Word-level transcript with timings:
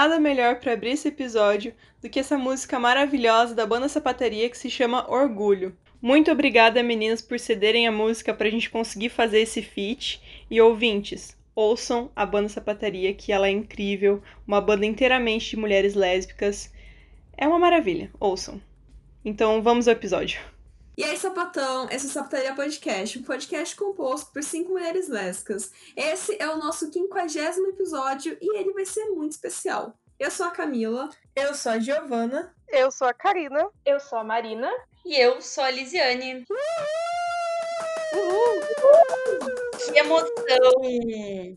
Nada 0.00 0.18
melhor 0.18 0.58
para 0.58 0.72
abrir 0.72 0.92
esse 0.92 1.08
episódio 1.08 1.74
do 2.00 2.08
que 2.08 2.18
essa 2.18 2.38
música 2.38 2.80
maravilhosa 2.80 3.54
da 3.54 3.66
banda 3.66 3.86
Sapataria 3.86 4.48
que 4.48 4.56
se 4.56 4.70
chama 4.70 5.06
Orgulho. 5.06 5.76
Muito 6.00 6.30
obrigada, 6.30 6.82
meninas, 6.82 7.20
por 7.20 7.38
cederem 7.38 7.86
a 7.86 7.92
música 7.92 8.32
para 8.32 8.48
a 8.48 8.50
gente 8.50 8.70
conseguir 8.70 9.10
fazer 9.10 9.40
esse 9.40 9.60
feat. 9.60 10.18
E 10.50 10.58
ouvintes, 10.58 11.36
ouçam 11.54 12.10
a 12.16 12.24
banda 12.24 12.48
Sapataria, 12.48 13.12
que 13.12 13.30
ela 13.30 13.46
é 13.46 13.50
incrível, 13.50 14.22
uma 14.46 14.58
banda 14.58 14.86
inteiramente 14.86 15.50
de 15.50 15.58
mulheres 15.58 15.94
lésbicas. 15.94 16.72
É 17.36 17.46
uma 17.46 17.58
maravilha, 17.58 18.10
ouçam. 18.18 18.58
Então 19.22 19.60
vamos 19.60 19.86
ao 19.86 19.92
episódio. 19.92 20.40
E 20.96 21.04
aí, 21.04 21.16
sapatão, 21.16 21.88
esse 21.90 22.06
é 22.06 22.08
o 22.08 22.12
Sapataria 22.12 22.54
Podcast, 22.54 23.18
um 23.18 23.22
podcast 23.22 23.74
composto 23.74 24.30
por 24.32 24.42
cinco 24.42 24.72
mulheres 24.72 25.08
lésbicas. 25.08 25.72
Esse 25.96 26.36
é 26.40 26.48
o 26.48 26.58
nosso 26.58 26.90
quinquagésimo 26.90 27.68
episódio 27.68 28.36
e 28.40 28.58
ele 28.58 28.72
vai 28.72 28.84
ser 28.84 29.06
muito 29.06 29.32
especial. 29.32 29.94
Eu 30.18 30.30
sou 30.30 30.46
a 30.46 30.50
Camila. 30.50 31.08
Eu 31.34 31.54
sou 31.54 31.72
a 31.72 31.78
Giovana. 31.78 32.54
Eu 32.68 32.90
sou 32.90 33.08
a 33.08 33.14
Karina. 33.14 33.70
Eu 33.86 33.98
sou 33.98 34.18
a 34.18 34.24
Marina. 34.24 34.70
E 35.06 35.16
eu 35.16 35.40
sou 35.40 35.64
a 35.64 35.70
Lisiane. 35.70 36.44
Uhul! 38.12 38.60
Uhul! 38.82 39.69
Que 39.92 39.98
emoção! 39.98 40.30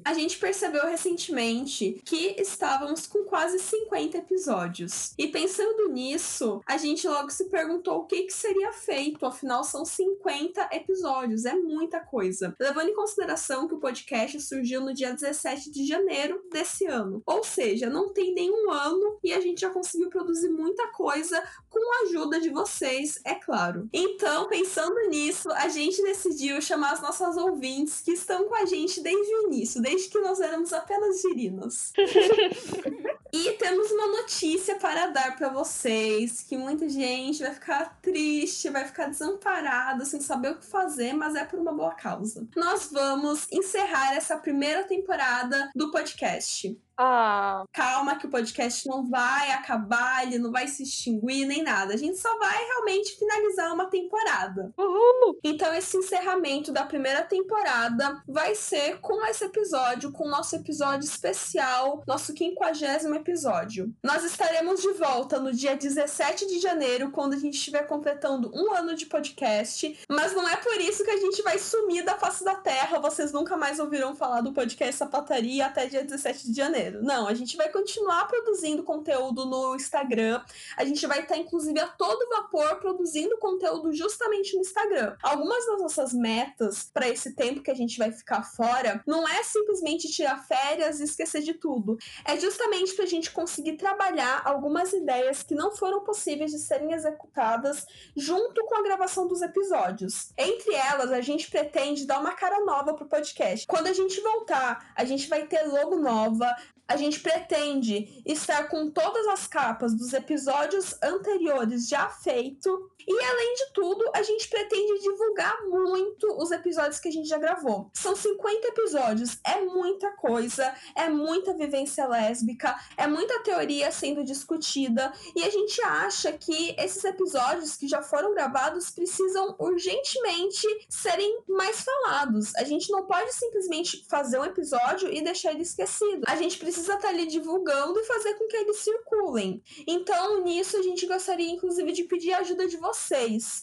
A 0.04 0.14
gente 0.14 0.38
percebeu 0.40 0.86
recentemente 0.88 2.02
que 2.04 2.36
estávamos 2.40 3.06
com 3.06 3.24
quase 3.26 3.60
50 3.60 4.18
episódios. 4.18 5.14
E 5.18 5.28
pensando 5.28 5.90
nisso, 5.90 6.62
a 6.66 6.78
gente 6.78 7.08
logo 7.08 7.30
se 7.30 7.46
perguntou 7.46 8.00
o 8.00 8.06
que, 8.06 8.24
que 8.24 8.34
seria 8.34 8.72
feito. 8.72 9.26
Afinal, 9.26 9.64
são 9.64 9.86
50 9.86 10.70
episódios, 10.72 11.46
é 11.46 11.54
muita 11.54 12.00
coisa. 12.00 12.56
Levando 12.60 12.90
em 12.90 12.96
consideração 12.96 13.68
que 13.68 13.76
o 13.76 13.80
podcast 13.80 14.40
surgiu 14.42 14.82
no 14.82 14.94
dia 14.94 15.14
17 15.14 15.70
de 15.70 15.86
janeiro 15.86 16.44
desse 16.52 16.86
ano. 16.86 17.22
Ou 17.26 17.44
seja, 17.44 17.90
não 17.90 18.12
tem 18.14 18.34
nenhum 18.34 18.72
ano 18.72 19.20
e 19.24 19.32
a 19.32 19.40
gente 19.40 19.62
já 19.62 19.70
conseguiu 19.70 20.10
produzir 20.10 20.50
muita 20.50 20.88
coisa 20.88 21.42
com 21.70 21.80
a 21.80 22.08
ajuda 22.08 22.40
de 22.40 22.50
vocês, 22.50 23.20
é 23.24 23.36
claro. 23.36 23.90
Então, 23.94 24.48
pensando 24.48 24.96
nisso, 25.10 25.52
a 25.52 25.68
gente 25.68 26.02
decidiu 26.02 26.62
chamar 26.62 26.94
as 26.94 27.02
nossas 27.02 27.38
ouvintes 27.38 28.02
que 28.02 28.12
estão 28.24 28.48
com 28.48 28.56
a 28.56 28.66
gente 28.66 29.02
desde 29.02 29.34
o 29.34 29.48
início, 29.48 29.82
desde 29.82 30.10
que 30.10 30.20
nós 30.20 30.40
éramos 30.40 30.74
apenas 30.74 31.22
girinas. 31.22 31.94
e 33.32 33.52
temos 33.54 33.92
uma 33.92 34.08
notícia 34.08 34.76
para 34.76 35.08
dar 35.08 35.36
para 35.36 35.50
vocês, 35.50 36.42
que 36.42 36.58
muita 36.58 36.90
gente 36.90 37.44
vai 37.44 37.54
ficar 37.54 38.00
triste, 38.02 38.70
vai 38.70 38.86
ficar 38.86 39.08
desamparada, 39.08 40.06
sem 40.06 40.22
saber 40.22 40.52
o 40.52 40.58
que 40.58 40.66
fazer, 40.66 41.14
mas 41.14 41.36
é 41.36 41.46
por 41.46 41.60
uma 41.60 41.74
boa 41.74 41.94
causa. 41.94 42.48
Nós 42.56 42.90
vamos 42.92 43.48
encerrar 43.52 44.16
essa 44.16 44.38
primeira 44.38 44.84
temporada 44.84 45.70
do 45.76 45.92
podcast. 45.92 46.78
Ah. 46.98 47.64
Calma 47.72 48.18
que 48.18 48.28
o 48.28 48.30
podcast 48.30 48.88
não 48.88 49.10
vai 49.10 49.52
acabar, 49.52 50.24
ele 50.24 50.38
não 50.38 50.52
vai 50.52 50.68
se 50.68 50.84
extinguir 50.84 51.46
nem 51.46 51.64
nada. 51.64 51.94
A 51.94 51.98
gente 51.98 52.18
só 52.18 52.38
vai 52.38 52.64
realmente 52.66 53.18
finalizar 53.18 53.74
uma 53.74 53.86
temporada. 53.86 54.72
Uhul. 54.78 55.40
Então 55.44 55.74
esse 55.74 55.98
encerramento 55.98 56.72
da 56.72 56.86
primeira 56.86 57.24
temporada 57.24 58.22
vai 58.28 58.56
ser 58.56 59.00
com 59.00 59.26
esse 59.26 59.44
episódio, 59.46 60.12
com 60.12 60.26
o 60.26 60.30
nosso 60.30 60.56
episódio 60.56 61.08
especial, 61.08 62.04
nosso 62.06 62.34
quinquagésimo 62.34 63.16
episódio. 63.16 63.94
Nós 64.04 64.24
estaremos 64.24 64.82
de 64.82 64.92
volta 64.94 65.40
no 65.40 65.52
dia 65.52 65.76
17 65.76 66.48
de 66.48 66.60
janeiro, 66.60 67.12
quando 67.12 67.34
a 67.34 67.38
gente 67.38 67.56
estiver 67.56 67.88
completando 67.88 68.52
um 68.54 68.74
ano 68.74 68.96
de 68.96 69.06
podcast. 69.06 70.00
Mas 70.10 70.34
não 70.34 70.48
é 70.48 70.56
por 70.58 70.80
isso 70.80 71.04
que 71.04 71.12
a 71.12 71.18
gente 71.18 71.42
vai 71.42 71.58
sumir 71.58 72.04
da 72.04 72.18
face 72.18 72.44
da 72.44 72.56
terra. 72.56 73.00
Vocês 73.00 73.32
nunca 73.32 73.58
mais 73.58 73.80
ouvirão 73.80 74.16
falar 74.16 74.42
do 74.42 74.54
podcast 74.54 74.96
Sapataria 74.96 75.66
até 75.66 75.88
dia 75.88 76.04
17 76.04 76.52
de 76.52 76.58
janeiro. 76.58 76.83
Não, 76.92 77.28
a 77.28 77.34
gente 77.34 77.58
vai 77.58 77.70
continuar 77.70 78.28
produzindo 78.28 78.84
conteúdo 78.84 79.46
no 79.46 79.76
Instagram. 79.76 80.44
A 80.78 80.86
gente 80.86 81.06
vai 81.08 81.22
estar, 81.22 81.38
inclusive, 81.38 81.80
a 81.80 81.88
todo 81.88 82.30
vapor 82.30 82.80
produzindo 82.80 83.38
conteúdo 83.38 83.94
justamente 83.94 84.56
no 84.56 84.62
Instagram. 84.62 85.16
Algumas 85.22 85.66
das 85.66 85.82
nossas 85.82 86.14
metas 86.14 86.90
para 86.94 87.08
esse 87.08 87.36
tempo 87.36 87.62
que 87.62 87.72
a 87.72 87.76
gente 87.76 87.98
vai 87.98 88.12
ficar 88.12 88.44
fora 88.44 89.04
não 89.06 89.28
é 89.28 89.44
simplesmente 89.44 90.12
tirar 90.12 90.38
férias 90.46 91.00
e 91.00 91.04
esquecer 91.04 91.42
de 91.42 91.54
tudo. 91.54 91.98
É 92.26 92.40
justamente 92.40 92.94
para 92.94 93.06
a 93.06 93.08
gente 93.08 93.32
conseguir 93.32 93.74
trabalhar 93.74 94.42
algumas 94.46 94.94
ideias 94.94 95.44
que 95.44 95.56
não 95.56 95.76
foram 95.76 96.04
possíveis 96.04 96.52
de 96.52 96.60
serem 96.60 96.94
executadas 96.94 97.86
junto 98.16 98.64
com 98.66 98.76
a 98.76 98.84
gravação 98.84 99.28
dos 99.28 99.42
episódios. 99.42 100.32
Entre 100.38 100.74
elas, 100.74 101.12
a 101.12 101.22
gente 101.22 101.50
pretende 101.50 102.06
dar 102.06 102.20
uma 102.20 102.34
cara 102.34 102.64
nova 102.66 102.94
pro 102.94 103.08
podcast. 103.08 103.68
Quando 103.68 103.88
a 103.88 103.94
gente 103.94 104.20
voltar, 104.22 104.92
a 104.96 105.04
gente 105.04 105.28
vai 105.28 105.46
ter 105.46 105.64
logo 105.64 105.98
nova, 105.98 106.56
a 106.88 106.98
gente 106.98 107.20
pretende 107.20 108.22
estar 108.26 108.68
com 108.68 108.92
todas 108.92 109.28
as 109.28 109.48
capas 109.48 109.94
dos 109.94 110.14
episódios 110.14 110.96
anteriores 111.02 111.88
já 111.88 112.10
feito. 112.10 112.92
E 113.08 113.24
além 113.24 113.54
de 113.56 113.74
tudo, 113.74 114.10
a 114.14 114.24
gente 114.24 114.48
pretende 114.48 115.00
divulgar 115.00 115.64
muito 115.66 116.28
os 116.42 116.52
episódios 116.52 117.00
que 117.00 117.10
a 117.10 117.12
gente 117.12 117.28
já 117.28 117.38
gravou. 117.38 117.90
São 117.94 118.16
50 118.16 118.68
episódios, 118.68 119.38
é 119.46 119.62
muita 119.62 120.12
coisa, 120.12 120.74
é 120.96 121.10
muita 121.10 121.54
vivência 121.54 122.08
lésbica, 122.08 122.76
é 122.98 123.08
muita 123.08 123.44
teoria 123.44 123.92
sendo 123.92 124.24
discutida, 124.24 125.12
e 125.36 125.44
a 125.44 125.50
gente 125.50 125.82
acha 125.82 126.32
que 126.34 126.76
esses 126.78 127.04
episódios 127.04 127.76
que 127.76 127.88
já 127.88 128.02
foram 128.02 128.34
gravados 128.34 128.90
precisam 128.90 129.56
urgentemente 129.60 130.68
serem 130.90 131.44
mais 131.48 131.82
falados. 131.82 132.56
A 132.56 132.64
gente 132.64 132.92
não 132.92 133.06
pode 133.06 133.34
simplesmente 133.34 134.06
fazer 134.10 134.40
um 134.40 134.46
episódio 134.46 135.12
e 135.12 135.22
deixar 135.22 135.52
ele 135.52 135.64
esquecido. 135.64 136.24
A 136.28 136.36
gente 136.36 136.58
precisa 136.58 136.94
estar 136.94 137.08
tá 137.08 137.10
ali 137.10 137.28
divulgando 137.28 138.00
e 138.00 138.06
fazer 138.06 138.34
com 138.36 138.48
que 138.48 138.58
eles 138.58 138.78
circulem. 138.78 139.62
Então, 139.88 140.44
nisso, 140.44 140.78
a 140.78 140.82
gente 140.82 141.06
gostaria, 141.06 141.52
inclusive, 141.52 141.92
de 141.92 142.04
pedir 142.04 142.34
a 142.34 142.40
ajuda 142.40 142.68
de 142.68 142.78
vocês. 142.78 142.93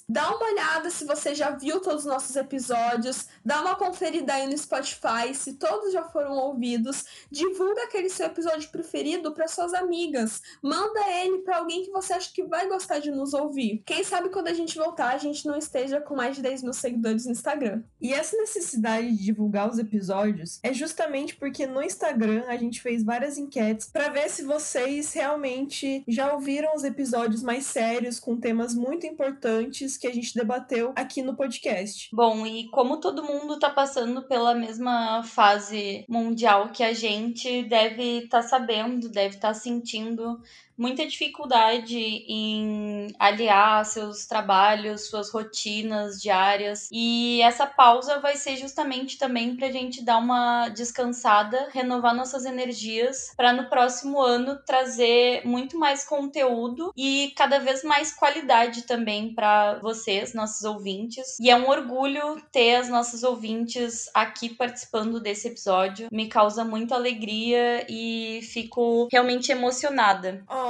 Dá 0.08 0.34
uma 0.34 0.46
olhada 0.46 0.90
se 0.90 1.04
você 1.04 1.34
já 1.34 1.50
viu 1.50 1.80
todos 1.80 2.04
os 2.04 2.10
nossos 2.10 2.34
episódios, 2.36 3.28
dá 3.44 3.60
uma 3.60 3.76
conferida 3.76 4.34
aí 4.34 4.46
no 4.46 4.56
Spotify, 4.58 5.34
se 5.34 5.54
todos 5.54 5.92
já 5.92 6.04
foram 6.04 6.32
ouvidos. 6.32 7.04
Divulga 7.30 7.84
aquele 7.84 8.08
seu 8.08 8.26
episódio 8.26 8.68
preferido 8.70 9.32
para 9.32 9.48
suas 9.48 9.72
amigas. 9.72 10.42
Manda 10.62 11.00
ele 11.08 11.38
para 11.38 11.58
alguém 11.58 11.84
que 11.84 11.90
você 11.90 12.12
acha 12.12 12.32
que 12.32 12.42
vai 12.42 12.68
gostar 12.68 12.98
de 12.98 13.10
nos 13.10 13.32
ouvir. 13.32 13.82
Quem 13.86 14.02
sabe 14.02 14.30
quando 14.30 14.48
a 14.48 14.54
gente 14.54 14.76
voltar, 14.76 15.14
a 15.14 15.18
gente 15.18 15.46
não 15.46 15.56
esteja 15.56 16.00
com 16.00 16.16
mais 16.16 16.36
de 16.36 16.42
10 16.42 16.62
mil 16.62 16.72
seguidores 16.72 17.24
no 17.24 17.32
Instagram. 17.32 17.82
E 18.00 18.12
essa 18.12 18.36
necessidade 18.36 19.10
de 19.10 19.24
divulgar 19.24 19.70
os 19.70 19.78
episódios 19.78 20.58
é 20.62 20.72
justamente 20.72 21.36
porque 21.36 21.66
no 21.66 21.82
Instagram 21.82 22.44
a 22.48 22.56
gente 22.56 22.80
fez 22.80 23.02
várias 23.02 23.38
enquetes 23.38 23.88
para 23.88 24.08
ver 24.08 24.28
se 24.28 24.42
vocês 24.42 25.12
realmente 25.12 26.04
já 26.08 26.32
ouviram 26.32 26.74
os 26.74 26.84
episódios 26.84 27.42
mais 27.42 27.66
sérios 27.66 28.18
com 28.18 28.36
temas 28.36 28.74
muito 28.74 29.06
importantes 29.06 29.19
que 29.98 30.06
a 30.06 30.12
gente 30.12 30.34
debateu 30.34 30.92
aqui 30.96 31.22
no 31.22 31.36
podcast. 31.36 32.08
Bom, 32.12 32.46
e 32.46 32.68
como 32.70 33.00
todo 33.00 33.22
mundo 33.22 33.58
tá 33.58 33.70
passando 33.70 34.22
pela 34.22 34.54
mesma 34.54 35.22
fase 35.22 36.04
mundial 36.08 36.70
que 36.70 36.82
a 36.82 36.92
gente, 36.92 37.62
deve 37.64 38.24
estar 38.24 38.42
tá 38.42 38.48
sabendo, 38.48 39.08
deve 39.08 39.36
estar 39.36 39.48
tá 39.48 39.54
sentindo 39.54 40.40
muita 40.80 41.06
dificuldade 41.06 41.98
em 42.26 43.08
aliar 43.18 43.84
seus 43.84 44.24
trabalhos, 44.24 45.08
suas 45.08 45.30
rotinas 45.30 46.20
diárias. 46.20 46.88
E 46.90 47.42
essa 47.42 47.66
pausa 47.66 48.18
vai 48.18 48.36
ser 48.36 48.56
justamente 48.56 49.18
também 49.18 49.54
para 49.54 49.66
a 49.66 49.72
gente 49.72 50.02
dar 50.02 50.16
uma 50.16 50.70
descansada, 50.70 51.68
renovar 51.70 52.14
nossas 52.14 52.46
energias, 52.46 53.32
para 53.36 53.52
no 53.52 53.68
próximo 53.68 54.22
ano 54.22 54.58
trazer 54.64 55.42
muito 55.44 55.78
mais 55.78 56.02
conteúdo 56.02 56.92
e 56.96 57.32
cada 57.36 57.58
vez 57.58 57.84
mais 57.84 58.10
qualidade 58.12 58.82
também 58.82 59.34
para 59.34 59.74
vocês, 59.80 60.32
nossos 60.32 60.64
ouvintes. 60.64 61.38
E 61.38 61.50
é 61.50 61.56
um 61.56 61.68
orgulho 61.68 62.42
ter 62.50 62.76
as 62.76 62.88
nossas 62.88 63.22
ouvintes 63.22 64.08
aqui 64.14 64.48
participando 64.48 65.20
desse 65.20 65.48
episódio. 65.48 66.08
Me 66.10 66.26
causa 66.26 66.64
muita 66.64 66.94
alegria 66.94 67.84
e 67.86 68.40
fico 68.42 69.08
realmente 69.12 69.52
emocionada. 69.52 70.42
Oh. 70.48 70.69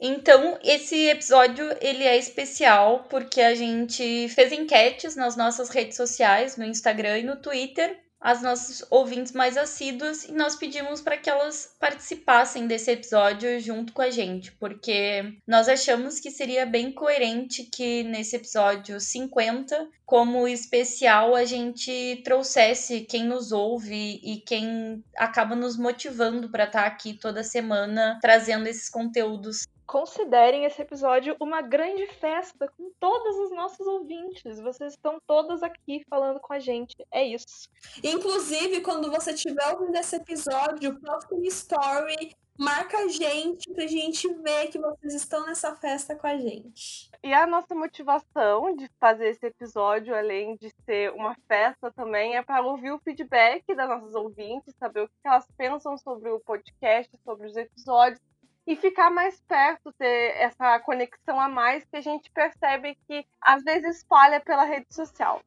Então, 0.00 0.58
esse 0.64 1.08
episódio 1.08 1.64
ele 1.80 2.04
é 2.04 2.16
especial 2.16 3.06
porque 3.08 3.40
a 3.40 3.54
gente 3.54 4.28
fez 4.30 4.52
enquetes 4.52 5.14
nas 5.14 5.36
nossas 5.36 5.68
redes 5.68 5.96
sociais, 5.96 6.56
no 6.56 6.64
Instagram 6.64 7.18
e 7.18 7.22
no 7.22 7.36
Twitter, 7.36 7.98
as 8.22 8.40
nossas 8.40 8.86
ouvintes 8.88 9.32
mais 9.32 9.56
assíduas 9.56 10.24
e 10.24 10.32
nós 10.32 10.54
pedimos 10.54 11.00
para 11.00 11.16
que 11.16 11.28
elas 11.28 11.74
participassem 11.80 12.68
desse 12.68 12.92
episódio 12.92 13.58
junto 13.58 13.92
com 13.92 14.00
a 14.00 14.10
gente, 14.10 14.52
porque 14.52 15.34
nós 15.46 15.68
achamos 15.68 16.20
que 16.20 16.30
seria 16.30 16.64
bem 16.64 16.92
coerente 16.92 17.64
que 17.64 18.04
nesse 18.04 18.36
episódio 18.36 19.00
50 19.00 19.88
como 20.06 20.46
especial 20.46 21.34
a 21.34 21.44
gente 21.44 22.20
trouxesse 22.24 23.00
quem 23.00 23.24
nos 23.24 23.50
ouve 23.50 24.20
e 24.22 24.42
quem 24.46 25.02
acaba 25.16 25.56
nos 25.56 25.76
motivando 25.76 26.48
para 26.48 26.64
estar 26.64 26.82
tá 26.82 26.86
aqui 26.86 27.14
toda 27.14 27.42
semana 27.42 28.18
trazendo 28.20 28.68
esses 28.68 28.88
conteúdos. 28.88 29.66
Considerem 29.92 30.64
esse 30.64 30.80
episódio 30.80 31.36
uma 31.38 31.60
grande 31.60 32.06
festa 32.14 32.66
com 32.78 32.90
todos 32.98 33.36
os 33.40 33.50
nossos 33.50 33.86
ouvintes. 33.86 34.58
Vocês 34.58 34.94
estão 34.94 35.20
todas 35.26 35.62
aqui 35.62 36.02
falando 36.08 36.40
com 36.40 36.54
a 36.54 36.58
gente. 36.58 36.96
É 37.12 37.22
isso. 37.22 37.68
Inclusive, 38.02 38.80
quando 38.80 39.10
você 39.10 39.32
estiver 39.32 39.68
ouvindo 39.68 39.94
esse 39.96 40.16
episódio, 40.16 40.98
posta 40.98 41.34
um 41.34 41.42
story 41.42 42.34
marca 42.58 42.98
a 42.98 43.08
gente 43.08 43.70
pra 43.72 43.86
gente 43.86 44.28
ver 44.34 44.68
que 44.68 44.78
vocês 44.78 45.14
estão 45.14 45.44
nessa 45.46 45.74
festa 45.76 46.14
com 46.16 46.26
a 46.26 46.38
gente. 46.38 47.10
E 47.22 47.32
a 47.32 47.46
nossa 47.46 47.74
motivação 47.74 48.74
de 48.74 48.88
fazer 48.98 49.28
esse 49.28 49.46
episódio, 49.46 50.14
além 50.14 50.56
de 50.56 50.70
ser 50.86 51.12
uma 51.12 51.34
festa 51.46 51.90
também, 51.90 52.36
é 52.36 52.42
para 52.42 52.64
ouvir 52.64 52.92
o 52.92 52.98
feedback 53.00 53.74
das 53.74 53.88
nossas 53.88 54.14
ouvintes, 54.14 54.74
saber 54.78 55.02
o 55.02 55.08
que 55.08 55.14
elas 55.24 55.46
pensam 55.56 55.98
sobre 55.98 56.30
o 56.30 56.40
podcast, 56.40 57.10
sobre 57.24 57.46
os 57.46 57.56
episódios 57.56 58.31
e 58.66 58.76
ficar 58.76 59.10
mais 59.10 59.40
perto, 59.42 59.92
ter 59.92 60.36
essa 60.36 60.78
conexão 60.80 61.40
a 61.40 61.48
mais 61.48 61.84
que 61.84 61.96
a 61.96 62.00
gente 62.00 62.30
percebe 62.30 62.96
que 63.06 63.24
às 63.40 63.62
vezes 63.62 63.96
espalha 63.96 64.40
pela 64.40 64.64
rede 64.64 64.94
social. 64.94 65.40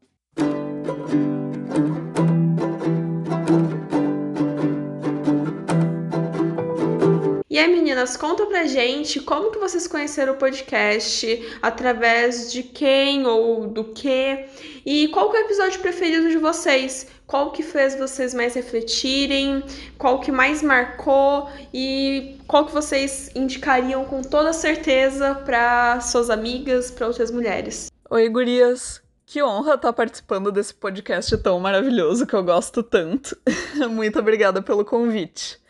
E 7.55 7.57
aí, 7.57 7.69
meninas, 7.69 8.17
conta 8.17 8.45
pra 8.47 8.65
gente 8.65 9.21
como 9.21 9.49
que 9.49 9.57
vocês 9.57 9.87
conheceram 9.87 10.33
o 10.33 10.35
podcast, 10.35 11.57
através 11.61 12.51
de 12.51 12.61
quem 12.61 13.25
ou 13.25 13.65
do 13.65 13.85
que, 13.85 14.45
e 14.85 15.07
qual 15.07 15.31
que 15.31 15.37
é 15.37 15.39
o 15.39 15.45
episódio 15.45 15.79
preferido 15.79 16.27
de 16.29 16.37
vocês? 16.37 17.07
Qual 17.25 17.53
que 17.53 17.63
fez 17.63 17.97
vocês 17.97 18.33
mais 18.33 18.55
refletirem? 18.55 19.63
Qual 19.97 20.19
que 20.19 20.33
mais 20.33 20.61
marcou? 20.61 21.49
E 21.73 22.37
qual 22.45 22.65
que 22.65 22.73
vocês 22.73 23.31
indicariam 23.33 24.03
com 24.03 24.21
toda 24.21 24.51
certeza 24.51 25.33
para 25.33 26.01
suas 26.01 26.29
amigas, 26.29 26.91
para 26.91 27.07
outras 27.07 27.31
mulheres? 27.31 27.89
Oi, 28.09 28.27
gurias! 28.27 29.01
Que 29.25 29.41
honra 29.41 29.75
estar 29.75 29.93
participando 29.93 30.51
desse 30.51 30.73
podcast 30.73 31.37
tão 31.37 31.57
maravilhoso 31.61 32.27
que 32.27 32.33
eu 32.33 32.43
gosto 32.43 32.83
tanto. 32.83 33.37
Muito 33.89 34.19
obrigada 34.19 34.61
pelo 34.61 34.83
convite. 34.83 35.63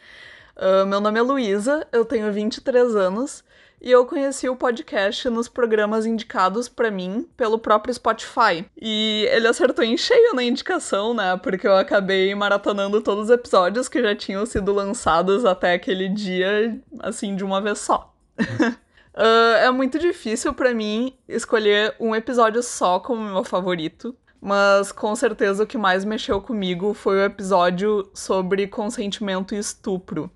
Uh, 0.56 0.86
meu 0.86 1.02
nome 1.02 1.20
é 1.20 1.22
Luísa, 1.22 1.86
eu 1.92 2.06
tenho 2.06 2.32
23 2.32 2.96
anos 2.96 3.44
e 3.82 3.92
eu 3.92 4.06
conheci 4.06 4.48
o 4.48 4.56
podcast 4.56 5.30
nos 5.30 5.50
programas 5.50 6.06
indicados 6.06 6.70
para 6.70 6.90
mim 6.90 7.28
pelo 7.36 7.60
próprio 7.60 7.94
Spotify. 7.94 8.66
E 8.82 9.28
ele 9.32 9.50
acertou 9.50 9.84
em 9.84 9.98
cheio 9.98 10.34
na 10.34 10.42
indicação, 10.42 11.14
né? 11.14 11.38
Porque 11.44 11.68
eu 11.68 11.76
acabei 11.76 12.34
maratonando 12.34 13.02
todos 13.02 13.26
os 13.26 13.30
episódios 13.30 13.90
que 13.90 14.02
já 14.02 14.16
tinham 14.16 14.46
sido 14.46 14.72
lançados 14.72 15.44
até 15.44 15.74
aquele 15.74 16.08
dia, 16.08 16.80
assim, 17.00 17.36
de 17.36 17.44
uma 17.44 17.60
vez 17.60 17.80
só. 17.80 18.16
uh, 18.40 18.76
é 19.60 19.70
muito 19.72 20.00
difícil 20.00 20.54
para 20.54 20.74
mim 20.74 21.18
escolher 21.28 21.96
um 22.00 22.16
episódio 22.16 22.64
só 22.64 22.98
como 23.02 23.30
meu 23.30 23.44
favorito. 23.44 24.16
Mas 24.40 24.92
com 24.94 25.14
certeza 25.18 25.64
o 25.64 25.68
que 25.68 25.78
mais 25.78 26.06
mexeu 26.06 26.40
comigo 26.40 26.94
foi 26.94 27.18
o 27.18 27.26
episódio 27.26 28.10
sobre 28.14 28.68
consentimento 28.68 29.54
e 29.54 29.58
estupro 29.58 30.32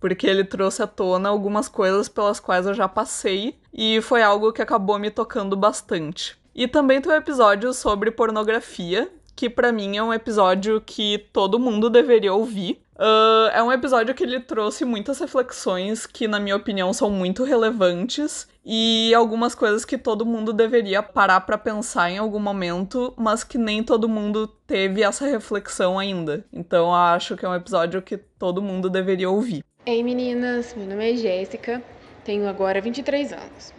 porque 0.00 0.26
ele 0.26 0.42
trouxe 0.42 0.82
à 0.82 0.86
tona 0.86 1.28
algumas 1.28 1.68
coisas 1.68 2.08
pelas 2.08 2.40
quais 2.40 2.66
eu 2.66 2.74
já 2.74 2.88
passei 2.88 3.58
e 3.72 4.00
foi 4.00 4.22
algo 4.22 4.52
que 4.52 4.62
acabou 4.62 4.98
me 4.98 5.10
tocando 5.10 5.54
bastante. 5.56 6.36
E 6.54 6.66
também 6.66 7.00
tem 7.00 7.12
um 7.12 7.16
episódio 7.16 7.72
sobre 7.72 8.10
pornografia, 8.10 9.10
que 9.36 9.48
para 9.48 9.70
mim 9.70 9.96
é 9.96 10.02
um 10.02 10.12
episódio 10.12 10.80
que 10.80 11.18
todo 11.32 11.58
mundo 11.58 11.88
deveria 11.88 12.34
ouvir. 12.34 12.82
Uh, 12.96 13.48
é 13.54 13.62
um 13.62 13.72
episódio 13.72 14.14
que 14.14 14.22
ele 14.22 14.40
trouxe 14.40 14.84
muitas 14.84 15.18
reflexões 15.18 16.04
que, 16.04 16.28
na 16.28 16.38
minha 16.38 16.56
opinião, 16.56 16.92
são 16.92 17.08
muito 17.08 17.44
relevantes 17.44 18.46
e 18.62 19.14
algumas 19.14 19.54
coisas 19.54 19.86
que 19.86 19.96
todo 19.96 20.26
mundo 20.26 20.52
deveria 20.52 21.02
parar 21.02 21.40
para 21.40 21.56
pensar 21.56 22.10
em 22.10 22.18
algum 22.18 22.38
momento, 22.38 23.14
mas 23.16 23.42
que 23.42 23.56
nem 23.56 23.82
todo 23.82 24.06
mundo 24.06 24.46
teve 24.66 25.02
essa 25.02 25.24
reflexão 25.24 25.98
ainda. 25.98 26.44
Então, 26.52 26.94
acho 26.94 27.36
que 27.36 27.46
é 27.46 27.48
um 27.48 27.54
episódio 27.54 28.02
que 28.02 28.18
todo 28.18 28.60
mundo 28.60 28.90
deveria 28.90 29.30
ouvir. 29.30 29.64
Ei 29.90 30.04
meninas, 30.04 30.72
meu 30.72 30.86
nome 30.86 31.10
é 31.10 31.16
Jéssica, 31.16 31.82
tenho 32.24 32.48
agora 32.48 32.80
23 32.80 33.32
anos. 33.32 33.74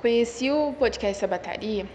Conheci 0.00 0.50
o 0.50 0.72
podcast 0.72 1.20
Sabataria 1.20 1.86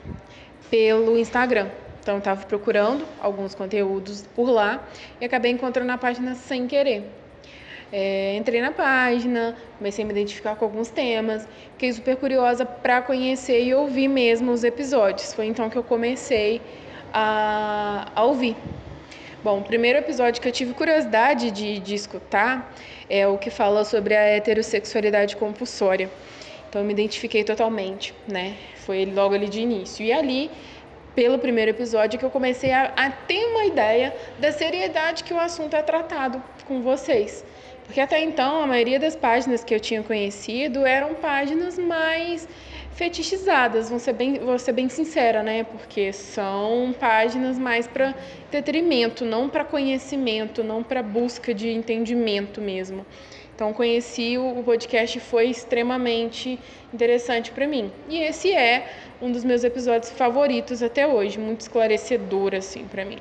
pelo 0.72 1.18
Instagram, 1.18 1.68
então 2.00 2.18
estava 2.18 2.46
procurando 2.46 3.06
alguns 3.20 3.54
conteúdos 3.54 4.26
por 4.34 4.50
lá 4.50 4.82
e 5.20 5.26
acabei 5.26 5.52
encontrando 5.52 5.92
a 5.92 5.98
página 5.98 6.34
sem 6.34 6.66
querer. 6.66 7.12
É, 7.92 8.38
entrei 8.38 8.62
na 8.62 8.72
página, 8.72 9.54
comecei 9.78 10.06
a 10.06 10.08
me 10.08 10.14
identificar 10.14 10.56
com 10.56 10.64
alguns 10.64 10.90
temas, 10.90 11.46
fiquei 11.74 11.92
super 11.92 12.16
curiosa 12.16 12.66
para 12.66 13.02
conhecer 13.02 13.66
e 13.66 13.74
ouvir 13.74 14.08
mesmo 14.08 14.54
os 14.54 14.64
episódios. 14.64 15.34
Foi 15.34 15.46
então 15.46 15.70
que 15.70 15.78
eu 15.78 15.84
comecei 15.84 16.62
a, 17.14 18.10
a 18.16 18.24
ouvir. 18.24 18.56
Bom, 19.44 19.60
o 19.60 19.64
primeiro 19.64 20.00
episódio 20.00 20.42
que 20.42 20.48
eu 20.48 20.52
tive 20.52 20.74
curiosidade 20.74 21.52
de, 21.52 21.78
de 21.78 21.94
escutar 21.94 22.74
é 23.08 23.28
o 23.28 23.38
que 23.38 23.52
fala 23.52 23.86
sobre 23.86 24.16
a 24.16 24.22
heterossexualidade 24.22 25.38
compulsória. 25.38 26.10
Então 26.68 26.82
eu 26.82 26.86
me 26.86 26.92
identifiquei 26.92 27.44
totalmente, 27.44 28.16
né? 28.28 28.56
Foi 28.78 29.06
logo 29.06 29.36
ali 29.36 29.48
de 29.48 29.62
início. 29.62 30.04
E 30.04 30.12
ali, 30.12 30.50
pelo 31.14 31.38
primeiro 31.38 31.70
episódio, 31.70 32.18
que 32.18 32.26
eu 32.26 32.32
comecei 32.32 32.72
a, 32.72 32.92
a 32.96 33.12
ter 33.12 33.46
uma 33.46 33.66
ideia 33.66 34.12
da 34.40 34.52
seriedade 34.52 35.24
que 35.24 35.36
o 35.36 35.40
assunto 35.40 35.76
é 35.76 35.84
tratado 35.84 36.42
com 36.66 36.82
vocês. 36.82 37.46
Porque 37.86 38.02
até 38.02 38.20
então, 38.20 38.64
a 38.64 38.66
maioria 38.66 39.00
das 39.00 39.16
páginas 39.16 39.64
que 39.64 39.74
eu 39.74 39.80
tinha 39.80 40.02
conhecido 40.02 40.84
eram 40.84 41.14
páginas 41.14 41.78
mais 41.78 42.48
fetichizadas, 42.98 43.92
vou 43.92 44.00
ser 44.00 44.14
bem, 44.14 44.40
vou 44.40 44.58
ser 44.58 44.72
bem 44.72 44.90
sincera, 44.90 45.44
né? 45.44 45.64
Porque 45.64 46.12
são 46.12 46.96
páginas 47.00 47.58
mais 47.60 47.86
para 47.88 48.16
entretenimento, 48.48 49.24
não 49.24 49.48
para 49.48 49.64
conhecimento, 49.64 50.64
não 50.64 50.82
para 50.82 51.04
busca 51.04 51.54
de 51.54 51.70
entendimento 51.70 52.60
mesmo. 52.60 53.06
Então 53.56 53.72
conheci 53.72 54.36
o 54.40 54.64
podcast 54.64 55.20
foi 55.20 55.46
extremamente 55.46 56.60
interessante 56.92 57.52
para 57.52 57.68
mim. 57.68 57.92
E 58.10 58.20
esse 58.20 58.52
é 58.52 58.88
um 59.22 59.32
dos 59.32 59.44
meus 59.44 59.64
episódios 59.64 60.12
favoritos 60.12 60.82
até 60.82 61.06
hoje, 61.06 61.38
muito 61.38 61.62
esclarecedor 61.62 62.56
assim 62.56 62.86
para 62.86 63.06
mim. 63.06 63.20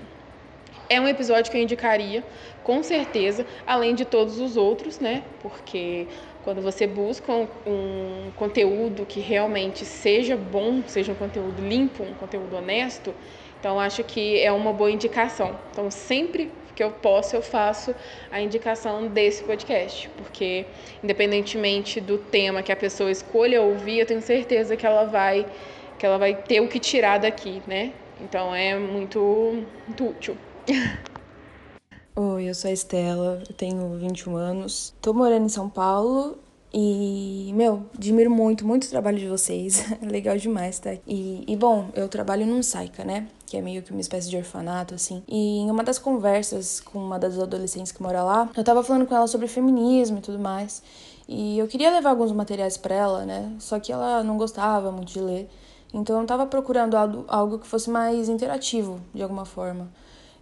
É 0.89 0.99
um 1.01 1.09
episódio 1.09 1.51
que 1.51 1.59
eu 1.59 1.63
indicaria, 1.63 2.25
com 2.63 2.83
certeza, 2.83 3.45
além 3.67 3.95
de 3.95 4.05
todos 4.05 4.39
os 4.39 4.57
outros, 4.57 5.01
né? 5.01 5.23
Porque 5.43 6.07
quando 6.47 6.63
você 6.63 6.87
busca 6.87 7.33
um, 7.33 7.49
um, 7.67 8.31
conteúdo 8.37 9.05
que 9.05 9.19
realmente 9.19 9.85
seja 9.85 10.37
bom, 10.37 10.81
seja 10.87 11.11
um 11.11 11.17
conteúdo 11.17 11.61
limpo, 11.61 12.05
um 12.05 12.15
conteúdo 12.15 12.55
honesto, 12.55 13.13
então 13.59 13.81
acho 13.81 14.05
que 14.05 14.39
é 14.39 14.53
uma 14.53 14.73
boa 14.73 14.89
indicação. 14.89 15.59
Então 15.73 15.91
sempre 15.91 16.53
que 16.77 16.85
eu 16.85 16.93
posso 16.93 17.35
eu 17.35 17.43
faço 17.43 17.93
a 18.31 18.41
indicação 18.41 19.09
desse 19.09 19.43
podcast, 19.43 20.09
porque 20.17 20.67
independentemente 21.03 22.01
do 22.01 22.17
tema 22.17 22.63
que 22.63 22.71
a 22.71 22.77
pessoa 22.77 23.11
escolha 23.11 23.61
ouvir, 23.61 23.99
eu 23.99 24.07
tenho 24.07 24.23
certeza 24.23 24.77
que 24.77 24.87
ela 24.87 25.05
vai 25.05 25.45
que 25.99 26.07
ela 26.07 26.17
vai 26.17 26.33
ter 26.33 26.61
o 26.61 26.69
que 26.69 26.79
tirar 26.79 27.19
daqui, 27.19 27.61
né? 27.67 27.93
Então 28.21 28.55
é 28.55 28.79
muito, 28.79 29.65
muito 29.85 30.11
útil. 30.11 30.39
Oi, 32.19 32.49
eu 32.49 32.55
sou 32.55 32.71
a 32.71 32.73
Estela, 32.73 33.43
eu 33.47 33.55
tenho 33.55 33.95
21 33.99 34.37
anos, 34.37 34.95
tô 35.03 35.13
morando 35.13 35.45
em 35.45 35.51
São 35.51 35.69
Paulo 35.69 36.39
e, 36.73 37.53
meu, 37.55 37.85
admiro 37.95 38.31
muito, 38.31 38.67
muito 38.67 38.85
o 38.85 38.89
trabalho 38.89 39.19
de 39.19 39.29
vocês. 39.29 39.85
Legal 40.01 40.35
demais, 40.39 40.79
tá? 40.79 40.95
E, 41.07 41.45
e, 41.47 41.55
bom, 41.57 41.91
eu 41.95 42.09
trabalho 42.09 42.47
num 42.47 42.63
Saica, 42.63 43.05
né? 43.05 43.29
Que 43.45 43.59
é 43.59 43.61
meio 43.61 43.83
que 43.83 43.91
uma 43.91 44.01
espécie 44.01 44.31
de 44.31 44.37
orfanato, 44.39 44.95
assim. 44.95 45.23
E 45.29 45.59
em 45.59 45.71
uma 45.71 45.85
das 45.85 45.99
conversas 45.99 46.81
com 46.81 46.99
uma 46.99 47.19
das 47.19 47.39
adolescentes 47.39 47.93
que 47.93 48.03
mora 48.03 48.23
lá, 48.23 48.49
eu 48.57 48.65
tava 48.65 48.83
falando 48.83 49.05
com 49.05 49.15
ela 49.15 49.27
sobre 49.27 49.47
feminismo 49.47 50.17
e 50.17 50.23
tudo 50.23 50.39
mais. 50.39 50.83
E 51.29 51.59
eu 51.59 51.69
queria 51.69 51.91
levar 51.91 52.09
alguns 52.09 52.33
materiais 52.33 52.79
para 52.79 52.95
ela, 52.95 53.27
né? 53.27 53.53
Só 53.59 53.79
que 53.79 53.93
ela 53.93 54.25
não 54.25 54.39
gostava 54.39 54.91
muito 54.91 55.13
de 55.13 55.21
ler. 55.21 55.51
Então 55.93 56.19
eu 56.19 56.27
tava 56.27 56.47
procurando 56.47 56.97
algo 57.29 57.59
que 57.59 57.67
fosse 57.67 57.91
mais 57.91 58.31
interativo, 58.31 59.03
de 59.15 59.23
alguma 59.23 59.45
forma. 59.45 59.91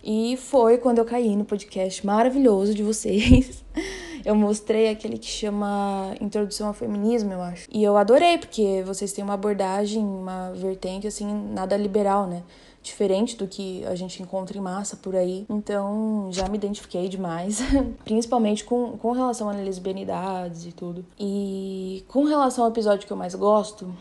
E 0.04 0.36
foi 0.36 0.76
quando 0.76 0.98
eu 0.98 1.04
caí 1.06 1.34
no 1.34 1.46
podcast 1.46 2.04
maravilhoso 2.04 2.74
de 2.74 2.82
vocês. 2.82 3.64
Eu 4.24 4.34
mostrei 4.34 4.88
aquele 4.88 5.18
que 5.18 5.26
chama 5.26 6.14
Introdução 6.18 6.68
ao 6.68 6.72
Feminismo, 6.72 7.34
eu 7.34 7.42
acho. 7.42 7.68
E 7.70 7.84
eu 7.84 7.94
adorei, 7.94 8.38
porque 8.38 8.82
vocês 8.86 9.12
têm 9.12 9.22
uma 9.22 9.34
abordagem, 9.34 10.02
uma 10.02 10.50
vertente, 10.52 11.06
assim, 11.06 11.26
nada 11.52 11.76
liberal, 11.76 12.26
né? 12.26 12.42
Diferente 12.82 13.36
do 13.36 13.46
que 13.46 13.84
a 13.84 13.94
gente 13.94 14.22
encontra 14.22 14.56
em 14.56 14.62
massa 14.62 14.96
por 14.96 15.14
aí. 15.14 15.44
Então, 15.46 16.30
já 16.32 16.48
me 16.48 16.56
identifiquei 16.56 17.06
demais. 17.06 17.60
Principalmente 18.02 18.64
com, 18.64 18.96
com 18.96 19.12
relação 19.12 19.50
a 19.50 19.52
lesbianidades 19.52 20.64
e 20.64 20.72
tudo. 20.72 21.04
E 21.20 22.02
com 22.08 22.24
relação 22.24 22.64
ao 22.64 22.70
episódio 22.70 23.06
que 23.06 23.12
eu 23.12 23.18
mais 23.18 23.34
gosto, 23.34 23.94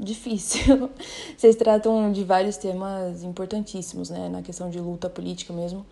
difícil. 0.00 0.90
Vocês 1.36 1.56
tratam 1.56 2.12
de 2.12 2.24
vários 2.24 2.56
temas 2.56 3.22
importantíssimos, 3.22 4.10
né, 4.10 4.28
na 4.28 4.42
questão 4.42 4.70
de 4.70 4.78
luta 4.78 5.08
política 5.08 5.52
mesmo. 5.52 5.84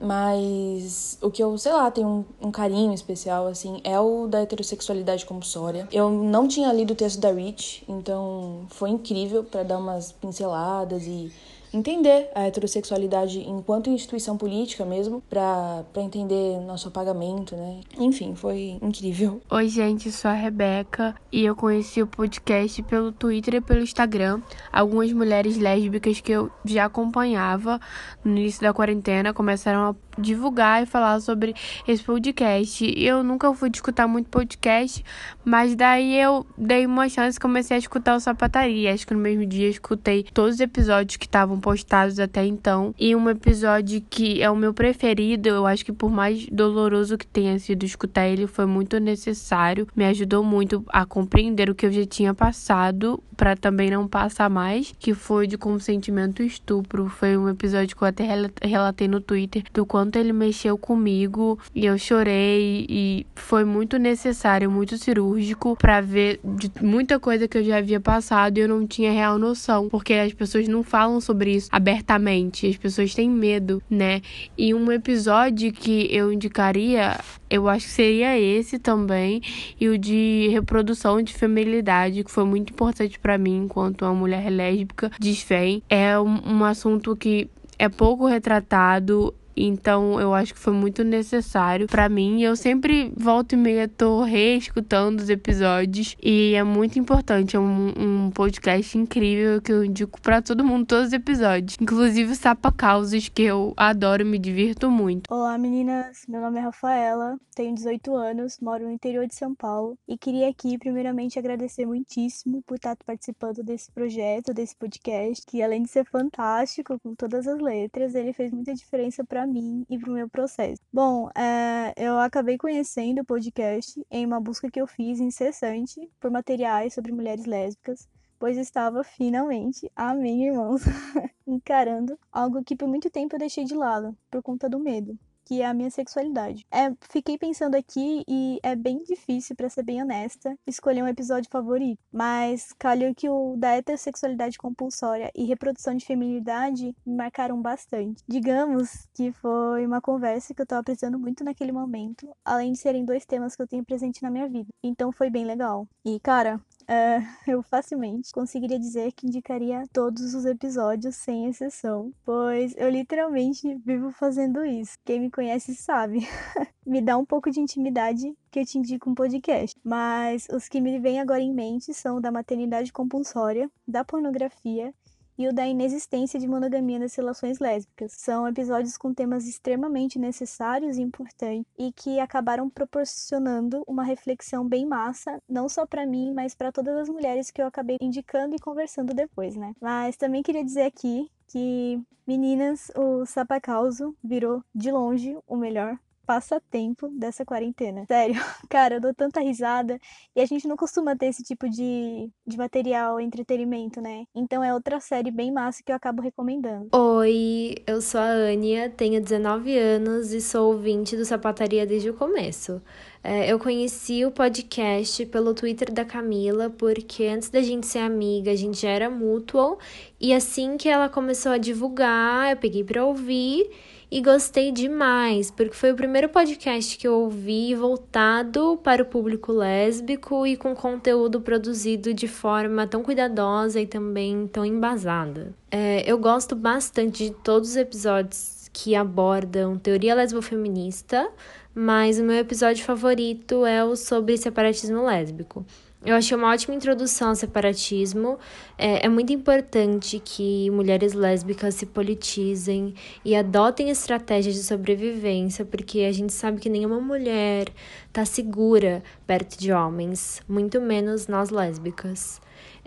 Mas 0.00 1.18
o 1.20 1.28
que 1.28 1.42
eu, 1.42 1.58
sei 1.58 1.72
lá, 1.72 1.90
tenho 1.90 2.08
um, 2.40 2.48
um, 2.48 2.50
carinho 2.52 2.94
especial, 2.94 3.48
assim, 3.48 3.80
é 3.82 3.98
o 3.98 4.28
da 4.28 4.40
heterossexualidade 4.40 5.26
compulsória. 5.26 5.88
Eu 5.90 6.08
não 6.08 6.46
tinha 6.46 6.72
lido 6.72 6.92
o 6.92 6.96
texto 6.96 7.18
da 7.18 7.32
Rich, 7.32 7.84
então 7.88 8.66
foi 8.68 8.90
incrível 8.90 9.42
para 9.42 9.64
dar 9.64 9.78
umas 9.78 10.12
pinceladas 10.12 11.04
e 11.04 11.32
entender 11.72 12.30
a 12.34 12.46
heterossexualidade 12.46 13.40
enquanto 13.40 13.90
instituição 13.90 14.36
política 14.36 14.84
mesmo, 14.84 15.22
para 15.28 15.84
entender 15.96 16.60
nosso 16.60 16.88
apagamento, 16.88 17.56
né? 17.56 17.80
Enfim, 17.98 18.34
foi 18.34 18.78
incrível. 18.82 19.40
Oi, 19.50 19.68
gente, 19.68 20.10
sou 20.10 20.30
a 20.30 20.34
Rebeca 20.34 21.14
e 21.30 21.44
eu 21.44 21.54
conheci 21.54 22.02
o 22.02 22.06
podcast 22.06 22.82
pelo 22.84 23.12
Twitter 23.12 23.56
e 23.56 23.60
pelo 23.60 23.80
Instagram. 23.80 24.40
Algumas 24.72 25.12
mulheres 25.12 25.56
lésbicas 25.56 26.20
que 26.20 26.32
eu 26.32 26.50
já 26.64 26.86
acompanhava 26.86 27.80
no 28.24 28.36
início 28.36 28.62
da 28.62 28.72
quarentena 28.72 29.32
começaram 29.32 29.90
a 29.90 30.20
divulgar 30.20 30.82
e 30.82 30.86
falar 30.86 31.20
sobre 31.20 31.54
esse 31.86 32.02
podcast. 32.02 32.84
Eu 32.96 33.22
nunca 33.22 33.52
fui 33.54 33.70
escutar 33.72 34.06
muito 34.06 34.28
podcast, 34.28 35.04
mas 35.48 35.74
daí 35.74 36.20
eu 36.20 36.44
dei 36.58 36.84
uma 36.84 37.08
chance 37.08 37.38
e 37.38 37.40
comecei 37.40 37.74
a 37.74 37.78
escutar 37.78 38.14
o 38.14 38.20
Sapataria. 38.20 38.92
Acho 38.92 39.06
que 39.06 39.14
no 39.14 39.20
mesmo 39.20 39.46
dia 39.46 39.66
eu 39.66 39.70
escutei 39.70 40.22
todos 40.22 40.56
os 40.56 40.60
episódios 40.60 41.16
que 41.16 41.24
estavam 41.24 41.58
postados 41.58 42.20
até 42.20 42.44
então. 42.44 42.94
E 42.98 43.16
um 43.16 43.30
episódio 43.30 44.02
que 44.10 44.42
é 44.42 44.50
o 44.50 44.56
meu 44.56 44.74
preferido, 44.74 45.48
eu 45.48 45.66
acho 45.66 45.86
que 45.86 45.92
por 45.92 46.10
mais 46.10 46.46
doloroso 46.52 47.16
que 47.16 47.26
tenha 47.26 47.58
sido 47.58 47.84
escutar 47.84 48.28
ele, 48.28 48.46
foi 48.46 48.66
muito 48.66 49.00
necessário. 49.00 49.88
Me 49.96 50.04
ajudou 50.04 50.44
muito 50.44 50.84
a 50.88 51.06
compreender 51.06 51.70
o 51.70 51.74
que 51.74 51.86
eu 51.86 51.92
já 51.92 52.04
tinha 52.04 52.34
passado 52.34 53.18
para 53.34 53.56
também 53.56 53.90
não 53.90 54.06
passar 54.06 54.50
mais, 54.50 54.92
que 54.98 55.14
foi 55.14 55.46
de 55.46 55.56
consentimento 55.56 56.42
estupro. 56.42 57.08
Foi 57.08 57.38
um 57.38 57.48
episódio 57.48 57.96
que 57.96 58.02
eu 58.02 58.08
até 58.08 58.24
relatei 58.60 59.08
no 59.08 59.20
Twitter 59.20 59.62
do 59.72 59.86
quanto 59.86 60.16
ele 60.16 60.32
mexeu 60.32 60.76
comigo 60.76 61.58
e 61.74 61.86
eu 61.86 61.96
chorei 61.96 62.84
e 62.88 63.26
foi 63.34 63.64
muito 63.64 63.96
necessário, 63.96 64.70
muito 64.70 64.98
cirúrgico 64.98 65.37
para 65.78 66.00
ver 66.00 66.40
de 66.44 66.70
muita 66.80 67.18
coisa 67.18 67.46
que 67.46 67.58
eu 67.58 67.64
já 67.64 67.78
havia 67.78 68.00
passado 68.00 68.58
e 68.58 68.60
eu 68.60 68.68
não 68.68 68.86
tinha 68.86 69.12
real 69.12 69.38
noção, 69.38 69.88
porque 69.88 70.14
as 70.14 70.32
pessoas 70.32 70.68
não 70.68 70.82
falam 70.82 71.20
sobre 71.20 71.54
isso 71.54 71.68
abertamente, 71.72 72.66
as 72.66 72.76
pessoas 72.76 73.14
têm 73.14 73.30
medo, 73.30 73.82
né? 73.88 74.22
E 74.56 74.74
um 74.74 74.90
episódio 74.90 75.72
que 75.72 76.08
eu 76.10 76.32
indicaria 76.32 77.18
eu 77.50 77.68
acho 77.68 77.86
que 77.86 77.92
seria 77.92 78.38
esse 78.38 78.78
também 78.78 79.40
e 79.80 79.88
o 79.88 79.96
de 79.96 80.48
reprodução 80.52 81.22
de 81.22 81.32
feminilidade 81.32 82.22
que 82.22 82.30
foi 82.30 82.44
muito 82.44 82.72
importante 82.72 83.18
para 83.18 83.38
mim 83.38 83.64
enquanto 83.64 84.02
uma 84.02 84.14
mulher 84.14 84.50
lésbica 84.50 85.10
desfém 85.18 85.82
é 85.88 86.18
um 86.20 86.62
assunto 86.64 87.16
que 87.16 87.48
é 87.78 87.88
pouco 87.88 88.26
retratado 88.26 89.32
então 89.64 90.20
eu 90.20 90.34
acho 90.34 90.54
que 90.54 90.60
foi 90.60 90.72
muito 90.72 91.02
necessário 91.04 91.86
para 91.86 92.08
mim. 92.08 92.42
Eu 92.42 92.56
sempre 92.56 93.12
volto 93.16 93.52
e 93.52 93.56
meia 93.56 93.88
tô 93.88 94.22
reescutando 94.22 95.22
os 95.22 95.28
episódios 95.28 96.16
e 96.22 96.54
é 96.54 96.62
muito 96.62 96.98
importante. 96.98 97.56
É 97.56 97.60
um, 97.60 97.92
um 97.96 98.30
podcast 98.30 98.96
incrível 98.96 99.60
que 99.60 99.72
eu 99.72 99.84
indico 99.84 100.20
para 100.20 100.40
todo 100.40 100.64
mundo 100.64 100.86
todos 100.86 101.08
os 101.08 101.12
episódios, 101.12 101.76
inclusive 101.80 102.34
Sapa 102.36 102.70
Causas 102.70 103.28
que 103.28 103.42
eu 103.42 103.72
adoro, 103.76 104.24
me 104.24 104.38
divirto 104.38 104.90
muito. 104.90 105.24
Olá 105.30 105.58
meninas, 105.58 106.24
meu 106.28 106.40
nome 106.40 106.58
é 106.58 106.62
Rafaela, 106.62 107.38
tenho 107.54 107.74
18 107.74 108.14
anos, 108.14 108.58
moro 108.60 108.84
no 108.84 108.92
interior 108.92 109.26
de 109.26 109.34
São 109.34 109.54
Paulo 109.54 109.98
e 110.06 110.16
queria 110.16 110.48
aqui 110.48 110.78
primeiramente 110.78 111.38
agradecer 111.38 111.86
muitíssimo 111.86 112.62
por 112.62 112.76
estar 112.76 112.96
participando 113.04 113.62
desse 113.62 113.90
projeto, 113.90 114.54
desse 114.54 114.76
podcast, 114.76 115.44
que 115.46 115.62
além 115.62 115.82
de 115.82 115.88
ser 115.88 116.04
fantástico 116.04 116.98
com 117.00 117.14
todas 117.14 117.46
as 117.46 117.60
letras, 117.60 118.14
ele 118.14 118.32
fez 118.32 118.52
muita 118.52 118.74
diferença 118.74 119.24
para 119.24 119.47
mim 119.48 119.84
e 119.88 119.98
para 119.98 120.10
o 120.10 120.14
meu 120.14 120.28
processo. 120.28 120.80
Bom, 120.92 121.28
é, 121.36 121.92
eu 121.96 122.18
acabei 122.18 122.56
conhecendo 122.56 123.20
o 123.20 123.24
podcast 123.24 124.00
em 124.10 124.24
uma 124.24 124.40
busca 124.40 124.70
que 124.70 124.80
eu 124.80 124.86
fiz 124.86 125.20
incessante 125.20 126.10
por 126.20 126.30
materiais 126.30 126.94
sobre 126.94 127.12
mulheres 127.12 127.46
lésbicas, 127.46 128.08
pois 128.38 128.56
estava 128.56 129.02
finalmente, 129.02 129.90
amém, 129.96 130.46
irmãos, 130.46 130.82
encarando 131.46 132.18
algo 132.30 132.62
que 132.62 132.76
por 132.76 132.88
muito 132.88 133.10
tempo 133.10 133.34
eu 133.34 133.40
deixei 133.40 133.64
de 133.64 133.74
lado 133.74 134.16
por 134.30 134.42
conta 134.42 134.68
do 134.68 134.78
medo 134.78 135.18
que 135.48 135.62
é 135.62 135.66
a 135.66 135.72
minha 135.72 135.90
sexualidade. 135.90 136.66
É, 136.70 136.92
fiquei 137.08 137.38
pensando 137.38 137.74
aqui 137.74 138.22
e 138.28 138.60
é 138.62 138.76
bem 138.76 139.02
difícil, 139.02 139.56
para 139.56 139.70
ser 139.70 139.82
bem 139.82 140.02
honesta, 140.02 140.54
escolher 140.66 141.02
um 141.02 141.08
episódio 141.08 141.48
favorito. 141.50 141.98
Mas 142.12 142.74
calhou 142.78 143.14
que 143.14 143.30
o 143.30 143.56
da 143.56 143.70
heterossexualidade 143.70 144.58
compulsória 144.58 145.30
e 145.34 145.46
reprodução 145.46 145.94
de 145.94 146.04
feminilidade 146.04 146.94
me 147.06 147.16
marcaram 147.16 147.62
bastante. 147.62 148.22
Digamos 148.28 149.08
que 149.14 149.32
foi 149.32 149.86
uma 149.86 150.02
conversa 150.02 150.52
que 150.52 150.60
eu 150.60 150.66
tava 150.66 150.84
precisando 150.84 151.18
muito 151.18 151.42
naquele 151.42 151.72
momento, 151.72 152.28
além 152.44 152.72
de 152.72 152.78
serem 152.78 153.06
dois 153.06 153.24
temas 153.24 153.56
que 153.56 153.62
eu 153.62 153.66
tenho 153.66 153.84
presente 153.84 154.22
na 154.22 154.30
minha 154.30 154.48
vida. 154.48 154.68
Então 154.82 155.10
foi 155.10 155.30
bem 155.30 155.46
legal. 155.46 155.88
E, 156.04 156.20
cara, 156.20 156.60
Uh, 156.88 157.22
eu 157.46 157.62
facilmente 157.62 158.32
conseguiria 158.32 158.78
dizer 158.78 159.12
que 159.12 159.26
indicaria 159.26 159.84
todos 159.92 160.32
os 160.32 160.46
episódios 160.46 161.16
sem 161.16 161.44
exceção, 161.44 162.10
pois 162.24 162.74
eu 162.78 162.88
literalmente 162.88 163.74
vivo 163.84 164.10
fazendo 164.10 164.64
isso. 164.64 164.96
Quem 165.04 165.20
me 165.20 165.30
conhece 165.30 165.74
sabe. 165.74 166.20
me 166.86 167.02
dá 167.02 167.18
um 167.18 167.26
pouco 167.26 167.50
de 167.50 167.60
intimidade 167.60 168.34
que 168.50 168.60
eu 168.60 168.64
te 168.64 168.78
indico 168.78 169.10
um 169.10 169.14
podcast, 169.14 169.78
mas 169.84 170.46
os 170.50 170.66
que 170.66 170.80
me 170.80 170.98
vêm 170.98 171.20
agora 171.20 171.42
em 171.42 171.52
mente 171.52 171.92
são 171.92 172.18
da 172.22 172.32
maternidade 172.32 172.90
compulsória, 172.90 173.70
da 173.86 174.02
pornografia 174.02 174.94
e 175.38 175.46
o 175.46 175.52
da 175.52 175.66
inexistência 175.66 176.38
de 176.38 176.48
monogamia 176.48 176.98
nas 176.98 177.14
relações 177.14 177.60
lésbicas. 177.60 178.12
São 178.12 178.46
episódios 178.48 178.98
com 178.98 179.14
temas 179.14 179.46
extremamente 179.46 180.18
necessários 180.18 180.98
e 180.98 181.02
importantes 181.02 181.64
e 181.78 181.92
que 181.92 182.18
acabaram 182.18 182.68
proporcionando 182.68 183.84
uma 183.86 184.02
reflexão 184.02 184.66
bem 184.66 184.84
massa, 184.84 185.40
não 185.48 185.68
só 185.68 185.86
para 185.86 186.04
mim, 186.04 186.34
mas 186.34 186.54
para 186.54 186.72
todas 186.72 186.96
as 186.96 187.08
mulheres 187.08 187.50
que 187.50 187.62
eu 187.62 187.66
acabei 187.66 187.96
indicando 188.00 188.56
e 188.56 188.58
conversando 188.58 189.14
depois, 189.14 189.54
né? 189.54 189.72
Mas 189.80 190.16
também 190.16 190.42
queria 190.42 190.64
dizer 190.64 190.82
aqui 190.82 191.30
que, 191.46 192.02
meninas, 192.26 192.90
o 192.96 193.24
Sapacauso 193.24 194.16
virou 194.22 194.62
de 194.74 194.90
longe 194.90 195.38
o 195.46 195.56
melhor 195.56 195.98
passatempo 196.28 197.08
dessa 197.08 197.42
quarentena. 197.42 198.04
Sério, 198.06 198.34
cara, 198.68 198.96
eu 198.96 199.00
dou 199.00 199.14
tanta 199.14 199.40
risada 199.40 199.98
e 200.36 200.42
a 200.42 200.44
gente 200.44 200.68
não 200.68 200.76
costuma 200.76 201.16
ter 201.16 201.28
esse 201.28 201.42
tipo 201.42 201.66
de, 201.70 202.30
de 202.46 202.58
material, 202.58 203.18
entretenimento, 203.18 203.98
né? 204.02 204.26
Então 204.34 204.62
é 204.62 204.74
outra 204.74 205.00
série 205.00 205.30
bem 205.30 205.50
massa 205.50 205.82
que 205.82 205.90
eu 205.90 205.96
acabo 205.96 206.20
recomendando. 206.20 206.90
Oi, 206.92 207.76
eu 207.86 208.02
sou 208.02 208.20
a 208.20 208.52
Ania, 208.52 208.90
tenho 208.90 209.22
19 209.22 209.78
anos 209.78 210.30
e 210.34 210.42
sou 210.42 210.74
ouvinte 210.74 211.16
do 211.16 211.24
Sapataria 211.24 211.86
desde 211.86 212.10
o 212.10 212.14
começo. 212.14 212.82
É, 213.24 213.50
eu 213.50 213.58
conheci 213.58 214.26
o 214.26 214.30
podcast 214.30 215.24
pelo 215.26 215.54
Twitter 215.54 215.90
da 215.90 216.04
Camila, 216.04 216.68
porque 216.68 217.24
antes 217.24 217.48
da 217.48 217.62
gente 217.62 217.86
ser 217.86 218.00
amiga, 218.00 218.50
a 218.50 218.56
gente 218.56 218.82
já 218.82 218.90
era 218.90 219.08
mutual, 219.08 219.78
e 220.20 220.34
assim 220.34 220.76
que 220.76 220.90
ela 220.90 221.08
começou 221.08 221.52
a 221.52 221.58
divulgar, 221.58 222.50
eu 222.50 222.56
peguei 222.58 222.84
pra 222.84 223.04
ouvir 223.04 223.70
e 224.10 224.22
gostei 224.22 224.72
demais, 224.72 225.50
porque 225.50 225.74
foi 225.74 225.92
o 225.92 225.96
primeiro 225.96 226.28
podcast 226.28 226.96
que 226.96 227.06
eu 227.06 227.14
ouvi 227.14 227.74
voltado 227.74 228.78
para 228.82 229.02
o 229.02 229.06
público 229.06 229.52
lésbico 229.52 230.46
e 230.46 230.56
com 230.56 230.74
conteúdo 230.74 231.40
produzido 231.40 232.14
de 232.14 232.26
forma 232.26 232.86
tão 232.86 233.02
cuidadosa 233.02 233.80
e 233.80 233.86
também 233.86 234.46
tão 234.46 234.64
embasada. 234.64 235.52
É, 235.70 236.10
eu 236.10 236.18
gosto 236.18 236.56
bastante 236.56 237.24
de 237.24 237.30
todos 237.32 237.70
os 237.70 237.76
episódios 237.76 238.70
que 238.72 238.94
abordam 238.94 239.76
teoria 239.76 240.14
lesbofeminista, 240.14 241.28
mas 241.74 242.18
o 242.18 242.24
meu 242.24 242.36
episódio 242.36 242.84
favorito 242.84 243.66
é 243.66 243.84
o 243.84 243.94
sobre 243.94 244.36
separatismo 244.36 245.04
lésbico. 245.04 245.66
Eu 246.04 246.14
achei 246.14 246.36
uma 246.36 246.52
ótima 246.52 246.76
introdução 246.76 247.30
ao 247.30 247.34
separatismo. 247.34 248.38
É, 248.78 249.04
é, 249.04 249.08
muito 249.08 249.32
importante 249.32 250.20
que 250.24 250.70
mulheres 250.70 251.12
lésbicas 251.12 251.74
se 251.74 251.86
politizem 251.86 252.94
e 253.24 253.34
adotem 253.34 253.90
estratégias 253.90 254.54
de 254.54 254.62
sobrevivência, 254.62 255.64
porque 255.64 256.00
a 256.02 256.12
gente 256.12 256.32
sabe 256.32 256.60
que 256.60 256.68
nenhuma 256.68 257.00
mulher 257.00 257.66
está 258.06 258.24
segura 258.24 259.02
perto 259.26 259.58
de 259.58 259.72
homens, 259.72 260.40
muito 260.48 260.80
menos 260.80 261.26
nós 261.26 261.50
lésbicas. 261.50 262.40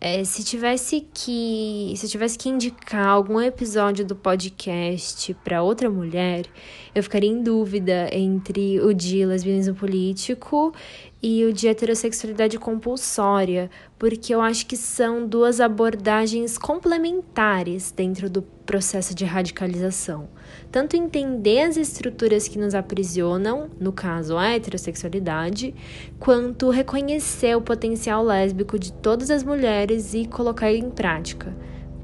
É, 0.04 0.24
se 0.24 0.44
tivesse 0.44 1.06
que 1.14 1.94
se 1.96 2.08
tivesse 2.10 2.36
que 2.36 2.50
indicar 2.50 3.06
algum 3.06 3.40
episódio 3.40 4.04
do 4.04 4.16
podcast 4.16 5.32
para 5.44 5.62
outra 5.62 5.92
mulher, 5.92 6.48
eu 6.96 7.04
ficaria 7.04 7.30
em 7.30 7.44
dúvida 7.44 8.10
entre 8.12 8.80
o 8.82 8.94
de 8.96 9.24
lesbianismo 9.24 9.76
político 9.76 10.74
e 11.22 11.46
o 11.46 11.54
de 11.54 11.68
heterossexualidade 11.68 12.58
compulsória, 12.58 13.70
porque 14.00 14.34
eu 14.34 14.42
acho 14.42 14.66
que 14.66 14.76
são 14.76 15.28
duas 15.28 15.62
abordagens 15.62 16.58
complementares 16.58 17.92
dentro 17.92 18.28
do 18.28 18.42
processo 18.42 19.14
de 19.14 19.24
radicalização. 19.24 20.28
Tanto 20.72 20.96
entender 20.96 21.64
as 21.64 21.76
estruturas 21.76 22.48
que 22.48 22.58
nos 22.58 22.74
aprisionam, 22.74 23.70
no 23.78 23.92
caso 23.92 24.38
a 24.38 24.52
heterossexualidade, 24.52 25.76
quanto 26.18 26.70
reconhecer 26.70 27.58
o 27.58 27.62
potencial 27.62 28.24
lésbico 28.24 28.80
de 28.80 28.94
todas 28.94 29.30
as 29.30 29.44
mulheres 29.44 30.14
e 30.14 30.26
colocar 30.26 30.72
em 30.72 30.90
prática. 30.90 31.54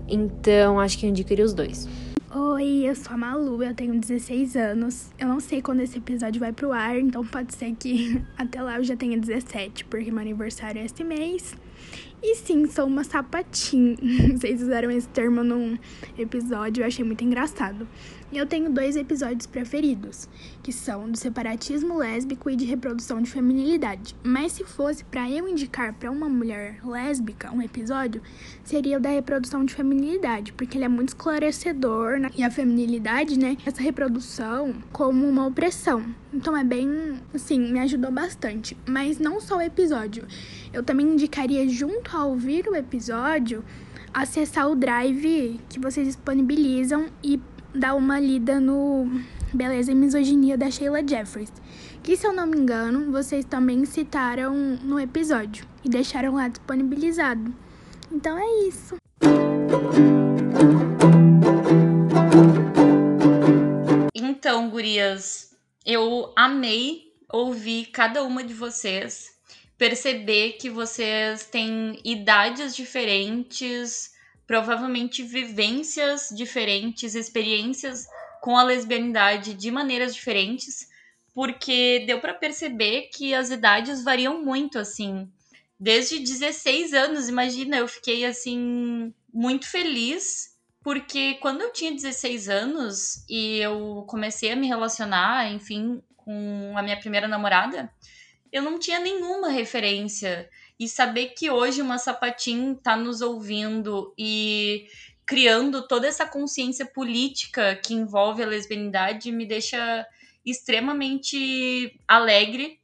Então, 0.06 0.80
acho 0.82 0.98
que 0.98 1.06
eu 1.06 1.10
indicaria 1.10 1.46
os 1.46 1.54
dois. 1.54 1.88
Oi, 2.30 2.90
eu 2.90 2.94
sou 2.94 3.14
a 3.14 3.18
Malu, 3.18 3.64
eu 3.64 3.74
tenho 3.74 3.98
16 3.98 4.58
anos. 4.58 5.12
Eu 5.18 5.30
não 5.30 5.40
sei 5.40 5.62
quando 5.62 5.80
esse 5.80 5.98
episódio 5.98 6.40
vai 6.42 6.52
pro 6.52 6.74
ar, 6.74 7.00
então 7.00 7.26
pode 7.26 7.56
ser 7.56 7.74
que 7.74 8.22
até 8.38 8.62
lá 8.62 8.78
eu 8.78 8.84
já 8.84 8.98
tenha 8.98 9.18
17, 9.18 9.86
porque 9.86 10.12
meu 10.12 10.20
aniversário 10.20 10.82
é 10.82 10.86
esse 10.86 11.06
mês. 11.06 11.56
E 12.22 12.36
sim, 12.36 12.66
sou 12.66 12.86
uma 12.86 13.06
sapatinha. 13.06 13.96
Vocês 14.36 14.62
usaram 14.62 14.92
esse 14.92 15.08
termo 15.08 15.42
num 15.42 15.78
episódio, 16.18 16.82
eu 16.82 16.88
achei 16.88 17.06
muito 17.06 17.24
engraçado. 17.24 17.88
Eu 18.32 18.46
tenho 18.46 18.70
dois 18.70 18.98
episódios 18.98 19.46
preferidos, 19.46 20.28
que 20.62 20.74
são 20.74 21.10
do 21.10 21.18
separatismo 21.18 21.98
lésbico 21.98 22.50
e 22.50 22.58
de 22.58 22.66
reprodução 22.66 23.22
de 23.22 23.32
feminilidade. 23.32 24.18
Mas 24.22 24.52
se 24.52 24.66
fosse 24.66 25.06
para 25.06 25.30
eu 25.30 25.48
indicar 25.48 25.94
para 25.94 26.12
uma 26.12 26.28
mulher 26.28 26.86
lésbica 26.86 27.54
um 27.54 27.62
episódio, 27.62 28.22
seria 28.66 28.98
o 28.98 29.00
da 29.00 29.10
reprodução 29.10 29.64
de 29.64 29.74
feminilidade, 29.74 30.52
porque 30.52 30.78
ele 30.78 30.84
é 30.84 30.90
muito 30.90 31.10
esclarecedor 31.10 32.20
né? 32.20 32.30
e 32.36 32.44
a 32.44 32.52
feminilidade, 32.52 33.40
né, 33.40 33.56
essa 33.66 33.82
reprodução 33.82 34.76
como 34.92 35.26
uma 35.26 35.48
opressão. 35.48 36.04
Então 36.34 36.56
é 36.56 36.66
bem, 36.66 37.22
assim, 37.34 37.72
me 37.72 37.80
ajudou 37.80 38.12
bastante. 38.12 38.76
Mas 38.86 39.20
não 39.20 39.40
só 39.40 39.58
o 39.58 39.62
episódio. 39.62 40.28
Eu 40.74 40.84
também 40.84 41.08
indicaria 41.08 41.66
junto 41.70 42.16
ao 42.16 42.32
ouvir 42.32 42.68
o 42.68 42.76
episódio 42.76 43.64
acessar 44.14 44.70
o 44.70 44.76
drive 44.76 45.60
que 45.70 45.80
vocês 45.80 46.08
disponibilizam 46.08 47.08
e 47.24 47.40
dar 47.78 47.94
uma 47.96 48.20
lida 48.20 48.60
no 48.60 49.08
Beleza 49.54 49.92
e 49.92 49.96
Misoginia 49.96 50.58
da 50.58 50.70
Sheila 50.70 51.08
Jeffries, 51.08 51.54
que 52.02 52.18
se 52.18 52.26
eu 52.26 52.34
não 52.34 52.48
me 52.48 52.58
engano, 52.58 53.12
vocês 53.12 53.46
também 53.46 53.86
citaram 53.86 54.54
no 54.56 55.00
episódio 55.00 55.66
e 55.86 55.90
deixaram 55.90 56.34
lá 56.34 56.48
disponibilizado. 56.48 57.54
Então 58.12 58.38
é 58.38 58.68
isso. 58.68 58.96
Então, 64.16 64.70
gurias, 64.70 65.56
eu 65.86 66.34
amei 66.36 67.14
ouvir 67.32 67.88
cada 67.88 68.24
uma 68.24 68.44
de 68.44 68.54
vocês, 68.54 69.36
perceber 69.78 70.54
que 70.54 70.70
vocês 70.70 71.46
têm 71.46 72.00
idades 72.04 72.76
diferentes, 72.76 74.17
provavelmente 74.48 75.22
vivências 75.22 76.30
diferentes, 76.34 77.14
experiências 77.14 78.08
com 78.42 78.58
a 78.58 78.64
lesbianidade 78.64 79.54
de 79.54 79.70
maneiras 79.70 80.16
diferentes, 80.16 80.88
porque 81.34 82.04
deu 82.08 82.22
para 82.22 82.34
perceber 82.34 83.10
que 83.14 83.34
as 83.34 83.52
idades 83.52 84.04
variam 84.04 84.42
muito, 84.42 84.80
assim. 84.80 85.30
Desde 85.80 86.20
16 86.20 86.94
anos, 86.94 87.28
imagina, 87.28 87.78
eu 87.78 87.88
fiquei 87.88 88.26
assim 88.26 89.14
muito 89.32 89.68
feliz, 89.68 90.56
porque 90.82 91.36
quando 91.36 91.62
eu 91.62 91.74
tinha 91.74 91.92
16 91.92 92.50
anos 92.50 93.26
e 93.30 93.58
eu 93.58 94.06
comecei 94.08 94.52
a 94.52 94.56
me 94.56 94.66
relacionar, 94.66 95.52
enfim, 95.52 96.02
com 96.16 96.74
a 96.76 96.82
minha 96.82 97.00
primeira 97.00 97.28
namorada, 97.28 97.92
eu 98.52 98.64
não 98.64 98.80
tinha 98.80 99.00
nenhuma 99.00 99.50
referência 99.50 100.50
e 100.80 100.88
saber 100.88 101.28
que 101.30 101.50
hoje 101.50 101.82
uma 101.82 101.98
sapatinho 101.98 102.76
tá 102.76 102.96
nos 102.96 103.22
ouvindo 103.22 104.14
e 104.18 104.88
criando 105.26 105.88
toda 105.88 106.08
essa 106.08 106.26
consciência 106.26 106.86
política 106.86 107.76
que 107.76 107.94
envolve 107.94 108.44
a 108.44 108.48
lesbianidade 108.48 109.32
me 109.32 109.46
deixa 109.46 110.06
extremamente 110.46 112.00
alegre 112.08 112.80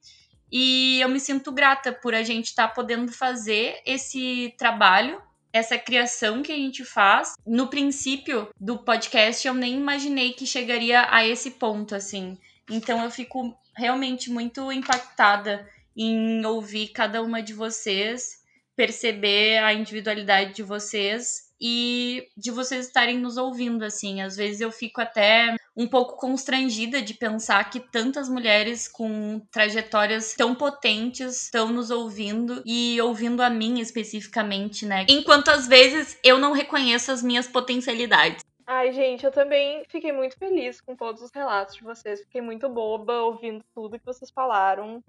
e 0.55 0.99
eu 1.01 1.09
me 1.09 1.19
sinto 1.19 1.51
grata 1.51 1.91
por 1.91 2.13
a 2.13 2.21
gente 2.21 2.45
estar 2.45 2.67
tá 2.67 2.73
podendo 2.75 3.11
fazer 3.11 3.81
esse 3.87 4.53
trabalho, 4.55 5.19
essa 5.51 5.79
criação 5.79 6.43
que 6.43 6.51
a 6.51 6.55
gente 6.55 6.85
faz. 6.85 7.33
No 7.43 7.69
princípio 7.69 8.49
do 8.59 8.77
podcast 8.77 9.47
eu 9.47 9.53
nem 9.55 9.73
imaginei 9.73 10.33
que 10.33 10.45
chegaria 10.45 11.07
a 11.09 11.25
esse 11.25 11.51
ponto 11.51 11.95
assim. 11.95 12.37
Então 12.69 13.03
eu 13.03 13.09
fico 13.09 13.57
realmente 13.75 14.29
muito 14.29 14.71
impactada 14.71 15.67
em 15.95 16.45
ouvir 16.45 16.89
cada 16.89 17.21
uma 17.21 17.41
de 17.41 17.53
vocês, 17.53 18.41
perceber 18.75 19.59
a 19.59 19.73
individualidade 19.73 20.53
de 20.53 20.63
vocês 20.63 21.53
e 21.61 22.27
de 22.35 22.51
vocês 22.51 22.87
estarem 22.87 23.17
nos 23.17 23.37
ouvindo 23.37 23.83
assim. 23.83 24.21
Às 24.21 24.35
vezes 24.35 24.59
eu 24.59 24.71
fico 24.71 24.99
até 24.99 25.55
um 25.75 25.87
pouco 25.87 26.17
constrangida 26.17 27.01
de 27.01 27.13
pensar 27.13 27.69
que 27.69 27.79
tantas 27.79 28.27
mulheres 28.27 28.87
com 28.87 29.39
trajetórias 29.51 30.33
tão 30.33 30.53
potentes 30.53 31.43
estão 31.43 31.69
nos 31.71 31.89
ouvindo 31.89 32.61
e 32.65 32.99
ouvindo 33.01 33.41
a 33.41 33.49
mim 33.49 33.79
especificamente, 33.79 34.85
né? 34.85 35.05
Enquanto 35.09 35.49
às 35.49 35.67
vezes 35.67 36.17
eu 36.23 36.37
não 36.37 36.51
reconheço 36.51 37.11
as 37.11 37.23
minhas 37.23 37.47
potencialidades. 37.47 38.43
Ai, 38.65 38.91
gente, 38.93 39.25
eu 39.25 39.31
também 39.31 39.83
fiquei 39.89 40.11
muito 40.11 40.37
feliz 40.37 40.79
com 40.79 40.95
todos 40.95 41.21
os 41.21 41.31
relatos 41.31 41.75
de 41.75 41.83
vocês. 41.83 42.21
Fiquei 42.21 42.41
muito 42.41 42.69
boba 42.69 43.21
ouvindo 43.21 43.63
tudo 43.73 43.99
que 43.99 44.05
vocês 44.05 44.31
falaram. 44.31 45.03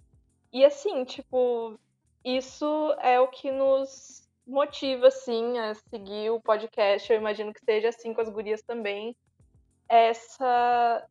E 0.54 0.64
assim, 0.64 1.04
tipo, 1.04 1.76
isso 2.24 2.94
é 3.00 3.18
o 3.18 3.26
que 3.26 3.50
nos 3.50 4.24
motiva, 4.46 5.08
assim, 5.08 5.58
a 5.58 5.74
seguir 5.74 6.30
o 6.30 6.40
podcast. 6.40 7.12
Eu 7.12 7.18
imagino 7.18 7.52
que 7.52 7.64
seja 7.64 7.88
assim 7.88 8.14
com 8.14 8.20
as 8.20 8.28
gurias 8.28 8.62
também. 8.62 9.16
Essa. 9.88 11.04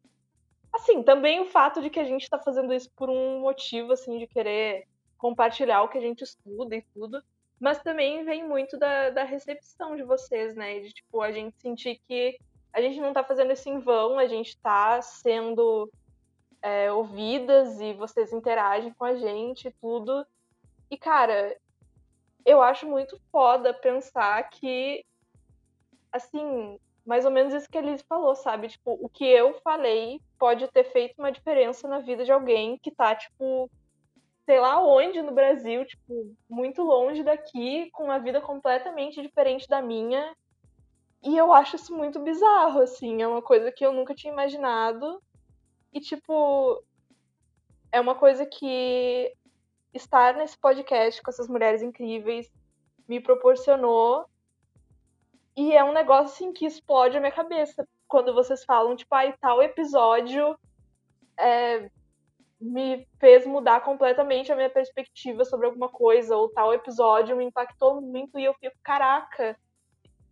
Assim, 0.71 1.03
também 1.03 1.41
o 1.41 1.45
fato 1.45 1.81
de 1.81 1.89
que 1.89 1.99
a 1.99 2.05
gente 2.05 2.23
está 2.23 2.39
fazendo 2.39 2.73
isso 2.73 2.89
por 2.95 3.09
um 3.09 3.41
motivo, 3.41 3.91
assim, 3.91 4.17
de 4.17 4.27
querer 4.27 4.87
compartilhar 5.17 5.83
o 5.83 5.89
que 5.89 5.97
a 5.97 6.01
gente 6.01 6.23
estuda 6.23 6.77
e 6.77 6.81
tudo. 6.93 7.21
Mas 7.59 7.83
também 7.83 8.23
vem 8.23 8.47
muito 8.47 8.77
da, 8.77 9.09
da 9.09 9.25
recepção 9.25 9.97
de 9.97 10.03
vocês, 10.03 10.55
né? 10.55 10.79
De, 10.79 10.93
tipo, 10.93 11.21
a 11.21 11.33
gente 11.33 11.59
sentir 11.59 11.99
que 12.07 12.39
a 12.71 12.81
gente 12.81 12.99
não 13.01 13.09
está 13.09 13.25
fazendo 13.25 13.51
isso 13.51 13.67
em 13.67 13.79
vão, 13.79 14.17
a 14.17 14.25
gente 14.25 14.49
está 14.49 15.01
sendo 15.01 15.91
é, 16.63 16.89
ouvidas 16.91 17.81
e 17.81 17.93
vocês 17.93 18.31
interagem 18.31 18.93
com 18.93 19.03
a 19.03 19.15
gente 19.15 19.67
e 19.67 19.73
tudo. 19.81 20.25
E, 20.89 20.97
cara, 20.97 21.55
eu 22.45 22.61
acho 22.61 22.87
muito 22.87 23.19
foda 23.29 23.73
pensar 23.73 24.41
que, 24.49 25.05
assim, 26.09 26.79
mais 27.05 27.25
ou 27.25 27.31
menos 27.31 27.53
isso 27.53 27.69
que 27.69 27.77
a 27.77 27.81
Liz 27.81 28.01
falou, 28.03 28.33
sabe? 28.33 28.69
Tipo, 28.69 28.97
o 29.01 29.09
que 29.09 29.25
eu 29.25 29.59
falei 29.61 30.21
pode 30.39 30.65
ter 30.69 30.85
feito 30.85 31.15
uma 31.19 31.33
diferença 31.33 31.85
na 31.85 31.99
vida 31.99 32.23
de 32.23 32.31
alguém 32.31 32.77
que 32.77 32.91
tá, 32.91 33.13
tipo, 33.13 33.69
sei 34.45 34.59
lá 34.61 34.81
onde 34.81 35.21
no 35.21 35.33
Brasil, 35.33 35.85
tipo, 35.85 36.33
muito 36.49 36.81
longe 36.81 37.23
daqui, 37.23 37.89
com 37.91 38.05
uma 38.05 38.19
vida 38.19 38.39
completamente 38.39 39.21
diferente 39.21 39.67
da 39.67 39.81
minha. 39.81 40.33
E 41.21 41.37
eu 41.37 41.51
acho 41.51 41.75
isso 41.75 41.93
muito 41.93 42.19
bizarro, 42.21 42.81
assim, 42.81 43.21
é 43.21 43.27
uma 43.27 43.41
coisa 43.41 43.69
que 43.69 43.85
eu 43.85 43.91
nunca 43.91 44.15
tinha 44.15 44.31
imaginado. 44.31 45.21
E, 45.93 45.99
tipo, 45.99 46.83
é 47.91 47.99
uma 47.99 48.15
coisa 48.15 48.45
que 48.45 49.31
estar 49.93 50.33
nesse 50.35 50.57
podcast 50.57 51.21
com 51.21 51.29
essas 51.29 51.47
mulheres 51.47 51.81
incríveis 51.81 52.51
me 53.07 53.19
proporcionou. 53.19 54.25
E 55.55 55.75
é 55.75 55.83
um 55.83 55.93
negócio, 55.93 56.33
assim, 56.33 56.51
que 56.51 56.65
explode 56.65 57.15
a 57.15 57.19
minha 57.19 57.31
cabeça. 57.31 57.87
Quando 58.07 58.33
vocês 58.33 58.63
falam, 58.65 58.95
tipo, 58.95 59.13
ai, 59.13 59.29
ah, 59.29 59.37
tal 59.39 59.61
episódio 59.61 60.57
é, 61.37 61.89
me 62.59 63.07
fez 63.19 63.45
mudar 63.45 63.81
completamente 63.81 64.51
a 64.51 64.55
minha 64.55 64.69
perspectiva 64.69 65.45
sobre 65.45 65.67
alguma 65.67 65.89
coisa, 65.89 66.35
ou 66.35 66.49
tal 66.49 66.73
episódio 66.73 67.35
me 67.35 67.45
impactou 67.45 68.01
muito, 68.01 68.39
e 68.39 68.45
eu 68.45 68.53
fico, 68.55 68.75
caraca, 68.81 69.55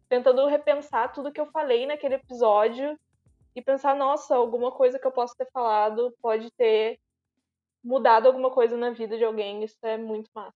tentando 0.09 0.47
repensar 0.47 1.11
tudo 1.11 1.31
que 1.31 1.39
eu 1.39 1.51
falei 1.51 1.85
naquele 1.85 2.15
episódio 2.15 2.97
e 3.55 3.61
pensar, 3.61 3.95
nossa, 3.95 4.35
alguma 4.35 4.71
coisa 4.71 4.99
que 4.99 5.05
eu 5.05 5.11
possa 5.11 5.35
ter 5.37 5.47
falado 5.51 6.13
pode 6.21 6.49
ter 6.51 6.99
mudado 7.83 8.27
alguma 8.27 8.51
coisa 8.51 8.77
na 8.77 8.91
vida 8.91 9.17
de 9.17 9.23
alguém. 9.23 9.63
Isso 9.63 9.77
é 9.83 9.97
muito 9.97 10.29
massa. 10.33 10.55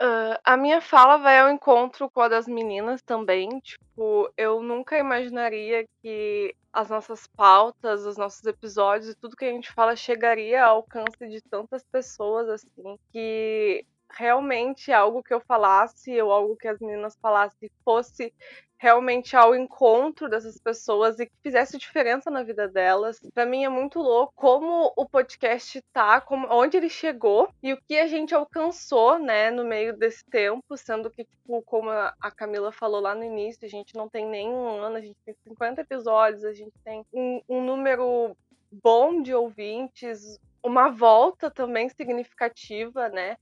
Uh, 0.00 0.36
a 0.44 0.58
minha 0.58 0.82
fala 0.82 1.16
vai 1.16 1.38
ao 1.38 1.48
encontro 1.50 2.10
com 2.10 2.20
a 2.20 2.28
das 2.28 2.46
meninas 2.46 3.00
também. 3.02 3.48
Tipo, 3.60 4.30
eu 4.36 4.62
nunca 4.62 4.98
imaginaria 4.98 5.86
que 6.02 6.54
as 6.70 6.90
nossas 6.90 7.26
pautas, 7.28 8.04
os 8.04 8.18
nossos 8.18 8.44
episódios 8.44 9.10
e 9.10 9.14
tudo 9.14 9.36
que 9.36 9.46
a 9.46 9.50
gente 9.50 9.72
fala 9.72 9.96
chegaria 9.96 10.62
ao 10.62 10.76
alcance 10.76 11.26
de 11.28 11.40
tantas 11.40 11.82
pessoas 11.84 12.48
assim. 12.48 12.98
Que 13.10 13.86
realmente 14.10 14.92
algo 14.92 15.22
que 15.22 15.32
eu 15.32 15.40
falasse 15.40 16.20
ou 16.20 16.30
algo 16.30 16.56
que 16.56 16.68
as 16.68 16.78
meninas 16.78 17.16
falassem 17.20 17.70
fosse 17.82 18.32
realmente 18.78 19.36
ao 19.36 19.54
encontro 19.54 20.28
dessas 20.28 20.58
pessoas 20.58 21.18
e 21.18 21.26
que 21.26 21.32
fizesse 21.42 21.78
diferença 21.78 22.30
na 22.30 22.42
vida 22.42 22.68
delas. 22.68 23.20
Para 23.34 23.46
mim 23.46 23.64
é 23.64 23.68
muito 23.68 23.98
louco 23.98 24.32
como 24.36 24.92
o 24.96 25.06
podcast 25.06 25.80
tá, 25.92 26.20
como, 26.20 26.46
onde 26.50 26.76
ele 26.76 26.88
chegou 26.88 27.48
e 27.62 27.72
o 27.72 27.80
que 27.88 27.98
a 27.98 28.06
gente 28.06 28.34
alcançou, 28.34 29.18
né, 29.18 29.50
no 29.50 29.64
meio 29.64 29.96
desse 29.96 30.24
tempo, 30.26 30.76
sendo 30.76 31.10
que, 31.10 31.24
tipo, 31.24 31.62
como 31.62 31.90
a 31.90 32.30
Camila 32.30 32.70
falou 32.70 33.00
lá 33.00 33.14
no 33.14 33.24
início, 33.24 33.64
a 33.64 33.68
gente 33.68 33.94
não 33.94 34.08
tem 34.08 34.26
nem 34.26 34.48
um 34.48 34.68
ano, 34.68 34.96
a 34.96 35.00
gente 35.00 35.16
tem 35.24 35.34
50 35.44 35.80
episódios, 35.80 36.44
a 36.44 36.52
gente 36.52 36.74
tem 36.84 37.04
um, 37.12 37.40
um 37.48 37.64
número 37.64 38.36
bom 38.70 39.22
de 39.22 39.34
ouvintes, 39.34 40.38
uma 40.62 40.88
volta 40.88 41.50
também 41.50 41.88
significativa, 41.88 43.08
né? 43.08 43.36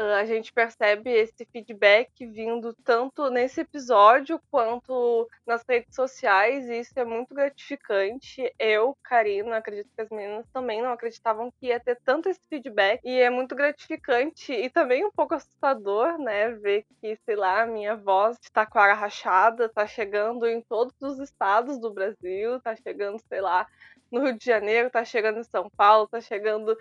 A 0.00 0.24
gente 0.24 0.52
percebe 0.52 1.10
esse 1.10 1.44
feedback 1.52 2.26
vindo 2.26 2.74
tanto 2.84 3.28
nesse 3.30 3.60
episódio 3.60 4.40
quanto 4.50 5.28
nas 5.46 5.62
redes 5.68 5.94
sociais, 5.94 6.68
e 6.68 6.80
isso 6.80 6.98
é 6.98 7.04
muito 7.04 7.34
gratificante. 7.34 8.52
Eu, 8.58 8.96
Karina, 9.02 9.56
acredito 9.56 9.90
que 9.94 10.00
as 10.00 10.08
meninas 10.08 10.46
também 10.52 10.80
não 10.80 10.92
acreditavam 10.92 11.50
que 11.60 11.66
ia 11.66 11.78
ter 11.78 11.98
tanto 12.04 12.28
esse 12.28 12.40
feedback, 12.48 13.00
e 13.04 13.20
é 13.20 13.28
muito 13.28 13.54
gratificante 13.54 14.52
e 14.52 14.70
também 14.70 15.04
um 15.04 15.10
pouco 15.10 15.34
assustador, 15.34 16.18
né? 16.18 16.50
Ver 16.50 16.84
que, 17.00 17.18
sei 17.24 17.36
lá, 17.36 17.62
a 17.62 17.66
minha 17.66 17.94
voz 17.96 18.38
de 18.40 18.50
taquara 18.50 18.94
rachada 18.94 19.68
tá 19.68 19.86
chegando 19.86 20.46
em 20.48 20.62
todos 20.62 20.94
os 21.00 21.18
estados 21.18 21.78
do 21.78 21.92
Brasil, 21.92 22.60
tá 22.60 22.74
chegando, 22.76 23.20
sei 23.28 23.40
lá, 23.40 23.66
no 24.10 24.24
Rio 24.24 24.36
de 24.36 24.44
Janeiro, 24.44 24.90
tá 24.90 25.04
chegando 25.04 25.38
em 25.38 25.44
São 25.44 25.70
Paulo, 25.70 26.08
tá 26.08 26.20
chegando 26.20 26.76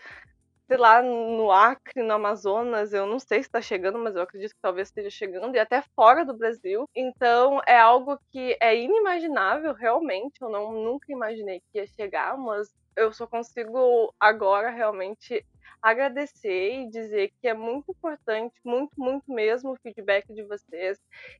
sei 0.69 0.77
lá, 0.77 1.01
no 1.01 1.51
Acre, 1.51 2.03
no 2.03 2.13
Amazonas, 2.13 2.93
eu 2.93 3.08
não 3.08 3.17
sei 3.19 3.39
se 3.41 3.47
está 3.49 3.60
chegando, 3.60 3.97
mas 3.97 4.15
eu 4.15 4.21
acredito 4.21 4.51
que 4.51 4.62
talvez 4.62 4.88
esteja 4.89 5.10
chegando, 5.10 5.55
e 5.55 5.60
até 5.60 5.82
fora 5.95 6.23
do 6.23 6.38
Brasil. 6.38 6.86
Então 6.95 7.60
é 7.67 7.77
algo 7.79 8.19
que 8.32 8.55
é 8.62 8.77
inimaginável, 8.79 9.73
realmente. 9.73 10.36
Eu 10.41 10.49
não, 10.49 10.71
nunca 10.71 11.12
imaginei 11.12 11.60
que 11.71 11.79
ia 11.79 11.88
chegar, 11.88 12.38
mas 12.38 12.69
eu 12.99 13.13
só 13.13 13.25
consigo 13.25 14.13
agora 14.19 14.69
realmente 14.69 15.45
agradecer 15.81 16.81
e 16.81 16.89
dizer 16.89 17.31
que 17.39 17.47
é 17.47 17.53
muito 17.53 17.91
importante, 17.91 18.53
muito, 18.65 18.91
muito 18.97 19.31
mesmo 19.31 19.71
o 19.71 19.77
feedback 19.77 20.33
de 20.33 20.43
vocês 20.43 20.99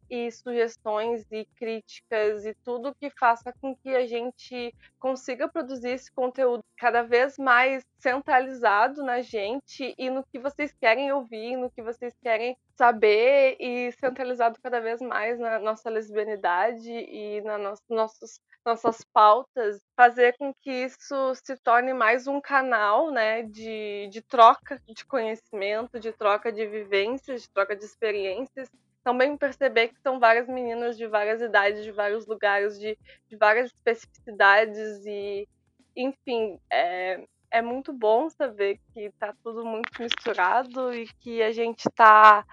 e 0.10 0.32
sugestões 0.32 1.26
e 1.30 1.46
críticas 1.58 2.46
e 2.46 2.54
tudo 2.64 2.96
que 2.96 3.10
faça 3.10 3.54
com 3.60 3.76
que 3.76 3.90
a 3.90 4.08
gente 4.08 4.74
consiga 4.98 5.50
produzir 5.50 5.90
esse 5.90 6.12
conteúdo 6.12 6.64
cada 6.78 7.02
vez 7.04 7.38
mais 7.38 7.84
centralizado 7.98 9.04
na 9.04 9.22
gente 9.22 9.94
e 9.98 10.10
no 10.10 10.24
que 10.24 10.40
vocês 10.40 10.74
querem 10.80 11.12
ouvir, 11.12 11.58
no 11.58 11.70
que 11.70 11.82
vocês 11.82 12.16
querem 12.22 12.58
saber 12.78 13.58
e 13.60 13.92
centralizado 13.94 14.58
cada 14.64 14.80
vez 14.80 15.02
mais 15.02 15.38
na 15.38 15.60
nossa 15.60 15.90
lesbianidade 15.90 16.90
e 16.90 17.42
na 17.42 17.58
no 17.58 17.76
nossos 17.90 18.40
nossas 18.70 19.04
pautas, 19.12 19.82
fazer 19.96 20.38
com 20.38 20.54
que 20.54 20.72
isso 20.72 21.34
se 21.44 21.58
torne 21.58 21.92
mais 21.92 22.28
um 22.28 22.40
canal 22.40 23.10
né, 23.10 23.42
de, 23.44 24.08
de 24.12 24.22
troca 24.22 24.80
de 24.88 25.04
conhecimento, 25.06 26.00
de 26.00 26.12
troca 26.12 26.52
de 26.52 26.66
vivências, 26.68 27.42
de 27.42 27.50
troca 27.50 27.76
de 27.76 27.84
experiências. 27.84 28.70
Também 29.04 29.36
perceber 29.36 29.88
que 29.88 30.00
são 30.02 30.20
várias 30.20 30.48
meninas 30.48 30.98
de 30.98 31.08
várias 31.08 31.42
idades, 31.42 31.84
de 31.84 31.92
vários 31.92 32.28
lugares, 32.28 32.80
de, 32.80 32.96
de 33.28 33.36
várias 33.36 33.68
especificidades 33.72 35.04
e, 35.06 35.48
enfim, 35.96 36.60
é, 36.72 37.26
é 37.50 37.62
muito 37.62 37.92
bom 37.92 38.30
saber 38.30 38.80
que 38.94 39.02
está 39.06 39.34
tudo 39.44 39.66
muito 39.66 39.90
misturado 40.00 40.94
e 40.94 41.08
que 41.22 41.42
a 41.42 41.52
gente 41.52 41.88
está 41.88 42.46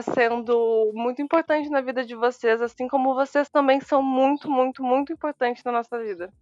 está 0.00 0.12
sendo 0.12 0.90
muito 0.94 1.22
importante 1.22 1.68
na 1.70 1.80
vida 1.80 2.04
de 2.04 2.14
vocês, 2.14 2.60
assim 2.60 2.88
como 2.88 3.14
vocês 3.14 3.48
também 3.48 3.80
são 3.80 4.02
muito, 4.02 4.50
muito, 4.50 4.82
muito 4.82 5.12
importantes 5.12 5.62
na 5.64 5.72
nossa 5.72 5.98
vida. 5.98 6.32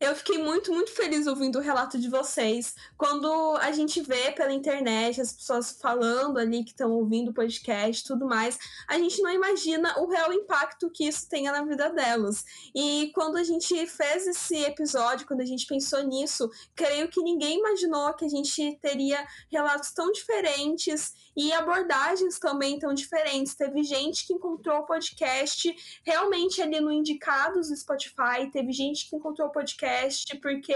Eu 0.00 0.16
fiquei 0.16 0.38
muito, 0.38 0.72
muito 0.72 0.92
feliz 0.92 1.26
ouvindo 1.26 1.58
o 1.58 1.60
relato 1.60 1.98
de 1.98 2.08
vocês. 2.08 2.74
Quando 2.96 3.58
a 3.60 3.70
gente 3.70 4.00
vê 4.00 4.32
pela 4.32 4.50
internet 4.50 5.20
as 5.20 5.30
pessoas 5.30 5.78
falando 5.78 6.38
ali 6.38 6.64
que 6.64 6.70
estão 6.70 6.90
ouvindo 6.92 7.30
o 7.30 7.34
podcast 7.34 8.02
e 8.02 8.06
tudo 8.08 8.26
mais, 8.26 8.58
a 8.88 8.96
gente 8.96 9.20
não 9.20 9.30
imagina 9.30 10.00
o 10.00 10.08
real 10.08 10.32
impacto 10.32 10.90
que 10.90 11.06
isso 11.06 11.28
tenha 11.28 11.52
na 11.52 11.66
vida 11.66 11.90
delas. 11.90 12.42
E 12.74 13.10
quando 13.14 13.36
a 13.36 13.44
gente 13.44 13.86
fez 13.88 14.26
esse 14.26 14.56
episódio, 14.64 15.26
quando 15.26 15.42
a 15.42 15.44
gente 15.46 15.66
pensou 15.66 16.02
nisso, 16.02 16.50
creio 16.74 17.10
que 17.10 17.22
ninguém 17.22 17.58
imaginou 17.58 18.14
que 18.14 18.24
a 18.24 18.28
gente 18.28 18.78
teria 18.80 19.22
relatos 19.52 19.92
tão 19.92 20.10
diferentes 20.12 21.12
e 21.36 21.52
abordagens 21.52 22.38
também 22.38 22.78
tão 22.78 22.94
diferentes. 22.94 23.54
Teve 23.54 23.82
gente 23.82 24.26
que 24.26 24.32
encontrou 24.32 24.78
o 24.78 24.86
podcast 24.86 25.70
realmente 26.06 26.62
ali 26.62 26.80
no 26.80 26.90
Indicados 26.90 27.68
do 27.68 27.76
Spotify, 27.76 28.50
teve 28.50 28.72
gente 28.72 29.10
que 29.10 29.16
encontrou 29.16 29.48
o 29.48 29.52
podcast 29.52 29.89
podcast 29.90 30.36
porque 30.38 30.74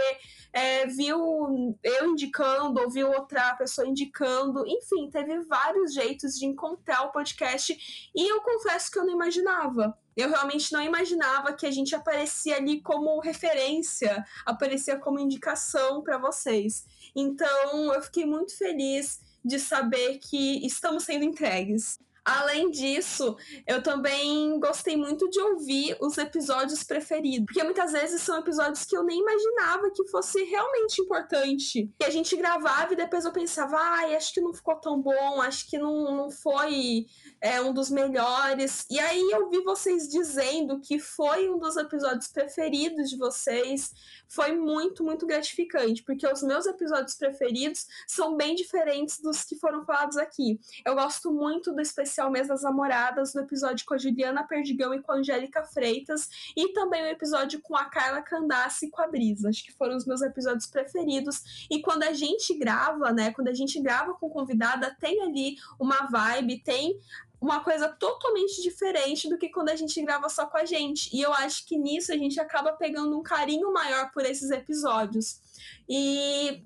é, 0.52 0.86
viu 0.86 1.76
eu 1.82 2.10
indicando, 2.10 2.80
ou 2.80 2.90
viu 2.90 3.10
outra 3.10 3.54
pessoa 3.54 3.86
indicando, 3.86 4.64
enfim, 4.66 5.08
teve 5.10 5.40
vários 5.40 5.94
jeitos 5.94 6.34
de 6.34 6.46
encontrar 6.46 7.02
o 7.02 7.12
podcast 7.12 7.76
e 8.14 8.28
eu 8.28 8.40
confesso 8.40 8.90
que 8.90 8.98
eu 8.98 9.06
não 9.06 9.12
imaginava. 9.12 9.96
Eu 10.16 10.28
realmente 10.28 10.72
não 10.72 10.80
imaginava 10.80 11.52
que 11.54 11.66
a 11.66 11.70
gente 11.72 11.94
aparecia 11.94 12.56
ali 12.56 12.80
como 12.80 13.20
referência, 13.20 14.24
aparecia 14.46 14.96
como 14.96 15.18
indicação 15.18 16.02
para 16.02 16.18
vocês. 16.18 16.84
Então, 17.16 17.92
eu 17.92 18.00
fiquei 18.00 18.24
muito 18.24 18.56
feliz 18.56 19.20
de 19.44 19.58
saber 19.58 20.18
que 20.18 20.64
estamos 20.64 21.02
sendo 21.04 21.24
entregues. 21.24 21.98
Além 22.24 22.70
disso, 22.70 23.36
eu 23.66 23.82
também 23.82 24.58
gostei 24.58 24.96
muito 24.96 25.28
de 25.28 25.38
ouvir 25.38 25.94
os 26.00 26.16
episódios 26.16 26.82
preferidos, 26.82 27.44
porque 27.44 27.62
muitas 27.62 27.92
vezes 27.92 28.22
são 28.22 28.38
episódios 28.38 28.86
que 28.86 28.96
eu 28.96 29.04
nem 29.04 29.20
imaginava 29.20 29.90
que 29.90 30.08
fosse 30.08 30.42
realmente 30.44 31.02
importante. 31.02 31.92
E 32.00 32.04
a 32.04 32.08
gente 32.08 32.34
gravava 32.34 32.94
e 32.94 32.96
depois 32.96 33.26
eu 33.26 33.32
pensava, 33.32 33.76
ai, 33.76 34.16
acho 34.16 34.32
que 34.32 34.40
não 34.40 34.54
ficou 34.54 34.74
tão 34.76 35.02
bom, 35.02 35.42
acho 35.42 35.68
que 35.68 35.76
não, 35.76 36.16
não 36.16 36.30
foi 36.30 37.04
é, 37.42 37.60
um 37.60 37.74
dos 37.74 37.90
melhores. 37.90 38.86
E 38.90 38.98
aí 38.98 39.30
eu 39.30 39.50
vi 39.50 39.60
vocês 39.62 40.08
dizendo 40.08 40.80
que 40.80 40.98
foi 40.98 41.50
um 41.50 41.58
dos 41.58 41.76
episódios 41.76 42.28
preferidos 42.28 43.10
de 43.10 43.18
vocês. 43.18 43.92
Foi 44.28 44.52
muito, 44.52 45.04
muito 45.04 45.26
gratificante, 45.26 46.02
porque 46.02 46.26
os 46.26 46.42
meus 46.42 46.64
episódios 46.64 47.16
preferidos 47.16 47.86
são 48.08 48.34
bem 48.34 48.54
diferentes 48.54 49.20
dos 49.20 49.44
que 49.44 49.58
foram 49.58 49.84
falados 49.84 50.16
aqui. 50.16 50.58
Eu 50.86 50.94
gosto 50.94 51.30
muito 51.30 51.70
do 51.70 51.82
especial 51.82 52.13
Mês 52.30 52.48
das 52.48 52.62
Namoradas, 52.62 53.32
do 53.32 53.40
episódio 53.40 53.84
com 53.86 53.94
a 53.94 53.98
Juliana 53.98 54.46
Perdigão 54.46 54.94
e 54.94 55.02
com 55.02 55.12
a 55.12 55.16
Angélica 55.16 55.64
Freitas, 55.64 56.28
e 56.56 56.72
também 56.72 57.02
o 57.02 57.06
episódio 57.06 57.60
com 57.60 57.76
a 57.76 57.84
Carla 57.84 58.22
Candace 58.22 58.86
e 58.86 58.90
com 58.90 59.02
a 59.02 59.06
Brisa. 59.06 59.48
Acho 59.48 59.64
que 59.64 59.72
foram 59.72 59.96
os 59.96 60.06
meus 60.06 60.22
episódios 60.22 60.66
preferidos. 60.66 61.66
E 61.70 61.80
quando 61.80 62.04
a 62.04 62.12
gente 62.12 62.54
grava, 62.54 63.12
né? 63.12 63.32
Quando 63.32 63.48
a 63.48 63.54
gente 63.54 63.80
grava 63.80 64.14
com 64.14 64.28
convidada, 64.30 64.96
tem 65.00 65.22
ali 65.22 65.56
uma 65.78 66.06
vibe, 66.06 66.62
tem 66.62 66.98
uma 67.40 67.60
coisa 67.60 67.88
totalmente 67.88 68.62
diferente 68.62 69.28
do 69.28 69.36
que 69.36 69.50
quando 69.50 69.68
a 69.68 69.76
gente 69.76 70.00
grava 70.02 70.28
só 70.28 70.46
com 70.46 70.56
a 70.56 70.64
gente. 70.64 71.14
E 71.14 71.20
eu 71.20 71.32
acho 71.32 71.66
que 71.66 71.76
nisso 71.76 72.12
a 72.12 72.16
gente 72.16 72.40
acaba 72.40 72.72
pegando 72.72 73.18
um 73.18 73.22
carinho 73.22 73.72
maior 73.72 74.10
por 74.12 74.24
esses 74.24 74.50
episódios. 74.50 75.40
E 75.88 76.64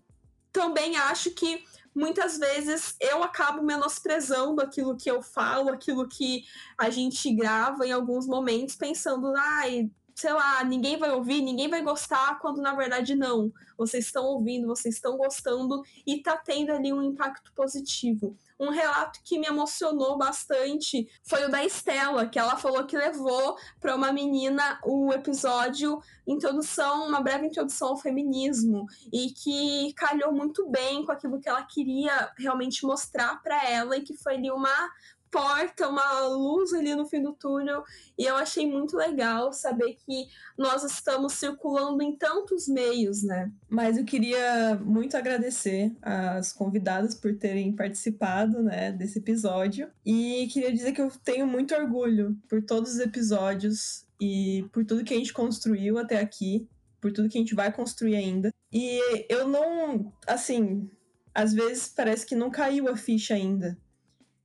também 0.53 0.97
acho 0.97 1.33
que 1.33 1.65
muitas 1.99 2.39
vezes 2.39 2.95
eu 3.01 3.23
acabo 3.23 3.63
menosprezando 3.63 4.63
aquilo 4.63 4.97
que 4.97 5.11
eu 5.11 5.21
falo, 5.21 5.71
aquilo 5.71 6.09
que 6.09 6.45
a 6.79 6.89
gente 6.89 7.35
grava 7.35 7.85
em 7.87 7.93
alguns 7.93 8.27
momentos, 8.27 8.77
pensando, 8.77 9.35
ai, 9.37 9.91
sei 10.15 10.33
lá, 10.33 10.63
ninguém 10.65 10.97
vai 10.97 11.11
ouvir, 11.11 11.43
ninguém 11.43 11.69
vai 11.69 11.83
gostar, 11.83 12.39
quando 12.39 12.63
na 12.63 12.75
verdade 12.75 13.15
não. 13.15 13.53
Vocês 13.77 14.07
estão 14.07 14.25
ouvindo, 14.25 14.69
vocês 14.69 14.95
estão 14.95 15.17
gostando 15.17 15.83
e 16.07 16.23
tá 16.23 16.37
tendo 16.37 16.71
ali 16.73 16.93
um 16.93 17.03
impacto 17.03 17.53
positivo. 17.53 18.37
Um 18.59 18.71
relato 18.71 19.21
que 19.25 19.39
me 19.39 19.47
emocionou 19.47 20.19
bastante 20.19 21.09
foi 21.23 21.45
o 21.45 21.51
da 21.51 21.65
Estela, 21.65 22.27
que 22.27 22.39
ela 22.39 22.57
falou 22.57 22.85
que 22.85 22.97
levou 22.97 23.57
para 23.81 23.95
uma 23.95 24.13
menina 24.13 24.81
o 24.85 25.13
episódio 25.13 26.01
introdução, 26.27 27.07
uma 27.07 27.21
breve 27.21 27.47
introdução 27.47 27.89
ao 27.89 27.97
feminismo 27.97 28.87
e 29.13 29.31
que 29.31 29.93
calhou 29.95 30.33
muito 30.33 30.69
bem 30.69 31.05
com 31.05 31.13
aquilo 31.13 31.41
que 31.41 31.49
ela 31.49 31.63
queria 31.63 32.33
realmente 32.37 32.85
mostrar 32.85 33.43
para 33.43 33.65
ela 33.69 33.97
e 33.97 34.03
que 34.03 34.15
foi 34.15 34.35
ali 34.35 34.51
uma 34.51 34.91
porta, 35.31 35.89
uma 35.89 36.27
luz 36.29 36.73
ali 36.73 36.95
no 36.95 37.07
fim 37.07 37.23
do 37.23 37.33
túnel. 37.33 37.83
E 38.19 38.25
eu 38.25 38.37
achei 38.37 38.67
muito 38.67 38.97
legal 38.97 39.53
saber 39.53 39.97
que 40.05 40.27
nós 40.57 40.83
estamos 40.85 41.35
circulando 41.35 42.03
em 42.03 42.17
tantos 42.17 42.69
meios, 42.69 43.23
né? 43.23 43.51
Mas 43.69 43.97
eu 43.97 44.05
queria 44.05 44.75
muito 44.85 45.17
agradecer 45.17 45.95
as 46.03 46.53
convidadas 46.53 47.15
por 47.15 47.37
terem 47.37 47.75
participado, 47.75 48.63
né, 48.63 48.93
desse 48.93 49.19
episódio. 49.19 49.91
E 50.05 50.49
queria 50.53 50.73
dizer 50.73 50.93
que 50.93 51.01
eu 51.01 51.11
tenho 51.25 51.47
muito 51.47 51.75
orgulho 51.75 52.37
por 52.49 52.63
todos 52.63 52.93
os 52.93 52.99
episódios 52.99 54.07
e 54.21 54.69
por 54.73 54.85
tudo 54.85 55.05
que 55.05 55.15
a 55.15 55.17
gente 55.17 55.33
construiu 55.33 55.99
até 55.99 56.19
aqui, 56.19 56.69
por 57.01 57.13
tudo 57.13 57.29
que 57.29 57.39
a 57.39 57.41
gente 57.41 57.55
vai 57.55 57.73
construir 57.73 58.17
ainda. 58.17 58.53
E 58.73 59.01
eu 59.33 59.47
não, 59.47 60.13
assim, 60.27 60.91
às 61.35 61.53
vezes 61.53 61.89
parece 61.89 62.27
que 62.27 62.35
não 62.35 62.51
caiu 62.51 62.89
a 62.89 62.97
ficha 62.97 63.35
ainda 63.35 63.79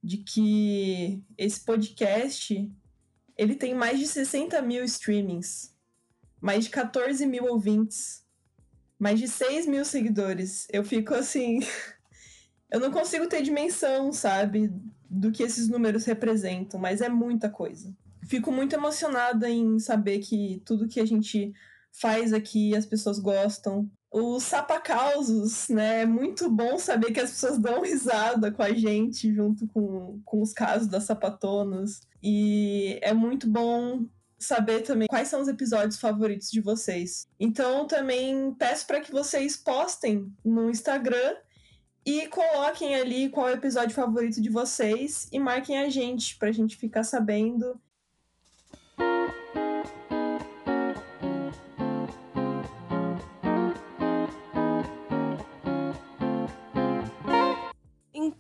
de 0.04 0.18
que 0.18 1.24
esse 1.38 1.62
podcast 1.62 2.70
ele 3.38 3.56
tem 3.56 3.74
mais 3.74 4.00
de 4.00 4.06
60 4.06 4.62
mil 4.62 4.84
streamings, 4.84 5.74
mais 6.42 6.66
de 6.66 6.70
14 6.70 7.26
mil 7.26 7.46
ouvintes, 7.46 8.24
mais 9.00 9.20
de 9.20 9.28
6 9.28 9.66
mil 9.66 9.86
seguidores. 9.86 10.68
Eu 10.72 10.84
fico 10.84 11.14
assim. 11.14 11.60
eu 12.70 12.80
não 12.80 12.92
consigo 12.92 13.28
ter 13.28 13.42
dimensão, 13.42 14.12
sabe, 14.12 14.72
do 15.10 15.32
que 15.32 15.44
esses 15.44 15.68
números 15.68 16.06
representam, 16.06 16.80
mas 16.80 17.02
é 17.02 17.10
muita 17.10 17.50
coisa. 17.50 17.96
Fico 18.28 18.52
muito 18.52 18.76
emocionada 18.76 19.50
em 19.50 19.80
saber 19.80 20.20
que 20.20 20.62
tudo 20.66 20.88
que 20.88 21.00
a 21.00 21.06
gente 21.06 21.54
faz 21.92 22.34
aqui 22.34 22.76
as 22.76 22.86
pessoas 22.86 23.20
gostam. 23.20 23.90
Os 24.14 24.44
sapacausos, 24.44 25.70
né? 25.70 26.04
É 26.04 26.06
muito 26.06 26.48
bom 26.50 26.78
saber 26.78 27.12
que 27.12 27.20
as 27.20 27.32
pessoas 27.32 27.58
dão 27.58 27.82
risada 27.84 28.52
com 28.52 28.62
a 28.62 28.72
gente 28.72 29.34
junto 29.34 29.68
com, 29.68 30.22
com 30.24 30.42
os 30.42 30.54
casos 30.54 30.88
das 30.88 31.06
sapatonas. 31.06 32.02
E 32.22 33.00
é 33.02 33.12
muito 33.12 33.50
bom 33.50 34.06
saber 34.38 34.82
também 34.82 35.08
quais 35.08 35.30
são 35.30 35.42
os 35.42 35.48
episódios 35.48 36.00
favoritos 36.00 36.52
de 36.52 36.62
vocês. 36.62 37.28
Então 37.40 37.88
também 37.88 38.54
peço 38.54 38.86
para 38.86 39.02
que 39.02 39.12
vocês 39.12 39.58
postem 39.58 40.32
no 40.46 40.70
Instagram 40.70 41.36
e 42.06 42.28
coloquem 42.28 42.96
ali 42.96 43.30
qual 43.30 43.48
é 43.48 43.54
o 43.54 43.56
episódio 43.56 43.96
favorito 43.96 44.42
de 44.42 44.50
vocês 44.50 45.28
e 45.32 45.40
marquem 45.40 45.80
a 45.80 45.90
gente 45.90 46.38
para 46.38 46.50
a 46.50 46.52
gente 46.52 46.76
ficar 46.76 47.04
sabendo 47.04 47.80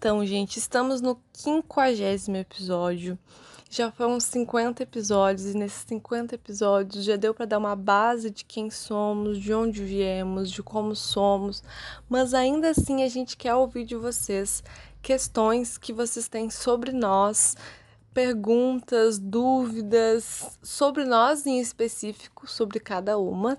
Então, 0.03 0.25
gente, 0.25 0.59
estamos 0.59 0.99
no 0.99 1.17
quinquagésimo 1.31 2.35
episódio. 2.35 3.17
Já 3.69 3.89
foram 3.89 4.19
50 4.19 4.83
episódios 4.83 5.45
e 5.45 5.57
nesses 5.57 5.85
50 5.87 6.35
episódios 6.35 7.05
já 7.05 7.15
deu 7.15 7.33
para 7.33 7.45
dar 7.45 7.57
uma 7.57 7.73
base 7.73 8.29
de 8.29 8.43
quem 8.43 8.69
somos, 8.69 9.39
de 9.39 9.53
onde 9.53 9.81
viemos, 9.81 10.51
de 10.51 10.61
como 10.61 10.93
somos, 10.93 11.63
mas 12.09 12.33
ainda 12.33 12.71
assim 12.71 13.01
a 13.01 13.07
gente 13.07 13.37
quer 13.37 13.55
ouvir 13.55 13.85
de 13.85 13.95
vocês 13.95 14.61
questões 15.01 15.77
que 15.77 15.93
vocês 15.93 16.27
têm 16.27 16.49
sobre 16.49 16.91
nós, 16.91 17.55
perguntas, 18.13 19.17
dúvidas 19.17 20.59
sobre 20.61 21.05
nós 21.05 21.45
em 21.45 21.61
específico, 21.61 22.45
sobre 22.45 22.77
cada 22.81 23.17
uma, 23.17 23.57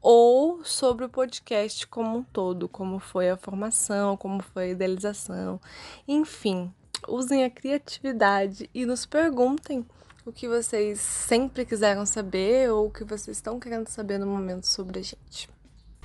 ou 0.00 0.64
sobre 0.64 1.04
o 1.04 1.08
podcast 1.08 1.86
como 1.86 2.18
um 2.18 2.22
todo, 2.22 2.68
como 2.68 2.98
foi 2.98 3.30
a 3.30 3.36
formação, 3.36 4.16
como 4.16 4.42
foi 4.42 4.64
a 4.64 4.68
idealização, 4.68 5.60
enfim, 6.08 6.72
usem 7.08 7.44
a 7.44 7.50
criatividade 7.50 8.68
e 8.74 8.86
nos 8.86 9.04
perguntem 9.04 9.84
o 10.24 10.32
que 10.32 10.48
vocês 10.48 11.00
sempre 11.00 11.64
quiseram 11.64 12.04
saber 12.06 12.70
ou 12.70 12.86
o 12.86 12.90
que 12.90 13.04
vocês 13.04 13.36
estão 13.36 13.58
querendo 13.58 13.88
saber 13.88 14.18
no 14.18 14.26
momento 14.26 14.66
sobre 14.66 15.00
a 15.00 15.02
gente. 15.02 15.48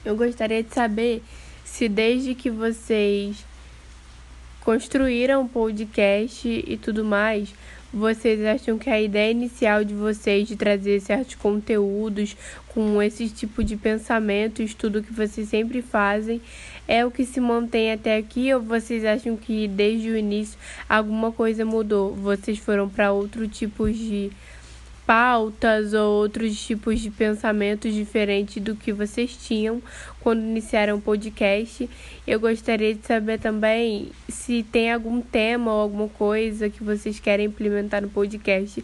Eu 0.03 0.15
gostaria 0.15 0.63
de 0.63 0.73
saber 0.73 1.23
se 1.63 1.89
desde 1.89 2.36
que 2.36 2.49
vocês 2.49 3.43
construíram 4.65 5.47
podcast 5.47 6.49
e 6.49 6.75
tudo 6.75 7.06
mais, 7.06 7.54
vocês 7.93 8.43
acham 8.43 8.80
que 8.80 8.89
a 8.89 8.99
ideia 8.99 9.30
inicial 9.30 9.84
de 9.84 9.93
vocês 9.93 10.47
de 10.47 10.56
trazer 10.56 10.99
certos 11.01 11.36
conteúdos 11.36 12.36
com 12.69 12.99
esse 12.99 13.30
tipo 13.30 13.63
de 13.63 13.78
pensamento, 13.78 14.63
estudo 14.63 15.04
que 15.04 15.13
vocês 15.13 15.47
sempre 15.49 15.84
fazem, 15.84 16.41
é 16.88 17.06
o 17.06 17.12
que 17.12 17.23
se 17.23 17.39
mantém 17.39 17.91
até 17.91 18.17
aqui 18.17 18.51
ou 18.56 18.60
vocês 18.60 19.06
acham 19.06 19.38
que 19.38 19.67
desde 19.67 20.10
o 20.10 20.17
início 20.17 20.58
alguma 20.89 21.32
coisa 21.32 21.63
mudou? 21.63 22.15
Vocês 22.15 22.58
foram 22.58 22.89
para 22.89 23.12
outro 23.12 23.47
tipo 23.47 23.88
de 23.91 24.32
pautas 25.06 25.94
ou 25.94 26.22
outros 26.22 26.60
tipos 26.65 27.00
de 27.00 27.12
pensamentos 27.12 27.94
diferentes 27.94 28.62
do 28.62 28.76
que 28.76 28.91
vocês 28.91 29.38
tinham 29.38 29.82
quando 30.20 30.41
iniciaram 30.41 30.98
o 30.98 31.02
podcast. 31.02 31.89
Eu 32.26 32.39
gostaria 32.39 32.96
de 32.96 33.06
saber 33.06 33.39
também 33.39 34.10
se 34.28 34.63
tem 34.63 34.91
algum 34.91 35.22
tema 35.22 35.72
ou 35.72 35.82
alguma 35.82 36.10
coisa 36.10 36.70
que 36.70 36.84
vocês 36.84 37.20
querem 37.20 37.46
implementar 37.46 38.02
no 38.02 38.10
podcast 38.10 38.84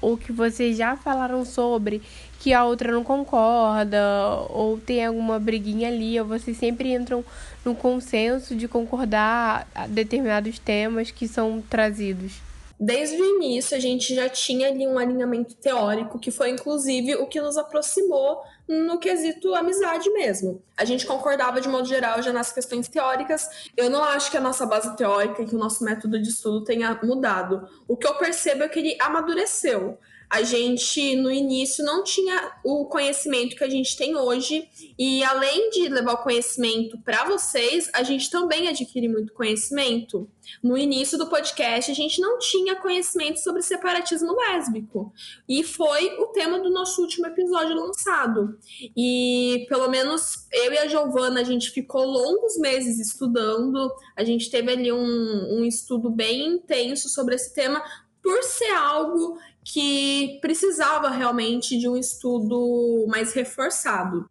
ou 0.00 0.16
que 0.16 0.32
vocês 0.32 0.76
já 0.76 0.96
falaram 0.96 1.44
sobre 1.44 2.02
que 2.40 2.52
a 2.52 2.64
outra 2.64 2.90
não 2.90 3.04
concorda 3.04 4.00
ou 4.48 4.76
tem 4.80 5.06
alguma 5.06 5.38
briguinha 5.38 5.86
ali, 5.86 6.18
ou 6.18 6.26
vocês 6.26 6.56
sempre 6.56 6.92
entram 6.92 7.24
no 7.64 7.72
consenso 7.72 8.56
de 8.56 8.66
concordar 8.66 9.68
a 9.72 9.86
determinados 9.86 10.58
temas 10.58 11.12
que 11.12 11.28
são 11.28 11.62
trazidos 11.70 12.51
desde 12.84 13.22
o 13.22 13.36
início 13.36 13.76
a 13.76 13.80
gente 13.80 14.12
já 14.12 14.28
tinha 14.28 14.66
ali 14.66 14.88
um 14.88 14.98
alinhamento 14.98 15.54
teórico, 15.54 16.18
que 16.18 16.32
foi 16.32 16.50
inclusive 16.50 17.14
o 17.14 17.28
que 17.28 17.40
nos 17.40 17.56
aproximou 17.56 18.42
no 18.68 18.98
quesito 18.98 19.54
amizade 19.54 20.10
mesmo. 20.10 20.60
A 20.76 20.84
gente 20.84 21.06
concordava 21.06 21.60
de 21.60 21.68
modo 21.68 21.86
geral 21.86 22.20
já 22.20 22.32
nas 22.32 22.52
questões 22.52 22.88
teóricas. 22.88 23.70
Eu 23.76 23.88
não 23.88 24.02
acho 24.02 24.32
que 24.32 24.36
a 24.36 24.40
nossa 24.40 24.66
base 24.66 24.96
teórica 24.96 25.42
e 25.42 25.46
que 25.46 25.54
o 25.54 25.58
nosso 25.58 25.84
método 25.84 26.20
de 26.20 26.28
estudo 26.28 26.64
tenha 26.64 26.98
mudado. 27.04 27.68
O 27.86 27.96
que 27.96 28.06
eu 28.06 28.14
percebo 28.16 28.64
é 28.64 28.68
que 28.68 28.80
ele 28.80 28.96
amadureceu 29.00 29.96
a 30.32 30.42
gente 30.42 31.14
no 31.16 31.30
início 31.30 31.84
não 31.84 32.02
tinha 32.02 32.52
o 32.64 32.86
conhecimento 32.86 33.54
que 33.54 33.62
a 33.62 33.68
gente 33.68 33.94
tem 33.94 34.16
hoje 34.16 34.66
e 34.98 35.22
além 35.22 35.68
de 35.68 35.90
levar 35.90 36.14
o 36.14 36.22
conhecimento 36.22 36.98
para 37.04 37.26
vocês, 37.26 37.90
a 37.92 38.02
gente 38.02 38.30
também 38.30 38.66
adquire 38.66 39.08
muito 39.08 39.34
conhecimento. 39.34 40.26
No 40.62 40.78
início 40.78 41.18
do 41.18 41.28
podcast, 41.28 41.90
a 41.90 41.94
gente 41.94 42.18
não 42.18 42.38
tinha 42.38 42.76
conhecimento 42.76 43.40
sobre 43.40 43.60
separatismo 43.60 44.34
lésbico 44.34 45.12
e 45.46 45.62
foi 45.62 46.06
o 46.18 46.28
tema 46.28 46.58
do 46.58 46.70
nosso 46.70 47.02
último 47.02 47.26
episódio 47.26 47.76
lançado. 47.76 48.58
E 48.96 49.66
pelo 49.68 49.90
menos 49.90 50.48
eu 50.50 50.72
e 50.72 50.78
a 50.78 50.88
Giovana, 50.88 51.42
a 51.42 51.44
gente 51.44 51.70
ficou 51.70 52.06
longos 52.06 52.56
meses 52.56 52.98
estudando, 52.98 53.92
a 54.16 54.24
gente 54.24 54.50
teve 54.50 54.72
ali 54.72 54.90
um, 54.90 55.58
um 55.58 55.64
estudo 55.66 56.08
bem 56.08 56.54
intenso 56.54 57.10
sobre 57.10 57.34
esse 57.34 57.52
tema, 57.52 57.82
por 58.22 58.42
ser 58.44 58.70
algo 58.70 59.36
que 59.64 60.38
precisava 60.40 61.10
realmente 61.10 61.78
de 61.78 61.88
um 61.88 61.96
estudo 61.96 63.06
mais 63.08 63.32
reforçado. 63.32 64.28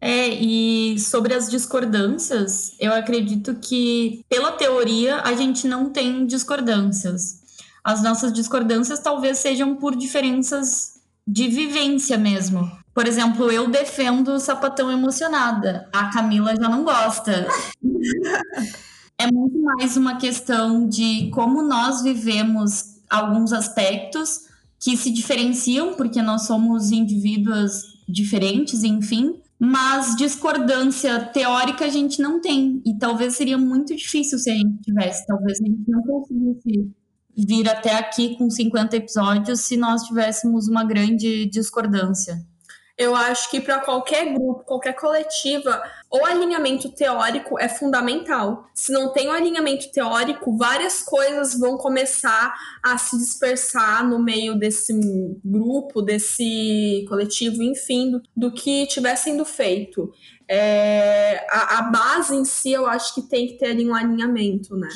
É, 0.00 0.28
e 0.28 0.98
sobre 0.98 1.34
as 1.34 1.50
discordâncias, 1.50 2.74
eu 2.80 2.92
acredito 2.92 3.54
que, 3.56 4.24
pela 4.28 4.52
teoria, 4.52 5.20
a 5.20 5.34
gente 5.34 5.68
não 5.68 5.90
tem 5.90 6.24
discordâncias. 6.24 7.40
As 7.84 8.02
nossas 8.02 8.32
discordâncias 8.32 9.00
talvez 9.00 9.38
sejam 9.38 9.76
por 9.76 9.94
diferenças 9.94 11.00
de 11.26 11.48
vivência 11.48 12.16
mesmo. 12.16 12.70
Por 12.94 13.06
exemplo, 13.06 13.50
eu 13.50 13.68
defendo 13.70 14.32
o 14.32 14.40
sapatão 14.40 14.90
emocionada, 14.90 15.88
a 15.92 16.10
Camila 16.10 16.54
já 16.56 16.68
não 16.68 16.82
gosta. 16.82 17.46
é 19.18 19.30
muito 19.30 19.58
mais 19.62 19.96
uma 19.96 20.16
questão 20.16 20.88
de 20.88 21.30
como 21.30 21.62
nós 21.62 22.02
vivemos 22.02 22.89
alguns 23.10 23.52
aspectos 23.52 24.48
que 24.78 24.96
se 24.96 25.10
diferenciam, 25.10 25.94
porque 25.94 26.22
nós 26.22 26.46
somos 26.46 26.90
indivíduos 26.90 28.00
diferentes, 28.08 28.82
enfim, 28.82 29.40
mas 29.58 30.16
discordância 30.16 31.20
teórica 31.26 31.84
a 31.84 31.90
gente 31.90 32.22
não 32.22 32.40
tem. 32.40 32.82
E 32.86 32.96
talvez 32.96 33.34
seria 33.34 33.58
muito 33.58 33.94
difícil 33.94 34.38
se 34.38 34.50
a 34.50 34.54
gente 34.54 34.80
tivesse. 34.80 35.26
Talvez 35.26 35.60
a 35.60 35.64
gente 35.66 35.82
não 35.86 36.02
conseguisse 36.02 36.90
vir 37.36 37.68
até 37.68 37.94
aqui 37.96 38.36
com 38.36 38.48
50 38.48 38.96
episódios 38.96 39.60
se 39.60 39.76
nós 39.76 40.04
tivéssemos 40.04 40.66
uma 40.66 40.82
grande 40.82 41.44
discordância. 41.46 42.42
Eu 42.96 43.14
acho 43.14 43.50
que 43.50 43.60
para 43.60 43.80
qualquer 43.80 44.32
grupo, 44.32 44.64
qualquer 44.64 44.94
coletiva, 44.94 45.82
o 46.10 46.24
alinhamento 46.24 46.90
teórico 46.90 47.56
é 47.58 47.68
fundamental. 47.68 48.68
Se 48.74 48.90
não 48.92 49.12
tem 49.12 49.28
o 49.28 49.30
um 49.30 49.34
alinhamento 49.34 49.92
teórico, 49.92 50.56
várias 50.56 51.02
coisas 51.02 51.56
vão 51.56 51.78
começar 51.78 52.52
a 52.82 52.98
se 52.98 53.16
dispersar 53.16 54.04
no 54.04 54.18
meio 54.18 54.58
desse 54.58 54.92
grupo, 55.44 56.02
desse 56.02 57.04
coletivo, 57.08 57.62
enfim, 57.62 58.10
do, 58.10 58.22
do 58.36 58.52
que 58.52 58.82
estiver 58.82 59.14
sendo 59.14 59.44
feito. 59.44 60.12
É, 60.48 61.46
a, 61.48 61.78
a 61.78 61.82
base 61.82 62.34
em 62.34 62.44
si, 62.44 62.72
eu 62.72 62.86
acho 62.86 63.14
que 63.14 63.22
tem 63.22 63.46
que 63.46 63.54
ter 63.54 63.66
ali 63.66 63.88
um 63.88 63.94
alinhamento, 63.94 64.76
né? 64.76 64.88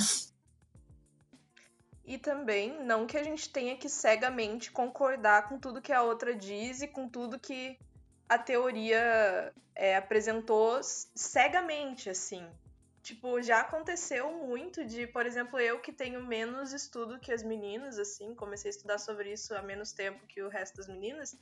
E 2.05 2.19
também, 2.19 2.85
não 2.85 3.07
que 3.07 3.17
a 3.17 3.23
gente 3.23 3.49
tenha 3.49 3.77
que 3.77 3.89
cegamente 3.89 4.73
concordar 4.73 5.49
com 5.49 5.59
tudo 5.59 5.81
que 5.81 5.93
a 5.93 6.03
outra 6.03 6.35
diz 6.35 6.83
e 6.83 6.89
com 6.89 7.09
tudo 7.09 7.39
que 7.39 7.79
a 8.29 8.39
teoria 8.39 9.53
é, 9.75 9.97
apresentou 9.97 10.81
cegamente, 10.83 12.09
assim. 12.09 12.47
Tipo, 13.03 13.43
já 13.43 13.61
aconteceu 13.61 14.33
muito 14.33 14.83
de, 14.85 15.07
por 15.07 15.27
exemplo, 15.27 15.59
eu 15.59 15.79
que 15.79 15.93
tenho 15.93 16.25
menos 16.25 16.73
estudo 16.73 17.21
que 17.21 17.33
as 17.33 17.43
meninas, 17.43 17.99
assim, 17.99 18.35
comecei 18.35 18.71
a 18.71 18.75
estudar 18.75 18.99
sobre 18.99 19.31
isso 19.33 19.55
há 19.55 19.61
menos 19.61 19.93
tempo 19.93 20.27
que 20.27 20.43
o 20.43 20.49
resto 20.49 20.79
das 20.79 20.89
meninas, 20.89 21.37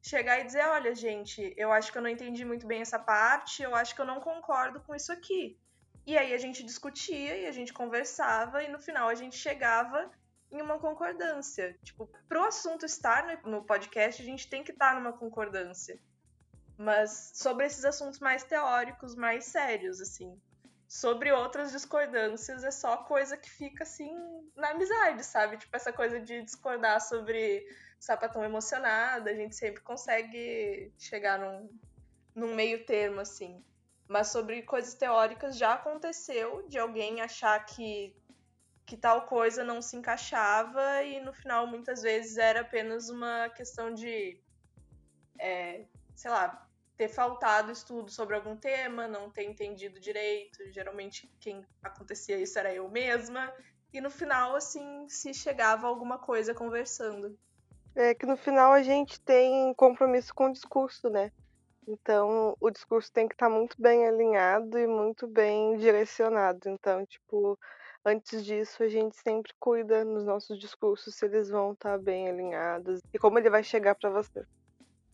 chegar 0.00 0.38
e 0.38 0.44
dizer, 0.44 0.64
olha, 0.66 0.94
gente, 0.94 1.52
eu 1.56 1.72
acho 1.72 1.90
que 1.90 1.98
eu 1.98 2.02
não 2.02 2.08
entendi 2.08 2.44
muito 2.44 2.66
bem 2.66 2.82
essa 2.82 3.00
parte, 3.00 3.62
eu 3.62 3.74
acho 3.74 3.96
que 3.96 4.00
eu 4.00 4.06
não 4.06 4.20
concordo 4.20 4.80
com 4.80 4.94
isso 4.94 5.10
aqui. 5.10 5.58
E 6.06 6.16
aí 6.16 6.32
a 6.32 6.38
gente 6.38 6.62
discutia 6.62 7.36
e 7.36 7.46
a 7.46 7.52
gente 7.52 7.72
conversava 7.72 8.62
e 8.62 8.68
no 8.68 8.78
final 8.78 9.08
a 9.08 9.14
gente 9.14 9.36
chegava 9.36 10.10
em 10.50 10.62
uma 10.62 10.78
concordância. 10.78 11.76
Tipo, 11.82 12.08
pro 12.28 12.44
assunto 12.44 12.86
estar 12.86 13.40
no 13.44 13.64
podcast, 13.64 14.22
a 14.22 14.24
gente 14.24 14.48
tem 14.48 14.62
que 14.62 14.72
estar 14.72 14.94
numa 14.94 15.12
concordância. 15.12 15.98
Mas 16.78 17.32
sobre 17.34 17.66
esses 17.66 17.84
assuntos 17.84 18.20
mais 18.20 18.44
teóricos, 18.44 19.16
mais 19.16 19.46
sérios, 19.46 20.00
assim. 20.00 20.40
Sobre 20.86 21.32
outras 21.32 21.72
discordâncias 21.72 22.62
é 22.62 22.70
só 22.70 22.98
coisa 22.98 23.36
que 23.36 23.50
fica 23.50 23.82
assim 23.82 24.16
na 24.54 24.70
amizade, 24.70 25.24
sabe? 25.24 25.58
Tipo, 25.58 25.76
essa 25.76 25.92
coisa 25.92 26.20
de 26.20 26.40
discordar 26.42 27.00
sobre 27.00 27.66
sapatão 27.98 28.44
emocionada, 28.44 29.28
a 29.28 29.34
gente 29.34 29.56
sempre 29.56 29.82
consegue 29.82 30.92
chegar 30.96 31.36
num, 31.40 31.68
num 32.32 32.54
meio 32.54 32.86
termo, 32.86 33.20
assim. 33.20 33.62
Mas 34.06 34.28
sobre 34.28 34.62
coisas 34.62 34.94
teóricas 34.94 35.58
já 35.58 35.74
aconteceu 35.74 36.66
de 36.68 36.78
alguém 36.78 37.20
achar 37.20 37.58
que, 37.66 38.16
que 38.86 38.96
tal 38.96 39.26
coisa 39.26 39.64
não 39.64 39.82
se 39.82 39.96
encaixava 39.96 41.02
e 41.02 41.20
no 41.20 41.32
final 41.32 41.66
muitas 41.66 42.02
vezes 42.02 42.38
era 42.38 42.60
apenas 42.60 43.10
uma 43.10 43.48
questão 43.50 43.92
de, 43.92 44.40
é, 45.38 45.84
sei 46.14 46.30
lá, 46.30 46.67
ter 46.98 47.08
faltado 47.08 47.70
estudo 47.70 48.10
sobre 48.10 48.34
algum 48.34 48.56
tema, 48.56 49.06
não 49.06 49.30
ter 49.30 49.44
entendido 49.44 50.00
direito. 50.00 50.58
Geralmente 50.72 51.32
quem 51.40 51.64
acontecia 51.80 52.36
isso 52.36 52.58
era 52.58 52.74
eu 52.74 52.90
mesma. 52.90 53.54
E 53.92 54.00
no 54.00 54.10
final, 54.10 54.56
assim, 54.56 55.08
se 55.08 55.32
chegava 55.32 55.86
alguma 55.86 56.18
coisa 56.18 56.52
conversando. 56.52 57.38
É 57.94 58.14
que 58.14 58.26
no 58.26 58.36
final 58.36 58.72
a 58.72 58.82
gente 58.82 59.20
tem 59.20 59.72
compromisso 59.74 60.34
com 60.34 60.46
o 60.46 60.52
discurso, 60.52 61.08
né? 61.08 61.30
Então, 61.86 62.54
o 62.60 62.70
discurso 62.70 63.10
tem 63.12 63.26
que 63.28 63.34
estar 63.34 63.48
tá 63.48 63.54
muito 63.54 63.80
bem 63.80 64.06
alinhado 64.06 64.76
e 64.78 64.86
muito 64.86 65.26
bem 65.26 65.78
direcionado. 65.78 66.68
Então, 66.68 67.06
tipo, 67.06 67.56
antes 68.04 68.44
disso, 68.44 68.82
a 68.82 68.88
gente 68.88 69.16
sempre 69.16 69.52
cuida 69.58 70.04
nos 70.04 70.24
nossos 70.24 70.58
discursos 70.58 71.14
se 71.14 71.24
eles 71.24 71.48
vão 71.48 71.72
estar 71.72 71.92
tá 71.92 71.98
bem 71.98 72.28
alinhados 72.28 73.00
e 73.14 73.18
como 73.18 73.38
ele 73.38 73.48
vai 73.48 73.62
chegar 73.62 73.94
para 73.94 74.10
você. 74.10 74.44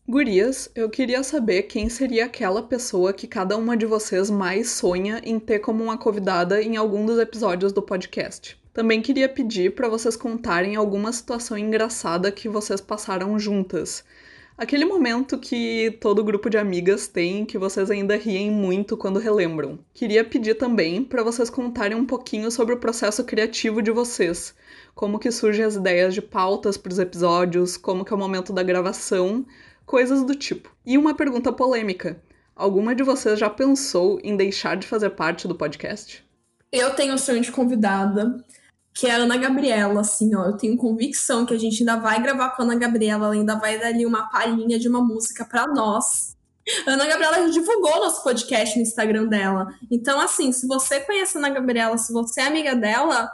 Gurias, 0.07 0.71
eu 0.75 0.91
queria 0.91 1.23
saber 1.23 1.63
quem 1.63 1.89
seria 1.89 2.27
aquela 2.27 2.63
pessoa 2.63 3.11
que 3.11 3.27
cada 3.27 3.57
uma 3.57 3.75
de 3.75 3.87
vocês 3.87 4.29
mais 4.29 4.69
sonha 4.69 5.23
em 5.25 5.39
ter 5.39 5.61
como 5.61 5.83
uma 5.83 5.97
convidada 5.97 6.63
em 6.63 6.77
algum 6.77 7.07
dos 7.07 7.19
episódios 7.19 7.73
do 7.73 7.81
podcast. 7.81 8.61
Também 8.75 9.01
queria 9.01 9.31
pedir 9.31 9.75
para 9.75 9.89
vocês 9.89 10.15
contarem 10.15 10.77
alguma 10.77 11.11
situação 11.11 11.57
engraçada 11.57 12.31
que 12.31 12.51
vocês 12.51 12.83
passaram 12.83 13.39
juntas 13.39 14.05
Aquele 14.57 14.85
momento 14.85 15.37
que 15.37 15.99
todo 16.01 16.23
grupo 16.23 16.49
de 16.49 16.57
amigas 16.57 17.09
tem 17.09 17.45
que 17.45 17.59
vocês 17.59 17.91
ainda 17.91 18.17
riem 18.17 18.53
muito 18.53 18.97
quando 18.97 19.19
relembram. 19.19 19.81
Queria 19.93 20.23
pedir 20.23 20.55
também 20.55 21.03
para 21.03 21.25
vocês 21.25 21.51
contarem 21.51 21.97
um 21.97 22.07
pouquinho 22.07 22.49
sobre 22.53 22.73
o 22.73 22.79
processo 22.79 23.25
criativo 23.25 23.83
de 23.83 23.91
vocês, 23.91 24.55
como 24.95 25.19
que 25.19 25.33
surgem 25.33 25.65
as 25.65 25.75
ideias 25.75 26.15
de 26.15 26.23
pautas 26.23 26.77
para 26.77 26.93
os 26.93 27.01
episódios, 27.01 27.77
como 27.77 28.05
que 28.05 28.13
é 28.13 28.17
o 28.17 28.19
momento 28.19 28.53
da 28.53 28.63
gravação, 28.63 29.45
coisas 29.85 30.25
do 30.25 30.35
tipo. 30.35 30.71
E 30.85 30.97
uma 30.99 31.15
pergunta 31.15 31.53
polêmica: 31.53 32.23
alguma 32.55 32.95
de 32.95 33.03
vocês 33.03 33.39
já 33.39 33.51
pensou 33.51 34.21
em 34.23 34.37
deixar 34.37 34.77
de 34.77 34.87
fazer 34.87 35.11
parte 35.11 35.49
do 35.49 35.55
podcast? 35.55 36.25
Eu 36.73 36.95
tenho 36.95 37.15
o 37.15 37.19
sonho 37.19 37.41
de 37.41 37.53
convidada 37.53 38.45
que 38.95 39.09
é 39.09 39.11
a 39.11 39.17
Ana 39.17 39.37
Gabriela, 39.37 40.01
assim, 40.01 40.35
ó. 40.37 40.45
Eu 40.45 40.57
tenho 40.57 40.77
convicção 40.77 41.45
que 41.45 41.53
a 41.53 41.59
gente 41.59 41.81
ainda 41.81 41.97
vai 41.97 42.23
gravar 42.23 42.51
com 42.51 42.63
a 42.63 42.65
Ana 42.65 42.77
Gabriela, 42.77 43.27
ela 43.27 43.35
ainda 43.35 43.57
vai 43.57 43.77
dar 43.77 43.89
ali 43.89 44.07
uma 44.07 44.31
palhinha 44.31 44.79
de 44.79 44.89
uma 44.89 45.03
música 45.03 45.45
para 45.45 45.67
nós. 45.67 46.37
A 46.87 46.93
Ana 46.93 47.05
Gabriela 47.07 47.51
divulgou 47.51 47.97
nosso 47.97 48.23
podcast 48.23 48.77
no 48.77 48.83
Instagram 48.83 49.27
dela. 49.27 49.67
Então, 49.91 50.21
assim, 50.21 50.53
se 50.53 50.67
você 50.69 51.01
conhece 51.01 51.37
a 51.37 51.41
Ana 51.41 51.51
Gabriela, 51.51 51.99
se 51.99 52.13
você 52.13 52.41
é 52.41 52.47
amiga 52.47 52.77
dela, 52.77 53.29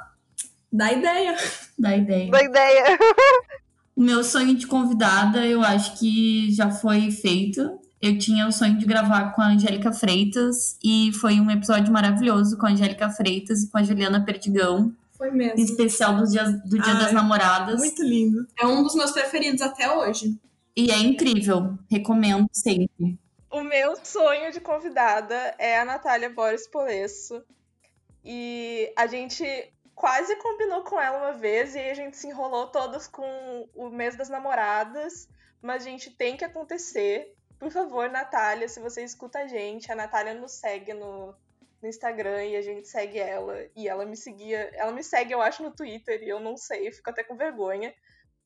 dá 0.72 0.92
ideia. 0.92 1.36
Dá 1.78 1.94
ideia. 1.94 2.30
Dá 2.30 2.42
ideia. 2.42 2.84
o 4.00 4.02
meu 4.02 4.24
sonho 4.24 4.54
de 4.54 4.66
convidada, 4.66 5.46
eu 5.46 5.60
acho 5.60 5.98
que 5.98 6.50
já 6.52 6.70
foi 6.70 7.10
feito. 7.10 7.78
Eu 8.00 8.16
tinha 8.16 8.48
o 8.48 8.52
sonho 8.52 8.78
de 8.78 8.86
gravar 8.86 9.32
com 9.34 9.42
a 9.42 9.48
Angélica 9.48 9.92
Freitas 9.92 10.78
e 10.82 11.12
foi 11.20 11.38
um 11.38 11.50
episódio 11.50 11.92
maravilhoso 11.92 12.56
com 12.56 12.64
a 12.64 12.70
Angélica 12.70 13.10
Freitas 13.10 13.62
e 13.62 13.70
com 13.70 13.76
a 13.76 13.82
Juliana 13.82 14.24
Perdigão. 14.24 14.90
Foi 15.18 15.30
mesmo. 15.30 15.60
Especial 15.60 16.16
do 16.16 16.26
Dia, 16.26 16.44
do 16.44 16.78
dia 16.78 16.94
Ai, 16.94 16.98
das 16.98 17.12
Namoradas. 17.12 17.78
Muito 17.78 18.02
lindo. 18.02 18.46
É 18.58 18.66
um 18.66 18.82
dos 18.82 18.94
meus 18.94 19.10
preferidos 19.10 19.60
até 19.60 19.94
hoje. 19.94 20.34
E 20.74 20.90
é 20.90 20.98
incrível. 20.98 21.78
Recomendo 21.90 22.48
sempre. 22.54 23.18
O 23.50 23.62
meu 23.62 23.96
sonho 24.02 24.50
de 24.50 24.60
convidada 24.60 25.34
é 25.58 25.78
a 25.78 25.84
Natália 25.84 26.30
Boris 26.30 26.66
Polesso. 26.66 27.42
E 28.24 28.90
a 28.96 29.06
gente 29.06 29.44
quase 30.00 30.34
combinou 30.36 30.82
com 30.82 30.98
ela 30.98 31.18
uma 31.18 31.32
vez 31.34 31.74
e 31.74 31.78
a 31.78 31.92
gente 31.92 32.16
se 32.16 32.26
enrolou 32.26 32.68
todas 32.68 33.06
com 33.06 33.68
o 33.74 33.90
mês 33.90 34.16
das 34.16 34.30
namoradas. 34.30 35.28
Mas, 35.60 35.84
gente, 35.84 36.10
tem 36.10 36.38
que 36.38 36.44
acontecer. 36.44 37.36
Por 37.58 37.70
favor, 37.70 38.08
Natália, 38.08 38.66
se 38.66 38.80
você 38.80 39.04
escuta 39.04 39.40
a 39.40 39.46
gente, 39.46 39.92
a 39.92 39.94
Natália 39.94 40.32
nos 40.32 40.52
segue 40.52 40.94
no, 40.94 41.34
no 41.82 41.88
Instagram 41.88 42.46
e 42.46 42.56
a 42.56 42.62
gente 42.62 42.88
segue 42.88 43.18
ela. 43.18 43.54
E 43.76 43.86
ela 43.86 44.06
me 44.06 44.16
seguia. 44.16 44.70
Ela 44.72 44.90
me 44.90 45.04
segue, 45.04 45.34
eu 45.34 45.42
acho, 45.42 45.62
no 45.62 45.70
Twitter, 45.70 46.22
e 46.22 46.30
eu 46.30 46.40
não 46.40 46.56
sei, 46.56 46.88
eu 46.88 46.92
fico 46.92 47.10
até 47.10 47.22
com 47.22 47.36
vergonha. 47.36 47.94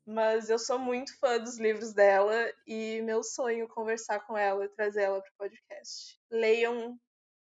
Mas 0.04 0.50
eu 0.50 0.58
sou 0.58 0.76
muito 0.76 1.16
fã 1.20 1.38
dos 1.38 1.56
livros 1.56 1.94
dela 1.94 2.52
e 2.66 3.00
meu 3.02 3.22
sonho 3.22 3.64
é 3.64 3.68
conversar 3.68 4.26
com 4.26 4.36
ela 4.36 4.64
e 4.64 4.68
trazer 4.70 5.02
ela 5.04 5.22
pro 5.22 5.32
podcast. 5.38 6.18
Leiam 6.28 6.98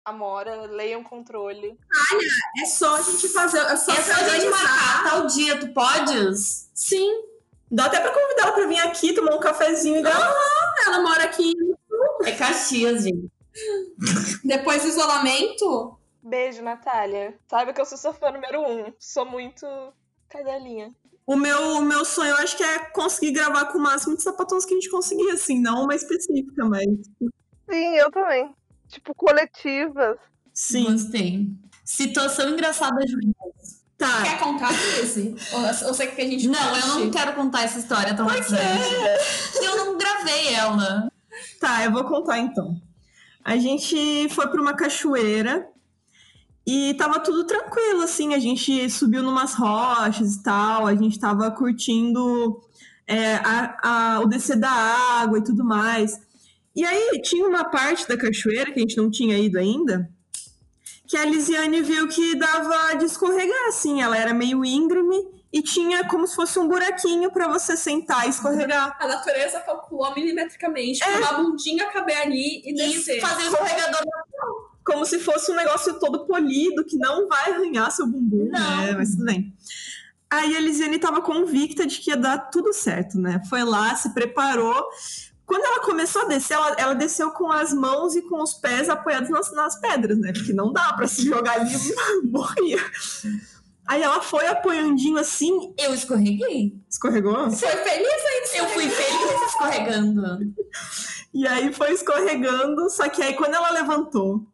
Amora, 0.04 0.62
leiam 0.66 1.04
Controle. 1.04 1.78
Olha, 2.12 2.62
é 2.62 2.66
só 2.66 2.96
a 2.96 3.02
gente 3.02 3.28
fazer. 3.28 3.58
É 3.58 3.76
só, 3.76 3.92
é 3.92 4.02
só 4.02 4.12
a 4.12 4.28
gente 4.28 4.48
marcar 4.48 5.04
tal 5.04 5.26
dia, 5.26 5.58
tu 5.58 5.72
podes? 5.72 6.70
Sim. 6.74 7.22
Dá 7.70 7.86
até 7.86 8.00
pra 8.00 8.12
convidar 8.12 8.42
ela 8.44 8.52
pra 8.52 8.66
vir 8.66 8.80
aqui 8.80 9.14
tomar 9.14 9.34
um 9.34 9.40
cafezinho 9.40 10.00
e. 10.00 10.06
Ah, 10.06 10.74
ela 10.86 11.02
mora 11.02 11.24
aqui. 11.24 11.52
É 12.24 12.32
Caxias, 12.32 13.04
gente. 13.04 13.30
Depois 14.44 14.82
do 14.82 14.88
isolamento. 14.88 15.98
Beijo, 16.22 16.62
Natália. 16.62 17.38
Sabe 17.48 17.72
que 17.72 17.80
eu 17.80 17.86
sou 17.86 17.96
sua 17.96 18.12
fã 18.12 18.30
número 18.30 18.60
um. 18.60 18.92
Sou 18.98 19.24
muito 19.24 19.66
cadelinha. 20.28 20.92
O 21.26 21.36
meu, 21.36 21.76
o 21.76 21.82
meu 21.82 22.04
sonho, 22.04 22.30
eu 22.30 22.36
acho 22.38 22.56
que 22.56 22.62
é 22.64 22.78
conseguir 22.86 23.32
gravar 23.32 23.66
com 23.66 23.78
o 23.78 23.80
máximo 23.80 24.16
de 24.16 24.22
sapatões 24.22 24.64
que 24.64 24.74
a 24.74 24.76
gente 24.76 24.90
conseguir, 24.90 25.30
assim, 25.30 25.60
não 25.60 25.84
uma 25.84 25.94
específica, 25.94 26.64
mas. 26.64 26.86
Sim, 27.70 27.94
eu 27.96 28.10
também. 28.10 28.52
Tipo, 28.90 29.14
coletivas. 29.14 30.18
Sim. 30.52 30.84
Gostei. 30.84 31.48
Situação 31.84 32.50
engraçada 32.50 33.00
juntas. 33.06 33.80
Tá. 33.96 34.22
Quer 34.22 34.38
contar 34.38 34.72
esse? 35.02 35.34
Ou, 35.52 35.60
ou 35.60 35.94
você 35.94 36.06
quer 36.06 36.14
que 36.14 36.22
a 36.22 36.24
gente 36.24 36.48
Não, 36.48 36.76
eu 36.76 36.86
não 36.86 37.10
quero 37.10 37.34
contar 37.34 37.64
essa 37.64 37.78
história 37.78 38.14
tão 38.14 38.30
é. 38.30 39.18
Eu 39.62 39.76
não 39.76 39.98
gravei 39.98 40.54
ela. 40.54 41.12
Tá, 41.60 41.84
eu 41.84 41.92
vou 41.92 42.04
contar 42.04 42.38
então. 42.38 42.80
A 43.44 43.56
gente 43.56 44.28
foi 44.30 44.46
para 44.48 44.60
uma 44.60 44.74
cachoeira 44.74 45.68
e 46.66 46.94
tava 46.94 47.20
tudo 47.20 47.44
tranquilo, 47.44 48.02
assim. 48.02 48.32
A 48.32 48.38
gente 48.38 48.88
subiu 48.88 49.22
numas 49.22 49.54
rochas 49.54 50.36
e 50.36 50.42
tal, 50.42 50.86
a 50.86 50.94
gente 50.94 51.18
tava 51.18 51.50
curtindo 51.50 52.60
é, 53.06 53.34
a, 53.36 54.14
a, 54.14 54.20
o 54.20 54.26
descer 54.26 54.58
da 54.58 54.70
água 54.70 55.38
e 55.38 55.44
tudo 55.44 55.64
mais. 55.64 56.20
E 56.74 56.84
aí 56.84 57.20
tinha 57.22 57.46
uma 57.46 57.64
parte 57.64 58.06
da 58.08 58.16
cachoeira 58.16 58.72
que 58.72 58.78
a 58.78 58.82
gente 58.82 58.96
não 58.96 59.10
tinha 59.10 59.38
ido 59.38 59.58
ainda, 59.58 60.08
que 61.06 61.16
a 61.16 61.24
Lisiane 61.24 61.82
viu 61.82 62.06
que 62.06 62.36
dava 62.36 62.94
de 62.94 63.04
escorregar, 63.04 63.68
assim. 63.68 64.00
Ela 64.00 64.16
era 64.16 64.32
meio 64.32 64.64
íngreme 64.64 65.28
e 65.52 65.60
tinha 65.60 66.06
como 66.06 66.26
se 66.26 66.36
fosse 66.36 66.58
um 66.58 66.68
buraquinho 66.68 67.32
para 67.32 67.48
você 67.48 67.76
sentar 67.76 68.26
e 68.26 68.30
escorregar. 68.30 68.96
A 69.00 69.08
natureza 69.08 69.60
calculou 69.60 70.14
milimetricamente 70.14 71.02
é. 71.02 71.24
a 71.24 71.32
bundinha 71.32 71.90
caber 71.90 72.16
ali 72.18 72.62
e, 72.64 72.70
e 72.70 72.74
descer. 72.74 73.20
fazer 73.20 73.42
escorregador 73.48 74.04
como 74.84 75.04
se 75.04 75.18
fosse 75.18 75.52
um 75.52 75.54
negócio 75.54 75.98
todo 75.98 76.26
polido 76.26 76.84
que 76.84 76.96
não 76.96 77.28
vai 77.28 77.52
arranhar 77.52 77.90
seu 77.90 78.06
bumbum, 78.06 78.48
não. 78.50 78.76
né? 78.82 78.92
Mas 78.92 79.10
tudo 79.10 79.24
bem. 79.24 79.54
Aí 80.28 80.54
a 80.54 80.58
Elisiane 80.58 80.96
estava 80.96 81.20
convicta 81.20 81.86
de 81.86 81.98
que 81.98 82.10
ia 82.10 82.16
dar 82.16 82.38
tudo 82.50 82.72
certo, 82.72 83.18
né? 83.18 83.40
Foi 83.48 83.62
lá, 83.64 83.94
se 83.96 84.14
preparou. 84.14 84.84
Quando 85.50 85.64
ela 85.64 85.80
começou 85.80 86.22
a 86.22 86.26
descer, 86.26 86.54
ela, 86.54 86.76
ela 86.78 86.94
desceu 86.94 87.32
com 87.32 87.50
as 87.50 87.72
mãos 87.72 88.14
e 88.14 88.22
com 88.22 88.40
os 88.40 88.54
pés 88.54 88.88
apoiados 88.88 89.28
nas, 89.28 89.52
nas 89.52 89.80
pedras, 89.80 90.16
né? 90.16 90.32
Porque 90.32 90.52
não 90.52 90.72
dá 90.72 90.92
para 90.92 91.08
se 91.08 91.24
jogar 91.24 91.54
ali 91.54 91.74
e 91.74 92.22
morrer. 92.30 92.80
Aí 93.84 94.00
ela 94.00 94.22
foi 94.22 94.46
apoiandinho 94.46 95.18
assim. 95.18 95.74
Eu 95.76 95.92
escorreguei. 95.92 96.80
Escorregou? 96.88 97.50
Foi 97.50 97.68
feliz 97.68 98.08
aí. 98.08 98.60
Eu 98.60 98.68
fui 98.68 98.88
feliz 98.88 99.42
escorregando. 99.48 100.22
E 101.34 101.44
aí 101.48 101.72
foi 101.72 101.94
escorregando, 101.94 102.88
só 102.88 103.08
que 103.08 103.20
aí 103.20 103.34
quando 103.34 103.54
ela 103.54 103.70
levantou. 103.70 104.46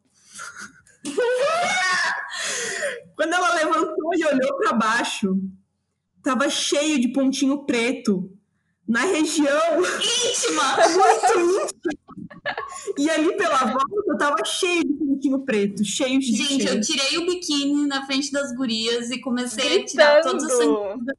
quando 3.15 3.35
ela 3.35 3.53
levantou 3.53 4.15
e 4.15 4.25
olhou 4.25 4.57
para 4.57 4.73
baixo, 4.73 5.39
tava 6.23 6.49
cheio 6.49 6.99
de 6.99 7.09
pontinho 7.09 7.67
preto 7.67 8.35
na 8.87 9.01
região 9.01 9.81
íntima, 9.81 10.77
muito 10.95 11.65
íntima. 11.65 12.07
E 12.97 13.09
ali 13.09 13.35
pela 13.35 13.65
volta 13.65 13.95
eu 14.07 14.17
tava 14.17 14.45
cheio 14.45 14.83
de 14.83 14.93
pintinho 14.93 15.39
preto, 15.39 15.83
cheio, 15.83 16.21
cheio. 16.21 16.37
Gente, 16.37 16.63
cheio. 16.63 16.75
eu 16.75 16.81
tirei 16.81 17.17
o 17.17 17.25
biquíni 17.25 17.85
na 17.85 18.05
frente 18.05 18.31
das 18.31 18.55
gurias 18.55 19.11
e 19.11 19.19
comecei 19.19 19.81
a 19.81 19.85
tirar 19.85 20.21
todos 20.21 20.43
os 20.43 20.53
sangue. 20.53 21.13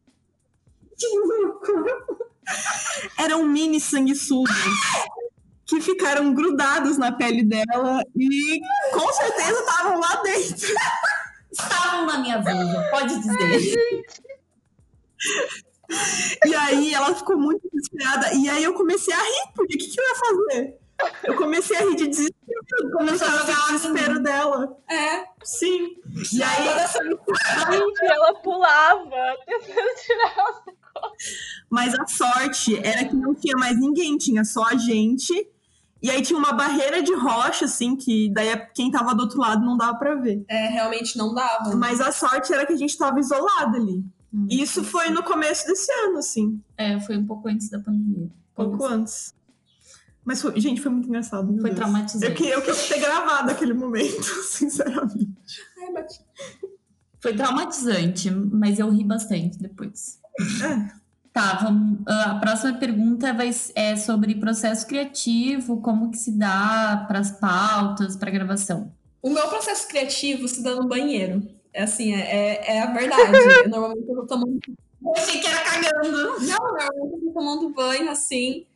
Eram 3.19 3.45
mini 3.45 3.79
sanguessugas 3.79 4.57
que 5.67 5.81
ficaram 5.83 6.33
grudados 6.33 6.97
na 6.97 7.13
pele 7.13 7.45
dela 7.45 8.03
e 8.17 8.59
com 8.93 9.13
certeza 9.13 9.61
estavam 9.61 10.01
lá 10.01 10.23
dentro. 10.23 10.75
Estavam 11.53 12.07
na 12.07 12.19
minha 12.19 12.41
vulva, 12.41 12.89
pode 12.91 13.21
dizer. 13.21 14.07
E 16.45 16.55
aí 16.55 16.93
ela 16.93 17.15
ficou 17.15 17.39
muito 17.39 17.69
desesperada. 17.73 18.35
E 18.35 18.49
aí 18.49 18.63
eu 18.63 18.75
comecei 18.75 19.15
a 19.15 19.19
rir, 19.19 19.53
porque 19.55 19.75
o 19.75 19.79
que, 19.79 19.89
que 19.89 20.01
eu 20.01 20.05
ia 20.05 20.15
fazer? 20.15 20.79
Eu 21.25 21.37
comecei 21.37 21.77
a 21.77 21.81
rir 21.81 21.97
de 21.97 22.09
desespero. 22.09 22.93
Começou 22.93 23.27
a 23.27 23.31
jogar 23.31 23.65
o 23.65 23.73
desespero 23.73 24.23
dela. 24.23 24.77
É. 24.91 25.25
Sim. 25.45 25.97
E 26.33 26.43
aí. 26.43 26.69
Gente, 27.71 28.05
ela 28.13 28.35
pulava, 28.35 29.37
tentando 29.47 29.95
tirar 30.05 30.35
as 30.49 30.63
Mas 31.71 31.95
a 31.95 32.07
sorte 32.07 32.77
era 32.85 33.05
que 33.05 33.15
não 33.15 33.35
tinha 33.35 33.57
mais 33.57 33.79
ninguém, 33.79 34.19
tinha 34.19 34.45
só 34.45 34.65
a 34.65 34.77
gente. 34.77 35.33
E 36.01 36.11
aí 36.11 36.23
tinha 36.23 36.39
uma 36.39 36.53
barreira 36.53 37.03
de 37.03 37.13
rocha, 37.13 37.65
assim, 37.65 37.97
que 37.97 38.33
daí 38.33 38.57
quem 38.73 38.91
tava 38.91 39.15
do 39.15 39.23
outro 39.23 39.41
lado 39.41 39.65
não 39.65 39.77
dava 39.77 39.99
pra 39.99 40.15
ver. 40.15 40.45
É, 40.49 40.69
realmente 40.69 41.19
não 41.19 41.35
dava. 41.35 41.75
Mas 41.75 42.01
a 42.01 42.13
sorte 42.13 42.53
era 42.53 42.65
que 42.67 42.73
a 42.73 42.77
gente 42.77 42.97
tava 42.97 43.19
isolado 43.19 43.77
ali. 43.77 44.05
E 44.51 44.63
isso 44.63 44.85
foi 44.85 45.09
no 45.11 45.23
começo 45.23 45.67
desse 45.67 45.91
ano, 45.91 46.19
assim. 46.19 46.61
É, 46.77 47.01
foi 47.01 47.17
um 47.17 47.25
pouco 47.27 47.49
antes 47.49 47.69
da 47.71 47.79
pandemia. 47.81 48.29
Pouco 48.55 48.85
antes. 48.85 49.35
Mas, 50.25 50.43
foi- 50.43 50.61
gente, 50.61 50.81
foi 50.83 50.91
muito 50.93 51.09
engraçado. 51.09 51.47
meu 51.51 51.61
Foi 51.63 51.71
Deus. 51.71 51.77
traumatizante. 51.77 52.27
Eu, 52.27 52.35
que- 52.35 52.49
eu 52.49 52.61
queria 52.61 52.89
ter 52.89 53.01
gravado 53.01 53.51
aquele 53.51 53.73
momento, 53.73 54.23
sinceramente. 54.45 55.33
Ai, 55.79 55.93
bati. 55.95 56.21
Foi 57.21 57.35
traumatizante, 57.35 58.31
mas 58.31 58.79
eu 58.79 58.91
ri 58.91 59.03
bastante 59.05 59.59
depois. 59.59 60.21
É. 60.63 60.99
Tá, 61.33 61.55
vamos. 61.63 62.01
A 62.07 62.35
próxima 62.37 62.75
pergunta 62.79 63.33
vai, 63.33 63.51
é 63.75 63.97
sobre 63.97 64.35
processo 64.35 64.87
criativo, 64.87 65.81
como 65.81 66.11
que 66.11 66.19
se 66.19 66.33
dá 66.33 67.05
para 67.09 67.19
as 67.21 67.31
pautas, 67.31 68.17
para 68.17 68.31
gravação. 68.31 68.93
O 69.23 69.31
meu 69.31 69.49
processo 69.49 69.89
criativo 69.89 70.47
se 70.49 70.63
dá 70.63 70.75
no 70.77 70.87
banheiro. 70.87 71.43
É 71.73 71.83
assim, 71.83 72.15
é, 72.15 72.21
é, 72.21 72.77
é 72.77 72.83
a 72.83 72.87
verdade. 72.87 73.23
Eu, 73.65 73.69
normalmente 73.69 74.09
eu 74.09 74.17
tô 74.17 74.27
tomando. 74.27 74.59
Eu 75.03 75.13
achei 75.17 75.41
que 75.41 75.47
era 75.47 75.61
cagando. 75.61 76.41
Não, 76.41 76.59
normalmente 76.59 77.15
eu 77.15 77.21
tô 77.21 77.33
tomando 77.33 77.69
banho 77.71 78.11
assim. 78.11 78.67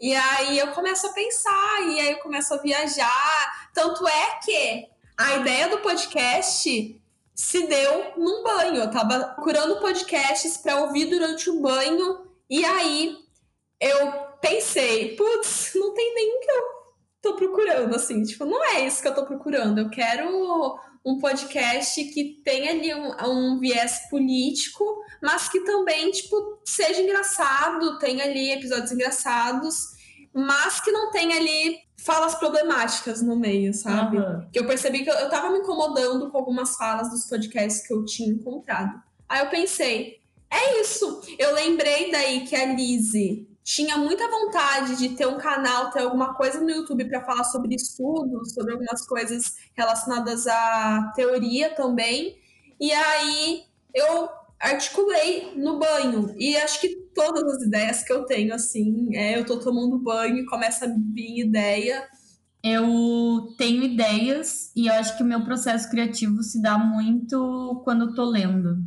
E 0.00 0.14
aí 0.14 0.58
eu 0.58 0.68
começo 0.68 1.06
a 1.06 1.12
pensar, 1.12 1.82
e 1.88 2.00
aí 2.00 2.10
eu 2.12 2.18
começo 2.18 2.52
a 2.52 2.56
viajar. 2.58 3.70
Tanto 3.72 4.06
é 4.06 4.38
que 4.44 4.88
a 5.16 5.36
ideia 5.36 5.68
do 5.68 5.78
podcast 5.78 7.00
se 7.34 7.66
deu 7.66 8.12
num 8.16 8.42
banho. 8.42 8.76
Eu 8.76 8.90
tava 8.90 9.18
procurando 9.34 9.80
podcasts 9.80 10.56
para 10.56 10.80
ouvir 10.80 11.06
durante 11.06 11.48
o 11.50 11.60
banho, 11.60 12.26
e 12.50 12.64
aí 12.64 13.16
eu 13.80 14.12
pensei, 14.40 15.16
putz, 15.16 15.72
não 15.74 15.94
tem 15.94 16.14
nenhum 16.14 16.40
que 16.40 16.50
eu 16.50 16.62
tô 17.22 17.36
procurando, 17.36 17.94
assim, 17.94 18.22
tipo, 18.24 18.44
não 18.44 18.62
é 18.64 18.84
isso 18.84 19.00
que 19.00 19.08
eu 19.08 19.14
tô 19.14 19.24
procurando. 19.24 19.78
Eu 19.78 19.90
quero 19.90 20.78
um 21.04 21.18
podcast 21.18 22.02
que 22.04 22.40
tenha 22.44 22.70
ali 22.70 22.94
um, 22.94 23.12
um 23.28 23.58
viés 23.58 24.08
político, 24.08 24.84
mas 25.22 25.48
que 25.48 25.60
também, 25.60 26.10
tipo, 26.10 26.60
seja 26.64 27.02
engraçado, 27.02 27.98
tenha 27.98 28.24
ali 28.24 28.52
episódios 28.52 28.92
engraçados, 28.92 29.88
mas 30.32 30.80
que 30.80 30.90
não 30.90 31.10
tenha 31.10 31.36
ali 31.36 31.78
falas 31.98 32.34
problemáticas 32.34 33.22
no 33.22 33.36
meio, 33.36 33.72
sabe? 33.74 34.18
Aham. 34.18 34.48
Que 34.52 34.58
eu 34.58 34.66
percebi 34.66 35.04
que 35.04 35.10
eu, 35.10 35.14
eu 35.14 35.28
tava 35.28 35.50
me 35.50 35.58
incomodando 35.58 36.30
com 36.30 36.38
algumas 36.38 36.76
falas 36.76 37.10
dos 37.10 37.24
podcasts 37.26 37.86
que 37.86 37.92
eu 37.92 38.04
tinha 38.04 38.28
encontrado. 38.28 39.00
Aí 39.28 39.40
eu 39.40 39.50
pensei, 39.50 40.20
é 40.50 40.80
isso. 40.80 41.22
Eu 41.38 41.54
lembrei 41.54 42.10
daí 42.10 42.44
que 42.44 42.54
a 42.54 42.66
Lizzie 42.66 43.48
tinha 43.64 43.96
muita 43.96 44.28
vontade 44.28 44.96
de 44.96 45.10
ter 45.10 45.26
um 45.26 45.38
canal, 45.38 45.90
ter 45.90 46.00
alguma 46.00 46.34
coisa 46.34 46.60
no 46.60 46.70
YouTube 46.70 47.04
para 47.04 47.24
falar 47.24 47.44
sobre 47.44 47.74
estudos, 47.74 48.52
sobre 48.52 48.72
algumas 48.72 49.06
coisas 49.06 49.54
relacionadas 49.74 50.46
à 50.46 51.12
teoria 51.14 51.74
também. 51.74 52.36
E 52.80 52.90
aí 52.92 53.62
eu 53.94 54.28
articulei 54.58 55.54
no 55.56 55.78
banho. 55.78 56.34
E 56.36 56.56
acho 56.56 56.80
que 56.80 56.88
todas 57.14 57.42
as 57.54 57.62
ideias 57.62 58.02
que 58.02 58.12
eu 58.12 58.24
tenho, 58.24 58.54
assim, 58.54 59.14
é 59.16 59.38
eu 59.38 59.44
tô 59.44 59.58
tomando 59.58 59.98
banho 59.98 60.38
e 60.38 60.46
começa 60.46 60.86
a 60.86 60.88
vir 60.88 61.46
ideia. 61.46 62.08
Eu 62.64 63.54
tenho 63.58 63.82
ideias 63.82 64.72
e 64.74 64.86
eu 64.86 64.94
acho 64.94 65.16
que 65.16 65.22
o 65.22 65.26
meu 65.26 65.44
processo 65.44 65.90
criativo 65.90 66.42
se 66.42 66.62
dá 66.62 66.78
muito 66.78 67.80
quando 67.84 68.06
eu 68.06 68.14
tô 68.14 68.24
lendo. 68.24 68.78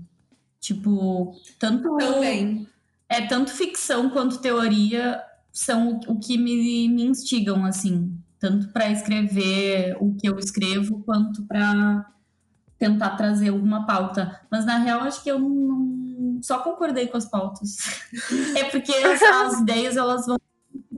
Tipo, 0.59 1.33
tanto 1.59 1.95
Também. 1.97 2.67
É 3.09 3.25
tanto 3.27 3.51
ficção 3.51 4.09
quanto 4.09 4.39
teoria 4.39 5.21
são 5.51 5.99
o, 6.07 6.13
o 6.13 6.19
que 6.19 6.37
me, 6.37 6.89
me 6.89 7.05
instigam 7.05 7.65
assim, 7.65 8.17
tanto 8.39 8.69
para 8.69 8.89
escrever 8.89 9.95
o 9.99 10.13
que 10.15 10.27
eu 10.27 10.37
escrevo 10.37 11.01
quanto 11.03 11.43
para 11.43 12.05
tentar 12.77 13.11
trazer 13.11 13.49
alguma 13.49 13.85
pauta. 13.85 14.41
Mas 14.51 14.65
na 14.65 14.77
real 14.77 15.01
acho 15.01 15.23
que 15.23 15.31
eu 15.31 15.39
não 15.39 16.39
só 16.41 16.59
concordei 16.59 17.07
com 17.07 17.17
as 17.17 17.25
pautas. 17.25 17.77
é 18.55 18.65
porque 18.65 18.91
as, 18.93 19.21
as 19.21 19.59
ideias 19.61 19.95
elas 19.95 20.25
vão 20.25 20.37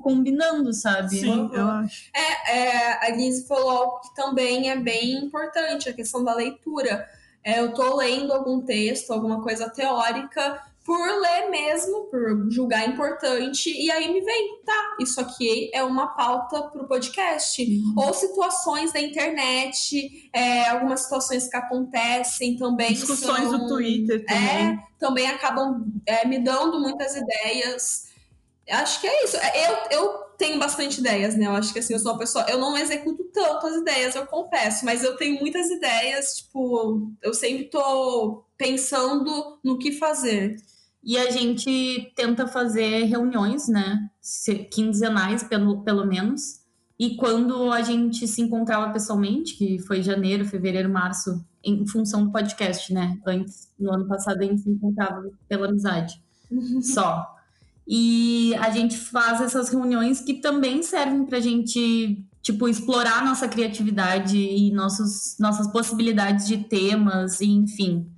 combinando, 0.01 0.73
sabe? 0.73 1.17
Sim, 1.19 1.49
eu 1.53 1.67
acho. 1.67 2.09
É, 2.13 2.57
é, 2.57 3.07
a 3.07 3.15
Liz 3.15 3.45
falou 3.47 3.69
algo 3.69 3.99
que 3.99 4.15
também 4.15 4.69
é 4.69 4.77
bem 4.77 5.13
importante, 5.13 5.89
a 5.89 5.93
questão 5.93 6.23
da 6.23 6.33
leitura. 6.33 7.07
É, 7.43 7.59
eu 7.59 7.73
tô 7.73 7.95
lendo 7.95 8.33
algum 8.33 8.61
texto, 8.61 9.11
alguma 9.11 9.41
coisa 9.41 9.69
teórica, 9.69 10.61
por 10.87 11.05
ler 11.19 11.49
mesmo, 11.49 12.05
por 12.05 12.49
julgar 12.49 12.87
importante, 12.87 13.69
e 13.69 13.91
aí 13.91 14.07
me 14.13 14.21
vem, 14.21 14.61
tá, 14.65 14.95
isso 15.01 15.19
aqui 15.19 15.69
é 15.73 15.83
uma 15.83 16.07
pauta 16.15 16.63
pro 16.63 16.87
podcast. 16.87 17.61
Ou 17.97 18.13
situações 18.13 18.93
da 18.93 19.01
internet, 19.01 20.29
é, 20.33 20.69
algumas 20.69 21.01
situações 21.01 21.49
que 21.49 21.57
acontecem 21.57 22.55
também. 22.55 22.93
Discussões 22.93 23.49
são- 23.49 23.59
do 23.59 23.67
Twitter 23.67 24.25
também. 24.25 24.69
É, 24.69 24.79
também 24.97 25.27
acabam 25.27 25.85
é, 26.05 26.25
me 26.25 26.39
dando 26.39 26.79
muitas 26.79 27.17
ideias. 27.17 28.07
Acho 28.69 29.01
que 29.01 29.07
é 29.07 29.25
isso. 29.25 29.35
É, 29.35 29.69
Eu, 29.69 29.77
eu 29.91 30.09
tenho 30.37 30.57
bastante 30.57 30.99
ideias, 31.01 31.35
né? 31.35 31.47
Eu 31.47 31.51
acho 31.51 31.73
que 31.73 31.79
assim, 31.79 31.93
eu 31.93 31.99
sou 31.99 32.13
uma 32.13 32.17
pessoa. 32.19 32.45
Eu 32.47 32.59
não 32.59 32.77
executo 32.77 33.25
tanto 33.33 33.67
as 33.67 33.75
ideias, 33.75 34.15
eu 34.15 34.25
confesso, 34.25 34.85
mas 34.85 35.03
eu 35.03 35.17
tenho 35.17 35.37
muitas 35.39 35.69
ideias, 35.69 36.37
tipo, 36.37 37.11
eu 37.21 37.33
sempre 37.33 37.65
tô 37.65 38.45
pensando 38.57 39.59
no 39.61 39.77
que 39.77 39.91
fazer. 39.91 40.55
E 41.07 41.17
a 41.17 41.31
gente 41.31 42.11
tenta 42.17 42.45
fazer 42.45 43.05
reuniões, 43.05 43.69
né? 43.69 44.09
Quinzenais, 44.69 45.41
pelo, 45.41 45.81
pelo 45.81 46.05
menos. 46.05 46.59
E 46.99 47.15
quando 47.15 47.71
a 47.71 47.81
gente 47.81 48.27
se 48.27 48.41
encontrava 48.41 48.91
pessoalmente, 48.91 49.55
que 49.55 49.79
foi 49.79 50.03
janeiro, 50.03 50.43
fevereiro, 50.43 50.89
março, 50.89 51.41
em 51.63 51.87
função 51.87 52.25
do 52.25 52.31
podcast, 52.33 52.93
né? 52.93 53.17
Antes, 53.25 53.69
no 53.79 53.93
ano 53.93 54.05
passado, 54.05 54.41
a 54.41 54.43
gente 54.43 54.63
se 54.63 54.69
encontrava 54.69 55.31
pela 55.47 55.69
amizade 55.69 56.21
só. 56.81 57.25
E 57.87 58.53
a 58.55 58.69
gente 58.69 58.97
faz 58.97 59.39
essas 59.39 59.69
reuniões 59.69 60.19
que 60.19 60.41
também 60.41 60.83
servem 60.83 61.25
pra 61.25 61.39
gente, 61.39 62.21
tipo, 62.41 62.67
explorar 62.67 63.23
nossa 63.23 63.47
criatividade 63.47 64.37
e 64.37 64.73
nossos, 64.73 65.37
nossas 65.39 65.71
possibilidades 65.71 66.45
de 66.45 66.57
temas, 66.65 67.39
e 67.39 67.45
enfim. 67.45 68.11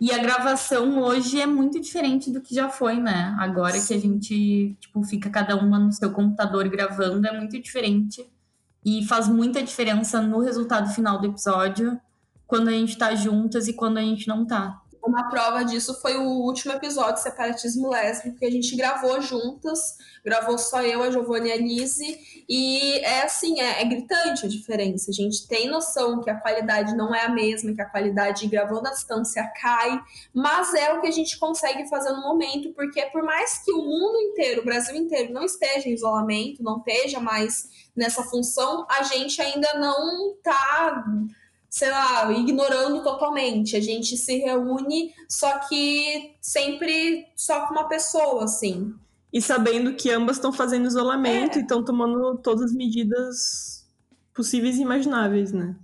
E 0.00 0.12
a 0.12 0.18
gravação 0.18 1.00
hoje 1.00 1.40
é 1.40 1.46
muito 1.46 1.80
diferente 1.80 2.30
do 2.30 2.40
que 2.40 2.54
já 2.54 2.68
foi, 2.68 3.00
né? 3.00 3.34
Agora 3.38 3.80
que 3.80 3.92
a 3.92 3.98
gente, 3.98 4.76
tipo, 4.78 5.02
fica 5.02 5.28
cada 5.28 5.56
uma 5.56 5.76
no 5.78 5.92
seu 5.92 6.12
computador 6.12 6.68
gravando, 6.68 7.26
é 7.26 7.36
muito 7.36 7.60
diferente. 7.60 8.24
E 8.84 9.04
faz 9.06 9.26
muita 9.26 9.60
diferença 9.60 10.22
no 10.22 10.38
resultado 10.40 10.88
final 10.94 11.20
do 11.20 11.26
episódio, 11.26 12.00
quando 12.46 12.68
a 12.68 12.72
gente 12.72 12.96
tá 12.96 13.12
juntas 13.14 13.66
e 13.66 13.72
quando 13.72 13.98
a 13.98 14.02
gente 14.02 14.28
não 14.28 14.46
tá. 14.46 14.80
Uma 15.08 15.30
prova 15.30 15.64
disso 15.64 15.98
foi 16.02 16.18
o 16.18 16.22
último 16.22 16.74
episódio 16.74 17.14
de 17.14 17.22
Separatismo 17.22 17.88
Lésbico, 17.88 18.38
que 18.38 18.44
a 18.44 18.50
gente 18.50 18.76
gravou 18.76 19.22
juntas, 19.22 19.96
gravou 20.22 20.58
só 20.58 20.82
eu, 20.82 21.02
a 21.02 21.10
Giovanna 21.10 21.46
e 21.48 21.52
a 21.52 21.56
Lizzie, 21.56 22.44
e 22.46 22.98
é 22.98 23.22
assim, 23.22 23.58
é, 23.58 23.80
é 23.80 23.84
gritante 23.86 24.44
a 24.44 24.48
diferença. 24.50 25.10
A 25.10 25.14
gente 25.14 25.48
tem 25.48 25.66
noção 25.66 26.20
que 26.20 26.28
a 26.28 26.38
qualidade 26.38 26.94
não 26.94 27.14
é 27.14 27.24
a 27.24 27.30
mesma, 27.30 27.74
que 27.74 27.80
a 27.80 27.88
qualidade 27.88 28.46
gravando 28.48 28.86
à 28.86 28.90
distância 28.90 29.50
cai, 29.58 29.98
mas 30.34 30.74
é 30.74 30.92
o 30.92 31.00
que 31.00 31.06
a 31.06 31.12
gente 31.12 31.38
consegue 31.38 31.88
fazer 31.88 32.12
no 32.12 32.20
momento, 32.20 32.74
porque 32.74 33.06
por 33.06 33.22
mais 33.22 33.64
que 33.64 33.72
o 33.72 33.78
mundo 33.78 34.18
inteiro, 34.20 34.60
o 34.60 34.64
Brasil 34.66 34.94
inteiro, 34.94 35.32
não 35.32 35.42
esteja 35.42 35.88
em 35.88 35.94
isolamento, 35.94 36.62
não 36.62 36.80
esteja 36.80 37.18
mais 37.18 37.88
nessa 37.96 38.22
função, 38.24 38.86
a 38.90 39.02
gente 39.04 39.40
ainda 39.40 39.72
não 39.78 40.36
tá 40.42 41.02
sei 41.70 41.90
lá, 41.90 42.30
ignorando 42.32 43.02
totalmente. 43.02 43.76
A 43.76 43.80
gente 43.80 44.16
se 44.16 44.38
reúne, 44.38 45.12
só 45.28 45.58
que 45.68 46.34
sempre 46.40 47.26
só 47.36 47.66
com 47.66 47.74
uma 47.74 47.88
pessoa, 47.88 48.44
assim. 48.44 48.94
e 49.32 49.42
sabendo 49.42 49.92
que 49.94 50.10
ambas 50.10 50.36
estão 50.36 50.50
fazendo 50.52 50.86
isolamento 50.86 51.56
É. 51.56 51.58
e 51.60 51.62
estão 51.62 51.84
tomando 51.84 52.38
todas 52.38 52.66
as 52.66 52.72
medidas 52.72 53.86
possíveis 54.34 54.76
e 54.76 54.82
imagináveis, 54.82 55.52
né? 55.52 55.76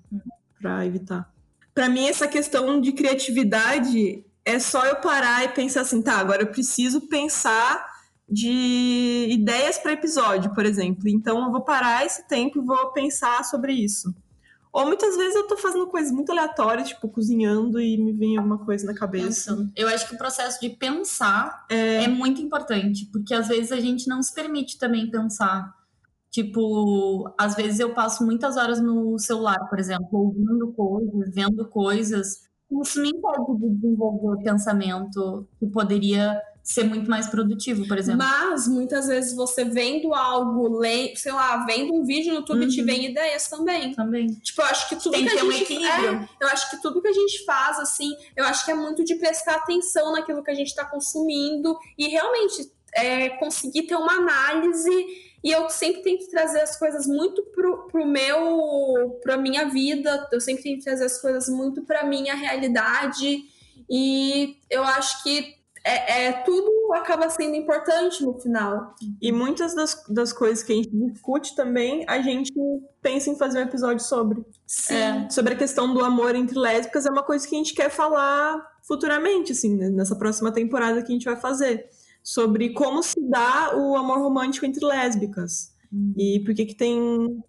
Pra 0.61 0.87
evitar. 0.87 1.31
Pra 1.75 1.89
mim, 1.89 2.07
essa 2.09 2.27
questão 2.27 2.81
de 2.81 2.93
criatividade 2.93 4.25
é 4.47 4.59
só 4.59 4.85
eu 4.87 4.97
parar 4.97 5.45
e 5.45 5.49
pensar 5.49 5.83
assim, 5.83 6.01
tá, 6.01 6.15
agora 6.19 6.43
eu 6.43 6.47
preciso 6.47 7.03
pensar 7.03 7.93
de 8.27 9.27
ideias 9.31 9.77
para 9.77 9.93
episódio, 9.93 10.55
por 10.55 10.65
exemplo. 10.65 11.07
Então 11.09 11.45
eu 11.45 11.53
vou 11.53 11.61
parar 11.63 12.07
esse 12.07 12.27
tempo 12.27 12.59
e 12.59 12.65
vou 12.65 12.93
pensar 12.93 13.45
sobre 13.45 13.73
isso. 13.75 14.15
Ou 14.75 14.85
muitas 14.87 15.17
vezes 15.17 15.37
eu 15.37 15.47
tô 15.47 15.57
fazendo 15.57 15.87
coisas 15.87 16.11
muito 16.11 16.33
aleatórias, 16.33 16.89
tipo 16.89 17.09
cozinhando 17.09 17.81
e 17.81 17.97
me 17.97 18.13
vem 18.13 18.37
alguma 18.37 18.59
coisa 18.59 18.85
na 18.85 18.93
cabeça. 18.93 19.53
Pensando. 19.53 19.73
Eu 19.77 19.87
acho 19.87 20.09
que 20.09 20.17
o 20.17 20.19
processo 20.19 20.61
de 20.61 20.69
pensar 20.69 21.65
é. 21.71 22.09
muito 22.09 22.43
importante, 22.43 23.09
porque 23.13 23.33
às 23.33 23.47
vezes 23.47 23.71
a 23.71 23.79
gente 23.79 24.09
não 24.09 24.21
se 24.21 24.35
permite 24.35 24.77
também 24.77 25.09
pensar. 25.09 25.73
Tipo, 26.29 27.33
às 27.39 27.55
vezes 27.55 27.79
eu 27.79 27.95
passo 27.95 28.27
muitas 28.27 28.57
horas 28.57 28.81
no 28.81 29.17
celular, 29.17 29.61
por 29.71 29.79
exemplo, 29.79 30.09
ouvindo 30.11 30.73
coisas, 30.73 31.33
vendo 31.33 31.69
coisas. 31.69 32.41
Isso 32.83 33.01
me 33.01 33.11
impede 33.11 33.61
de 33.61 33.75
desenvolver 33.77 34.41
o 34.41 34.43
pensamento 34.43 35.47
que 35.57 35.69
poderia 35.69 36.43
ser 36.65 36.85
muito 36.85 37.11
mais 37.11 37.27
produtivo, 37.27 37.87
por 37.87 37.99
exemplo. 37.99 38.25
Mas 38.27 38.67
muitas 38.67 39.07
vezes 39.07 39.37
você 39.37 39.67
vendo 39.67 40.15
algo, 40.15 40.81
sei 41.15 41.31
lá, 41.31 41.65
vendo 41.67 41.93
um 41.95 42.05
vídeo 42.05 42.31
no 42.33 42.39
YouTube, 42.41 42.63
Uhum. 42.63 42.69
te 42.69 42.81
vem 42.83 43.05
ideias 43.05 43.49
também. 43.49 43.93
Também. 43.95 44.29
Tipo, 44.43 44.63
eu 44.63 44.67
acho 44.67 44.89
que 44.89 44.97
tudo 44.97 45.13
Tem 45.13 45.25
que 45.27 45.31
que 45.31 45.37
a 45.37 45.41
ter 45.41 45.47
um 45.47 45.53
gente 45.53 45.63
equilíbrio. 45.75 46.15
é, 46.15 46.29
eu 46.41 46.49
acho 46.49 46.71
que 46.71 46.81
tudo 46.81 47.03
que 47.03 47.09
a 47.09 47.13
gente 47.13 47.45
faz, 47.45 47.79
assim, 47.79 48.11
eu 48.35 48.45
acho 48.47 48.65
que 48.65 48.71
é 48.71 48.75
muito 48.75 49.05
de 49.05 49.15
prestar 49.17 49.57
atenção 49.57 50.13
naquilo 50.13 50.43
que 50.43 50.51
a 50.51 50.55
gente 50.55 50.75
tá 50.75 50.87
consumindo 50.87 51.79
e 51.99 52.09
realmente 52.09 52.73
é, 52.95 53.29
conseguir 53.31 53.83
ter 53.83 53.97
uma 53.97 54.15
análise. 54.15 54.91
E 55.45 55.51
eu 55.51 55.69
sempre 55.69 56.01
tento 56.01 56.27
trazer 56.31 56.63
as 56.63 56.79
coisas 56.79 57.07
muito 57.07 57.43
pro, 57.55 57.87
pro 57.89 58.07
meu, 58.07 59.21
pra 59.23 59.37
minha 59.37 59.69
vida. 59.69 60.27
Eu 60.33 60.41
sempre 60.41 60.63
tento 60.63 60.83
trazer 60.85 61.05
as 61.05 61.21
coisas 61.21 61.47
muito 61.51 61.83
pra 61.83 62.07
minha 62.07 62.35
realidade. 62.35 63.45
E 63.91 64.57
eu 64.71 64.83
acho 64.83 65.23
que 65.23 65.63
é, 65.85 66.27
é, 66.27 66.33
tudo 66.33 66.93
acaba 66.95 67.29
sendo 67.29 67.55
importante 67.55 68.25
no 68.25 68.39
final. 68.41 68.95
E 69.21 69.31
muitas 69.31 69.75
das, 69.75 70.03
das 70.09 70.33
coisas 70.33 70.63
que 70.63 70.73
a 70.73 70.77
gente 70.77 70.91
discute 70.91 71.55
também, 71.55 72.05
a 72.09 72.23
gente 72.23 72.53
pensa 73.03 73.31
em 73.31 73.37
fazer 73.37 73.59
um 73.59 73.63
episódio 73.63 74.03
sobre. 74.03 74.43
Sim. 74.67 74.95
É, 74.95 75.31
sobre 75.31 75.53
a 75.53 75.57
questão 75.57 75.93
do 75.93 76.03
amor 76.03 76.35
entre 76.35 76.59
lésbicas, 76.59 77.05
é 77.05 77.11
uma 77.11 77.23
coisa 77.23 77.47
que 77.47 77.55
a 77.55 77.59
gente 77.59 77.75
quer 77.75 77.91
falar 77.91 78.65
futuramente, 78.83 79.53
assim, 79.53 79.77
né, 79.77 79.91
nessa 79.91 80.17
próxima 80.17 80.51
temporada 80.51 81.03
que 81.03 81.13
a 81.13 81.15
gente 81.15 81.27
vai 81.27 81.37
fazer. 81.37 81.89
Sobre 82.23 82.73
como 82.73 83.03
se 83.03 83.21
dá 83.21 83.77
o 83.77 83.97
amor 83.97 84.19
romântico 84.19 84.65
entre 84.65 84.85
lésbicas. 84.85 85.75
E 86.17 86.41
por 86.41 86.55
que 86.55 86.65
que 86.65 86.75
tem 86.75 87.43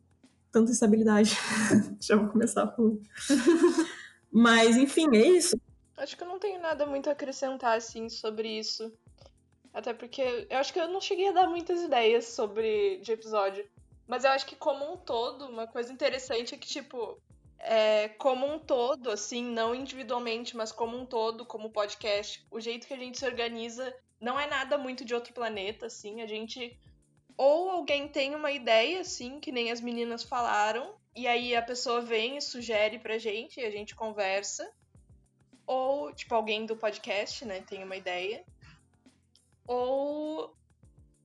tanta 0.55 0.71
instabilidade. 0.71 1.37
Já 1.99 2.15
vou 2.15 2.29
começar 2.29 2.65
falando. 2.67 3.01
Mas, 4.31 4.77
enfim, 4.77 5.07
é 5.13 5.27
isso. 5.27 5.57
Acho 5.97 6.17
que 6.17 6.23
eu 6.23 6.27
não 6.27 6.39
tenho 6.39 6.59
nada 6.59 6.85
muito 6.85 7.09
a 7.09 7.13
acrescentar, 7.13 7.77
assim, 7.77 8.09
sobre 8.09 8.49
isso. 8.49 8.91
Até 9.73 9.93
porque 9.93 10.47
eu 10.49 10.57
acho 10.57 10.71
que 10.71 10.79
eu 10.79 10.87
não 10.87 11.01
cheguei 11.01 11.29
a 11.29 11.33
dar 11.33 11.47
muitas 11.47 11.81
ideias 11.81 12.25
sobre 12.25 12.97
de 12.97 13.11
episódio. 13.11 13.69
Mas 14.07 14.23
eu 14.23 14.31
acho 14.31 14.45
que 14.45 14.55
como 14.55 14.91
um 14.91 14.97
todo, 14.97 15.47
uma 15.47 15.67
coisa 15.67 15.91
interessante 15.91 16.53
é 16.53 16.57
que, 16.57 16.67
tipo, 16.67 17.19
é, 17.59 18.09
como 18.09 18.45
um 18.45 18.59
todo, 18.59 19.09
assim, 19.09 19.43
não 19.43 19.73
individualmente, 19.73 20.55
mas 20.55 20.71
como 20.71 20.97
um 20.97 21.05
todo, 21.05 21.45
como 21.45 21.71
podcast, 21.71 22.45
o 22.51 22.59
jeito 22.59 22.87
que 22.87 22.93
a 22.93 22.97
gente 22.97 23.17
se 23.17 23.25
organiza 23.25 23.93
não 24.21 24.39
é 24.39 24.47
nada 24.47 24.77
muito 24.77 25.03
de 25.03 25.13
outro 25.15 25.33
planeta, 25.33 25.87
assim. 25.87 26.21
A 26.21 26.27
gente. 26.27 26.77
Ou 27.37 27.69
alguém 27.69 28.07
tem 28.07 28.33
uma 28.33 28.51
ideia, 28.51 29.01
assim, 29.01 29.39
que 29.39 29.51
nem 29.51 29.71
as 29.71 29.81
meninas 29.81 30.23
falaram, 30.23 30.95
e 31.13 31.27
aí 31.27 31.53
a 31.55 31.61
pessoa 31.61 32.01
vem 32.01 32.37
e 32.37 32.41
sugere 32.41 32.97
pra 32.97 33.17
gente, 33.17 33.59
e 33.59 33.65
a 33.65 33.71
gente 33.71 33.93
conversa. 33.93 34.71
Ou, 35.65 36.13
tipo, 36.13 36.33
alguém 36.35 36.65
do 36.65 36.75
podcast, 36.75 37.43
né, 37.45 37.61
tem 37.61 37.83
uma 37.83 37.95
ideia. 37.95 38.45
Ou 39.67 40.55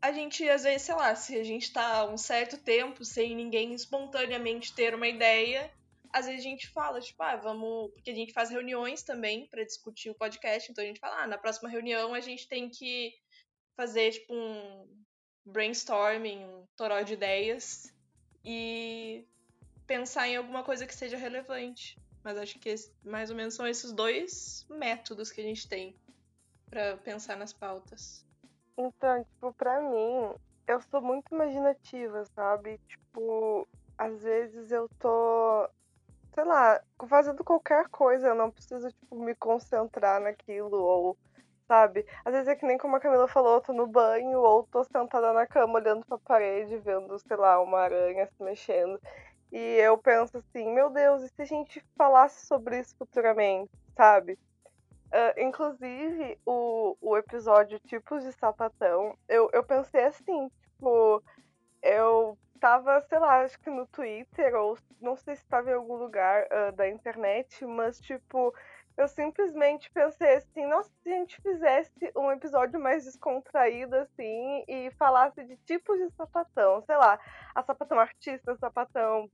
a 0.01 0.13
gente, 0.13 0.49
às 0.49 0.63
vezes, 0.63 0.83
sei 0.83 0.95
lá, 0.95 1.15
se 1.15 1.39
a 1.39 1.45
gente 1.45 1.73
tá 1.73 2.07
um 2.07 2.17
certo 2.17 2.57
tempo 2.57 3.05
sem 3.05 3.35
ninguém 3.35 3.75
espontaneamente 3.75 4.75
ter 4.75 4.95
uma 4.95 5.07
ideia, 5.07 5.71
às 6.13 6.27
vezes 6.27 6.41
a 6.41 6.49
gente 6.49 6.69
fala, 6.69 7.01
tipo, 7.01 7.23
ah, 7.23 7.37
vamos. 7.37 7.93
Porque 7.93 8.11
a 8.11 8.15
gente 8.15 8.33
faz 8.33 8.51
reuniões 8.51 9.03
também 9.03 9.47
pra 9.47 9.65
discutir 9.65 10.11
o 10.11 10.15
podcast, 10.15 10.71
então 10.71 10.83
a 10.83 10.87
gente 10.87 11.01
fala, 11.01 11.23
ah, 11.23 11.27
na 11.27 11.39
próxima 11.39 11.69
reunião 11.69 12.15
a 12.15 12.21
gente 12.21 12.49
tem 12.49 12.69
que 12.69 13.13
fazer, 13.77 14.13
tipo, 14.13 14.35
um 14.35 14.89
brainstorming, 15.45 16.45
um 16.45 16.67
toró 16.77 17.03
de 17.03 17.15
ideias 17.15 17.93
e 18.45 19.25
pensar 19.87 20.29
em 20.29 20.37
alguma 20.37 20.63
coisa 20.63 20.87
que 20.87 20.95
seja 20.95 21.17
relevante. 21.17 21.99
Mas 22.23 22.37
acho 22.37 22.59
que 22.59 22.75
mais 23.03 23.31
ou 23.31 23.37
menos 23.37 23.55
são 23.55 23.67
esses 23.67 23.93
dois 23.93 24.67
métodos 24.69 25.31
que 25.31 25.41
a 25.41 25.45
gente 25.45 25.69
tem 25.69 25.97
pra 26.69 26.97
pensar 26.99 27.37
nas 27.37 27.53
pautas. 27.53 28.25
Então, 28.77 29.25
tipo, 29.25 29.53
pra 29.55 29.81
mim, 29.81 30.35
eu 30.67 30.81
sou 30.83 31.01
muito 31.03 31.35
imaginativa, 31.35 32.25
sabe? 32.35 32.79
Tipo, 32.89 33.67
às 33.99 34.23
vezes 34.23 34.71
eu 34.71 34.89
tô, 34.99 35.69
sei 36.35 36.45
lá, 36.45 36.81
fazendo 37.09 37.45
qualquer 37.45 37.89
coisa, 37.89 38.29
eu 38.29 38.35
não 38.35 38.51
preciso, 38.51 38.89
tipo, 38.89 39.17
me 39.17 39.35
concentrar 39.35 40.21
naquilo, 40.21 40.77
ou, 40.77 41.19
sabe? 41.67 42.07
Às 42.25 42.33
vezes 42.33 42.49
é 42.49 42.57
que 42.57 42.67
nem 42.67 42.79
como 42.79 42.97
a 42.97 43.01
Camila 43.01 43.29
falou, 43.29 43.55
eu 43.55 43.61
tô 43.61 43.73
no 43.73 43.87
banho, 43.87 44.41
ou 44.41 44.67
tô 44.71 44.85
sentada 44.85 45.33
na 45.33 45.47
cama 45.47 45.75
olhando 45.79 46.07
pra 46.07 46.19
parede, 46.19 46.79
vendo, 46.79 47.19
sei 47.19 47.37
lá, 47.37 47.61
uma 47.61 47.81
aranha 47.81 48.27
se 48.27 48.43
mexendo. 48.43 49.01
E 49.53 49.59
eu 49.59 49.99
penso 49.99 50.39
assim, 50.39 50.73
meu 50.73 50.91
Deus, 50.91 51.23
e 51.23 51.29
se 51.29 51.43
a 51.43 51.45
gente 51.45 51.85
falasse 51.97 52.47
sobre 52.47 52.79
isso 52.79 52.95
futuramente, 52.97 53.71
sabe? 53.97 54.39
Ah, 55.13 55.35
inclusive, 55.39 56.39
o, 56.47 56.97
o 57.01 57.17
episódio 57.17 57.81
Tipos 57.81 58.23
de 58.23 58.33
Sapatão, 58.33 59.17
eu, 59.29 59.51
eu 59.53 59.65
pensei 59.65 60.05
assim, 60.05 60.49
tipo, 60.49 61.23
eu 61.83 62.39
tava, 62.61 63.01
sei 63.09 63.19
lá, 63.19 63.41
acho 63.43 63.59
que 63.61 63.71
no 63.71 63.87
Twitter, 63.89 64.55
ou 64.55 64.79
não 65.01 65.17
sei 65.17 65.35
se 65.35 65.45
tava 65.47 65.71
em 65.71 65.75
algum 65.75 65.97
lugar 65.97 66.47
ah, 66.51 66.71
da 66.71 66.89
internet, 66.89 67.65
mas, 67.67 68.01
tipo, 68.01 68.55
eu 68.97 69.09
simplesmente 69.09 69.91
pensei 69.91 70.37
assim, 70.37 70.67
nossa, 70.67 70.91
se 71.03 71.09
a 71.11 71.17
gente 71.17 71.41
fizesse 71.41 72.13
um 72.15 72.31
episódio 72.31 72.79
mais 72.79 73.05
descontraído, 73.05 73.97
assim, 73.97 74.65
e 74.69 74.91
falasse 74.93 75.43
de 75.43 75.57
tipos 75.59 75.99
de 75.99 76.11
sapatão, 76.15 76.83
sei 76.83 76.97
lá, 76.97 77.19
a 77.55 77.63
sapatão 77.63 77.99
artista, 77.99 78.55
sapatão 78.57 79.29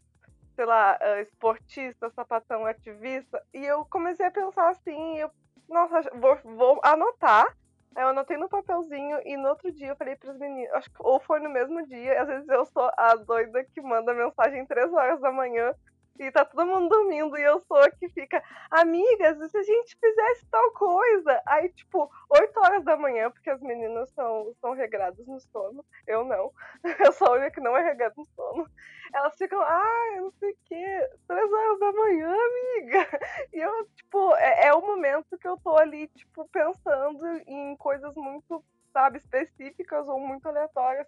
sei 0.57 0.64
lá, 0.64 0.98
ah, 1.00 1.20
esportista, 1.20 2.11
sapatão 2.11 2.64
ativista. 2.66 3.40
E 3.54 3.64
eu 3.64 3.84
comecei 3.84 4.26
a 4.26 4.30
pensar 4.30 4.70
assim, 4.70 5.18
eu, 5.18 5.30
nossa, 5.68 6.11
vou, 6.14 6.36
vou 6.57 6.80
anotar. 6.82 7.46
Aí 7.94 8.02
eu 8.02 8.09
anotei 8.09 8.36
no 8.36 8.48
papelzinho 8.48 9.20
e 9.24 9.36
no 9.36 9.48
outro 9.48 9.70
dia 9.70 9.88
eu 9.88 9.96
falei 9.96 10.16
pras 10.16 10.36
meninas, 10.38 10.72
acho 10.74 10.90
que 10.90 10.96
ou 11.00 11.18
foi 11.20 11.40
no 11.40 11.48
mesmo 11.48 11.86
dia, 11.86 12.20
às 12.20 12.28
vezes 12.28 12.48
eu 12.48 12.66
sou 12.66 12.90
a 12.94 13.14
doida 13.16 13.64
que 13.72 13.80
manda 13.80 14.12
mensagem 14.12 14.66
três 14.66 14.92
horas 14.92 15.18
da 15.20 15.32
manhã 15.32 15.72
e 16.19 16.31
tá 16.31 16.45
todo 16.45 16.67
mundo 16.67 16.89
dormindo 16.89 17.37
e 17.39 17.43
eu 17.43 17.61
sou 17.61 17.77
a 17.79 17.91
que 17.91 18.09
fica, 18.11 18.43
amigas, 18.71 19.51
se 19.51 19.59
a 19.59 19.62
gente 19.62 19.97
fizesse 19.99 20.47
tal 20.51 20.73
coisa? 20.73 21.43
Aí, 21.47 21.69
tipo, 21.71 22.11
8 22.31 22.61
horas 22.61 22.85
da 22.85 22.97
manhã, 22.97 23.31
porque 23.31 23.51
as 23.51 23.61
meninas 23.61 24.11
são, 24.11 24.53
são 24.61 24.73
regradas 24.73 25.27
no 25.27 25.41
sono, 25.41 25.85
eu 26.07 26.25
não. 26.25 26.53
Eu 27.09 27.12
sou 27.12 27.29
a 27.29 27.33
única 27.33 27.51
que 27.53 27.61
não 27.61 27.77
é 27.77 27.83
regrada 27.83 28.14
no 28.17 28.25
sono. 28.27 28.69
Elas 29.14 29.37
ficam, 29.37 29.61
ah, 29.61 30.12
eu 30.17 30.23
não 30.25 30.31
sei 30.33 30.51
o 30.51 30.57
quê, 30.64 31.11
3 31.29 31.53
horas 31.53 31.79
da 31.81 31.93
manhã, 31.93 32.29
amiga. 32.29 33.09
E 33.53 33.59
eu, 33.59 33.87
tipo, 33.95 34.35
é, 34.37 34.67
é 34.67 34.75
o 34.75 34.83
momento 34.83 35.39
que 35.39 35.49
eu 35.49 35.57
tô 35.59 35.77
ali, 35.77 36.09
tipo, 36.09 36.49
pensando 36.49 37.25
em 37.47 37.77
coisas 37.77 38.14
muito, 38.14 38.64
sabe, 38.93 39.19
específicas 39.19 40.07
ou 40.09 40.19
muito 40.21 40.47
aleatórias. 40.49 41.07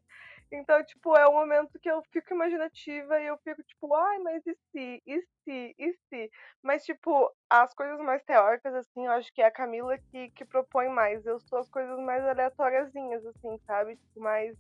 Então, 0.51 0.83
tipo, 0.85 1.15
é 1.17 1.27
o 1.27 1.33
momento 1.33 1.79
que 1.79 1.91
eu 1.91 2.03
fico 2.11 2.33
imaginativa 2.33 3.21
e 3.21 3.27
eu 3.27 3.37
fico, 3.39 3.63
tipo, 3.65 3.95
ai, 3.95 4.19
mas 4.19 4.47
e 4.47 4.55
se, 4.71 5.03
e 5.07 5.21
se, 5.21 5.75
e 5.79 5.93
se? 6.09 6.31
Mas, 6.63 6.85
tipo, 6.85 7.31
as 7.51 7.75
coisas 7.75 7.99
mais 8.01 8.23
teóricas, 8.25 8.75
assim, 8.75 9.05
eu 9.05 9.13
acho 9.13 9.33
que 9.35 9.43
é 9.43 9.47
a 9.47 9.51
Camila 9.51 9.99
que, 10.11 10.31
que 10.31 10.47
propõe 10.47 10.89
mais. 10.89 11.25
Eu 11.27 11.39
sou 11.41 11.59
as 11.59 11.69
coisas 11.69 11.99
mais 11.99 12.25
aleatóriazinhas, 12.25 13.27
assim, 13.27 13.59
sabe? 13.67 13.97
Tipo, 13.97 14.21
mais 14.21 14.57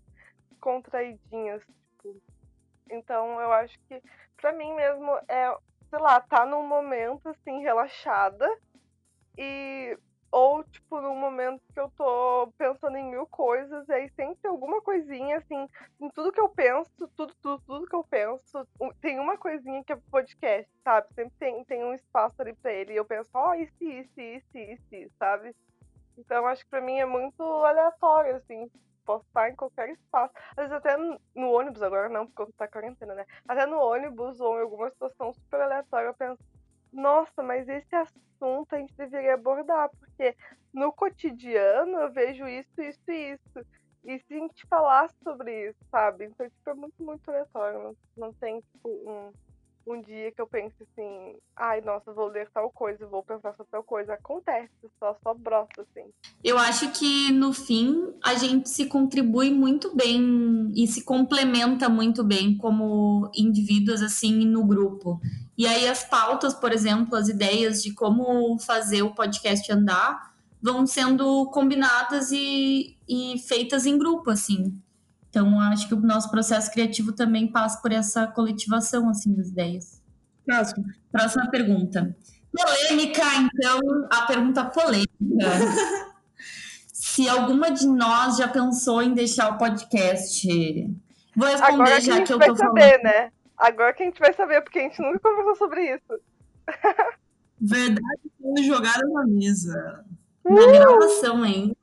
contraidinhas, 0.60 1.62
tipo. 1.64 2.20
Então, 2.90 3.40
eu 3.40 3.52
acho 3.52 3.78
que, 3.88 4.02
pra 4.36 4.52
mim 4.52 4.74
mesmo, 4.74 5.10
é, 5.26 5.56
sei 5.88 5.98
lá, 5.98 6.20
tá 6.20 6.44
num 6.44 6.66
momento, 6.66 7.28
assim, 7.30 7.60
relaxada 7.62 8.46
e 9.38 9.96
ou, 10.30 10.62
tipo, 10.64 11.00
num 11.00 11.16
momento 11.16 11.62
que 11.72 11.80
eu 11.80 11.90
tô 11.96 12.52
pensando 12.58 12.96
em 12.96 13.10
mil 13.10 13.26
coisas, 13.26 13.88
e 13.88 13.92
aí 13.92 14.08
sempre 14.10 14.36
tem 14.36 14.50
alguma 14.50 14.80
coisinha, 14.80 15.38
assim, 15.38 15.68
em 16.00 16.10
tudo 16.10 16.32
que 16.32 16.40
eu 16.40 16.48
penso, 16.48 16.90
tudo, 17.16 17.34
tudo, 17.40 17.62
tudo 17.66 17.86
que 17.86 17.96
eu 17.96 18.04
penso, 18.04 18.66
tem 19.00 19.18
uma 19.18 19.36
coisinha 19.36 19.82
que 19.84 19.92
é 19.92 19.96
podcast, 20.10 20.70
sabe? 20.84 21.08
Sempre 21.14 21.34
tem, 21.38 21.64
tem 21.64 21.84
um 21.84 21.94
espaço 21.94 22.40
ali 22.40 22.54
pra 22.54 22.72
ele, 22.72 22.92
e 22.92 22.96
eu 22.96 23.04
penso, 23.04 23.30
ó, 23.34 23.54
se, 23.54 23.84
e 23.84 24.40
se, 24.40 24.58
e 24.58 24.78
se, 24.88 25.10
sabe? 25.18 25.54
Então, 26.16 26.46
acho 26.46 26.64
que 26.64 26.70
pra 26.70 26.80
mim 26.80 26.98
é 26.98 27.06
muito 27.06 27.42
aleatório, 27.42 28.36
assim, 28.36 28.68
posso 29.08 29.24
estar 29.24 29.48
em 29.48 29.56
qualquer 29.56 29.88
espaço. 29.88 30.34
Às 30.50 30.56
vezes 30.56 30.72
até 30.72 30.94
no 30.96 31.50
ônibus, 31.50 31.82
agora 31.82 32.10
não, 32.10 32.26
porque 32.26 32.52
tá 32.52 32.68
quarentena, 32.68 33.14
né? 33.14 33.24
Até 33.48 33.64
no 33.64 33.78
ônibus 33.78 34.38
ou 34.38 34.58
em 34.58 34.62
alguma 34.62 34.90
situação 34.90 35.32
super 35.32 35.62
aleatória 35.62 36.08
eu 36.08 36.14
penso, 36.14 36.42
nossa, 36.92 37.42
mas 37.42 37.68
esse 37.68 37.94
assunto 37.94 38.74
a 38.74 38.78
gente 38.78 38.94
deveria 38.96 39.34
abordar, 39.34 39.90
porque 39.98 40.36
no 40.72 40.92
cotidiano 40.92 41.98
eu 41.98 42.12
vejo 42.12 42.46
isso, 42.46 42.80
isso 42.80 43.10
e 43.10 43.32
isso. 43.32 43.66
E 44.04 44.18
se 44.20 44.34
a 44.34 44.38
gente 44.38 44.66
falasse 44.66 45.14
sobre 45.22 45.68
isso, 45.68 45.78
sabe? 45.90 46.26
Então, 46.26 46.48
tipo, 46.48 46.70
é 46.70 46.74
muito, 46.74 47.02
muito 47.02 47.28
aleatório. 47.28 47.82
Não, 47.82 47.96
não 48.16 48.32
tem, 48.32 48.60
tipo, 48.60 48.88
um 48.88 49.32
um 49.88 50.02
dia 50.02 50.30
que 50.30 50.40
eu 50.40 50.46
penso 50.46 50.74
assim, 50.82 51.36
ai, 51.56 51.80
nossa, 51.80 52.12
vou 52.12 52.28
ler 52.28 52.48
tal 52.52 52.70
coisa, 52.70 53.06
vou 53.06 53.22
pensar 53.22 53.54
sobre 53.56 53.70
tal 53.70 53.82
coisa. 53.82 54.12
Acontece, 54.12 54.70
só, 55.00 55.16
só 55.22 55.32
brota, 55.32 55.82
assim. 55.82 56.10
Eu 56.44 56.58
acho 56.58 56.92
que, 56.92 57.32
no 57.32 57.52
fim, 57.54 58.12
a 58.22 58.34
gente 58.34 58.68
se 58.68 58.86
contribui 58.86 59.50
muito 59.50 59.94
bem 59.96 60.70
e 60.76 60.86
se 60.86 61.04
complementa 61.04 61.88
muito 61.88 62.22
bem 62.22 62.56
como 62.56 63.30
indivíduos, 63.34 64.02
assim, 64.02 64.44
no 64.44 64.64
grupo. 64.66 65.20
E 65.56 65.66
aí 65.66 65.88
as 65.88 66.04
pautas, 66.04 66.54
por 66.54 66.72
exemplo, 66.72 67.16
as 67.16 67.28
ideias 67.28 67.82
de 67.82 67.94
como 67.94 68.58
fazer 68.58 69.02
o 69.02 69.14
podcast 69.14 69.72
andar 69.72 70.28
vão 70.60 70.86
sendo 70.86 71.46
combinadas 71.46 72.30
e, 72.30 72.96
e 73.08 73.38
feitas 73.38 73.86
em 73.86 73.96
grupo, 73.96 74.30
assim. 74.30 74.78
Então, 75.30 75.60
acho 75.60 75.86
que 75.88 75.94
o 75.94 76.00
nosso 76.00 76.30
processo 76.30 76.70
criativo 76.70 77.12
também 77.12 77.46
passa 77.46 77.80
por 77.80 77.92
essa 77.92 78.26
coletivação 78.26 79.08
assim 79.08 79.34
das 79.34 79.48
ideias. 79.48 80.02
Próximo. 80.44 80.86
Próxima 81.12 81.50
pergunta. 81.50 82.16
Polêmica, 82.50 83.22
então, 83.36 83.78
a 84.10 84.22
pergunta 84.22 84.64
polêmica. 84.64 85.08
Se 86.92 87.28
alguma 87.28 87.70
de 87.70 87.86
nós 87.86 88.36
já 88.38 88.48
pensou 88.48 89.02
em 89.02 89.12
deixar 89.12 89.52
o 89.52 89.58
podcast? 89.58 90.46
Vou 91.36 91.48
responder 91.48 91.74
Agora 91.74 92.00
já 92.00 92.16
que, 92.16 92.22
que 92.24 92.32
eu 92.32 92.38
vai 92.38 92.48
tô 92.48 92.56
saber, 92.56 92.80
falando. 92.80 93.02
né? 93.02 93.32
Agora 93.56 93.92
que 93.92 94.02
a 94.02 94.06
gente 94.06 94.18
vai 94.18 94.32
saber, 94.32 94.62
porque 94.62 94.78
a 94.78 94.82
gente 94.82 95.00
nunca 95.02 95.18
conversou 95.20 95.56
sobre 95.56 95.94
isso. 95.94 96.20
Verdade 97.60 98.20
sendo 98.40 98.62
jogada 98.62 99.06
na 99.08 99.26
mesa. 99.26 100.04
Na 100.44 100.66
gravação, 100.66 101.44
hein? 101.44 101.76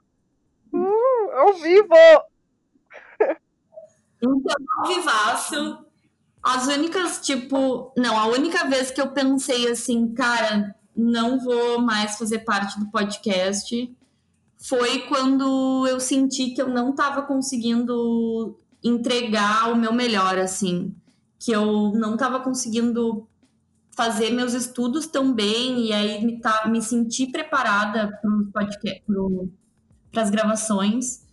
Uh, 0.73 1.31
ao 1.33 1.53
vivo! 1.55 1.95
Então, 4.17 4.41
ao 4.79 4.87
vivaço, 4.87 5.85
as 6.45 6.67
únicas, 6.67 7.19
tipo, 7.21 7.91
não, 7.97 8.17
a 8.17 8.27
única 8.27 8.67
vez 8.69 8.91
que 8.91 9.01
eu 9.01 9.07
pensei 9.07 9.67
assim, 9.69 10.13
cara, 10.13 10.75
não 10.95 11.39
vou 11.39 11.81
mais 11.81 12.17
fazer 12.17 12.39
parte 12.39 12.79
do 12.79 12.89
podcast 12.91 13.91
foi 14.57 14.99
quando 15.07 15.85
eu 15.87 15.99
senti 15.99 16.51
que 16.51 16.61
eu 16.61 16.69
não 16.69 16.91
estava 16.91 17.23
conseguindo 17.23 18.57
entregar 18.83 19.71
o 19.71 19.75
meu 19.75 19.91
melhor, 19.91 20.37
assim, 20.37 20.95
que 21.39 21.51
eu 21.51 21.91
não 21.95 22.13
estava 22.13 22.39
conseguindo 22.39 23.27
fazer 23.95 24.29
meus 24.29 24.53
estudos 24.53 25.07
tão 25.07 25.33
bem 25.33 25.87
e 25.87 25.93
aí 25.93 26.23
me, 26.23 26.39
tá, 26.39 26.67
me 26.67 26.81
sentir 26.81 27.31
preparada 27.31 28.19
para 28.51 30.21
as 30.21 30.29
gravações 30.29 31.24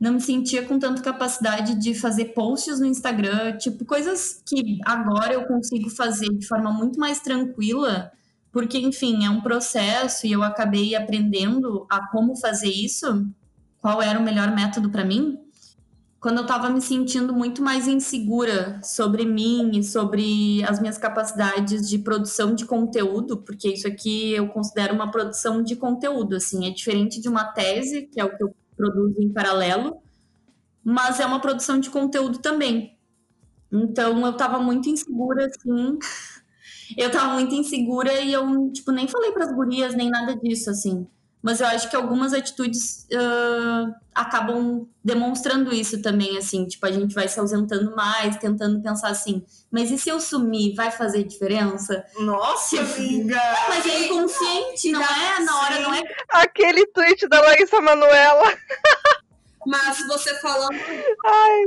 não 0.00 0.12
me 0.14 0.20
sentia 0.20 0.64
com 0.64 0.78
tanta 0.78 1.02
capacidade 1.02 1.74
de 1.74 1.94
fazer 1.94 2.26
posts 2.26 2.78
no 2.78 2.86
Instagram, 2.86 3.56
tipo, 3.56 3.84
coisas 3.84 4.40
que 4.46 4.78
agora 4.84 5.34
eu 5.34 5.44
consigo 5.44 5.90
fazer 5.90 6.28
de 6.28 6.46
forma 6.46 6.70
muito 6.70 7.00
mais 7.00 7.20
tranquila, 7.20 8.12
porque, 8.52 8.78
enfim, 8.78 9.24
é 9.24 9.30
um 9.30 9.40
processo 9.40 10.26
e 10.26 10.32
eu 10.32 10.42
acabei 10.42 10.94
aprendendo 10.94 11.86
a 11.90 12.06
como 12.06 12.36
fazer 12.36 12.70
isso, 12.70 13.26
qual 13.80 14.00
era 14.00 14.18
o 14.18 14.22
melhor 14.22 14.54
método 14.54 14.88
para 14.88 15.04
mim, 15.04 15.38
quando 16.20 16.38
eu 16.38 16.42
estava 16.42 16.68
me 16.68 16.80
sentindo 16.80 17.32
muito 17.32 17.62
mais 17.62 17.86
insegura 17.86 18.80
sobre 18.82 19.24
mim 19.24 19.70
e 19.74 19.84
sobre 19.84 20.64
as 20.64 20.80
minhas 20.80 20.98
capacidades 20.98 21.88
de 21.88 21.98
produção 21.98 22.54
de 22.54 22.64
conteúdo, 22.64 23.38
porque 23.38 23.68
isso 23.68 23.86
aqui 23.86 24.32
eu 24.32 24.48
considero 24.48 24.94
uma 24.94 25.10
produção 25.10 25.62
de 25.62 25.76
conteúdo, 25.76 26.36
assim, 26.36 26.66
é 26.66 26.70
diferente 26.70 27.20
de 27.20 27.28
uma 27.28 27.44
tese, 27.44 28.02
que 28.02 28.20
é 28.20 28.24
o 28.24 28.36
que 28.36 28.42
eu 28.42 28.54
produzo 28.78 29.20
em 29.20 29.30
paralelo, 29.30 30.00
mas 30.82 31.20
é 31.20 31.26
uma 31.26 31.40
produção 31.40 31.78
de 31.78 31.90
conteúdo 31.90 32.38
também. 32.38 32.96
Então 33.70 34.24
eu 34.24 34.32
tava 34.34 34.58
muito 34.58 34.88
insegura, 34.88 35.46
assim. 35.46 35.98
Eu 36.96 37.10
tava 37.10 37.34
muito 37.34 37.54
insegura 37.54 38.12
e 38.22 38.32
eu, 38.32 38.72
tipo, 38.72 38.90
nem 38.92 39.06
falei 39.06 39.32
pras 39.32 39.52
gurias, 39.52 39.94
nem 39.94 40.08
nada 40.08 40.34
disso, 40.36 40.70
assim. 40.70 41.06
Mas 41.42 41.60
eu 41.60 41.66
acho 41.66 41.88
que 41.88 41.96
algumas 41.96 42.32
atitudes 42.32 43.06
uh, 43.12 43.94
acabam 44.14 44.88
demonstrando 45.04 45.72
isso 45.72 46.02
também, 46.02 46.36
assim. 46.36 46.66
Tipo, 46.66 46.86
a 46.86 46.92
gente 46.92 47.14
vai 47.14 47.28
se 47.28 47.38
ausentando 47.38 47.94
mais, 47.94 48.36
tentando 48.36 48.82
pensar 48.82 49.08
assim, 49.08 49.44
mas 49.70 49.90
e 49.90 49.98
se 49.98 50.08
eu 50.08 50.18
sumir, 50.18 50.74
vai 50.74 50.90
fazer 50.90 51.24
diferença? 51.24 52.04
Nossa, 52.18 52.80
amiga! 52.80 53.36
Não, 53.36 53.68
mas 53.68 53.86
é 53.86 54.06
inconsciente, 54.06 54.90
não 54.90 55.02
é? 55.02 55.40
Na 55.40 55.60
hora, 55.60 55.80
não 55.80 55.94
é 55.94 56.02
Aquele 56.30 56.86
tweet 56.86 57.28
da 57.28 57.40
Larissa 57.40 57.80
Manoela. 57.80 58.56
Mas 59.68 59.98
você 60.06 60.34
falando. 60.40 60.72
Ai, 61.26 61.64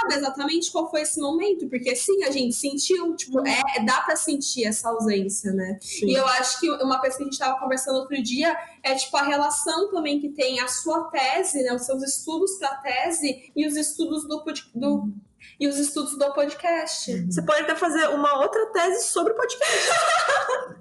sabe 0.00 0.14
exatamente 0.14 0.72
qual 0.72 0.90
foi 0.90 1.02
esse 1.02 1.20
momento, 1.20 1.68
porque 1.68 1.94
sim, 1.94 2.24
a 2.24 2.30
gente 2.30 2.54
sentiu, 2.54 3.14
tipo, 3.14 3.46
é, 3.46 3.84
dá 3.84 4.00
pra 4.00 4.16
sentir 4.16 4.64
essa 4.64 4.88
ausência, 4.88 5.52
né? 5.52 5.78
Sim. 5.82 6.06
E 6.06 6.14
eu 6.14 6.26
acho 6.26 6.58
que 6.58 6.70
uma 6.82 6.98
coisa 6.98 7.18
que 7.18 7.22
a 7.22 7.26
gente 7.26 7.38
tava 7.38 7.60
conversando 7.60 7.98
outro 7.98 8.22
dia 8.22 8.56
é, 8.82 8.94
tipo, 8.94 9.14
a 9.14 9.22
relação 9.22 9.90
também 9.90 10.18
que 10.18 10.30
tem 10.30 10.58
a 10.60 10.68
sua 10.68 11.04
tese, 11.10 11.62
né? 11.62 11.74
Os 11.74 11.84
seus 11.84 12.02
estudos 12.02 12.56
pra 12.56 12.76
tese 12.76 13.52
e 13.54 13.66
os 13.66 13.76
estudos 13.76 14.26
do, 14.26 14.42
do 14.74 15.12
e 15.58 15.68
os 15.68 15.78
estudos 15.78 16.16
do 16.16 16.32
podcast. 16.32 17.26
Você 17.26 17.42
pode 17.42 17.62
até 17.62 17.76
fazer 17.76 18.08
uma 18.08 18.40
outra 18.40 18.64
tese 18.72 19.04
sobre 19.04 19.34
podcast. 19.34 19.88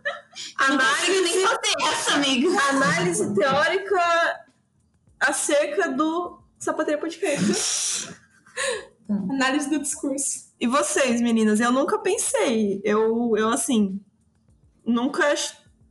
consigo 0.56 1.22
nem 1.24 1.46
fazer 1.46 1.92
essa, 1.92 2.14
amiga. 2.14 2.48
Análise 2.70 3.34
teórica 3.34 4.49
acerca 5.20 5.90
do 5.90 6.40
Sapateiro 6.58 7.02
Podcast. 7.02 8.10
Análise 9.10 9.70
do 9.70 9.80
discurso. 9.80 10.50
E 10.60 10.68
vocês, 10.68 11.22
meninas? 11.22 11.60
Eu 11.60 11.72
nunca 11.72 11.98
pensei. 12.00 12.82
Eu, 12.84 13.36
eu 13.36 13.50
assim, 13.50 14.00
nunca 14.86 15.24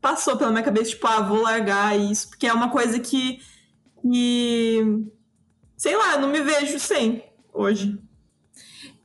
passou 0.00 0.36
pela 0.36 0.50
minha 0.50 0.62
cabeça, 0.62 0.90
tipo, 0.90 1.06
ah, 1.06 1.20
vou 1.20 1.42
largar 1.42 1.98
isso, 1.98 2.28
porque 2.28 2.46
é 2.46 2.52
uma 2.52 2.70
coisa 2.70 3.00
que, 3.00 3.40
que 4.00 5.08
sei 5.76 5.96
lá, 5.96 6.18
não 6.18 6.28
me 6.28 6.40
vejo 6.40 6.78
sem 6.78 7.24
hoje. 7.52 7.98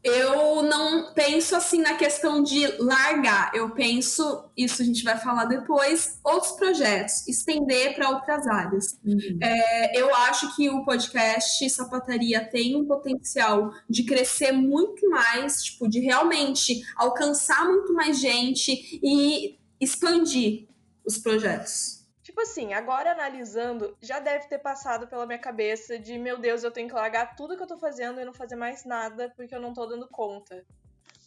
Eu 0.03 0.63
não 0.63 1.13
penso 1.13 1.55
assim 1.55 1.81
na 1.81 1.93
questão 1.93 2.43
de 2.43 2.67
largar. 2.77 3.51
Eu 3.55 3.69
penso, 3.69 4.49
isso 4.55 4.81
a 4.81 4.85
gente 4.85 5.01
vai 5.03 5.17
falar 5.17 5.45
depois, 5.45 6.19
outros 6.23 6.51
projetos, 6.53 7.25
estender 7.27 7.95
para 7.95 8.09
outras 8.09 8.45
áreas. 8.45 8.99
É, 9.41 9.99
eu 9.99 10.13
acho 10.13 10.53
que 10.55 10.69
o 10.69 10.83
podcast 10.83 11.69
Sapataria 11.69 12.43
tem 12.43 12.75
um 12.75 12.85
potencial 12.85 13.71
de 13.89 14.03
crescer 14.03 14.51
muito 14.51 15.09
mais, 15.09 15.63
tipo, 15.63 15.87
de 15.87 16.01
realmente 16.01 16.83
alcançar 16.97 17.65
muito 17.65 17.93
mais 17.93 18.19
gente 18.19 18.99
e 19.01 19.57
expandir 19.79 20.67
os 21.05 21.17
projetos. 21.17 22.02
Tipo 22.33 22.41
assim, 22.41 22.73
agora 22.73 23.11
analisando, 23.11 23.95
já 24.01 24.19
deve 24.19 24.47
ter 24.47 24.57
passado 24.57 25.07
pela 25.07 25.27
minha 25.27 25.37
cabeça 25.37 25.99
de, 25.99 26.17
meu 26.17 26.35
Deus, 26.35 26.63
eu 26.63 26.71
tenho 26.71 26.87
que 26.87 26.95
largar 26.95 27.35
tudo 27.35 27.55
que 27.55 27.61
eu 27.61 27.67
tô 27.67 27.77
fazendo 27.77 28.19
e 28.19 28.25
não 28.25 28.33
fazer 28.33 28.55
mais 28.55 28.83
nada 28.85 29.31
porque 29.35 29.53
eu 29.53 29.61
não 29.61 29.71
tô 29.71 29.85
dando 29.85 30.07
conta. 30.07 30.65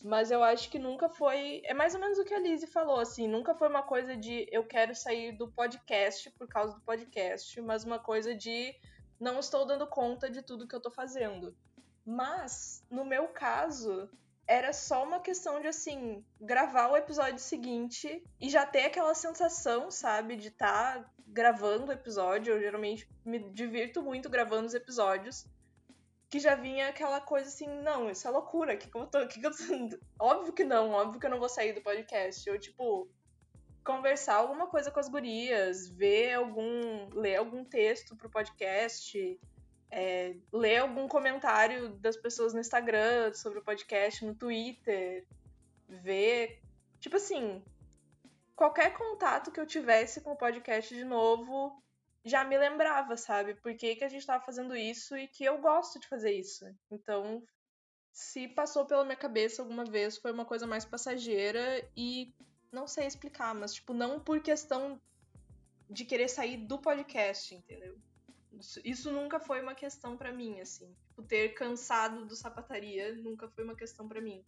Mas 0.03 0.33
eu 0.33 0.43
acho 0.43 0.69
que 0.69 0.81
nunca 0.81 1.09
foi. 1.09 1.63
É 1.65 1.73
mais 1.73 1.95
ou 1.95 2.01
menos 2.01 2.19
o 2.19 2.25
que 2.25 2.35
a 2.35 2.41
Lizzie 2.41 2.67
falou, 2.67 2.99
assim. 2.99 3.29
Nunca 3.29 3.55
foi 3.55 3.69
uma 3.69 3.85
coisa 3.85 4.17
de 4.17 4.49
eu 4.51 4.65
quero 4.67 4.97
sair 4.97 5.31
do 5.31 5.47
podcast 5.47 6.29
por 6.33 6.49
causa 6.49 6.75
do 6.75 6.81
podcast, 6.81 7.61
mas 7.61 7.85
uma 7.85 8.01
coisa 8.01 8.35
de 8.35 8.75
não 9.21 9.39
estou 9.39 9.65
dando 9.65 9.87
conta 9.87 10.29
de 10.29 10.43
tudo 10.43 10.67
que 10.67 10.75
eu 10.75 10.83
tô 10.83 10.91
fazendo. 10.91 11.57
Mas, 12.05 12.85
no 12.91 13.05
meu 13.05 13.29
caso, 13.29 14.11
era 14.47 14.73
só 14.73 15.03
uma 15.03 15.21
questão 15.21 15.61
de, 15.61 15.67
assim, 15.67 16.25
gravar 16.41 16.89
o 16.89 16.97
episódio 16.97 17.39
seguinte 17.39 18.23
e 18.41 18.49
já 18.49 18.65
ter 18.65 18.85
aquela 18.85 19.15
sensação, 19.15 19.91
sabe, 19.91 20.37
de 20.37 20.49
estar 20.49 21.03
tá 21.03 21.11
gravando 21.27 21.87
o 21.87 21.93
episódio. 21.93 22.55
Eu 22.55 22.61
geralmente 22.61 23.09
me 23.25 23.39
divirto 23.39 24.03
muito 24.03 24.31
gravando 24.31 24.67
os 24.67 24.75
episódios. 24.75 25.47
Que 26.29 26.41
já 26.41 26.55
vinha 26.55 26.89
aquela 26.89 27.21
coisa 27.21 27.49
assim, 27.49 27.69
não, 27.83 28.11
isso 28.11 28.27
é 28.27 28.31
loucura, 28.31 28.77
que, 28.77 28.89
que 28.89 28.97
eu 28.97 29.07
tô. 29.07 29.27
Que 29.27 29.41
que 29.41 29.47
eu 29.47 29.51
tô... 29.51 29.57
Óbvio 30.19 30.53
que 30.53 30.65
não, 30.65 30.91
óbvio 30.91 31.21
que 31.21 31.27
eu 31.27 31.31
não 31.31 31.39
vou 31.39 31.49
sair 31.49 31.73
do 31.73 31.81
podcast. 31.81 32.49
Eu, 32.49 32.59
tipo, 32.59 33.09
conversar 33.85 34.35
alguma 34.35 34.67
coisa 34.67 34.91
com 34.91 35.01
as 35.01 35.09
gurias, 35.09 35.89
ver 35.89 36.35
algum. 36.35 37.09
ler 37.15 37.37
algum 37.37 37.65
texto 37.65 38.17
pro 38.17 38.31
podcast 38.31 39.39
é, 39.91 40.37
ler 40.53 40.79
algum 40.79 41.09
comentário 41.09 41.91
das 41.97 42.17
pessoas 42.17 42.53
no 42.53 42.61
Instagram 42.61 43.33
sobre 43.35 43.59
o 43.59 43.65
podcast, 43.65 44.25
no 44.25 44.35
Twitter, 44.35 45.27
ver. 45.89 46.61
Tipo 47.01 47.17
assim, 47.17 47.63
qualquer 48.55 48.93
contato 48.95 49.51
que 49.51 49.61
eu 49.61 49.67
tivesse 49.67 50.21
com 50.21 50.33
o 50.33 50.37
podcast 50.37 50.95
de 50.95 51.05
novo 51.05 51.83
já 52.25 52.43
me 52.45 52.59
lembrava, 52.59 53.17
sabe? 53.17 53.55
Por 53.55 53.75
que, 53.77 53.95
que 53.95 54.05
a 54.05 54.09
gente 54.09 54.27
tava 54.27 54.45
fazendo 54.45 54.77
isso 54.77 55.17
e 55.17 55.29
que 55.29 55.45
eu 55.45 55.59
gosto 55.59 56.01
de 56.01 56.09
fazer 56.09 56.33
isso. 56.33 56.67
Então, 56.91 57.41
se 58.13 58.49
passou 58.49 58.85
pela 58.85 59.05
minha 59.05 59.17
cabeça 59.17 59.63
alguma 59.63 59.85
vez, 59.85 60.19
foi 60.19 60.33
uma 60.33 60.45
coisa 60.45 60.67
mais 60.67 60.85
passageira 60.85 61.89
e 61.97 62.35
não 62.73 62.89
sei 62.89 63.07
explicar, 63.07 63.55
mas, 63.55 63.75
tipo, 63.75 63.95
não 63.95 64.19
por 64.19 64.41
questão 64.41 65.01
de 65.89 66.05
querer 66.05 66.29
sair 66.29 66.57
do 66.57 66.79
podcast, 66.79 67.55
entendeu? 67.55 67.97
Isso, 68.85 69.11
nunca 69.13 69.39
foi 69.39 69.61
uma 69.61 69.75
questão 69.75 70.17
para 70.17 70.33
mim, 70.33 70.61
assim. 70.61 70.95
Tipo, 71.09 71.23
ter 71.23 71.51
cansado 71.51 72.25
do 72.25 72.35
sapataria 72.35 73.15
nunca 73.15 73.49
foi 73.49 73.65
uma 73.65 73.75
questão 73.75 74.09
para 74.09 74.21
mim. 74.21 74.45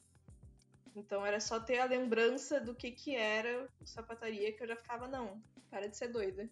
Então 0.96 1.24
era 1.24 1.38
só 1.38 1.60
ter 1.60 1.78
a 1.78 1.84
lembrança 1.84 2.60
do 2.60 2.74
que 2.74 2.90
que 2.90 3.14
era 3.14 3.68
o 3.80 3.86
sapataria 3.86 4.52
que 4.52 4.62
eu 4.62 4.68
já 4.68 4.76
ficava, 4.76 5.06
não, 5.06 5.40
para 5.70 5.88
de 5.88 5.96
ser 5.96 6.08
doida. 6.08 6.48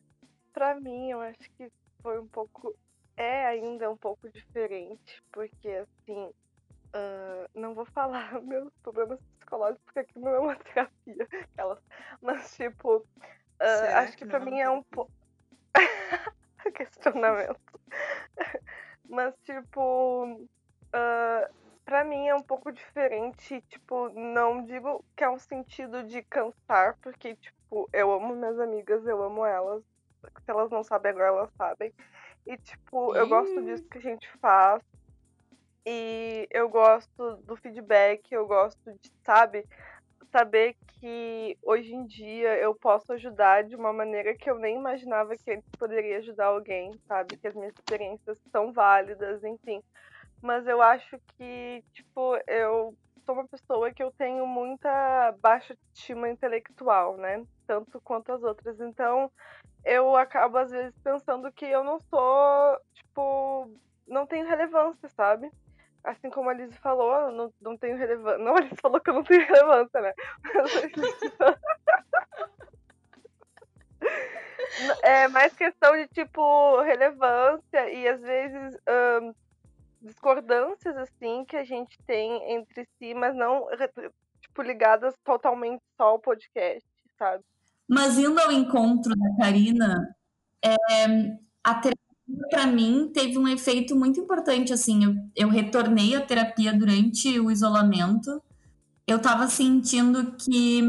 Pra 0.52 0.78
mim, 0.78 1.10
eu 1.10 1.20
acho 1.20 1.50
que 1.56 1.70
foi 2.00 2.20
um 2.20 2.26
pouco. 2.28 2.74
É 3.16 3.46
ainda 3.46 3.90
um 3.90 3.96
pouco 3.96 4.28
diferente, 4.30 5.22
porque 5.32 5.68
assim. 5.68 6.30
Uh, 6.94 7.50
não 7.54 7.74
vou 7.74 7.84
falar 7.84 8.40
meus 8.40 8.72
problemas 8.82 9.20
psicológicos, 9.38 9.82
porque 9.84 9.98
aqui 9.98 10.18
não 10.18 10.30
é 10.30 10.38
uma 10.38 10.56
terapia. 10.64 11.28
Aquelas, 11.52 11.78
mas, 12.22 12.56
tipo, 12.56 12.98
uh, 12.98 13.96
acho 13.96 14.12
que, 14.12 14.24
que 14.24 14.26
pra 14.26 14.40
mim 14.40 14.60
é 14.60 14.70
um 14.70 14.82
pouco. 14.82 15.10
Questionamento. 16.76 17.80
mas, 19.08 19.34
tipo. 19.44 20.46
Uh, 20.86 21.66
pra 21.86 22.04
mim 22.04 22.26
é 22.26 22.34
um 22.34 22.42
pouco 22.42 22.72
diferente, 22.72 23.62
tipo, 23.68 24.08
não 24.10 24.64
digo 24.64 25.04
que 25.14 25.22
é 25.22 25.30
um 25.30 25.38
sentido 25.38 26.02
de 26.02 26.20
cansar, 26.22 26.98
porque, 27.00 27.36
tipo, 27.36 27.88
eu 27.92 28.12
amo 28.12 28.34
minhas 28.34 28.58
amigas, 28.58 29.06
eu 29.06 29.22
amo 29.22 29.46
elas. 29.46 29.82
Se 30.44 30.50
elas 30.50 30.68
não 30.68 30.82
sabem 30.82 31.12
agora, 31.12 31.28
elas 31.28 31.50
sabem. 31.56 31.94
E, 32.44 32.56
tipo, 32.58 33.14
eu 33.14 33.28
gosto 33.28 33.62
disso 33.62 33.84
que 33.88 33.98
a 33.98 34.00
gente 34.00 34.28
faz. 34.38 34.82
E 35.86 36.48
eu 36.50 36.68
gosto 36.68 37.36
do 37.44 37.56
feedback, 37.56 38.32
eu 38.32 38.44
gosto 38.46 38.92
de, 39.00 39.12
sabe, 39.22 39.64
saber 40.36 40.76
que 41.00 41.56
hoje 41.62 41.94
em 41.94 42.06
dia 42.06 42.58
eu 42.58 42.74
posso 42.74 43.12
ajudar 43.12 43.64
de 43.64 43.74
uma 43.74 43.92
maneira 43.92 44.34
que 44.34 44.50
eu 44.50 44.58
nem 44.58 44.76
imaginava 44.76 45.36
que 45.36 45.60
poderia 45.78 46.18
ajudar 46.18 46.46
alguém, 46.46 46.90
sabe? 47.06 47.36
Que 47.38 47.48
as 47.48 47.54
minhas 47.54 47.74
experiências 47.74 48.38
são 48.52 48.72
válidas, 48.72 49.42
enfim 49.44 49.82
mas 50.42 50.66
eu 50.66 50.80
acho 50.82 51.18
que, 51.36 51.82
tipo, 51.92 52.36
eu 52.46 52.94
sou 53.24 53.34
uma 53.34 53.48
pessoa 53.48 53.92
que 53.92 54.02
eu 54.02 54.12
tenho 54.12 54.46
muita 54.46 55.32
baixa 55.40 55.76
estima 55.94 56.28
intelectual, 56.28 57.16
né? 57.16 57.44
Tanto 57.66 58.00
quanto 58.00 58.32
as 58.32 58.42
outras. 58.42 58.80
Então, 58.80 59.30
eu 59.84 60.14
acabo, 60.16 60.58
às 60.58 60.70
vezes, 60.70 60.94
pensando 61.02 61.50
que 61.52 61.64
eu 61.64 61.82
não 61.82 61.98
sou, 62.00 62.78
tipo, 62.94 63.70
não 64.06 64.26
tenho 64.26 64.46
relevância, 64.46 65.08
sabe? 65.08 65.50
Assim 66.06 66.30
como 66.30 66.48
a 66.48 66.54
Liz 66.54 66.74
falou, 66.76 67.32
não, 67.32 67.52
não 67.60 67.76
tenho 67.76 67.96
relevância. 67.96 68.38
Não, 68.44 68.56
a 68.56 68.60
Liz 68.60 68.78
falou 68.80 69.00
que 69.00 69.10
eu 69.10 69.14
não 69.14 69.24
tenho 69.24 69.44
relevância, 69.44 70.00
né? 70.00 70.14
é 75.02 75.28
mais 75.28 75.52
questão 75.54 75.96
de, 75.96 76.06
tipo, 76.08 76.80
relevância 76.82 77.90
e, 77.90 78.06
às 78.06 78.20
vezes, 78.20 78.78
um, 79.20 79.34
discordâncias 80.00 80.96
assim 80.96 81.44
que 81.44 81.56
a 81.56 81.64
gente 81.64 81.98
tem 82.06 82.52
entre 82.52 82.86
si, 82.98 83.12
mas 83.12 83.34
não 83.34 83.66
tipo 84.40 84.62
ligadas 84.62 85.14
totalmente 85.24 85.82
só 85.96 86.04
ao 86.04 86.18
podcast, 86.18 86.86
sabe? 87.18 87.42
Mas 87.88 88.18
indo 88.18 88.38
ao 88.40 88.52
encontro 88.52 89.14
da 89.14 89.44
Karina, 89.44 90.16
é, 90.62 90.74
a 91.64 91.74
terapia 91.74 92.05
para 92.50 92.66
mim 92.66 93.10
teve 93.12 93.38
um 93.38 93.46
efeito 93.46 93.94
muito 93.94 94.20
importante 94.20 94.72
assim. 94.72 95.04
Eu, 95.04 95.14
eu 95.34 95.48
retornei 95.48 96.14
à 96.14 96.20
terapia 96.20 96.72
durante 96.72 97.38
o 97.38 97.50
isolamento. 97.50 98.42
Eu 99.06 99.18
estava 99.18 99.48
sentindo 99.48 100.32
que 100.32 100.82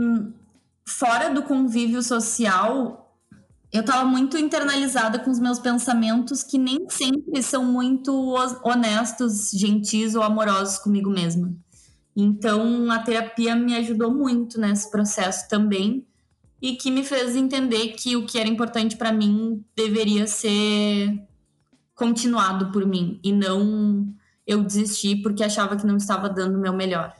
fora 0.86 1.30
do 1.30 1.44
convívio 1.44 2.02
social 2.02 3.04
eu 3.72 3.82
estava 3.82 4.06
muito 4.06 4.38
internalizada 4.38 5.20
com 5.20 5.30
os 5.30 5.40
meus 5.40 5.60
pensamentos 5.60 6.42
que 6.42 6.58
nem 6.58 6.90
sempre 6.90 7.44
são 7.44 7.66
muito 7.66 8.34
honestos, 8.64 9.52
gentis 9.52 10.16
ou 10.16 10.24
amorosos 10.24 10.80
comigo 10.80 11.10
mesma. 11.10 11.54
Então, 12.16 12.90
a 12.90 13.00
terapia 13.00 13.56
me 13.56 13.76
ajudou 13.76 14.12
muito 14.12 14.60
nesse 14.60 14.90
processo 14.90 15.48
também 15.50 16.08
e 16.62 16.76
que 16.76 16.90
me 16.90 17.04
fez 17.04 17.36
entender 17.36 17.90
que 17.90 18.16
o 18.16 18.26
que 18.26 18.40
era 18.40 18.50
importante 18.50 18.96
para 18.96 19.12
mim 19.12 19.64
deveria 19.76 20.26
ser 20.26 21.27
continuado 21.98 22.72
por 22.72 22.86
mim 22.86 23.20
e 23.24 23.34
não 23.34 24.08
eu 24.46 24.64
desistir 24.64 25.22
porque 25.22 25.44
achava 25.44 25.76
que 25.76 25.86
não 25.86 25.98
estava 25.98 26.30
dando 26.30 26.58
o 26.58 26.62
meu 26.62 26.72
melhor. 26.72 27.14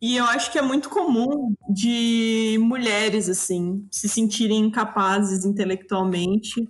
E 0.00 0.16
eu 0.16 0.24
acho 0.26 0.52
que 0.52 0.58
é 0.58 0.62
muito 0.62 0.88
comum 0.88 1.54
de 1.68 2.58
mulheres, 2.60 3.28
assim, 3.28 3.86
se 3.90 4.08
sentirem 4.08 4.60
incapazes 4.60 5.44
intelectualmente. 5.44 6.68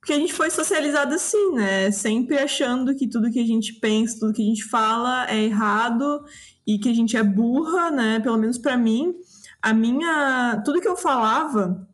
Porque 0.00 0.12
a 0.12 0.16
gente 0.16 0.32
foi 0.32 0.50
socializada 0.50 1.14
assim, 1.14 1.54
né? 1.54 1.90
Sempre 1.90 2.38
achando 2.38 2.94
que 2.94 3.06
tudo 3.06 3.30
que 3.30 3.38
a 3.38 3.46
gente 3.46 3.74
pensa, 3.74 4.18
tudo 4.18 4.32
que 4.32 4.42
a 4.42 4.46
gente 4.46 4.64
fala 4.64 5.30
é 5.30 5.44
errado 5.44 6.24
e 6.66 6.78
que 6.78 6.88
a 6.88 6.94
gente 6.94 7.16
é 7.16 7.22
burra, 7.22 7.90
né? 7.90 8.18
Pelo 8.20 8.38
menos 8.38 8.58
para 8.58 8.76
mim, 8.76 9.14
a 9.60 9.72
minha. 9.72 10.60
Tudo 10.64 10.80
que 10.80 10.88
eu 10.88 10.96
falava 10.96 11.86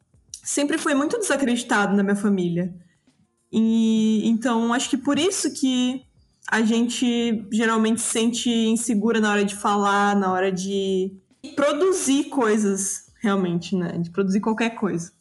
sempre 0.42 0.78
foi 0.78 0.94
muito 0.94 1.18
desacreditado 1.18 1.94
na 1.94 2.02
minha 2.02 2.16
família. 2.16 2.74
E 3.51 4.28
então 4.28 4.72
acho 4.72 4.90
que 4.90 4.96
por 4.96 5.18
isso 5.18 5.53
que 5.53 6.05
a 6.51 6.62
gente 6.62 7.46
geralmente 7.51 8.01
se 8.01 8.09
sente 8.09 8.51
insegura 8.51 9.20
na 9.20 9.30
hora 9.30 9.44
de 9.44 9.55
falar, 9.55 10.16
na 10.16 10.32
hora 10.32 10.51
de 10.51 11.12
produzir 11.55 12.24
coisas, 12.24 13.11
realmente, 13.20 13.76
né? 13.76 13.99
De 13.99 14.11
produzir 14.11 14.40
qualquer 14.40 14.70
coisa. 14.70 15.12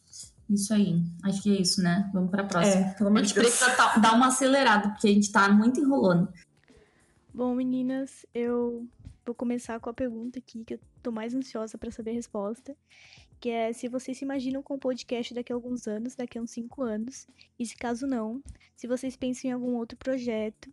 Isso 0.48 0.72
aí. 0.72 1.02
Acho 1.24 1.42
que 1.42 1.56
é 1.56 1.60
isso, 1.60 1.82
né? 1.82 2.10
Vamos 2.12 2.30
para 2.30 2.42
a 2.42 2.46
próxima. 2.46 2.86
É, 2.86 2.94
de 2.94 3.04
Deus. 3.04 3.32
precisa 3.32 3.76
dar 4.00 4.14
uma 4.14 4.28
acelerada, 4.28 4.88
porque 4.88 5.06
a 5.06 5.12
gente 5.12 5.30
tá 5.30 5.48
muito 5.50 5.78
enrolando. 5.78 6.32
Bom, 7.34 7.54
meninas, 7.54 8.24
eu 8.34 8.86
vou 9.24 9.34
começar 9.34 9.78
com 9.78 9.90
a 9.90 9.94
pergunta 9.94 10.38
aqui, 10.38 10.64
que 10.64 10.74
eu 10.74 10.80
tô 11.02 11.12
mais 11.12 11.34
ansiosa 11.34 11.76
para 11.76 11.90
saber 11.90 12.12
a 12.12 12.14
resposta. 12.14 12.74
Que 13.40 13.50
é 13.50 13.72
se 13.72 13.88
vocês 13.88 14.18
se 14.18 14.24
imaginam 14.24 14.62
com 14.62 14.74
o 14.74 14.78
podcast 14.78 15.32
daqui 15.32 15.52
a 15.52 15.56
alguns 15.56 15.86
anos, 15.86 16.14
daqui 16.14 16.38
a 16.38 16.42
uns 16.42 16.50
cinco 16.50 16.82
anos. 16.82 17.26
E 17.58 17.64
se 17.64 17.76
caso 17.76 18.06
não, 18.06 18.42
se 18.74 18.86
vocês 18.86 19.16
pensam 19.16 19.50
em 19.50 19.54
algum 19.54 19.76
outro 19.76 19.96
projeto 19.96 20.72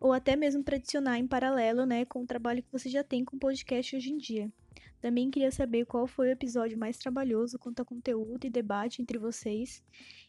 ou 0.00 0.12
até 0.12 0.36
mesmo 0.36 0.62
para 0.62 0.76
adicionar 0.76 1.18
em 1.18 1.26
paralelo, 1.26 1.84
né, 1.84 2.04
com 2.04 2.22
o 2.22 2.26
trabalho 2.26 2.62
que 2.62 2.72
você 2.72 2.88
já 2.88 3.02
tem 3.02 3.24
com 3.24 3.36
o 3.36 3.40
podcast 3.40 3.96
hoje 3.96 4.12
em 4.12 4.16
dia. 4.16 4.52
Também 5.00 5.30
queria 5.30 5.50
saber 5.50 5.86
qual 5.86 6.06
foi 6.06 6.28
o 6.28 6.32
episódio 6.32 6.76
mais 6.76 6.98
trabalhoso 6.98 7.58
quanto 7.58 7.82
a 7.82 7.84
conteúdo 7.84 8.44
e 8.44 8.50
debate 8.50 9.00
entre 9.00 9.16
vocês, 9.16 9.82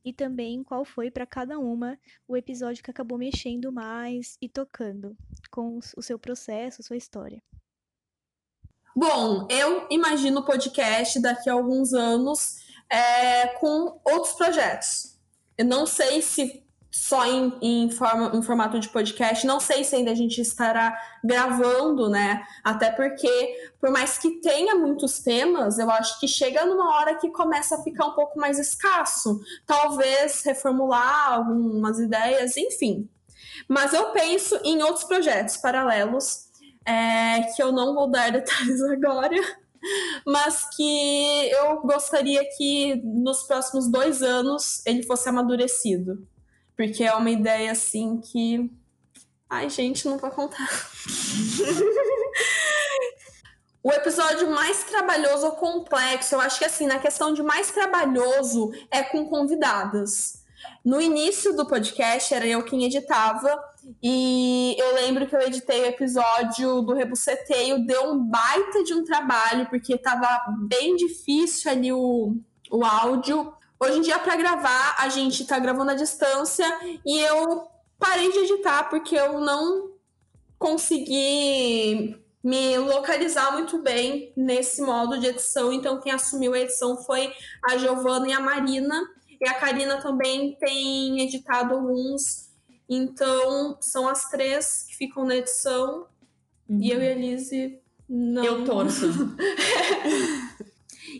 e 0.05 0.13
também 0.13 0.63
qual 0.63 0.85
foi 0.85 1.09
para 1.09 1.25
cada 1.25 1.57
uma 1.57 1.99
o 2.27 2.37
episódio 2.37 2.83
que 2.83 2.91
acabou 2.91 3.17
mexendo 3.17 3.71
mais 3.71 4.37
e 4.39 4.47
tocando 4.47 5.17
com 5.49 5.79
o 5.97 6.01
seu 6.01 6.19
processo, 6.19 6.83
sua 6.83 6.97
história. 6.97 7.41
Bom, 8.95 9.47
eu 9.49 9.87
imagino 9.89 10.39
o 10.39 10.45
podcast 10.45 11.19
daqui 11.21 11.49
a 11.49 11.53
alguns 11.53 11.93
anos 11.93 12.57
é, 12.89 13.47
com 13.59 13.99
outros 14.03 14.33
projetos. 14.33 15.17
Eu 15.57 15.65
não 15.65 15.85
sei 15.85 16.21
se 16.21 16.63
só 16.91 17.23
em, 17.25 17.53
em, 17.61 17.91
forma, 17.91 18.35
em 18.35 18.41
formato 18.41 18.79
de 18.79 18.89
podcast. 18.89 19.45
Não 19.45 19.59
sei 19.59 19.83
se 19.83 19.95
ainda 19.95 20.11
a 20.11 20.15
gente 20.15 20.41
estará 20.41 20.97
gravando, 21.23 22.09
né? 22.09 22.43
Até 22.63 22.91
porque, 22.91 23.71
por 23.79 23.91
mais 23.91 24.17
que 24.17 24.41
tenha 24.41 24.75
muitos 24.75 25.19
temas, 25.19 25.77
eu 25.77 25.89
acho 25.91 26.19
que 26.19 26.27
chega 26.27 26.65
numa 26.65 26.95
hora 26.95 27.15
que 27.15 27.29
começa 27.29 27.75
a 27.75 27.83
ficar 27.83 28.07
um 28.07 28.13
pouco 28.13 28.39
mais 28.39 28.57
escasso. 28.57 29.39
Talvez 29.65 30.41
reformular 30.43 31.33
algumas 31.33 31.99
ideias, 31.99 32.57
enfim. 32.57 33.07
Mas 33.67 33.93
eu 33.93 34.11
penso 34.11 34.59
em 34.63 34.81
outros 34.81 35.03
projetos 35.03 35.57
paralelos, 35.57 36.48
é, 36.85 37.43
que 37.55 37.61
eu 37.61 37.71
não 37.71 37.93
vou 37.93 38.09
dar 38.09 38.31
detalhes 38.31 38.81
agora, 38.83 39.35
mas 40.25 40.67
que 40.75 41.49
eu 41.51 41.81
gostaria 41.81 42.43
que 42.57 42.95
nos 43.03 43.43
próximos 43.43 43.89
dois 43.89 44.21
anos 44.21 44.81
ele 44.85 45.03
fosse 45.03 45.29
amadurecido 45.29 46.27
porque 46.79 47.03
é 47.03 47.13
uma 47.13 47.29
ideia 47.29 47.73
assim 47.73 48.21
que. 48.21 48.71
Ai, 49.49 49.69
gente, 49.69 50.07
não 50.07 50.17
vou 50.17 50.31
contar. 50.31 50.65
o 53.83 53.91
episódio 53.91 54.49
mais 54.49 54.85
trabalhoso 54.85 55.47
ou 55.47 55.51
complexo, 55.57 56.35
eu 56.35 56.39
acho 56.39 56.57
que 56.57 56.63
assim, 56.63 56.87
na 56.87 56.97
questão 56.97 57.33
de 57.33 57.43
mais 57.43 57.69
trabalhoso 57.69 58.71
é 58.89 59.03
com 59.03 59.25
convidadas. 59.25 60.45
No 60.85 61.01
início 61.01 61.53
do 61.53 61.67
podcast 61.67 62.33
era 62.33 62.47
eu 62.47 62.63
quem 62.63 62.85
editava, 62.85 63.61
e 64.01 64.75
eu 64.77 64.95
lembro 64.95 65.27
que 65.27 65.35
eu 65.35 65.41
editei 65.41 65.81
o 65.81 65.85
episódio 65.85 66.81
do 66.81 66.93
Rebuceteio, 66.93 67.85
deu 67.85 68.11
um 68.11 68.23
baita 68.23 68.83
de 68.83 68.93
um 68.93 69.03
trabalho, 69.03 69.67
porque 69.69 69.97
tava 69.97 70.45
bem 70.67 70.95
difícil 70.95 71.71
ali 71.71 71.91
o, 71.91 72.35
o 72.71 72.85
áudio 72.85 73.53
Hoje 73.81 73.97
em 73.97 74.01
dia, 74.01 74.19
para 74.19 74.35
gravar, 74.35 74.97
a 74.99 75.07
gente 75.07 75.45
tá 75.45 75.57
gravando 75.57 75.91
à 75.91 75.93
distância 75.93 76.65
e 77.05 77.17
eu 77.21 77.65
parei 77.97 78.29
de 78.29 78.39
editar 78.39 78.89
porque 78.89 79.15
eu 79.15 79.39
não 79.39 79.91
consegui 80.57 82.21
me 82.43 82.77
localizar 82.77 83.53
muito 83.53 83.81
bem 83.81 84.33
nesse 84.35 84.81
modo 84.81 85.17
de 85.17 85.27
edição. 85.27 85.71
Então, 85.71 86.01
quem 86.01 86.11
assumiu 86.11 86.53
a 86.53 86.59
edição 86.59 86.97
foi 86.97 87.31
a 87.63 87.77
Giovana 87.77 88.27
e 88.27 88.33
a 88.33 88.41
Marina. 88.41 89.01
E 89.39 89.47
a 89.47 89.53
Karina 89.53 90.01
também 90.01 90.57
tem 90.59 91.21
editado 91.21 91.73
alguns. 91.73 92.48
Então, 92.89 93.77
são 93.79 94.07
as 94.07 94.29
três 94.29 94.85
que 94.87 94.95
ficam 94.95 95.23
na 95.25 95.35
edição. 95.35 96.07
Uhum. 96.67 96.81
E 96.81 96.91
eu 96.91 97.01
e 97.01 97.11
a 97.11 97.15
Lizzie 97.15 97.79
não. 98.09 98.43
Eu 98.43 98.65
torço. 98.65 99.05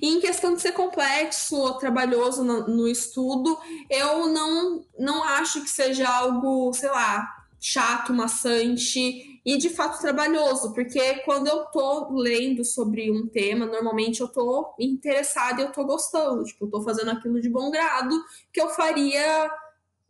E 0.02 0.08
em 0.08 0.20
questão 0.20 0.54
de 0.54 0.62
ser 0.62 0.74
complexo 0.74 1.56
ou 1.56 1.74
trabalhoso 1.74 2.44
no, 2.44 2.68
no, 2.68 2.88
estudo, 2.88 3.58
eu 3.90 4.28
não, 4.28 4.86
não 4.98 5.24
acho 5.24 5.62
que 5.62 5.70
seja 5.70 6.08
algo, 6.08 6.72
sei 6.74 6.90
lá, 6.90 7.28
chato, 7.60 8.14
maçante 8.14 9.42
e 9.44 9.58
de 9.58 9.70
fato 9.70 10.00
trabalhoso, 10.00 10.74
porque 10.74 11.16
quando 11.26 11.48
eu 11.48 11.66
tô 11.66 12.14
lendo 12.14 12.64
sobre 12.64 13.12
um 13.12 13.28
tema, 13.28 13.66
normalmente 13.66 14.22
eu 14.22 14.28
tô 14.28 14.74
interessada 14.80 15.62
e 15.62 15.66
eu 15.66 15.72
tô 15.72 15.84
gostando, 15.84 16.44
tipo, 16.44 16.66
eu 16.66 16.70
tô 16.70 16.82
fazendo 16.82 17.12
aquilo 17.12 17.42
de 17.42 17.50
bom 17.50 17.72
grado 17.72 18.16
que 18.54 18.62
eu 18.62 18.70
faria 18.70 19.52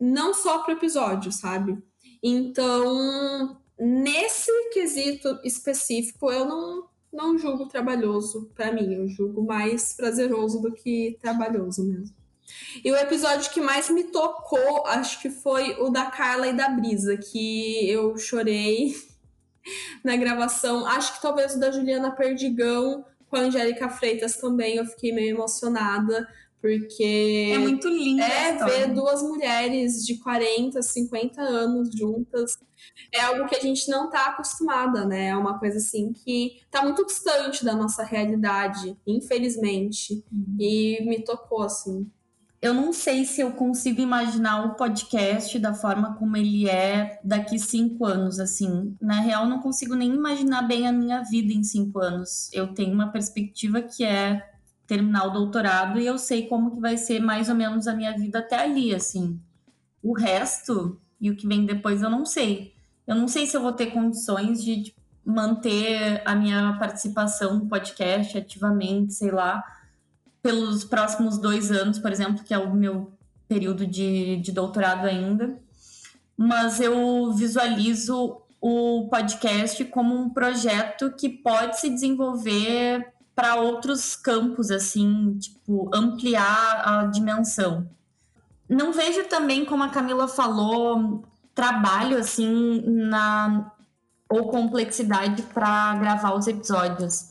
não 0.00 0.32
só 0.32 0.62
pro 0.62 0.72
episódio, 0.72 1.30
sabe? 1.30 1.78
Então, 2.22 3.60
nesse 3.78 4.50
quesito 4.72 5.38
específico, 5.44 6.30
eu 6.30 6.44
não, 6.44 6.88
não 7.12 7.38
julgo 7.38 7.66
trabalhoso 7.66 8.50
para 8.54 8.72
mim, 8.72 8.94
eu 8.94 9.08
julgo 9.08 9.44
mais 9.44 9.92
prazeroso 9.94 10.60
do 10.60 10.72
que 10.72 11.18
trabalhoso 11.20 11.84
mesmo. 11.84 12.16
E 12.84 12.90
o 12.90 12.96
episódio 12.96 13.50
que 13.50 13.60
mais 13.60 13.88
me 13.90 14.04
tocou, 14.04 14.86
acho 14.86 15.20
que 15.20 15.30
foi 15.30 15.76
o 15.80 15.88
da 15.88 16.06
Carla 16.06 16.48
e 16.48 16.52
da 16.52 16.68
Brisa, 16.68 17.16
que 17.16 17.88
eu 17.88 18.16
chorei 18.18 18.94
na 20.02 20.16
gravação. 20.16 20.84
Acho 20.86 21.14
que 21.14 21.22
talvez 21.22 21.54
o 21.54 21.60
da 21.60 21.70
Juliana 21.70 22.10
Perdigão 22.10 23.04
com 23.28 23.36
a 23.36 23.40
Angélica 23.40 23.88
Freitas 23.88 24.36
também, 24.36 24.76
eu 24.76 24.84
fiquei 24.84 25.12
meio 25.12 25.36
emocionada, 25.36 26.28
porque. 26.60 27.52
É 27.54 27.58
muito 27.58 27.88
lindo. 27.88 28.22
É 28.22 28.64
ver 28.64 28.94
duas 28.94 29.22
mulheres 29.22 30.04
de 30.04 30.18
40, 30.18 30.80
50 30.82 31.40
anos 31.40 31.90
juntas. 31.96 32.56
É 33.12 33.20
algo 33.20 33.46
que 33.46 33.56
a 33.56 33.60
gente 33.60 33.88
não 33.88 34.06
está 34.06 34.26
acostumada, 34.26 35.04
né? 35.04 35.28
É 35.28 35.36
uma 35.36 35.58
coisa 35.58 35.78
assim 35.78 36.12
que 36.12 36.60
está 36.64 36.82
muito 36.82 37.04
distante 37.06 37.64
da 37.64 37.74
nossa 37.74 38.02
realidade, 38.02 38.96
infelizmente. 39.06 40.24
Uhum. 40.32 40.56
E 40.58 41.04
me 41.04 41.22
tocou, 41.22 41.62
assim 41.62 42.10
eu 42.62 42.74
não 42.74 42.92
sei 42.92 43.24
se 43.24 43.40
eu 43.40 43.52
consigo 43.52 44.02
imaginar 44.02 44.66
o 44.66 44.74
podcast 44.74 45.58
da 45.58 45.72
forma 45.72 46.14
como 46.16 46.36
ele 46.36 46.68
é 46.68 47.18
daqui 47.24 47.58
cinco 47.58 48.04
anos, 48.04 48.38
assim. 48.38 48.94
Na 49.00 49.20
real, 49.20 49.46
não 49.46 49.60
consigo 49.60 49.94
nem 49.94 50.12
imaginar 50.12 50.62
bem 50.62 50.86
a 50.86 50.92
minha 50.92 51.22
vida 51.22 51.54
em 51.54 51.64
cinco 51.64 52.00
anos. 52.00 52.50
Eu 52.52 52.74
tenho 52.74 52.92
uma 52.92 53.10
perspectiva 53.10 53.80
que 53.80 54.04
é 54.04 54.46
terminar 54.90 55.28
o 55.28 55.30
doutorado 55.30 56.00
e 56.00 56.06
eu 56.06 56.18
sei 56.18 56.48
como 56.48 56.72
que 56.72 56.80
vai 56.80 56.98
ser 56.98 57.20
mais 57.20 57.48
ou 57.48 57.54
menos 57.54 57.86
a 57.86 57.94
minha 57.94 58.12
vida 58.12 58.40
até 58.40 58.58
ali, 58.58 58.92
assim. 58.92 59.40
O 60.02 60.12
resto 60.12 61.00
e 61.20 61.30
o 61.30 61.36
que 61.36 61.46
vem 61.46 61.64
depois 61.64 62.02
eu 62.02 62.10
não 62.10 62.26
sei. 62.26 62.74
Eu 63.06 63.14
não 63.14 63.28
sei 63.28 63.46
se 63.46 63.56
eu 63.56 63.62
vou 63.62 63.72
ter 63.72 63.92
condições 63.92 64.64
de 64.64 64.92
manter 65.24 66.20
a 66.24 66.34
minha 66.34 66.76
participação 66.76 67.54
no 67.60 67.68
podcast 67.68 68.36
ativamente, 68.36 69.14
sei 69.14 69.30
lá 69.30 69.62
pelos 70.42 70.82
próximos 70.82 71.38
dois 71.38 71.70
anos, 71.70 72.00
por 72.00 72.10
exemplo, 72.10 72.42
que 72.42 72.52
é 72.52 72.58
o 72.58 72.74
meu 72.74 73.12
período 73.46 73.86
de, 73.86 74.38
de 74.38 74.50
doutorado 74.50 75.06
ainda. 75.06 75.56
Mas 76.36 76.80
eu 76.80 77.32
visualizo 77.32 78.40
o 78.60 79.08
podcast 79.08 79.84
como 79.84 80.16
um 80.16 80.30
projeto 80.30 81.14
que 81.16 81.28
pode 81.28 81.78
se 81.78 81.88
desenvolver 81.88 83.06
para 83.40 83.56
outros 83.56 84.14
campos, 84.14 84.70
assim, 84.70 85.38
tipo, 85.38 85.88
ampliar 85.94 86.82
a 86.84 87.06
dimensão. 87.06 87.88
Não 88.68 88.92
vejo 88.92 89.24
também, 89.24 89.64
como 89.64 89.82
a 89.82 89.88
Camila 89.88 90.28
falou, 90.28 91.24
trabalho, 91.54 92.18
assim, 92.18 92.82
na 92.86 93.72
ou 94.28 94.48
complexidade 94.48 95.42
para 95.54 95.96
gravar 95.96 96.34
os 96.34 96.46
episódios 96.46 97.30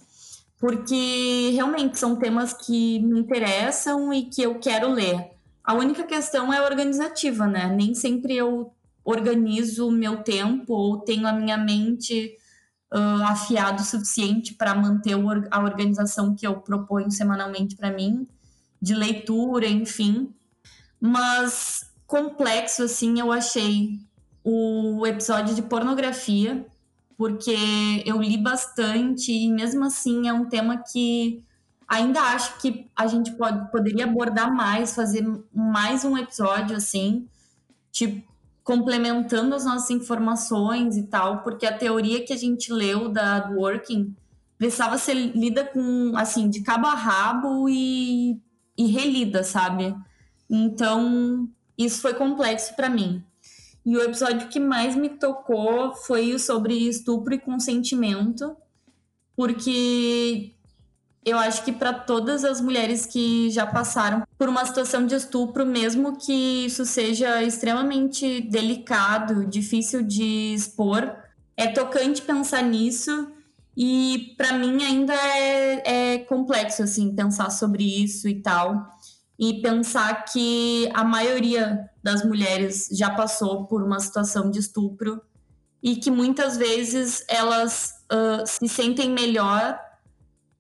porque 0.60 1.52
realmente 1.54 1.98
são 1.98 2.18
temas 2.18 2.52
que 2.52 3.00
me 3.00 3.22
interessam 3.22 4.14
e 4.14 4.24
que 4.24 4.42
eu 4.42 4.60
quero 4.60 4.92
ler. 4.92 5.32
A 5.64 5.74
única 5.74 6.04
questão 6.04 6.54
é 6.54 6.62
organizativa, 6.62 7.48
né? 7.48 7.74
Nem 7.74 7.96
sempre 7.96 8.36
eu 8.36 8.74
organizo 9.06 9.88
o 9.88 9.92
meu 9.92 10.18
tempo 10.22 10.74
ou 10.74 11.00
tenho 11.00 11.26
a 11.26 11.32
minha 11.32 11.58
mente 11.58 12.36
uh, 12.94 13.24
afiado 13.26 13.82
o 13.82 13.86
suficiente 13.86 14.54
para 14.54 14.76
manter 14.76 15.16
a 15.52 15.60
organização 15.60 16.36
que 16.36 16.46
eu 16.46 16.56
proponho 16.58 17.12
semanalmente 17.12 17.76
para 17.76 17.92
mim, 17.92 18.28
de 18.82 18.94
leitura, 18.94 19.68
enfim. 19.68 20.34
Mas 21.00 21.90
complexo, 22.08 22.84
assim, 22.84 23.20
eu 23.20 23.32
achei 23.32 24.00
o 24.44 25.06
episódio 25.06 25.54
de 25.54 25.62
pornografia, 25.62 26.66
porque 27.18 27.56
eu 28.06 28.22
li 28.22 28.38
bastante 28.38 29.32
e 29.32 29.52
mesmo 29.52 29.84
assim 29.84 30.28
é 30.28 30.34
um 30.34 30.46
tema 30.46 30.78
que 30.78 31.44
ainda 31.88 32.22
acho 32.22 32.58
que 32.60 32.88
a 32.96 33.08
gente 33.08 33.32
pode, 33.32 33.70
poderia 33.72 34.06
abordar 34.06 34.54
mais, 34.54 34.96
fazer 34.96 35.26
mais 35.54 36.06
um 36.06 36.18
episódio 36.18 36.78
assim, 36.78 37.28
tipo, 37.92 38.29
complementando 38.70 39.56
as 39.56 39.66
nossas 39.66 39.90
informações 39.90 40.96
e 40.96 41.02
tal, 41.02 41.42
porque 41.42 41.66
a 41.66 41.76
teoria 41.76 42.24
que 42.24 42.32
a 42.32 42.38
gente 42.38 42.72
leu 42.72 43.10
da 43.10 43.40
do 43.40 43.56
Working 43.56 44.16
precisava 44.60 44.96
ser 45.00 45.16
lida 45.16 45.66
com, 45.66 46.14
assim, 46.16 46.48
de 46.48 46.62
cabo 46.62 46.86
a 46.86 46.94
rabo 46.94 47.68
e, 47.68 48.40
e 48.78 48.86
relida, 48.86 49.42
sabe? 49.42 49.96
Então, 50.48 51.50
isso 51.76 52.00
foi 52.00 52.14
complexo 52.14 52.76
para 52.76 52.92
mim. 52.92 53.24
E 53.84 53.98
o 53.98 54.04
episódio 54.04 54.50
que 54.50 54.60
mais 54.60 54.96
me 54.96 55.10
tocou 55.10 55.96
foi 55.96 56.36
o 56.36 56.40
sobre 56.40 56.76
estupro 56.76 57.34
e 57.34 57.40
consentimento, 57.40 58.56
porque 59.36 60.54
eu 61.26 61.38
acho 61.38 61.64
que 61.64 61.72
para 61.72 61.94
todas 61.94 62.44
as 62.44 62.62
mulheres 62.62 63.06
que 63.06 63.50
já 63.50 63.66
passaram 63.66 64.24
por 64.38 64.48
uma 64.48 64.66
situação 64.66 65.06
de 65.06 65.16
estupro, 65.16 65.66
mesmo 65.66 66.18
que 66.18 66.66
isso 66.66 66.86
seja 66.86 67.44
extremamente 67.44 68.42
delicado, 68.42 69.46
difícil 69.46 70.02
de 70.02 70.54
expor, 70.54 71.16
é 71.58 71.68
tocante 71.68 72.22
pensar 72.22 72.64
nisso. 72.64 73.32
E 73.76 74.34
para 74.38 74.54
mim 74.54 74.84
ainda 74.84 75.14
é, 75.14 76.14
é 76.14 76.18
complexo 76.20 76.84
assim 76.84 77.16
pensar 77.16 77.50
sobre 77.50 77.84
isso 77.84 78.28
e 78.28 78.42
tal 78.42 78.98
e 79.40 79.62
pensar 79.62 80.26
que 80.26 80.90
a 80.94 81.02
maioria 81.02 81.90
das 82.04 82.26
mulheres 82.26 82.90
já 82.92 83.10
passou 83.10 83.66
por 83.68 83.82
uma 83.82 83.98
situação 84.02 84.52
de 84.52 84.60
estupro 84.60 85.22
e 85.82 85.96
que 85.96 86.12
muitas 86.12 86.58
vezes 86.58 87.24
elas 87.30 87.94
uh, 88.12 88.46
se 88.46 88.68
sentem 88.68 89.10
melhor 89.10 89.80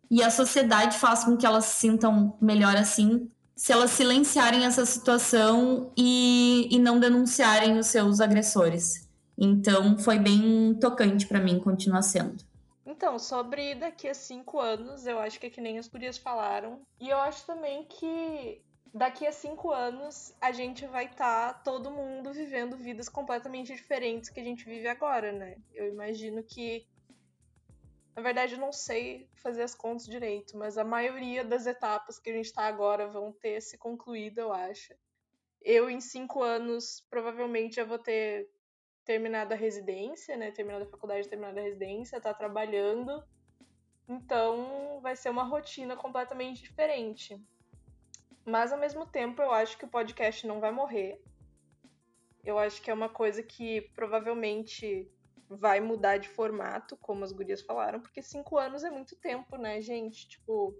e 0.09 0.23
a 0.23 0.29
sociedade 0.29 0.97
faz 0.97 1.23
com 1.23 1.37
que 1.37 1.45
elas 1.45 1.65
se 1.65 1.75
sintam 1.75 2.37
melhor 2.41 2.75
assim 2.75 3.29
se 3.59 3.73
elas 3.73 3.91
silenciarem 3.91 4.65
essa 4.65 4.85
situação 4.85 5.91
e, 5.97 6.69
e 6.71 6.79
não 6.79 6.97
denunciarem 6.97 7.77
os 7.77 7.87
seus 7.87 8.21
agressores. 8.21 9.05
Então 9.37 9.97
foi 9.97 10.17
bem 10.17 10.73
tocante 10.79 11.27
para 11.27 11.41
mim, 11.41 11.59
continua 11.59 12.01
sendo. 12.01 12.41
Então, 12.85 13.19
sobre 13.19 13.75
daqui 13.75 14.07
a 14.07 14.13
cinco 14.13 14.61
anos, 14.61 15.05
eu 15.05 15.19
acho 15.19 15.37
que 15.39 15.47
é 15.47 15.49
que 15.49 15.59
nem 15.59 15.77
as 15.77 15.89
gurias 15.89 16.17
falaram. 16.17 16.81
E 17.01 17.09
eu 17.09 17.17
acho 17.17 17.45
também 17.45 17.83
que 17.83 18.61
daqui 18.93 19.27
a 19.27 19.31
cinco 19.31 19.71
anos 19.71 20.33
a 20.39 20.53
gente 20.53 20.87
vai 20.87 21.05
estar 21.05 21.53
tá 21.53 21.59
todo 21.59 21.91
mundo 21.91 22.31
vivendo 22.33 22.77
vidas 22.77 23.09
completamente 23.09 23.73
diferentes 23.75 24.29
que 24.29 24.39
a 24.39 24.43
gente 24.43 24.63
vive 24.63 24.87
agora, 24.87 25.33
né? 25.33 25.57
Eu 25.73 25.89
imagino 25.89 26.41
que. 26.43 26.87
Na 28.19 28.23
verdade, 28.23 28.57
não 28.57 28.73
sei 28.73 29.29
fazer 29.35 29.63
as 29.63 29.73
contas 29.73 30.05
direito, 30.05 30.57
mas 30.57 30.77
a 30.77 30.83
maioria 30.83 31.41
das 31.41 31.65
etapas 31.65 32.19
que 32.19 32.29
a 32.29 32.33
gente 32.33 32.47
está 32.47 32.63
agora 32.63 33.07
vão 33.07 33.31
ter 33.31 33.61
se 33.61 33.77
concluído, 33.77 34.39
eu 34.39 34.51
acho. 34.51 34.93
Eu, 35.61 35.89
em 35.89 36.01
cinco 36.01 36.43
anos, 36.43 36.99
provavelmente 37.09 37.77
já 37.77 37.85
vou 37.85 37.97
ter 37.97 38.49
terminado 39.05 39.53
a 39.53 39.55
residência, 39.55 40.35
né? 40.35 40.51
Terminado 40.51 40.83
a 40.83 40.87
faculdade, 40.89 41.29
terminado 41.29 41.59
a 41.59 41.63
residência, 41.63 42.19
tá 42.19 42.33
trabalhando. 42.33 43.23
Então, 44.05 44.99
vai 45.01 45.15
ser 45.15 45.29
uma 45.29 45.43
rotina 45.43 45.95
completamente 45.95 46.61
diferente. 46.61 47.41
Mas 48.43 48.73
ao 48.73 48.79
mesmo 48.79 49.05
tempo, 49.05 49.41
eu 49.41 49.53
acho 49.53 49.77
que 49.77 49.85
o 49.85 49.89
podcast 49.89 50.45
não 50.45 50.59
vai 50.59 50.73
morrer. 50.73 51.23
Eu 52.43 52.59
acho 52.59 52.81
que 52.81 52.91
é 52.91 52.93
uma 52.93 53.07
coisa 53.07 53.41
que 53.41 53.79
provavelmente 53.95 55.09
vai 55.47 55.79
mudar 55.79 56.17
de 56.17 56.29
formato, 56.29 56.97
como 56.97 57.23
as 57.23 57.31
gurias 57.31 57.61
falaram, 57.61 57.99
porque 57.99 58.21
cinco 58.21 58.57
anos 58.57 58.83
é 58.83 58.89
muito 58.89 59.15
tempo, 59.15 59.57
né, 59.57 59.81
gente? 59.81 60.27
Tipo, 60.27 60.75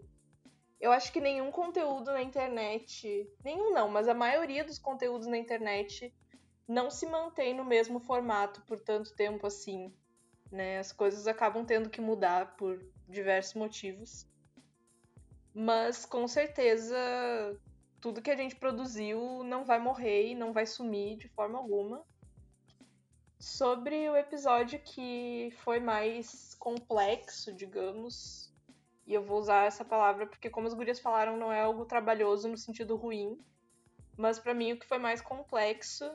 eu 0.80 0.92
acho 0.92 1.12
que 1.12 1.22
nenhum 1.22 1.52
conteúdo 1.52 2.12
na 2.12 2.22
internet, 2.22 3.30
nenhum 3.44 3.74
não, 3.74 3.90
mas 3.90 4.08
a 4.08 4.14
maioria 4.14 4.64
dos 4.64 4.80
conteúdos 4.80 5.28
na 5.28 5.38
internet 5.38 6.14
não 6.68 6.90
se 6.90 7.06
mantém 7.06 7.54
no 7.54 7.66
mesmo 7.66 8.00
formato 8.00 8.62
por 8.62 8.80
tanto 8.80 9.16
tempo 9.16 9.48
assim, 9.48 9.94
né? 10.52 10.80
As 10.80 10.92
coisas 10.92 11.28
acabam 11.28 11.66
tendo 11.66 11.90
que 11.90 12.00
mudar 12.00 12.56
por 12.56 12.80
diversos 13.08 13.56
motivos. 13.56 14.28
Mas 15.54 16.06
com 16.06 16.28
certeza 16.28 16.96
tudo 18.00 18.22
que 18.22 18.32
a 18.32 18.36
gente 18.36 18.56
produziu 18.56 19.44
não 19.44 19.66
vai 19.66 19.80
morrer 19.80 20.28
e 20.28 20.36
não 20.36 20.54
vai 20.54 20.66
sumir 20.66 21.18
de 21.18 21.28
forma 21.30 21.58
alguma. 21.58 22.06
Sobre 23.40 24.10
o 24.10 24.18
episódio 24.18 24.80
que 24.80 25.50
foi 25.64 25.80
mais 25.80 26.56
complexo, 26.56 27.54
digamos, 27.54 28.54
e 29.08 29.14
eu 29.14 29.24
vou 29.24 29.40
usar 29.40 29.66
essa 29.66 29.86
palavra 29.86 30.28
porque, 30.28 30.50
como 30.50 30.68
as 30.68 30.74
gurias 30.74 31.00
falaram, 31.00 31.38
não 31.38 31.52
é 31.52 31.62
algo 31.62 31.86
trabalhoso 31.86 32.50
no 32.50 32.58
sentido 32.58 32.98
ruim, 32.98 33.40
mas 34.18 34.38
para 34.38 34.54
mim 34.54 34.74
o 34.74 34.80
que 34.80 34.86
foi 34.86 34.98
mais 34.98 35.22
complexo 35.22 36.12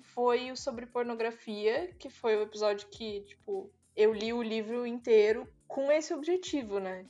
foi 0.00 0.52
o 0.52 0.56
sobre 0.56 0.86
pornografia, 0.86 1.92
que 1.98 2.08
foi 2.08 2.36
o 2.36 2.42
episódio 2.42 2.88
que, 2.88 3.22
tipo, 3.22 3.68
eu 3.96 4.14
li 4.14 4.32
o 4.32 4.40
livro 4.40 4.86
inteiro 4.86 5.52
com 5.66 5.90
esse 5.90 6.14
objetivo, 6.14 6.78
né? 6.78 7.04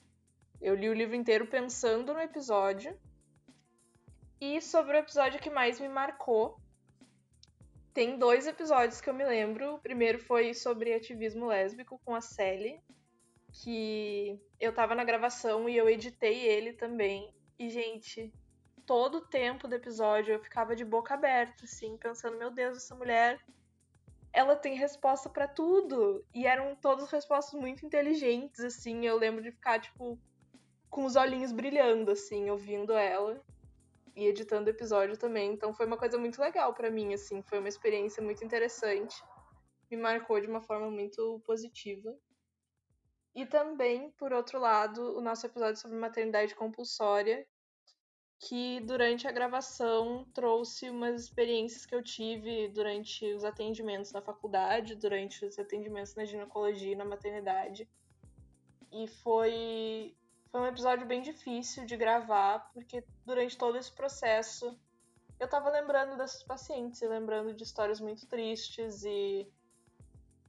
Eu 0.62 0.74
li 0.74 0.88
o 0.88 0.94
livro 0.94 1.14
inteiro 1.14 1.46
pensando 1.46 2.14
no 2.14 2.20
episódio. 2.20 2.98
E 4.40 4.62
sobre 4.62 4.96
o 4.96 4.98
episódio 4.98 5.40
que 5.40 5.50
mais 5.50 5.78
me 5.78 5.88
marcou, 5.88 6.58
tem 7.96 8.18
dois 8.18 8.46
episódios 8.46 9.00
que 9.00 9.08
eu 9.08 9.14
me 9.14 9.24
lembro. 9.24 9.76
O 9.76 9.78
primeiro 9.78 10.18
foi 10.18 10.52
sobre 10.52 10.92
ativismo 10.92 11.46
lésbico 11.46 11.98
com 12.04 12.14
a 12.14 12.20
Sally, 12.20 12.78
que 13.50 14.38
eu 14.60 14.70
tava 14.70 14.94
na 14.94 15.02
gravação 15.02 15.66
e 15.66 15.78
eu 15.78 15.88
editei 15.88 16.42
ele 16.42 16.74
também. 16.74 17.34
E, 17.58 17.70
gente, 17.70 18.30
todo 18.84 19.16
o 19.16 19.26
tempo 19.26 19.66
do 19.66 19.76
episódio 19.76 20.34
eu 20.34 20.42
ficava 20.42 20.76
de 20.76 20.84
boca 20.84 21.14
aberta, 21.14 21.64
assim, 21.64 21.96
pensando: 21.96 22.36
meu 22.36 22.50
Deus, 22.50 22.76
essa 22.76 22.94
mulher 22.94 23.42
ela 24.30 24.54
tem 24.54 24.74
resposta 24.74 25.30
para 25.30 25.48
tudo. 25.48 26.22
E 26.34 26.46
eram 26.46 26.76
todas 26.76 27.10
respostas 27.10 27.58
muito 27.58 27.86
inteligentes, 27.86 28.60
assim. 28.60 29.06
Eu 29.06 29.16
lembro 29.16 29.42
de 29.42 29.52
ficar, 29.52 29.80
tipo, 29.80 30.18
com 30.90 31.06
os 31.06 31.16
olhinhos 31.16 31.50
brilhando, 31.50 32.10
assim, 32.10 32.50
ouvindo 32.50 32.92
ela 32.92 33.42
e 34.16 34.26
editando 34.26 34.70
episódio 34.70 35.16
também. 35.16 35.52
Então 35.52 35.74
foi 35.74 35.86
uma 35.86 35.98
coisa 35.98 36.18
muito 36.18 36.40
legal 36.40 36.72
para 36.72 36.90
mim, 36.90 37.12
assim, 37.12 37.42
foi 37.42 37.58
uma 37.58 37.68
experiência 37.68 38.22
muito 38.22 38.42
interessante. 38.42 39.14
Me 39.90 39.96
marcou 39.96 40.40
de 40.40 40.48
uma 40.48 40.62
forma 40.62 40.90
muito 40.90 41.40
positiva. 41.44 42.16
E 43.34 43.44
também, 43.44 44.10
por 44.12 44.32
outro 44.32 44.58
lado, 44.58 45.16
o 45.16 45.20
nosso 45.20 45.44
episódio 45.44 45.78
sobre 45.78 45.98
maternidade 45.98 46.54
compulsória, 46.54 47.46
que 48.40 48.80
durante 48.80 49.28
a 49.28 49.32
gravação 49.32 50.26
trouxe 50.32 50.88
umas 50.88 51.24
experiências 51.24 51.84
que 51.84 51.94
eu 51.94 52.02
tive 52.02 52.68
durante 52.68 53.30
os 53.34 53.44
atendimentos 53.44 54.12
na 54.12 54.22
faculdade, 54.22 54.94
durante 54.94 55.44
os 55.44 55.58
atendimentos 55.58 56.14
na 56.14 56.24
ginecologia 56.24 56.92
e 56.92 56.96
na 56.96 57.04
maternidade. 57.04 57.88
E 58.90 59.06
foi 59.06 60.16
foi 60.50 60.60
um 60.60 60.66
episódio 60.66 61.06
bem 61.06 61.22
difícil 61.22 61.84
de 61.84 61.96
gravar, 61.96 62.70
porque 62.72 63.04
durante 63.24 63.56
todo 63.56 63.76
esse 63.76 63.92
processo 63.92 64.78
eu 65.38 65.48
tava 65.48 65.70
lembrando 65.70 66.16
desses 66.16 66.42
pacientes 66.42 67.02
e 67.02 67.06
lembrando 67.06 67.54
de 67.54 67.62
histórias 67.62 68.00
muito 68.00 68.26
tristes 68.26 69.04
e 69.04 69.46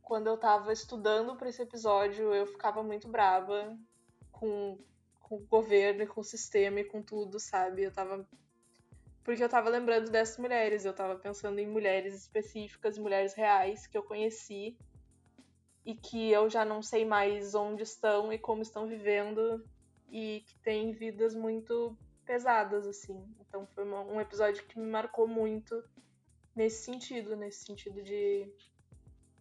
quando 0.02 0.28
eu 0.28 0.38
tava 0.38 0.72
estudando 0.72 1.36
para 1.36 1.50
esse 1.50 1.62
episódio, 1.62 2.34
eu 2.34 2.48
ficava 2.48 2.82
muito 2.82 3.10
brava 3.10 3.78
com, 4.32 4.80
com 5.20 5.36
o 5.36 5.46
governo 5.48 6.04
e 6.04 6.08
com 6.08 6.22
o 6.22 6.24
sistema 6.24 6.80
e 6.80 6.86
com 6.86 7.02
tudo, 7.02 7.40
sabe? 7.40 7.84
Eu 7.84 7.92
tava 7.92 8.26
porque 9.28 9.44
eu 9.44 9.50
tava 9.50 9.68
lembrando 9.68 10.10
dessas 10.10 10.38
mulheres, 10.38 10.86
eu 10.86 10.94
tava 10.94 11.18
pensando 11.18 11.60
em 11.60 11.68
mulheres 11.68 12.16
específicas, 12.16 12.98
mulheres 12.98 13.34
reais 13.34 13.86
que 13.86 13.98
eu 13.98 14.04
conheci 14.04 14.78
e 15.86 15.94
que 15.94 16.32
eu 16.32 16.50
já 16.50 16.64
não 16.64 16.82
sei 16.82 17.04
mais 17.04 17.54
onde 17.54 17.84
estão 17.84 18.32
e 18.32 18.40
como 18.40 18.62
estão 18.62 18.88
vivendo 18.88 19.62
e 20.10 20.44
que 20.46 20.56
têm 20.60 20.92
vidas 20.92 21.36
muito 21.36 21.98
pesadas, 22.26 22.86
assim. 22.86 23.24
Então 23.42 23.66
foi 23.74 23.84
uma, 23.84 24.02
um 24.02 24.20
episódio 24.22 24.64
que 24.66 24.80
me 24.80 24.90
marcou 24.90 25.28
muito 25.28 25.84
nesse 26.56 26.84
sentido, 26.84 27.36
nesse 27.36 27.66
sentido 27.66 28.02
de, 28.02 28.52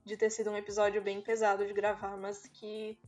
de 0.05 0.17
ter 0.17 0.31
sido 0.31 0.51
um 0.51 0.57
episódio 0.57 1.01
bem 1.03 1.21
pesado 1.21 1.67
de 1.67 1.73
gravar, 1.73 2.17
mas 2.17 2.47
que 2.47 2.99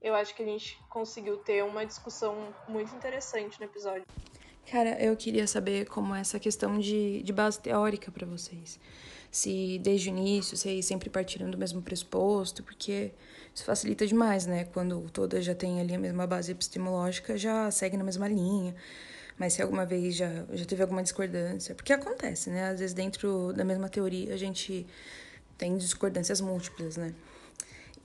eu 0.00 0.14
acho 0.14 0.34
que 0.34 0.42
a 0.42 0.46
gente 0.46 0.78
conseguiu 0.88 1.36
ter 1.38 1.62
uma 1.62 1.84
discussão 1.84 2.54
muito 2.66 2.94
interessante 2.94 3.60
no 3.60 3.66
episódio. 3.66 4.06
Cara, 4.70 5.02
eu 5.02 5.16
queria 5.16 5.48
saber 5.48 5.86
como 5.86 6.14
é 6.14 6.20
essa 6.20 6.38
questão 6.38 6.78
de, 6.78 7.24
de 7.24 7.32
base 7.32 7.58
teórica 7.58 8.08
para 8.12 8.24
vocês. 8.24 8.78
Se 9.28 9.80
desde 9.80 10.10
o 10.10 10.16
início 10.16 10.56
vocês 10.56 10.86
sempre 10.86 11.10
partiram 11.10 11.50
do 11.50 11.58
mesmo 11.58 11.82
pressuposto, 11.82 12.62
porque 12.62 13.10
isso 13.52 13.64
facilita 13.64 14.06
demais, 14.06 14.46
né? 14.46 14.66
Quando 14.66 15.10
todas 15.12 15.44
já 15.44 15.56
têm 15.56 15.80
ali 15.80 15.92
a 15.92 15.98
mesma 15.98 16.24
base 16.24 16.52
epistemológica, 16.52 17.36
já 17.36 17.68
segue 17.72 17.96
na 17.96 18.04
mesma 18.04 18.28
linha. 18.28 18.76
Mas 19.36 19.54
se 19.54 19.62
alguma 19.62 19.84
vez 19.84 20.14
já, 20.14 20.44
já 20.52 20.64
teve 20.64 20.82
alguma 20.82 21.02
discordância, 21.02 21.74
porque 21.74 21.92
acontece, 21.92 22.48
né? 22.50 22.68
Às 22.68 22.78
vezes 22.78 22.94
dentro 22.94 23.52
da 23.52 23.64
mesma 23.64 23.88
teoria 23.88 24.32
a 24.32 24.36
gente 24.36 24.86
tem 25.58 25.76
discordâncias 25.76 26.40
múltiplas, 26.40 26.96
né? 26.96 27.12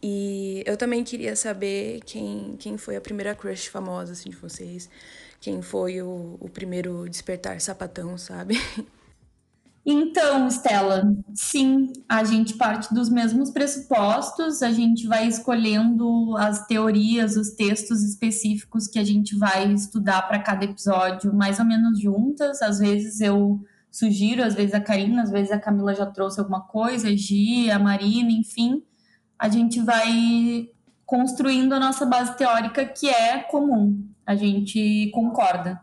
E 0.01 0.63
eu 0.65 0.77
também 0.77 1.03
queria 1.03 1.35
saber 1.35 1.99
quem, 2.05 2.55
quem 2.57 2.75
foi 2.75 2.95
a 2.95 3.01
primeira 3.01 3.35
crush 3.35 3.67
famosa, 3.67 4.13
assim, 4.13 4.31
de 4.31 4.35
vocês. 4.35 4.89
Quem 5.45 5.61
foi 5.61 6.01
o, 6.01 6.37
o 6.39 6.49
primeiro 6.49 7.07
despertar 7.07 7.61
sapatão, 7.61 8.17
sabe? 8.17 8.59
Então, 9.85 10.47
Stella, 10.47 11.03
sim, 11.35 11.93
a 12.09 12.23
gente 12.23 12.55
parte 12.55 12.91
dos 12.91 13.07
mesmos 13.07 13.51
pressupostos, 13.51 14.63
a 14.63 14.71
gente 14.71 15.05
vai 15.05 15.27
escolhendo 15.27 16.35
as 16.37 16.65
teorias, 16.65 17.37
os 17.37 17.51
textos 17.51 18.01
específicos 18.01 18.87
que 18.87 18.97
a 18.97 19.03
gente 19.03 19.37
vai 19.37 19.71
estudar 19.71 20.23
para 20.23 20.39
cada 20.39 20.65
episódio, 20.65 21.31
mais 21.31 21.59
ou 21.59 21.65
menos 21.65 22.01
juntas. 22.01 22.63
Às 22.63 22.79
vezes 22.79 23.21
eu 23.21 23.63
sugiro, 23.91 24.43
às 24.43 24.55
vezes 24.55 24.73
a 24.73 24.81
Karina, 24.81 25.21
às 25.21 25.29
vezes 25.29 25.51
a 25.51 25.59
Camila 25.59 25.93
já 25.93 26.07
trouxe 26.07 26.39
alguma 26.39 26.61
coisa, 26.61 27.09
a 27.09 27.15
Gi, 27.15 27.69
a 27.69 27.77
Marina, 27.77 28.31
enfim. 28.31 28.81
A 29.37 29.47
gente 29.47 29.79
vai 29.79 30.71
construindo 31.05 31.73
a 31.73 31.79
nossa 31.79 32.03
base 32.03 32.35
teórica 32.35 32.83
que 32.83 33.07
é 33.07 33.37
comum, 33.43 34.14
a 34.25 34.35
gente 34.35 35.09
concorda. 35.13 35.81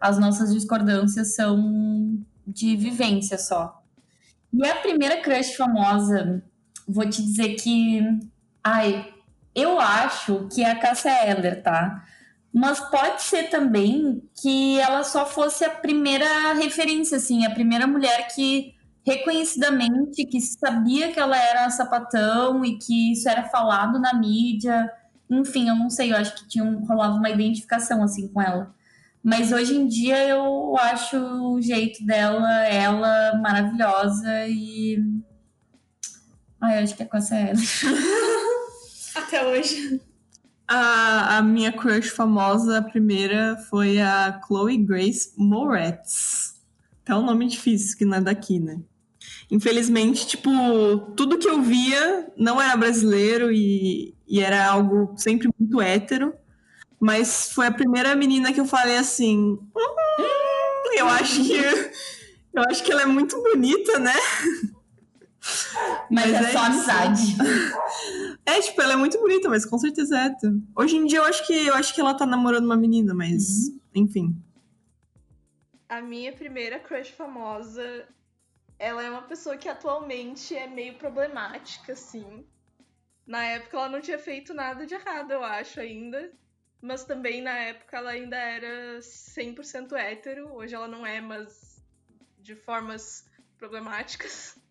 As 0.00 0.18
nossas 0.18 0.52
discordâncias 0.52 1.34
são 1.34 2.18
de 2.46 2.76
vivência 2.76 3.38
só. 3.38 3.82
E 4.52 4.66
a 4.66 4.76
primeira 4.76 5.20
crush 5.20 5.54
famosa, 5.56 6.42
vou 6.86 7.08
te 7.08 7.22
dizer 7.22 7.54
que. 7.54 8.00
Ai, 8.62 9.12
eu 9.54 9.80
acho 9.80 10.48
que 10.52 10.62
é 10.62 10.70
a 10.70 10.78
Cássia 10.78 11.28
Eller, 11.28 11.62
tá? 11.62 12.04
Mas 12.52 12.78
pode 12.78 13.22
ser 13.22 13.50
também 13.50 14.22
que 14.40 14.78
ela 14.78 15.02
só 15.02 15.26
fosse 15.26 15.64
a 15.64 15.70
primeira 15.70 16.52
referência, 16.54 17.16
assim, 17.16 17.44
a 17.44 17.50
primeira 17.50 17.86
mulher 17.86 18.28
que 18.34 18.74
reconhecidamente, 19.04 20.24
que 20.24 20.40
sabia 20.40 21.12
que 21.12 21.20
ela 21.20 21.36
era 21.36 21.68
sapatão 21.70 22.64
e 22.64 22.78
que 22.78 23.12
isso 23.12 23.28
era 23.28 23.44
falado 23.44 23.98
na 24.00 24.14
mídia. 24.14 24.90
Enfim, 25.40 25.68
eu 25.68 25.74
não 25.74 25.90
sei, 25.90 26.12
eu 26.12 26.16
acho 26.16 26.34
que 26.34 26.48
tinha 26.48 26.64
um, 26.64 26.84
rolava 26.84 27.16
uma 27.16 27.30
identificação 27.30 28.02
assim 28.02 28.28
com 28.28 28.40
ela. 28.40 28.74
Mas 29.22 29.52
hoje 29.52 29.74
em 29.74 29.86
dia 29.86 30.28
eu 30.28 30.76
acho 30.78 31.16
o 31.16 31.60
jeito 31.60 32.04
dela, 32.04 32.64
ela 32.66 33.40
maravilhosa 33.40 34.46
e. 34.48 35.02
Ai, 36.60 36.78
eu 36.78 36.82
acho 36.84 36.94
que 36.94 37.02
é 37.02 37.06
com 37.06 37.16
essa 37.16 37.34
ela. 37.34 37.58
Até 39.16 39.46
hoje. 39.46 40.00
A, 40.68 41.38
a 41.38 41.42
minha 41.42 41.72
crush 41.72 42.08
famosa, 42.08 42.78
a 42.78 42.82
primeira, 42.82 43.56
foi 43.70 44.00
a 44.00 44.40
Chloe 44.46 44.78
Grace 44.78 45.32
Moretz. 45.36 46.54
Tá 47.04 47.18
um 47.18 47.24
nome 47.24 47.46
difícil, 47.46 47.96
que 47.98 48.04
não 48.04 48.16
é 48.16 48.20
daqui, 48.20 48.58
né? 48.58 48.80
Infelizmente, 49.50 50.26
tipo, 50.26 50.50
tudo 51.16 51.38
que 51.38 51.48
eu 51.48 51.62
via 51.62 52.32
não 52.36 52.60
era 52.60 52.76
brasileiro 52.76 53.52
e, 53.52 54.13
e 54.26 54.40
era 54.40 54.66
algo 54.66 55.14
sempre 55.16 55.48
muito 55.58 55.80
hétero. 55.80 56.34
Mas 57.00 57.52
foi 57.52 57.66
a 57.66 57.72
primeira 57.72 58.14
menina 58.14 58.52
que 58.52 58.60
eu 58.60 58.64
falei 58.64 58.96
assim. 58.96 59.58
Hum, 59.76 60.96
eu 60.96 61.06
acho 61.08 61.44
que. 61.44 61.54
Eu 62.54 62.62
acho 62.68 62.84
que 62.84 62.92
ela 62.92 63.02
é 63.02 63.06
muito 63.06 63.36
bonita, 63.42 63.98
né? 63.98 64.14
Mas, 66.10 66.30
mas 66.30 66.34
é, 66.34 66.48
é, 66.48 66.52
só 66.52 66.58
amizade. 66.60 67.22
É, 68.46 68.60
tipo, 68.60 68.80
ela 68.82 68.92
é 68.92 68.96
muito 68.96 69.18
bonita, 69.18 69.48
mas 69.48 69.64
com 69.64 69.78
certeza 69.78 70.18
é 70.18 70.26
hétero. 70.26 70.62
Hoje 70.76 70.96
em 70.96 71.06
dia 71.06 71.18
eu 71.18 71.24
acho 71.24 71.46
que 71.46 71.66
eu 71.66 71.74
acho 71.74 71.94
que 71.94 72.00
ela 72.00 72.14
tá 72.14 72.26
namorando 72.26 72.66
uma 72.66 72.76
menina, 72.76 73.14
mas 73.14 73.68
uhum. 73.68 73.80
enfim. 73.94 74.36
A 75.88 76.02
minha 76.02 76.30
primeira 76.30 76.78
crush 76.78 77.10
famosa, 77.10 78.06
ela 78.78 79.02
é 79.02 79.10
uma 79.10 79.22
pessoa 79.22 79.56
que 79.56 79.68
atualmente 79.68 80.54
é 80.54 80.66
meio 80.66 80.94
problemática, 80.94 81.94
assim. 81.94 82.44
Na 83.26 83.44
época 83.44 83.76
ela 83.76 83.88
não 83.88 84.00
tinha 84.00 84.18
feito 84.18 84.52
nada 84.52 84.86
de 84.86 84.94
errado, 84.94 85.32
eu 85.32 85.42
acho, 85.42 85.80
ainda. 85.80 86.32
mas 86.80 87.04
também 87.04 87.40
na 87.40 87.56
época 87.56 87.96
ela 87.96 88.10
ainda 88.10 88.36
era 88.36 88.98
100% 89.00 89.92
hétero. 89.92 90.52
Hoje 90.52 90.74
ela 90.74 90.88
não 90.88 91.06
é, 91.06 91.20
mas 91.20 91.82
de 92.40 92.54
formas 92.54 93.24
problemáticas. 93.56 94.58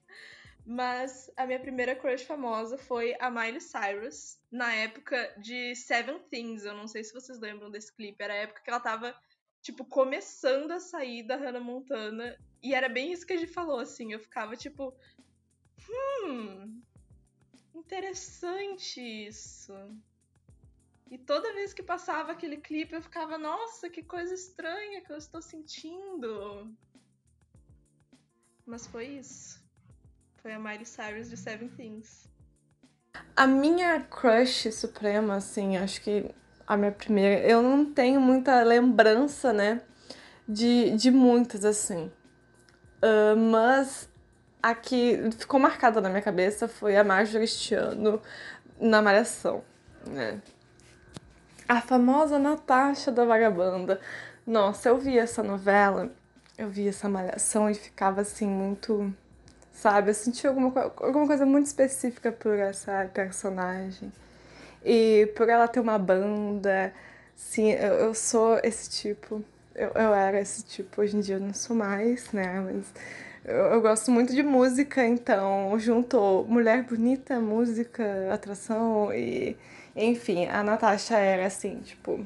Mas 0.66 1.30
a 1.36 1.46
minha 1.46 1.60
primeira 1.60 1.94
crush 1.94 2.24
famosa 2.24 2.78
foi 2.78 3.14
a 3.20 3.30
Miley 3.30 3.60
Cyrus, 3.60 4.40
na 4.50 4.74
época 4.74 5.36
de 5.38 5.76
Seven 5.76 6.20
Things. 6.30 6.64
Eu 6.64 6.74
não 6.74 6.88
sei 6.88 7.04
se 7.04 7.14
vocês 7.14 7.38
lembram 7.38 7.70
desse 7.70 7.94
clipe. 7.94 8.24
Era 8.24 8.34
a 8.34 8.38
época 8.38 8.62
que 8.62 8.70
ela 8.70 8.80
tava, 8.80 9.14
tipo, 9.62 9.84
começando 9.84 10.72
a 10.72 10.80
sair 10.80 11.24
da 11.24 11.36
Hannah 11.36 11.60
Montana. 11.60 12.40
E 12.62 12.74
era 12.74 12.88
bem 12.88 13.12
isso 13.12 13.28
que 13.28 13.34
a 13.34 13.38
gente 13.38 13.52
falou, 13.52 13.80
assim. 13.80 14.14
Eu 14.14 14.20
ficava, 14.22 14.56
tipo, 14.56 14.96
hum, 15.90 16.82
interessante 17.86 19.02
isso. 19.02 19.74
E 21.12 21.18
toda 21.18 21.54
vez 21.54 21.74
que 21.74 21.84
passava 21.84 22.32
aquele 22.32 22.58
clipe, 22.58 22.96
eu 22.96 23.02
ficava, 23.02 23.38
nossa, 23.38 23.90
que 23.90 24.02
coisa 24.02 24.34
estranha 24.34 25.02
que 25.02 25.12
eu 25.12 25.18
estou 25.18 25.42
sentindo. 25.42 26.74
Mas 28.66 28.88
foi 28.88 29.06
isso. 29.06 29.62
Foi 30.42 30.54
a 30.54 30.60
Miley 30.60 30.86
Cyrus 30.86 31.30
de 31.30 31.38
Seven 31.38 31.70
Things. 31.70 32.28
A 33.36 33.46
minha 33.46 34.02
crush 34.02 34.72
suprema, 34.72 35.36
assim, 35.36 35.78
acho 35.78 36.02
que 36.02 36.34
a 36.66 36.76
minha 36.76 36.92
primeira. 36.92 37.46
Eu 37.46 37.62
não 37.62 37.94
tenho 37.94 38.20
muita 38.20 38.64
lembrança, 38.64 39.54
né? 39.54 39.84
De, 40.48 40.92
de 40.92 41.12
muitas, 41.12 41.64
assim. 41.64 42.12
Uh, 43.04 43.38
mas 43.52 44.10
a 44.64 44.74
que 44.74 45.20
ficou 45.38 45.60
marcada 45.60 46.00
na 46.00 46.08
minha 46.08 46.22
cabeça 46.22 46.70
foi 46.70 46.96
a 46.96 47.04
Marjorie 47.04 47.44
este 47.44 47.76
na 48.80 49.02
Malhação, 49.02 49.62
né? 50.08 50.42
A 51.68 51.82
famosa 51.82 52.40
Natasha 52.40 53.12
da 53.12 53.26
Vagabanda. 53.26 54.00
Nossa, 54.48 54.90
eu 54.90 54.98
vi 54.98 55.18
essa 55.18 55.44
novela, 55.44 56.10
eu 56.58 56.70
vi 56.70 56.88
essa 56.88 57.10
Malhação 57.10 57.70
e 57.70 57.74
ficava 57.74 58.22
assim 58.22 58.48
muito 58.48 59.14
sabe? 59.74 60.12
Eu 60.12 60.14
senti 60.14 60.48
alguma, 60.48 60.94
alguma 60.98 61.28
coisa 61.28 61.46
muito 61.46 61.66
específica 61.66 62.32
por 62.32 62.54
essa 62.58 63.10
personagem. 63.14 64.12
E 64.86 65.32
por 65.36 65.50
ela 65.50 65.68
ter 65.68 65.80
uma 65.80 65.98
banda, 65.98 66.94
sim, 67.36 67.72
eu, 67.72 67.94
eu 67.96 68.14
sou 68.14 68.60
esse 68.64 68.90
tipo. 68.90 69.44
Eu, 69.76 69.90
eu 69.90 70.14
era 70.14 70.40
esse 70.40 70.64
tipo, 70.64 71.02
hoje 71.02 71.18
em 71.18 71.20
dia 71.20 71.36
eu 71.36 71.40
não 71.40 71.54
sou 71.54 71.76
mais, 71.76 72.32
né? 72.32 72.60
Mas 72.62 72.86
eu, 73.46 73.56
eu 73.56 73.82
gosto 73.82 74.10
muito 74.10 74.34
de 74.34 74.42
música, 74.42 75.06
então 75.06 75.78
juntou 75.78 76.46
mulher 76.46 76.84
bonita, 76.84 77.40
música, 77.40 78.34
atração 78.34 79.14
e. 79.14 79.58
Enfim, 79.96 80.46
a 80.48 80.64
Natasha 80.64 81.18
era 81.18 81.46
assim, 81.46 81.80
tipo, 81.82 82.26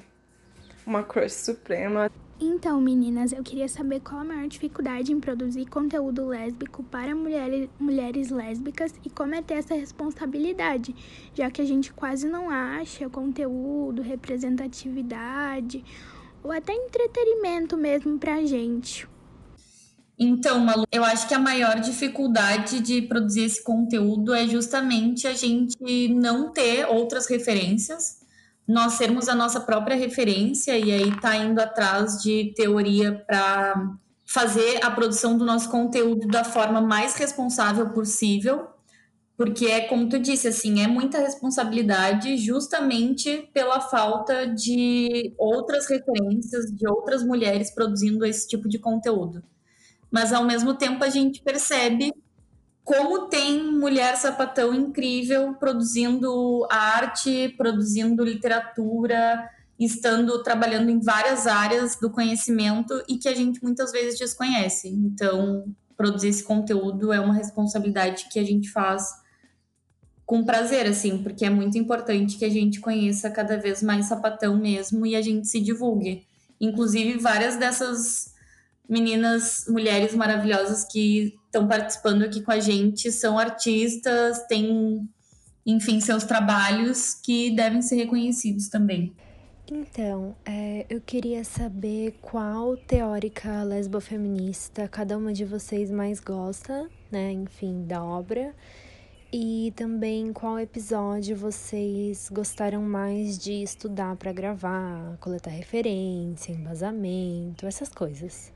uma 0.86 1.04
crush 1.04 1.34
suprema. 1.34 2.10
Então, 2.40 2.80
meninas, 2.80 3.34
eu 3.34 3.44
queria 3.44 3.68
saber 3.68 4.00
qual 4.00 4.22
a 4.22 4.24
maior 4.24 4.48
dificuldade 4.48 5.12
em 5.12 5.20
produzir 5.20 5.66
conteúdo 5.66 6.28
lésbico 6.28 6.84
para 6.84 7.16
mulheres, 7.16 7.68
mulheres 7.80 8.30
lésbicas 8.30 8.94
e 9.04 9.10
como 9.10 9.34
é 9.34 9.42
ter 9.42 9.56
essa 9.56 9.74
responsabilidade, 9.74 10.96
já 11.34 11.50
que 11.50 11.64
a 11.64 11.66
gente 11.66 11.92
quase 11.92 12.30
não 12.30 12.52
acha 12.52 13.10
conteúdo, 13.10 14.04
representatividade 14.04 15.84
ou 16.44 16.52
até 16.52 16.74
entretenimento 16.74 17.76
mesmo 17.76 18.20
pra 18.20 18.46
gente. 18.46 19.08
Então, 20.20 20.60
Malu, 20.60 20.86
eu 20.92 21.04
acho 21.04 21.28
que 21.28 21.34
a 21.34 21.40
maior 21.40 21.80
dificuldade 21.80 22.80
de 22.80 23.04
produzir 23.04 23.44
esse 23.44 23.64
conteúdo 23.64 24.34
é 24.34 24.48
justamente 24.48 25.28
a 25.28 25.34
gente 25.34 26.08
não 26.10 26.52
ter 26.52 26.86
outras 26.88 27.28
referências 27.28 28.26
nós 28.68 28.94
sermos 28.94 29.30
a 29.30 29.36
nossa 29.36 29.62
própria 29.62 29.96
referência 29.96 30.78
e 30.78 30.92
aí 30.92 31.20
tá 31.22 31.36
indo 31.38 31.60
atrás 31.60 32.22
de 32.22 32.54
teoria 32.56 33.14
para 33.26 33.96
fazer 34.26 34.84
a 34.84 34.92
produção 34.92 35.38
do 35.38 35.46
nosso 35.46 35.72
conteúdo 35.72 36.28
da 36.28 36.44
forma 36.44 36.82
mais 36.82 37.16
responsável 37.16 37.92
possível, 37.92 38.68
porque 39.38 39.68
é 39.68 39.82
como 39.88 40.10
tu 40.10 40.20
disse, 40.20 40.50
assim, 40.50 40.84
é 40.84 40.88
muita 40.88 41.20
responsabilidade 41.20 42.36
justamente 42.38 43.50
pela 43.54 43.80
falta 43.80 44.46
de 44.46 45.34
outras 45.38 45.88
referências, 45.88 46.66
de 46.66 46.86
outras 46.90 47.24
mulheres 47.24 47.74
produzindo 47.74 48.26
esse 48.26 48.50
tipo 48.50 48.68
de 48.68 48.80
conteúdo. 48.80 49.42
Mas 50.12 50.32
ao 50.32 50.44
mesmo 50.44 50.74
tempo 50.74 51.04
a 51.04 51.10
gente 51.10 51.42
percebe 51.42 52.14
como 52.84 53.28
tem 53.28 53.70
mulher 53.70 54.16
sapatão 54.16 54.74
incrível 54.74 55.56
produzindo 55.56 56.66
arte, 56.70 57.54
produzindo 57.58 58.24
literatura, 58.24 59.50
estando 59.78 60.42
trabalhando 60.42 60.90
em 60.90 61.02
várias 61.02 61.46
áreas 61.46 61.98
do 61.98 62.10
conhecimento 62.10 63.04
e 63.08 63.18
que 63.18 63.28
a 63.28 63.36
gente 63.36 63.62
muitas 63.62 63.92
vezes 63.92 64.18
desconhece. 64.18 64.88
Então, 64.88 65.66
produzir 65.98 66.30
esse 66.30 66.44
conteúdo 66.44 67.12
é 67.12 67.20
uma 67.20 67.34
responsabilidade 67.34 68.30
que 68.32 68.40
a 68.40 68.44
gente 68.44 68.70
faz 68.70 69.06
com 70.26 70.44
prazer, 70.44 70.86
assim, 70.88 71.22
porque 71.24 71.46
é 71.46 71.50
muito 71.50 71.78
importante 71.78 72.38
que 72.38 72.46
a 72.46 72.50
gente 72.50 72.80
conheça 72.80 73.30
cada 73.30 73.58
vez 73.58 73.84
mais 73.84 74.06
sapatão 74.06 74.58
mesmo 74.58 75.06
e 75.06 75.16
a 75.16 75.22
gente 75.22 75.48
se 75.48 75.60
divulgue. 75.60 76.26
Inclusive, 76.60 77.18
várias 77.18 77.58
dessas 77.58 78.34
meninas, 78.90 79.66
mulheres 79.68 80.16
maravilhosas 80.16 80.84
que 80.84 81.36
estão 81.46 81.68
participando 81.68 82.24
aqui 82.24 82.42
com 82.42 82.52
a 82.52 82.60
gente 82.60 83.12
são 83.12 83.38
artistas, 83.38 84.46
têm, 84.48 85.08
enfim, 85.66 86.00
seus 86.00 86.24
trabalhos 86.24 87.14
que 87.14 87.52
devem 87.52 87.82
ser 87.82 87.96
reconhecidos 87.96 88.70
também. 88.70 89.14
Então, 89.70 90.34
é, 90.46 90.86
eu 90.90 91.02
queria 91.02 91.44
saber 91.44 92.18
qual 92.22 92.78
teórica 92.78 93.64
lesbofeminista 93.64 94.88
cada 94.88 95.18
uma 95.18 95.34
de 95.34 95.44
vocês 95.44 95.92
mais 95.92 96.22
gosta, 96.22 96.90
né? 97.12 97.34
Enfim, 97.34 97.84
da 97.86 98.02
obra. 98.02 98.56
E 99.32 99.74
também 99.76 100.32
qual 100.32 100.58
episódio 100.58 101.36
vocês 101.36 102.30
gostaram 102.32 102.82
mais 102.82 103.38
de 103.38 103.62
estudar 103.62 104.16
para 104.16 104.32
gravar, 104.32 105.18
coletar 105.20 105.52
referência, 105.52 106.54
embasamento, 106.54 107.66
essas 107.66 107.90
coisas. 107.90 108.54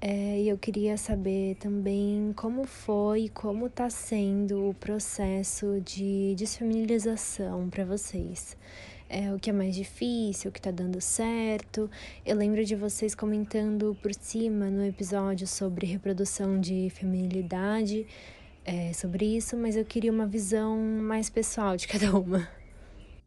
É, 0.00 0.40
e 0.42 0.48
eu 0.48 0.56
queria 0.56 0.96
saber 0.96 1.56
também 1.56 2.32
como 2.36 2.64
foi 2.64 3.22
e 3.24 3.28
como 3.28 3.66
está 3.66 3.90
sendo 3.90 4.68
o 4.70 4.74
processo 4.74 5.80
de 5.80 6.36
desfeminilização 6.36 7.68
para 7.68 7.84
vocês. 7.84 8.56
É, 9.10 9.32
o 9.34 9.38
que 9.40 9.50
é 9.50 9.52
mais 9.52 9.74
difícil, 9.74 10.50
o 10.50 10.52
que 10.52 10.60
está 10.60 10.70
dando 10.70 11.00
certo. 11.00 11.90
Eu 12.24 12.36
lembro 12.36 12.64
de 12.64 12.76
vocês 12.76 13.12
comentando 13.12 13.96
por 14.00 14.14
cima 14.14 14.70
no 14.70 14.84
episódio 14.84 15.48
sobre 15.48 15.86
reprodução 15.86 16.60
de 16.60 16.90
feminilidade, 16.90 18.06
é, 18.64 18.92
sobre 18.92 19.24
isso, 19.36 19.56
mas 19.56 19.76
eu 19.76 19.84
queria 19.84 20.12
uma 20.12 20.26
visão 20.26 20.78
mais 20.78 21.28
pessoal 21.28 21.76
de 21.76 21.88
cada 21.88 22.16
uma. 22.16 22.46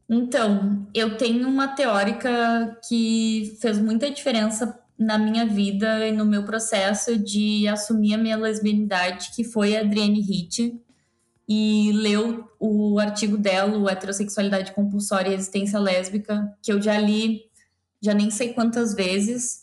Então, 0.07 0.88
eu 0.93 1.18
tenho 1.18 1.48
uma 1.48 1.69
teórica 1.69 2.77
que 2.88 3.57
fez 3.60 3.80
muita 3.80 4.11
diferença 4.11 4.81
na 5.02 5.18
minha 5.18 5.45
vida 5.45 6.07
e 6.07 6.11
no 6.11 6.26
meu 6.26 6.44
processo 6.44 7.18
de 7.18 7.68
assumir 7.68 8.14
a 8.14 8.18
minha 8.18 8.38
lesbianidade, 8.38 9.32
que 9.36 9.44
foi 9.44 9.76
a 9.76 9.82
Adrienne 9.82 10.22
Hitt, 10.22 10.80
e 11.49 11.91
leu 11.94 12.48
o 12.60 12.99
artigo 12.99 13.38
dela, 13.38 13.78
o 13.78 13.90
Heterossexualidade 13.90 14.72
Compulsória 14.72 15.32
e 15.32 15.34
Existência 15.34 15.80
Lésbica, 15.80 16.56
que 16.61 16.72
eu 16.72 16.82
já 16.82 16.98
li 16.98 17.52
já 18.02 18.14
nem 18.14 18.32
sei 18.32 18.53
quantas 18.53 18.94
vezes. 18.94 19.61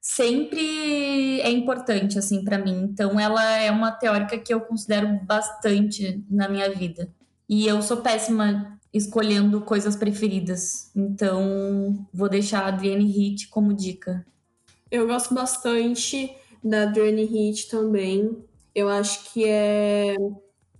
Sempre 0.00 1.40
é 1.40 1.50
importante, 1.50 2.18
assim, 2.18 2.44
para 2.44 2.58
mim. 2.58 2.88
Então, 2.90 3.18
ela 3.18 3.42
é 3.58 3.70
uma 3.70 3.90
teórica 3.90 4.38
que 4.38 4.52
eu 4.52 4.60
considero 4.60 5.20
bastante 5.24 6.24
na 6.30 6.48
minha 6.48 6.70
vida. 6.70 7.08
E 7.48 7.66
eu 7.66 7.80
sou 7.82 7.98
péssima 7.98 8.78
escolhendo 8.92 9.60
coisas 9.62 9.96
preferidas. 9.96 10.90
Então, 10.94 12.06
vou 12.12 12.28
deixar 12.28 12.64
a 12.64 12.68
Adrienne 12.68 13.06
Hitt 13.06 13.48
como 13.48 13.72
dica. 13.72 14.24
Eu 14.92 15.06
gosto 15.06 15.32
bastante 15.32 16.36
da 16.62 16.92
Journey 16.92 17.24
Heat 17.24 17.70
também. 17.70 18.44
Eu 18.74 18.90
acho 18.90 19.32
que 19.32 19.42
é 19.42 20.14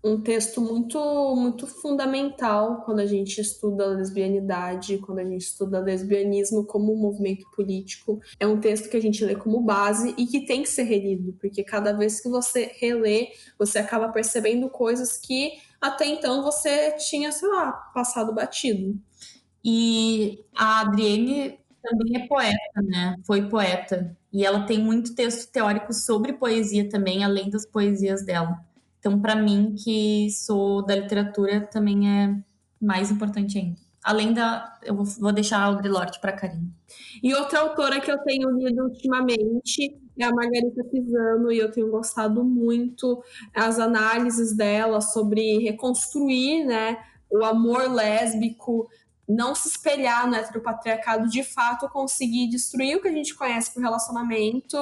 um 0.05 0.21
texto 0.21 0.61
muito 0.61 0.99
muito 1.35 1.67
fundamental 1.67 2.83
quando 2.85 2.99
a 2.99 3.07
gente 3.07 3.41
estuda 3.41 3.85
a 3.85 3.95
lesbianidade, 3.95 4.99
quando 4.99 5.21
a 5.21 5.25
gente 5.25 5.41
estuda 5.41 5.81
lesbianismo 5.81 6.67
como 6.67 6.93
um 6.93 6.99
movimento 6.99 7.51
político. 7.57 8.21
É 8.39 8.47
um 8.47 8.61
texto 8.61 8.91
que 8.91 8.99
a 8.99 9.01
gente 9.01 9.25
lê 9.25 9.35
como 9.35 9.63
base 9.63 10.15
e 10.19 10.27
que 10.27 10.45
tem 10.45 10.63
que 10.63 10.69
ser 10.69 10.83
relido, 10.83 11.33
porque 11.41 11.65
cada 11.65 11.95
vez 11.95 12.21
que 12.21 12.29
você 12.29 12.71
relê, 12.79 13.31
você 13.59 13.79
acaba 13.79 14.11
percebendo 14.11 14.69
coisas 14.69 15.17
que 15.17 15.53
até 15.81 16.05
então 16.05 16.43
você 16.43 16.93
tinha, 16.99 17.33
sei 17.33 17.49
lá, 17.49 17.73
passado 17.95 18.35
batido. 18.35 18.95
E 19.65 20.45
a 20.55 20.81
Adrienne 20.81 21.62
também 21.83 22.23
é 22.23 22.27
poeta, 22.27 22.83
né? 22.83 23.17
Foi 23.25 23.49
poeta. 23.49 24.17
E 24.33 24.45
ela 24.45 24.65
tem 24.65 24.79
muito 24.79 25.15
texto 25.15 25.51
teórico 25.51 25.93
sobre 25.93 26.33
poesia 26.33 26.89
também, 26.89 27.25
além 27.25 27.51
das 27.51 27.67
poesias 27.67 28.25
dela. 28.25 28.59
Então, 28.99 29.21
para 29.21 29.35
mim, 29.35 29.75
que 29.77 30.31
sou 30.31 30.85
da 30.85 30.95
literatura, 30.95 31.61
também 31.61 32.09
é 32.09 32.37
mais 32.81 33.11
importante 33.11 33.59
ainda. 33.59 33.77
Além 34.03 34.33
da. 34.33 34.79
Eu 34.83 34.97
vou 34.97 35.33
deixar 35.33 35.59
a 35.59 35.65
Audre 35.65 35.89
Lorde 35.89 36.21
para 36.21 36.33
Karine. 36.33 36.73
E 37.23 37.35
outra 37.35 37.61
autora 37.61 38.01
que 38.01 38.11
eu 38.11 38.19
tenho 38.19 38.51
lido 38.51 38.83
ultimamente 38.85 40.01
é 40.19 40.25
a 40.25 40.31
Margarita 40.33 40.85
Pisano, 40.85 41.51
e 41.51 41.59
eu 41.59 41.71
tenho 41.71 41.91
gostado 41.91 42.45
muito 42.45 43.23
as 43.55 43.79
análises 43.79 44.55
dela 44.55 45.01
sobre 45.01 45.59
reconstruir 45.59 46.65
né, 46.65 46.99
o 47.31 47.45
amor 47.45 47.91
lésbico, 47.91 48.89
não 49.29 49.55
se 49.55 49.69
espelhar 49.69 50.29
no 50.29 50.35
heteropatriarcado, 50.35 51.29
de 51.29 51.43
fato 51.43 51.89
conseguir 51.89 52.49
destruir 52.49 52.97
o 52.97 53.03
que 53.03 53.09
a 53.09 53.13
gente 53.13 53.35
conhece 53.35 53.73
por 53.73 53.83
relacionamento 53.83 54.77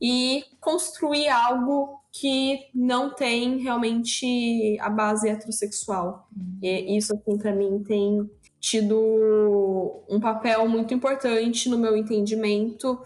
e 0.00 0.44
construir 0.60 1.28
algo 1.28 2.00
que 2.10 2.68
não 2.74 3.14
tem 3.14 3.58
realmente 3.58 4.76
a 4.80 4.90
base 4.90 5.28
heterossexual. 5.28 6.28
E 6.62 6.96
isso, 6.96 7.14
assim, 7.14 7.38
para 7.38 7.54
mim 7.54 7.82
tem 7.82 8.28
tido 8.60 10.04
um 10.08 10.20
papel 10.20 10.68
muito 10.68 10.92
importante 10.92 11.68
no 11.68 11.78
meu 11.78 11.96
entendimento 11.96 13.00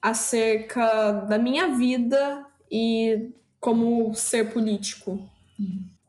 acerca 0.00 1.12
da 1.12 1.38
minha 1.38 1.76
vida 1.76 2.46
e 2.70 3.30
como 3.60 4.14
ser 4.14 4.52
político. 4.52 5.28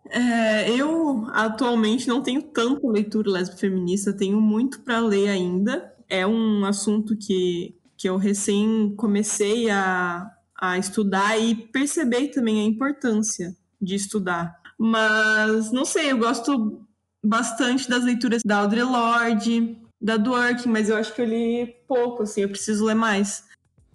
É, 0.10 0.72
eu 0.72 1.28
atualmente 1.32 2.08
não 2.08 2.22
tenho 2.22 2.42
tanta 2.42 2.88
leitura 2.88 3.30
lésbica 3.30 3.60
feminista, 3.60 4.12
tenho 4.12 4.42
muito 4.42 4.82
para 4.82 5.00
ler 5.00 5.30
ainda. 5.30 5.94
É 6.10 6.26
um 6.26 6.66
assunto 6.66 7.16
que, 7.16 7.76
que 7.96 8.10
eu 8.10 8.18
recém 8.18 8.94
comecei 8.98 9.70
a, 9.70 10.30
a 10.60 10.78
estudar 10.78 11.38
e 11.38 11.56
perceber 11.56 12.30
também 12.30 12.60
a 12.60 12.64
importância 12.64 13.56
de 13.80 13.96
estudar. 13.96 14.60
Mas 14.78 15.72
não 15.72 15.86
sei, 15.86 16.12
eu 16.12 16.18
gosto 16.18 16.82
bastante 17.24 17.90
das 17.90 18.04
leituras 18.04 18.42
da 18.44 18.58
Audre 18.58 18.82
Lorde, 18.82 19.78
da 20.02 20.18
Dworkin, 20.18 20.70
mas 20.70 20.90
eu 20.90 20.96
acho 20.96 21.14
que 21.14 21.22
eu 21.22 21.26
li 21.26 21.68
pouco, 21.88 22.24
assim, 22.24 22.42
eu 22.42 22.50
preciso 22.50 22.86
ler 22.86 22.96
mais. 22.96 23.44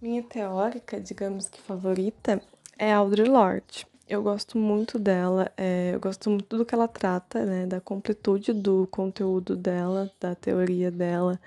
Minha 0.01 0.23
teórica, 0.23 1.01
digamos 1.01 1.49
que 1.49 1.61
favorita, 1.61 2.41
é 2.78 2.93
Audre 2.93 3.24
Lorde. 3.24 3.86
Eu 4.06 4.22
gosto 4.22 4.59
muito 4.59 4.98
dela, 4.98 5.51
é, 5.56 5.93
eu 5.94 6.01
gosto 6.01 6.28
muito 6.28 6.59
do 6.59 6.64
que 6.64 6.74
ela 6.74 6.86
trata, 6.86 7.44
né, 7.47 7.66
da 7.66 7.81
completude 7.81 8.52
do 8.52 8.86
conteúdo 8.90 9.56
dela, 9.56 10.10
da 10.20 10.35
teoria 10.35 10.90
dela. 10.90 11.40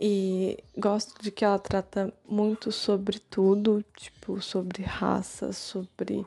E 0.00 0.58
gosto 0.76 1.22
de 1.22 1.30
que 1.30 1.44
ela 1.44 1.58
trata 1.58 2.12
muito 2.26 2.72
sobre 2.72 3.18
tudo, 3.18 3.84
tipo, 3.94 4.40
sobre 4.40 4.82
raça, 4.82 5.52
sobre 5.52 6.24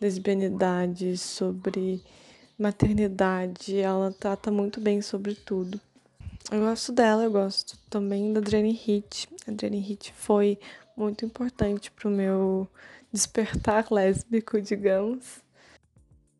lesbianidade, 0.00 1.18
sobre 1.18 2.02
maternidade, 2.58 3.78
ela 3.78 4.10
trata 4.18 4.50
muito 4.50 4.80
bem 4.80 5.02
sobre 5.02 5.34
tudo. 5.34 5.78
Eu 6.50 6.60
gosto 6.60 6.92
dela, 6.92 7.24
eu 7.24 7.30
gosto 7.30 7.78
também 7.90 8.32
da 8.32 8.40
Adrienne 8.40 8.72
Hitt. 8.72 9.28
A 9.46 9.50
Adrienne 9.50 9.80
Hitt 9.80 10.12
foi 10.14 10.58
muito 10.96 11.24
importante 11.24 11.90
pro 11.90 12.10
meu 12.10 12.66
despertar 13.12 13.86
lésbico, 13.90 14.60
digamos. 14.60 15.42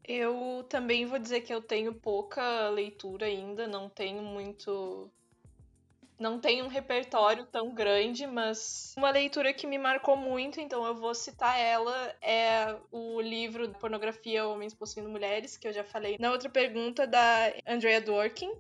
Eu 0.09 0.65
também 0.70 1.05
vou 1.05 1.19
dizer 1.19 1.43
que 1.43 1.53
eu 1.53 1.61
tenho 1.61 1.93
pouca 1.93 2.70
leitura 2.70 3.27
ainda, 3.27 3.69
não 3.69 3.90
tenho 3.90 4.23
muito. 4.23 5.11
Não 6.19 6.40
tenho 6.40 6.65
um 6.65 6.69
repertório 6.69 7.47
tão 7.47 7.73
grande, 7.73 8.27
mas 8.27 8.93
uma 8.97 9.11
leitura 9.11 9.53
que 9.53 9.69
me 9.69 9.78
marcou 9.78 10.16
muito, 10.16 10.61
então 10.61 10.85
eu 10.85 10.95
vou 10.97 11.15
citar 11.15 11.61
ela, 11.61 12.12
é 12.20 12.74
o 12.90 13.20
livro 13.20 13.69
Pornografia, 13.74 14.45
Homens 14.45 14.74
Possuindo 14.74 15.09
Mulheres, 15.09 15.57
que 15.57 15.69
eu 15.69 15.73
já 15.73 15.85
falei 15.85 16.16
na 16.19 16.32
outra 16.32 16.49
pergunta, 16.49 17.07
da 17.07 17.53
Andrea 17.65 18.01
Dworkin. 18.01 18.51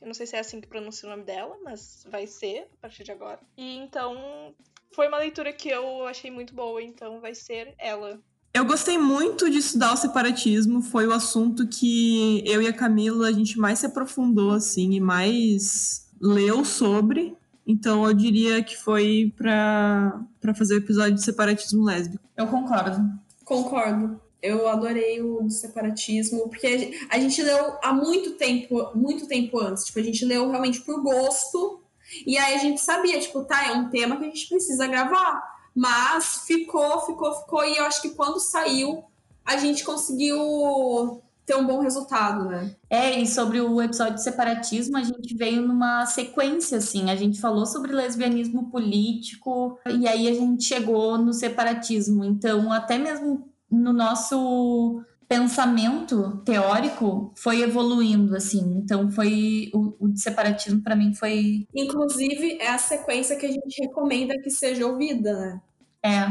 Eu 0.00 0.06
não 0.06 0.14
sei 0.14 0.26
se 0.26 0.36
é 0.36 0.40
assim 0.40 0.60
que 0.60 0.66
pronuncia 0.66 1.08
o 1.08 1.10
nome 1.10 1.24
dela, 1.24 1.56
mas 1.62 2.06
vai 2.10 2.26
ser 2.26 2.68
a 2.78 2.82
partir 2.82 3.04
de 3.04 3.12
agora. 3.12 3.38
E 3.56 3.76
então 3.76 4.54
foi 4.92 5.08
uma 5.08 5.18
leitura 5.18 5.52
que 5.52 5.68
eu 5.68 6.06
achei 6.06 6.30
muito 6.30 6.54
boa, 6.54 6.82
então 6.82 7.20
vai 7.20 7.34
ser 7.34 7.74
ela. 7.78 8.18
Eu 8.52 8.64
gostei 8.64 8.98
muito 8.98 9.48
de 9.48 9.58
estudar 9.58 9.92
o 9.92 9.96
separatismo, 9.96 10.82
foi 10.82 11.06
o 11.06 11.12
assunto 11.12 11.68
que 11.68 12.42
eu 12.44 12.60
e 12.60 12.66
a 12.66 12.72
Camila 12.72 13.28
a 13.28 13.32
gente 13.32 13.58
mais 13.58 13.78
se 13.78 13.86
aprofundou 13.86 14.50
assim 14.50 14.92
e 14.92 15.00
mais 15.00 16.10
leu 16.20 16.64
sobre. 16.64 17.36
Então 17.66 18.04
eu 18.04 18.12
diria 18.12 18.64
que 18.64 18.76
foi 18.76 19.32
para 19.36 20.26
fazer 20.56 20.74
o 20.74 20.78
episódio 20.78 21.14
de 21.14 21.22
separatismo 21.22 21.84
lésbico. 21.84 22.24
Eu 22.36 22.48
concordo. 22.48 23.08
Concordo. 23.44 24.20
Eu 24.42 24.68
adorei 24.68 25.20
o 25.20 25.42
do 25.42 25.50
separatismo, 25.50 26.48
porque 26.48 26.98
a 27.10 27.18
gente 27.18 27.42
leu 27.42 27.74
há 27.82 27.92
muito 27.92 28.32
tempo, 28.32 28.90
muito 28.94 29.26
tempo 29.26 29.58
antes. 29.58 29.84
Tipo, 29.84 29.98
a 29.98 30.02
gente 30.02 30.24
leu 30.24 30.48
realmente 30.50 30.80
por 30.80 31.02
gosto. 31.02 31.80
E 32.26 32.36
aí 32.38 32.54
a 32.54 32.58
gente 32.58 32.80
sabia, 32.80 33.20
tipo, 33.20 33.44
tá, 33.44 33.68
é 33.68 33.72
um 33.72 33.88
tema 33.90 34.16
que 34.16 34.24
a 34.24 34.28
gente 34.28 34.48
precisa 34.48 34.86
gravar. 34.86 35.42
Mas 35.74 36.44
ficou, 36.46 37.00
ficou, 37.02 37.32
ficou. 37.34 37.64
E 37.64 37.76
eu 37.76 37.84
acho 37.84 38.02
que 38.02 38.10
quando 38.10 38.40
saiu, 38.40 39.04
a 39.44 39.56
gente 39.56 39.84
conseguiu 39.84 41.22
ter 41.50 41.56
um 41.56 41.66
bom 41.66 41.80
resultado, 41.80 42.44
né? 42.44 42.76
É, 42.88 43.18
e 43.20 43.26
sobre 43.26 43.60
o 43.60 43.82
episódio 43.82 44.14
de 44.14 44.22
separatismo, 44.22 44.96
a 44.96 45.02
gente 45.02 45.34
veio 45.34 45.62
numa 45.62 46.06
sequência, 46.06 46.78
assim. 46.78 47.10
A 47.10 47.16
gente 47.16 47.40
falou 47.40 47.66
sobre 47.66 47.92
lesbianismo 47.92 48.70
político, 48.70 49.76
e 49.98 50.06
aí 50.06 50.28
a 50.28 50.32
gente 50.32 50.62
chegou 50.62 51.18
no 51.18 51.32
separatismo. 51.32 52.24
Então, 52.24 52.72
até 52.72 52.98
mesmo 52.98 53.49
no 53.70 53.92
nosso 53.92 55.04
pensamento 55.30 56.38
teórico 56.44 57.32
foi 57.36 57.62
evoluindo 57.62 58.34
assim. 58.34 58.78
Então 58.82 59.08
foi 59.12 59.70
o, 59.72 59.94
o 60.00 60.16
separatismo 60.16 60.82
para 60.82 60.96
mim 60.96 61.14
foi 61.14 61.68
inclusive 61.72 62.58
é 62.60 62.68
a 62.68 62.78
sequência 62.78 63.36
que 63.36 63.46
a 63.46 63.52
gente 63.52 63.80
recomenda 63.80 64.34
que 64.42 64.50
seja 64.50 64.84
ouvida 64.84 65.38
né? 65.38 65.60
É 66.02 66.26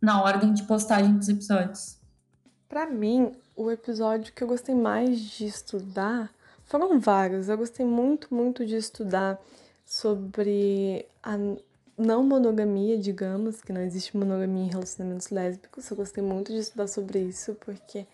na 0.00 0.20
ordem 0.20 0.52
de 0.52 0.64
postagem 0.64 1.16
dos 1.16 1.28
episódios. 1.28 1.96
Para 2.68 2.86
mim 2.86 3.30
o 3.54 3.70
episódio 3.70 4.32
que 4.32 4.42
eu 4.42 4.48
gostei 4.48 4.74
mais 4.74 5.20
de 5.20 5.46
estudar 5.46 6.28
foram 6.64 6.98
vários 6.98 7.48
eu 7.48 7.56
gostei 7.56 7.86
muito 7.86 8.34
muito 8.34 8.66
de 8.66 8.74
estudar 8.74 9.38
sobre 9.86 11.06
a 11.22 11.38
não 11.96 12.22
monogamia, 12.22 12.98
digamos, 12.98 13.60
que 13.60 13.72
não 13.72 13.80
existe 13.80 14.16
monogamia 14.16 14.64
em 14.64 14.68
relacionamentos 14.68 15.30
lésbicos. 15.30 15.90
Eu 15.90 15.96
gostei 15.96 16.22
muito 16.22 16.52
de 16.52 16.58
estudar 16.58 16.86
sobre 16.86 17.18
isso 17.20 17.54
porque 17.64 18.06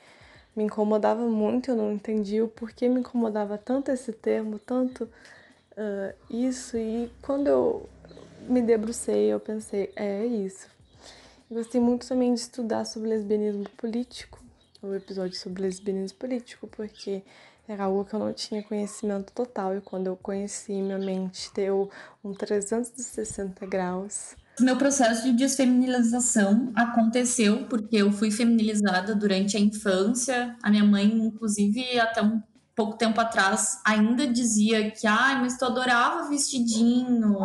me 0.57 0.65
incomodava 0.65 1.25
muito, 1.27 1.71
eu 1.71 1.77
não 1.77 1.93
entendia 1.93 2.45
o 2.45 2.49
porquê 2.49 2.89
me 2.89 3.01
incomodava 3.01 3.57
tanto 3.57 3.91
esse 3.91 4.13
termo, 4.13 4.59
tanto 4.59 5.05
uh, 5.05 6.15
isso. 6.29 6.77
E 6.77 7.11
quando 7.23 7.47
eu 7.47 7.89
me 8.49 8.61
debrucei, 8.61 9.33
eu 9.33 9.39
pensei, 9.39 9.93
é, 9.95 10.27
isso. 10.27 10.69
Eu 11.51 11.59
gostei 11.59 11.81
muito 11.81 12.07
também 12.07 12.35
de 12.35 12.41
estudar 12.41 12.85
sobre 12.85 13.09
lesbianismo 13.09 13.69
político, 13.77 14.43
o 14.83 14.95
episódio 14.95 15.37
sobre 15.37 15.63
lesbianismo 15.63 16.19
político, 16.19 16.67
porque 16.67 17.23
era 17.69 17.85
algo 17.85 18.03
que 18.05 18.15
eu 18.15 18.19
não 18.19 18.33
tinha 18.33 18.63
conhecimento 18.63 19.31
total 19.33 19.77
e 19.77 19.81
quando 19.83 20.07
eu 20.07 20.17
conheci, 20.17 20.73
minha 20.73 20.99
mente 20.99 21.51
deu 21.55 21.91
um 22.25 22.33
360 22.33 23.67
graus. 23.67 24.35
Meu 24.59 24.77
processo 24.77 25.25
de 25.25 25.33
desfeminilização 25.35 26.73
aconteceu 26.75 27.67
porque 27.69 27.97
eu 27.97 28.11
fui 28.11 28.31
feminilizada 28.31 29.15
durante 29.15 29.57
a 29.57 29.61
infância. 29.61 30.57
A 30.63 30.71
minha 30.71 30.83
mãe, 30.83 31.05
inclusive, 31.05 32.01
até 32.01 32.23
um 32.23 32.43
pouco 32.75 32.97
tempo 32.97 33.21
atrás, 33.21 33.81
ainda 33.85 34.27
dizia 34.27 34.91
que, 34.91 35.07
ah, 35.07 35.39
mas 35.41 35.59
tu 35.59 35.65
adorava 35.67 36.29
vestidinho, 36.29 37.37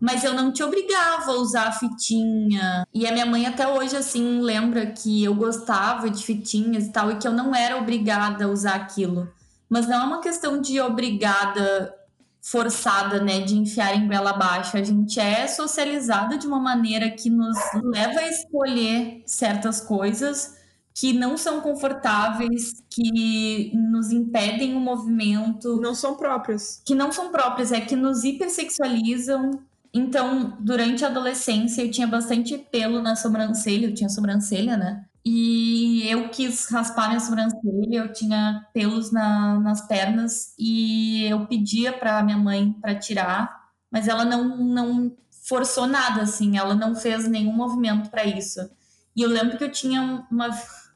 mas 0.00 0.24
eu 0.24 0.32
não 0.32 0.50
te 0.50 0.62
obrigava 0.62 1.30
a 1.30 1.36
usar 1.36 1.72
fitinha. 1.72 2.86
E 2.92 3.06
a 3.06 3.12
minha 3.12 3.26
mãe 3.26 3.46
até 3.46 3.68
hoje, 3.68 3.94
assim, 3.94 4.40
lembra 4.40 4.86
que 4.86 5.22
eu 5.22 5.34
gostava 5.34 6.08
de 6.08 6.24
fitinhas 6.24 6.86
e 6.86 6.92
tal, 6.92 7.12
e 7.12 7.16
que 7.16 7.28
eu 7.28 7.32
não 7.32 7.54
era 7.54 7.76
obrigada 7.76 8.46
a 8.46 8.48
usar 8.48 8.74
aquilo 8.74 9.28
mas 9.68 9.86
não 9.86 10.00
é 10.00 10.04
uma 10.04 10.20
questão 10.20 10.60
de 10.60 10.80
obrigada, 10.80 11.94
forçada, 12.40 13.20
né, 13.22 13.40
de 13.40 13.56
enfiar 13.56 13.94
em 13.94 14.06
goela 14.06 14.30
abaixo. 14.30 14.76
A 14.76 14.82
gente 14.82 15.20
é 15.20 15.46
socializada 15.46 16.38
de 16.38 16.46
uma 16.46 16.60
maneira 16.60 17.10
que 17.10 17.28
nos 17.28 17.56
leva 17.82 18.20
a 18.20 18.28
escolher 18.28 19.22
certas 19.26 19.80
coisas 19.80 20.56
que 20.98 21.12
não 21.12 21.36
são 21.36 21.60
confortáveis, 21.60 22.82
que 22.90 23.70
nos 23.72 24.10
impedem 24.10 24.74
o 24.74 24.80
movimento. 24.80 25.80
Não 25.80 25.94
são 25.94 26.16
próprias. 26.16 26.82
Que 26.84 26.92
não 26.92 27.12
são 27.12 27.30
próprias, 27.30 27.70
é 27.70 27.80
que 27.80 27.94
nos 27.94 28.24
hipersexualizam. 28.24 29.60
Então, 29.94 30.56
durante 30.58 31.04
a 31.04 31.08
adolescência, 31.08 31.82
eu 31.82 31.90
tinha 31.90 32.06
bastante 32.06 32.58
pelo 32.58 33.00
na 33.00 33.14
sobrancelha, 33.14 33.86
eu 33.86 33.94
tinha 33.94 34.08
sobrancelha, 34.08 34.76
né? 34.76 35.04
E 35.24 35.67
eu 36.08 36.28
quis 36.30 36.68
raspar 36.70 37.08
minha 37.08 37.20
sobrancelha, 37.20 37.98
eu 37.98 38.12
tinha 38.12 38.66
pelos 38.72 39.12
na, 39.12 39.58
nas 39.60 39.86
pernas 39.86 40.54
e 40.58 41.24
eu 41.26 41.46
pedia 41.46 41.92
para 41.92 42.22
minha 42.22 42.38
mãe 42.38 42.72
para 42.72 42.94
tirar, 42.94 43.68
mas 43.90 44.08
ela 44.08 44.24
não, 44.24 44.56
não 44.56 45.16
forçou 45.46 45.86
nada, 45.86 46.22
assim, 46.22 46.56
ela 46.56 46.74
não 46.74 46.94
fez 46.94 47.28
nenhum 47.28 47.52
movimento 47.52 48.10
para 48.10 48.24
isso. 48.24 48.60
E 49.14 49.22
eu 49.22 49.28
lembro 49.28 49.58
que 49.58 49.64
eu 49.64 49.72
tinha 49.72 50.26
uma. 50.30 50.48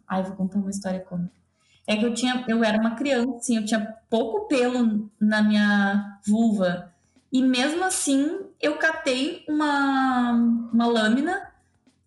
Ai, 0.09 0.23
vou 0.23 0.37
contar 0.37 0.59
uma 0.59 0.71
história 0.71 1.01
como. 1.01 1.31
é 1.87 1.97
que 1.97 2.05
eu 2.05 2.15
tinha, 2.15 2.45
eu 2.49 2.65
era 2.65 2.79
uma 2.79 2.95
criança, 2.95 3.37
assim, 3.37 3.57
eu 3.57 3.65
tinha 3.65 3.97
pouco 4.09 4.47
pelo 4.47 5.11
na 5.21 5.43
minha 5.43 6.19
vulva. 6.27 6.93
E 7.33 7.43
mesmo 7.43 7.85
assim, 7.85 8.41
eu 8.61 8.77
catei 8.77 9.45
uma, 9.49 10.33
uma 10.73 10.87
lâmina 10.87 11.52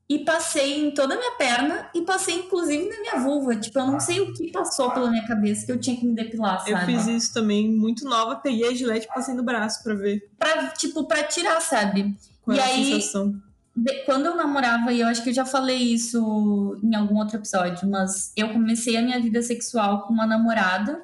e 0.08 0.20
passei 0.20 0.86
em 0.86 0.92
toda 0.92 1.16
a 1.16 1.18
minha 1.18 1.32
perna 1.32 1.90
e 1.94 2.02
passei 2.04 2.36
inclusive 2.36 2.88
na 2.90 3.00
minha 3.02 3.20
vulva. 3.24 3.56
Tipo, 3.56 3.80
eu 3.80 3.88
não 3.88 4.00
sei 4.00 4.20
o 4.22 4.34
que 4.34 4.52
passou 4.52 4.92
pela 4.92 5.10
minha 5.10 5.26
cabeça 5.26 5.66
que 5.66 5.72
eu 5.72 5.80
tinha 5.80 5.98
que 5.98 6.06
me 6.06 6.14
depilar, 6.14 6.60
sabe? 6.60 6.72
Eu 6.72 6.78
fiz 7.00 7.08
isso 7.08 7.34
também, 7.34 7.72
muito 7.72 8.06
nova, 8.06 8.36
peguei 8.36 8.68
a 8.70 8.74
gilete 8.74 9.08
e 9.10 9.14
passei 9.14 9.34
no 9.34 9.42
braço 9.44 9.82
pra 9.84 9.96
ver. 9.96 10.30
Pra, 10.38 10.68
tipo, 10.68 11.06
pra 11.06 11.24
tirar, 11.24 11.60
sabe? 11.62 12.16
Qual 12.44 12.56
e 12.56 12.60
é 12.60 12.64
a 12.64 12.66
aí, 12.68 12.86
sensação? 12.94 13.34
de- 13.76 14.04
quando 14.06 14.28
eu 14.28 14.36
namorava, 14.36 14.94
e 14.94 15.02
eu 15.02 15.08
acho 15.08 15.24
que 15.24 15.30
eu 15.32 15.34
já 15.34 15.44
falei 15.46 15.78
isso 15.78 16.80
em 16.84 16.94
algum 16.96 17.18
outro 17.18 17.38
episódio, 17.38 17.90
mas 17.90 18.32
eu 18.38 18.50
comecei 18.54 18.96
a 18.98 19.02
minha 19.02 19.20
vida 19.20 19.42
sexual 19.42 20.04
com 20.04 20.14
uma 20.14 20.28
namorada 20.28 21.02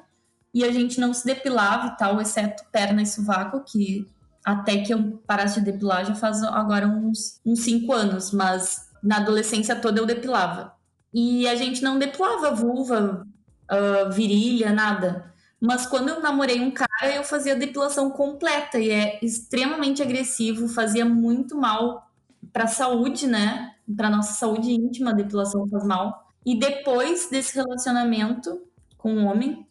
e 0.54 0.62
a 0.64 0.70
gente 0.70 1.00
não 1.00 1.12
se 1.12 1.24
depilava 1.26 1.88
e 1.88 1.96
tal, 1.96 2.20
exceto 2.20 2.62
perna 2.70 3.02
e 3.02 3.06
sovaco, 3.06 3.64
que 3.64 4.06
até 4.44 4.78
que 4.78 4.92
eu 4.94 5.20
parasse 5.26 5.60
de 5.60 5.72
depilar 5.72 6.04
já 6.04 6.14
faz 6.14 6.42
agora 6.42 6.86
uns, 6.86 7.40
uns 7.44 7.60
cinco 7.60 7.92
anos, 7.92 8.30
mas 8.32 8.90
na 9.02 9.16
adolescência 9.16 9.76
toda 9.76 10.00
eu 10.00 10.06
depilava. 10.06 10.74
E 11.12 11.46
a 11.48 11.54
gente 11.54 11.82
não 11.82 11.98
depilava 11.98 12.54
vulva, 12.54 13.26
ah, 13.68 14.08
virilha, 14.10 14.72
nada. 14.72 15.32
Mas 15.60 15.86
quando 15.86 16.08
eu 16.08 16.20
namorei 16.20 16.60
um 16.60 16.70
cara, 16.70 17.14
eu 17.14 17.24
fazia 17.24 17.54
depilação 17.56 18.10
completa 18.10 18.78
e 18.78 18.90
é 18.90 19.18
extremamente 19.22 20.02
agressivo, 20.02 20.68
fazia 20.68 21.04
muito 21.04 21.56
mal 21.56 22.10
para 22.52 22.64
a 22.64 22.68
saúde, 22.68 23.26
né? 23.26 23.72
Para 23.96 24.10
nossa 24.10 24.34
saúde 24.34 24.72
íntima, 24.72 25.10
a 25.10 25.14
depilação 25.14 25.66
faz 25.68 25.84
mal. 25.84 26.28
E 26.44 26.58
depois 26.58 27.28
desse 27.30 27.54
relacionamento 27.54 28.60
com 28.98 29.12
um 29.14 29.26
homem, 29.26 29.66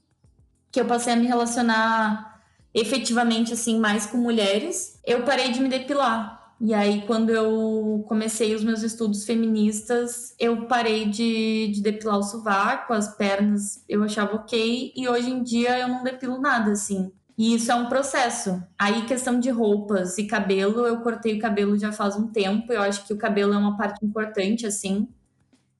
que 0.71 0.79
eu 0.79 0.85
passei 0.85 1.13
a 1.13 1.15
me 1.17 1.27
relacionar 1.27 2.41
efetivamente 2.73 3.53
assim 3.53 3.77
mais 3.79 4.05
com 4.05 4.17
mulheres, 4.17 4.99
eu 5.05 5.23
parei 5.23 5.51
de 5.51 5.59
me 5.59 5.69
depilar. 5.69 6.40
E 6.63 6.75
aí, 6.75 7.01
quando 7.07 7.31
eu 7.31 8.05
comecei 8.07 8.53
os 8.53 8.63
meus 8.63 8.83
estudos 8.83 9.25
feministas, 9.25 10.35
eu 10.39 10.67
parei 10.67 11.09
de, 11.09 11.69
de 11.73 11.81
depilar 11.81 12.19
o 12.19 12.23
sovaco, 12.23 12.93
as 12.93 13.15
pernas 13.15 13.83
eu 13.89 14.03
achava 14.03 14.35
ok, 14.35 14.93
e 14.95 15.09
hoje 15.09 15.31
em 15.31 15.41
dia 15.41 15.79
eu 15.79 15.87
não 15.87 16.03
depilo 16.03 16.39
nada, 16.39 16.71
assim. 16.71 17.11
E 17.35 17.55
isso 17.55 17.71
é 17.71 17.75
um 17.75 17.89
processo. 17.89 18.61
Aí, 18.77 19.05
questão 19.07 19.39
de 19.39 19.49
roupas 19.49 20.19
e 20.19 20.27
cabelo, 20.27 20.85
eu 20.85 21.01
cortei 21.01 21.35
o 21.35 21.39
cabelo 21.39 21.75
já 21.79 21.91
faz 21.91 22.15
um 22.15 22.27
tempo, 22.27 22.71
eu 22.71 22.81
acho 22.81 23.07
que 23.07 23.13
o 23.13 23.17
cabelo 23.17 23.53
é 23.53 23.57
uma 23.57 23.75
parte 23.75 24.05
importante, 24.05 24.67
assim, 24.67 25.07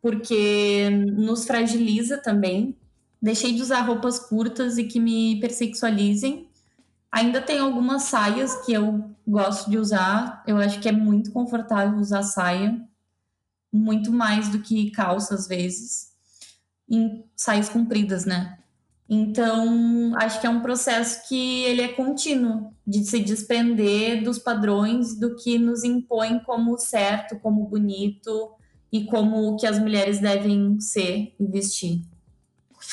porque 0.01 0.89
nos 0.89 1.45
fragiliza 1.45 2.17
também. 2.17 2.75
Deixei 3.21 3.53
de 3.53 3.61
usar 3.61 3.81
roupas 3.81 4.19
curtas 4.19 4.79
e 4.79 4.85
que 4.85 4.99
me 4.99 5.39
persexualizem. 5.39 6.49
Ainda 7.11 7.41
tem 7.41 7.59
algumas 7.59 8.03
saias 8.03 8.55
que 8.65 8.71
eu 8.71 9.11
gosto 9.27 9.69
de 9.69 9.77
usar. 9.77 10.43
Eu 10.47 10.57
acho 10.57 10.79
que 10.79 10.87
é 10.87 10.91
muito 10.91 11.31
confortável 11.31 11.99
usar 11.99 12.23
saia, 12.23 12.81
muito 13.71 14.11
mais 14.11 14.49
do 14.49 14.59
que 14.59 14.91
calça 14.91 15.35
às 15.35 15.47
vezes, 15.47 16.11
em 16.89 17.23
saias 17.35 17.69
compridas, 17.69 18.25
né? 18.25 18.57
Então, 19.13 20.15
acho 20.15 20.39
que 20.39 20.47
é 20.47 20.49
um 20.49 20.61
processo 20.61 21.27
que 21.27 21.63
ele 21.63 21.81
é 21.81 21.89
contínuo, 21.89 22.73
de 22.87 23.03
se 23.03 23.19
desprender 23.19 24.23
dos 24.23 24.39
padrões 24.39 25.19
do 25.19 25.35
que 25.35 25.57
nos 25.57 25.83
impõe 25.83 26.39
como 26.39 26.77
certo, 26.77 27.37
como 27.39 27.67
bonito 27.67 28.51
e 28.89 29.03
como 29.03 29.57
que 29.57 29.67
as 29.67 29.77
mulheres 29.77 30.19
devem 30.19 30.79
ser 30.79 31.35
e 31.37 31.45
vestir. 31.45 32.01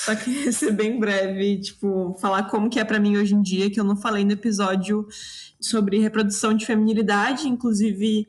Só 0.04 0.14
que 0.14 0.50
ser 0.52 0.72
bem 0.72 0.98
breve, 0.98 1.60
tipo, 1.60 2.16
falar 2.20 2.44
como 2.44 2.70
que 2.70 2.78
é 2.78 2.84
pra 2.84 3.00
mim 3.00 3.16
hoje 3.16 3.34
em 3.34 3.42
dia, 3.42 3.70
que 3.70 3.80
eu 3.80 3.84
não 3.84 3.96
falei 3.96 4.24
no 4.24 4.32
episódio 4.32 5.06
sobre 5.60 5.98
reprodução 5.98 6.54
de 6.54 6.64
feminilidade, 6.64 7.48
inclusive 7.48 8.28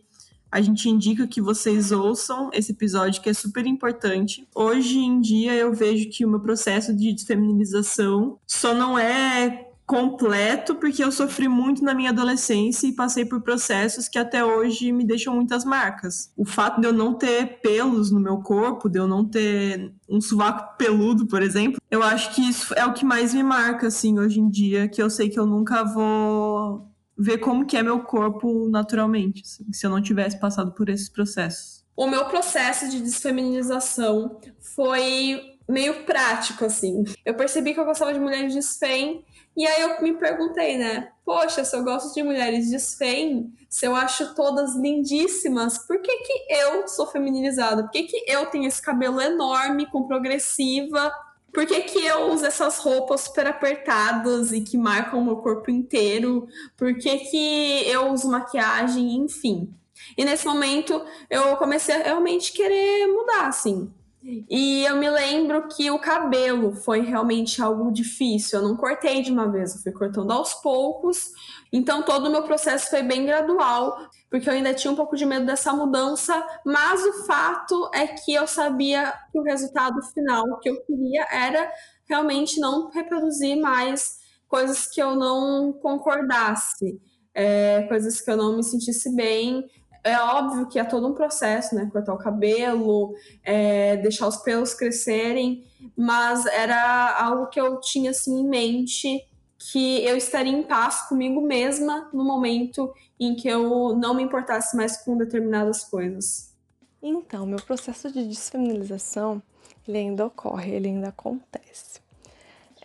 a 0.51 0.61
gente 0.61 0.89
indica 0.89 1.27
que 1.27 1.39
vocês 1.39 1.91
ouçam 1.91 2.49
esse 2.53 2.71
episódio 2.71 3.21
que 3.21 3.29
é 3.29 3.33
super 3.33 3.67
importante. 3.67 4.47
Hoje 4.55 4.97
em 4.97 5.21
dia 5.21 5.53
eu 5.53 5.71
vejo 5.73 6.09
que 6.09 6.25
o 6.25 6.29
meu 6.29 6.39
processo 6.39 6.91
de 6.91 7.13
desfeminilização 7.13 8.39
só 8.47 8.73
não 8.73 8.97
é 8.97 9.68
completo 9.89 10.75
porque 10.75 11.03
eu 11.03 11.11
sofri 11.11 11.47
muito 11.47 11.83
na 11.83 11.95
minha 11.95 12.11
adolescência 12.11 12.85
e 12.85 12.93
passei 12.93 13.25
por 13.25 13.41
processos 13.41 14.07
que 14.07 14.19
até 14.19 14.45
hoje 14.45 14.91
me 14.91 15.03
deixam 15.03 15.33
muitas 15.33 15.65
marcas. 15.65 16.31
O 16.37 16.45
fato 16.45 16.79
de 16.79 16.85
eu 16.85 16.93
não 16.93 17.15
ter 17.15 17.59
pelos 17.59 18.11
no 18.11 18.19
meu 18.19 18.37
corpo, 18.37 18.87
de 18.87 18.99
eu 18.99 19.07
não 19.07 19.25
ter 19.25 19.91
um 20.07 20.21
sovaco 20.21 20.77
peludo, 20.77 21.25
por 21.25 21.41
exemplo, 21.41 21.81
eu 21.89 22.03
acho 22.03 22.35
que 22.35 22.47
isso 22.47 22.71
é 22.75 22.85
o 22.85 22.93
que 22.93 23.03
mais 23.03 23.33
me 23.33 23.41
marca 23.41 23.87
assim 23.87 24.19
hoje 24.19 24.39
em 24.39 24.47
dia, 24.47 24.87
que 24.87 25.01
eu 25.01 25.09
sei 25.09 25.27
que 25.27 25.39
eu 25.39 25.47
nunca 25.47 25.83
vou 25.83 26.87
ver 27.17 27.39
como 27.39 27.65
que 27.65 27.75
é 27.75 27.81
meu 27.81 28.01
corpo 28.01 28.69
naturalmente, 28.69 29.41
assim, 29.43 29.73
se 29.73 29.87
eu 29.87 29.89
não 29.89 30.03
tivesse 30.03 30.39
passado 30.39 30.71
por 30.71 30.87
esses 30.87 31.09
processos. 31.09 31.83
O 31.97 32.05
meu 32.05 32.25
processo 32.25 32.87
de 32.91 33.01
desfeminização 33.01 34.39
foi 34.61 35.57
meio 35.69 36.03
prático, 36.03 36.65
assim. 36.65 37.03
Eu 37.23 37.35
percebi 37.35 37.73
que 37.73 37.79
eu 37.79 37.85
gostava 37.85 38.11
de 38.11 38.19
mulheres 38.19 38.53
desfem, 38.55 39.23
e 39.55 39.67
aí 39.67 39.81
eu 39.81 40.01
me 40.01 40.13
perguntei, 40.13 40.77
né? 40.77 41.11
Poxa, 41.23 41.63
se 41.63 41.75
eu 41.75 41.83
gosto 41.83 42.13
de 42.13 42.23
mulheres 42.23 42.71
desfem, 42.71 43.53
se 43.69 43.85
eu 43.85 43.95
acho 43.95 44.33
todas 44.33 44.75
lindíssimas, 44.75 45.77
por 45.77 46.01
que 46.01 46.17
que 46.17 46.53
eu 46.53 46.87
sou 46.87 47.05
feminilizada? 47.05 47.83
Por 47.83 47.91
que 47.91 48.03
que 48.03 48.23
eu 48.27 48.47
tenho 48.47 48.67
esse 48.67 48.81
cabelo 48.81 49.21
enorme, 49.21 49.85
com 49.85 50.07
progressiva? 50.07 51.11
Por 51.53 51.65
que, 51.65 51.81
que 51.81 52.05
eu 52.05 52.31
uso 52.31 52.45
essas 52.45 52.77
roupas 52.77 53.21
super 53.21 53.47
apertadas 53.47 54.51
e 54.51 54.61
que 54.61 54.77
marcam 54.77 55.19
o 55.19 55.25
meu 55.25 55.37
corpo 55.37 55.71
inteiro? 55.71 56.47
Por 56.77 56.95
que, 56.95 57.17
que 57.17 57.83
eu 57.87 58.11
uso 58.11 58.29
maquiagem? 58.29 59.15
Enfim. 59.15 59.73
E 60.17 60.23
nesse 60.23 60.45
momento 60.45 61.03
eu 61.29 61.57
comecei 61.57 61.95
a 61.95 62.03
realmente 62.03 62.53
querer 62.53 63.07
mudar, 63.07 63.47
assim. 63.47 63.91
E 64.21 64.83
eu 64.83 64.97
me 64.97 65.09
lembro 65.09 65.67
que 65.69 65.89
o 65.89 65.97
cabelo 65.97 66.73
foi 66.73 67.01
realmente 67.01 67.61
algo 67.61 67.91
difícil. 67.91 68.59
Eu 68.59 68.67
não 68.67 68.75
cortei 68.75 69.21
de 69.21 69.31
uma 69.31 69.49
vez, 69.49 69.75
eu 69.75 69.81
fui 69.81 69.91
cortando 69.93 70.31
aos 70.31 70.53
poucos. 70.55 71.31
Então 71.71 72.03
todo 72.03 72.27
o 72.27 72.31
meu 72.31 72.43
processo 72.43 72.89
foi 72.89 73.01
bem 73.01 73.25
gradual, 73.25 73.97
porque 74.29 74.49
eu 74.49 74.53
ainda 74.53 74.73
tinha 74.73 74.91
um 74.91 74.95
pouco 74.95 75.15
de 75.15 75.25
medo 75.25 75.45
dessa 75.45 75.71
mudança, 75.71 76.45
mas 76.65 77.01
o 77.03 77.25
fato 77.25 77.89
é 77.93 78.07
que 78.07 78.33
eu 78.33 78.45
sabia 78.45 79.13
que 79.31 79.39
o 79.39 79.43
resultado 79.43 80.01
final 80.13 80.59
que 80.59 80.69
eu 80.69 80.81
queria 80.83 81.25
era 81.31 81.71
realmente 82.07 82.59
não 82.59 82.89
reproduzir 82.89 83.59
mais 83.59 84.17
coisas 84.47 84.87
que 84.87 85.01
eu 85.01 85.15
não 85.15 85.71
concordasse, 85.71 86.99
é, 87.33 87.83
coisas 87.83 88.19
que 88.19 88.29
eu 88.29 88.35
não 88.35 88.57
me 88.57 88.63
sentisse 88.63 89.15
bem. 89.15 89.63
É 90.09 90.19
óbvio 90.19 90.67
que 90.67 90.79
é 90.79 90.83
todo 90.83 91.07
um 91.07 91.13
processo, 91.13 91.75
né? 91.75 91.87
Cortar 91.91 92.13
o 92.13 92.17
cabelo, 92.17 93.13
é, 93.43 93.97
deixar 93.97 94.27
os 94.27 94.37
pelos 94.37 94.73
crescerem, 94.73 95.63
mas 95.95 96.45
era 96.45 97.15
algo 97.21 97.47
que 97.47 97.59
eu 97.59 97.79
tinha 97.79 98.11
assim 98.11 98.41
em 98.41 98.47
mente 98.47 99.25
que 99.71 100.03
eu 100.05 100.15
estaria 100.15 100.53
em 100.53 100.63
paz 100.63 101.07
comigo 101.09 101.41
mesma 101.41 102.09
no 102.13 102.23
momento 102.23 102.93
em 103.19 103.35
que 103.35 103.47
eu 103.47 103.95
não 103.95 104.13
me 104.13 104.23
importasse 104.23 104.75
mais 104.75 104.97
com 105.03 105.17
determinadas 105.17 105.83
coisas. 105.83 106.55
Então, 107.01 107.45
meu 107.45 107.61
processo 107.61 108.11
de 108.11 108.25
desfeminilização, 108.27 109.41
ele 109.87 109.97
ainda 109.97 110.25
ocorre, 110.25 110.71
ele 110.71 110.87
ainda 110.87 111.09
acontece. 111.09 111.99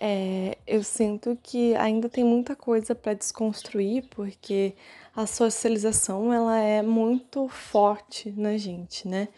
É, 0.00 0.58
eu 0.66 0.82
sinto 0.82 1.38
que 1.42 1.74
ainda 1.76 2.08
tem 2.08 2.24
muita 2.24 2.56
coisa 2.56 2.94
para 2.94 3.14
desconstruir, 3.14 4.04
porque 4.10 4.74
a 5.16 5.26
socialização 5.26 6.32
ela 6.32 6.58
é 6.58 6.82
muito 6.82 7.48
forte 7.48 8.32
na 8.36 8.56
gente, 8.56 9.06
né? 9.06 9.28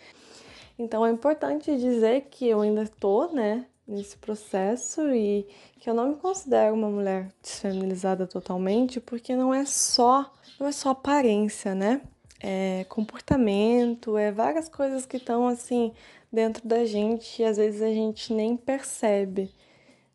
Então 0.78 1.04
é 1.04 1.10
importante 1.10 1.76
dizer 1.76 2.28
que 2.30 2.46
eu 2.46 2.60
ainda 2.60 2.82
estou, 2.82 3.32
né, 3.32 3.66
nesse 3.86 4.16
processo 4.16 5.02
e 5.14 5.46
que 5.78 5.88
eu 5.88 5.94
não 5.94 6.08
me 6.08 6.16
considero 6.16 6.74
uma 6.74 6.88
mulher 6.90 7.28
desfeminilizada 7.42 8.26
totalmente, 8.26 9.00
porque 9.00 9.36
não 9.36 9.54
é 9.54 9.64
só, 9.64 10.32
não 10.58 10.66
é 10.66 10.72
só 10.72 10.90
aparência, 10.90 11.74
né? 11.74 12.00
É 12.40 12.84
comportamento, 12.88 14.16
é 14.18 14.30
várias 14.32 14.68
coisas 14.68 15.06
que 15.06 15.16
estão 15.16 15.46
assim 15.46 15.92
dentro 16.32 16.66
da 16.66 16.84
gente 16.84 17.40
e 17.40 17.44
às 17.44 17.56
vezes 17.56 17.80
a 17.80 17.88
gente 17.88 18.32
nem 18.32 18.56
percebe, 18.56 19.50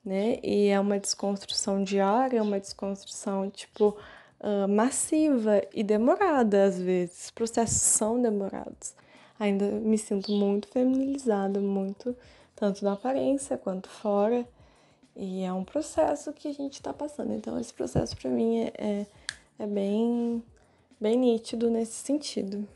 né? 0.03 0.39
E 0.43 0.67
é 0.67 0.79
uma 0.79 0.99
desconstrução 0.99 1.83
diária, 1.83 2.39
é 2.39 2.41
uma 2.41 2.59
desconstrução 2.59 3.49
tipo 3.49 3.97
uh, 4.41 4.67
massiva 4.67 5.61
e 5.73 5.83
demorada 5.83 6.65
às 6.65 6.79
vezes. 6.79 7.25
Os 7.25 7.31
processos 7.31 7.81
são 7.81 8.21
demorados. 8.21 8.93
Ainda 9.39 9.65
me 9.65 9.97
sinto 9.97 10.31
muito 10.31 10.67
feminilizada, 10.67 11.59
muito 11.59 12.15
tanto 12.55 12.83
na 12.85 12.93
aparência 12.93 13.57
quanto 13.57 13.89
fora. 13.89 14.47
E 15.15 15.43
é 15.43 15.51
um 15.51 15.63
processo 15.63 16.31
que 16.31 16.47
a 16.47 16.53
gente 16.53 16.73
está 16.73 16.93
passando. 16.93 17.33
Então, 17.33 17.59
esse 17.59 17.73
processo 17.73 18.15
para 18.15 18.29
mim 18.29 18.59
é, 18.59 18.73
é, 18.77 19.05
é, 19.59 19.67
bem, 19.67 20.43
bem 20.99 21.17
nítido 21.17 21.69
nesse 21.69 21.93
sentido. 21.93 22.67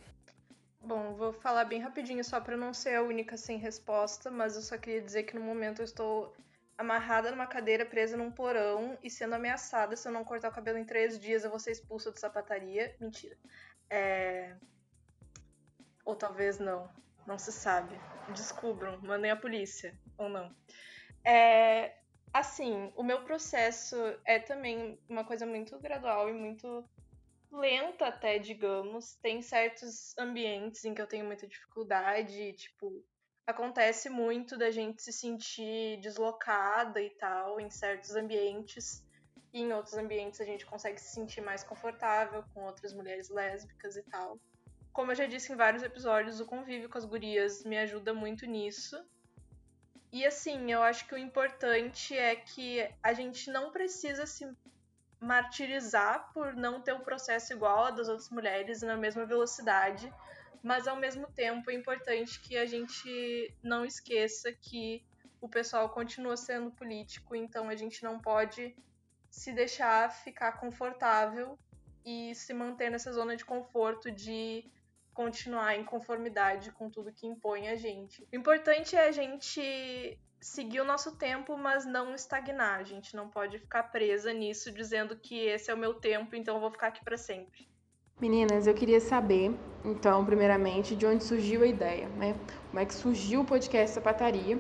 Bom, 0.82 1.14
vou 1.14 1.34
falar 1.34 1.66
bem 1.66 1.80
rapidinho 1.80 2.24
só 2.24 2.40
para 2.40 2.58
não 2.58 2.74
ser 2.74 2.96
a 2.96 3.04
única 3.04 3.38
sem 3.38 3.58
resposta, 3.58 4.30
mas 4.30 4.56
eu 4.56 4.62
só 4.62 4.78
queria 4.78 5.02
dizer 5.02 5.24
que 5.24 5.36
no 5.36 5.42
momento 5.42 5.82
eu 5.82 5.86
estou 5.86 6.34
amarrada 6.78 7.32
numa 7.32 7.48
cadeira, 7.48 7.86
presa 7.86 8.18
num 8.18 8.32
porão 8.32 8.98
e 9.02 9.10
sendo 9.10 9.36
ameaçada 9.36 9.96
se 9.96 10.08
eu 10.08 10.12
não 10.12 10.24
cortar 10.24 10.50
o 10.50 10.54
cabelo 10.54 10.78
em 10.78 10.86
três 10.86 11.20
dias 11.20 11.44
eu 11.44 11.50
vou 11.50 11.60
ser 11.60 11.72
expulsa 11.72 12.12
de 12.12 12.20
sapataria. 12.20 12.96
Mentira. 13.00 13.38
É... 13.90 14.56
Ou 16.04 16.16
talvez 16.16 16.60
não. 16.60 16.90
Não 17.26 17.38
se 17.38 17.52
sabe. 17.52 17.96
Descubram, 18.34 19.00
mandem 19.02 19.32
a 19.32 19.36
polícia. 19.36 19.98
Ou 20.18 20.30
não. 20.30 20.56
É... 21.24 21.96
Assim, 22.34 22.92
o 22.98 23.04
meu 23.04 23.24
processo 23.24 23.96
é 24.26 24.40
também 24.40 25.00
uma 25.08 25.24
coisa 25.24 25.46
muito 25.46 25.80
gradual 25.80 26.30
e 26.30 26.34
muito 26.34 26.88
lenta 27.50 28.08
até, 28.08 28.38
digamos. 28.38 29.16
Tem 29.16 29.42
certos 29.42 30.14
ambientes 30.18 30.84
em 30.84 30.94
que 30.94 31.02
eu 31.02 31.08
tenho 31.08 31.26
muita 31.26 31.48
dificuldade, 31.48 32.54
tipo, 32.54 33.04
acontece 33.48 34.10
muito 34.10 34.58
da 34.58 34.72
gente 34.72 35.02
se 35.02 35.14
sentir 35.14 36.00
deslocada 36.02 37.02
e 37.02 37.10
tal 37.12 37.60
em 37.60 37.70
certos 37.70 38.16
ambientes. 38.16 39.04
E 39.54 39.62
em 39.62 39.72
outros 39.72 39.94
ambientes 39.94 40.42
a 40.42 40.46
gente 40.46 40.66
consegue 40.66 41.00
se 41.00 41.14
sentir 41.14 41.42
mais 41.42 41.64
confortável 41.64 42.44
com 42.54 42.64
outras 42.64 42.94
mulheres 42.94 43.30
lésbicas 43.30 43.96
e 43.96 44.04
tal. 44.04 44.40
Como 44.92 45.12
eu 45.12 45.16
já 45.16 45.26
disse 45.26 45.52
em 45.52 45.56
vários 45.56 45.84
episódios, 45.84 46.40
o 46.40 46.46
convívio 46.46 46.90
com 46.90 46.98
as 46.98 47.06
gurias 47.06 47.64
me 47.64 47.78
ajuda 47.78 48.14
muito 48.14 48.46
nisso. 48.46 48.98
E 50.12 50.26
assim, 50.26 50.72
eu 50.72 50.82
acho 50.82 51.08
que 51.08 51.14
o 51.14 51.18
importante 51.18 52.18
é 52.18 52.36
que 52.36 52.90
a 53.04 53.14
gente 53.14 53.52
não 53.52 53.72
precisa 53.72 54.26
se 54.26 54.50
martirizar 55.20 56.32
por 56.34 56.54
não 56.54 56.82
ter 56.82 56.94
o 56.94 56.98
um 56.98 57.02
processo 57.02 57.52
igual 57.52 57.86
a 57.86 57.92
das 57.92 58.08
outras 58.08 58.30
mulheres 58.30 58.82
na 58.82 58.96
mesma 58.96 59.26
velocidade, 59.26 60.14
mas 60.64 60.88
ao 60.88 60.96
mesmo 60.96 61.28
tempo 61.28 61.70
é 61.70 61.74
importante 61.74 62.40
que 62.40 62.58
a 62.58 62.66
gente 62.66 63.54
não 63.62 63.86
esqueça 63.86 64.52
que 64.52 65.06
o 65.42 65.50
pessoal 65.50 65.90
continua 65.90 66.36
sendo 66.36 66.72
político, 66.72 67.36
então 67.36 67.70
a 67.70 67.76
gente 67.76 68.04
não 68.04 68.20
pode 68.20 68.76
se 69.30 69.52
deixar 69.52 70.10
ficar 70.10 70.54
confortável 70.54 71.60
e 72.06 72.34
se 72.36 72.54
manter 72.54 72.90
nessa 72.90 73.12
zona 73.12 73.36
de 73.36 73.44
conforto 73.44 74.12
de 74.12 74.72
continuar 75.14 75.76
em 75.76 75.84
conformidade 75.84 76.72
com 76.72 76.90
tudo 76.90 77.12
que 77.12 77.26
impõe 77.26 77.70
a 77.70 77.76
gente. 77.76 78.28
O 78.32 78.36
importante 78.36 78.96
é 78.96 79.08
a 79.08 79.12
gente 79.12 80.20
seguir 80.42 80.82
o 80.82 80.86
nosso 80.86 81.18
tempo, 81.18 81.58
mas 81.58 81.86
não 81.86 82.14
estagnar. 82.14 82.80
A 82.80 82.84
gente 82.84 83.16
não 83.16 83.30
pode 83.30 83.58
ficar 83.58 83.84
presa 83.84 84.32
nisso 84.32 84.72
dizendo 84.72 85.18
que 85.18 85.40
esse 85.40 85.72
é 85.72 85.74
o 85.74 85.78
meu 85.78 85.96
tempo, 85.96 86.36
então 86.36 86.56
eu 86.56 86.62
vou 86.62 86.72
ficar 86.72 86.88
aqui 86.88 87.04
para 87.04 87.18
sempre. 87.18 87.68
Meninas, 88.22 88.66
eu 88.66 88.74
queria 88.74 89.02
saber, 89.02 89.52
então, 89.84 90.24
primeiramente, 90.24 90.96
de 90.96 91.06
onde 91.06 91.22
surgiu 91.22 91.64
a 91.64 91.68
ideia, 91.68 92.08
né? 92.18 92.34
Como 92.72 92.80
é 92.80 92.86
que 92.86 92.94
surgiu 92.94 93.42
o 93.42 93.46
podcast 93.46 93.94
Sapataria? 93.94 94.58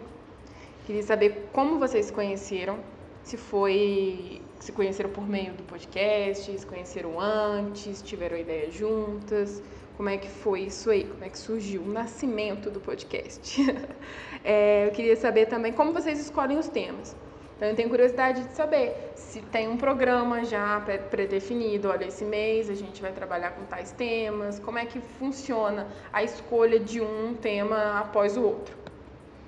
Queria 0.85 1.01
saber 1.01 1.47
como 1.53 1.79
vocês 1.79 2.07
se 2.07 2.11
conheceram, 2.11 2.79
se 3.23 3.37
foi, 3.37 4.41
se 4.59 4.73
conheceram 4.73 5.09
por 5.09 5.25
meio 5.25 5.53
do 5.53 5.63
podcast, 5.63 6.59
se 6.59 6.65
conheceram 6.67 7.17
antes, 7.17 8.01
tiveram 8.01 8.35
a 8.35 8.41
ideia 8.41 8.69
juntas, 8.69 9.63
como 9.95 10.09
é 10.09 10.17
que 10.17 10.27
foi 10.27 10.63
isso 10.63 10.89
aí? 10.89 11.05
Como 11.05 11.23
é 11.23 11.29
que 11.29 11.37
surgiu 11.37 11.81
o 11.81 11.87
nascimento 11.87 12.69
do 12.69 12.81
podcast? 12.81 13.61
é, 14.43 14.85
eu 14.85 14.91
queria 14.91 15.15
saber 15.15 15.45
também 15.45 15.71
como 15.71 15.93
vocês 15.93 16.19
escolhem 16.19 16.57
os 16.57 16.67
temas. 16.67 17.15
Então, 17.55 17.69
eu 17.69 17.75
tenho 17.75 17.89
curiosidade 17.89 18.43
de 18.43 18.53
saber 18.53 19.13
se 19.15 19.41
tem 19.41 19.67
um 19.69 19.77
programa 19.77 20.43
já 20.43 20.81
pré-definido. 21.09 21.89
Olha, 21.89 22.05
esse 22.05 22.25
mês 22.25 22.69
a 22.69 22.73
gente 22.73 23.01
vai 23.01 23.13
trabalhar 23.13 23.51
com 23.51 23.63
tais 23.63 23.91
temas. 23.91 24.59
Como 24.59 24.77
é 24.77 24.85
que 24.85 24.99
funciona 24.99 25.87
a 26.11 26.21
escolha 26.21 26.79
de 26.79 26.99
um 26.99 27.33
tema 27.33 27.99
após 27.99 28.35
o 28.35 28.43
outro? 28.43 28.75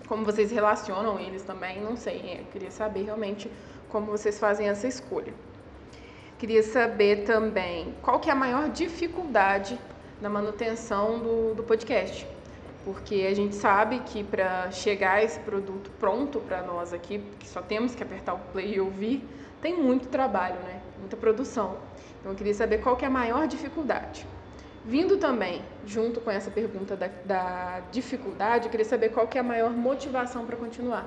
Como 0.08 0.24
vocês 0.24 0.52
relacionam 0.52 1.20
eles 1.20 1.44
também? 1.44 1.82
Não 1.82 1.98
sei. 1.98 2.40
Eu 2.40 2.46
queria 2.46 2.72
saber 2.72 3.04
realmente 3.04 3.52
como 3.90 4.06
vocês 4.08 4.40
fazem 4.40 4.70
essa 4.70 4.88
escolha. 4.88 5.34
Queria 6.40 6.64
saber 6.64 7.26
também 7.26 7.94
qual 8.02 8.20
que 8.20 8.30
é 8.30 8.32
a 8.32 8.36
maior 8.36 8.70
dificuldade 8.70 9.78
na 10.22 10.30
manutenção 10.30 11.20
do, 11.20 11.56
do 11.56 11.64
podcast. 11.64 12.37
Porque 12.88 13.28
a 13.30 13.36
gente 13.36 13.54
sabe 13.54 14.00
que 14.00 14.24
para 14.24 14.72
chegar 14.72 15.22
esse 15.22 15.38
produto 15.42 15.92
pronto 16.00 16.40
para 16.40 16.62
nós 16.62 16.94
aqui, 16.94 17.22
que 17.38 17.46
só 17.46 17.62
temos 17.62 17.94
que 17.94 18.02
apertar 18.02 18.36
o 18.36 18.40
play 18.54 18.76
e 18.76 18.80
ouvir, 18.80 19.28
tem 19.62 19.76
muito 19.76 20.08
trabalho, 20.08 20.56
né? 20.62 20.80
Muita 20.98 21.18
produção. 21.18 21.76
Então 22.18 22.32
eu 22.32 22.38
queria 22.38 22.54
saber 22.54 22.78
qual 22.78 22.96
que 22.96 23.04
é 23.04 23.10
a 23.10 23.12
maior 23.12 23.46
dificuldade. 23.46 24.26
Vindo 24.86 25.18
também, 25.18 25.62
junto 25.86 26.22
com 26.22 26.32
essa 26.32 26.50
pergunta 26.50 26.96
da, 26.96 27.10
da 27.26 27.82
dificuldade, 27.92 28.68
eu 28.68 28.72
queria 28.72 28.86
saber 28.86 29.10
qual 29.10 29.28
que 29.28 29.38
é 29.38 29.42
a 29.42 29.44
maior 29.44 29.72
motivação 29.72 30.46
para 30.46 30.56
continuar. 30.56 31.06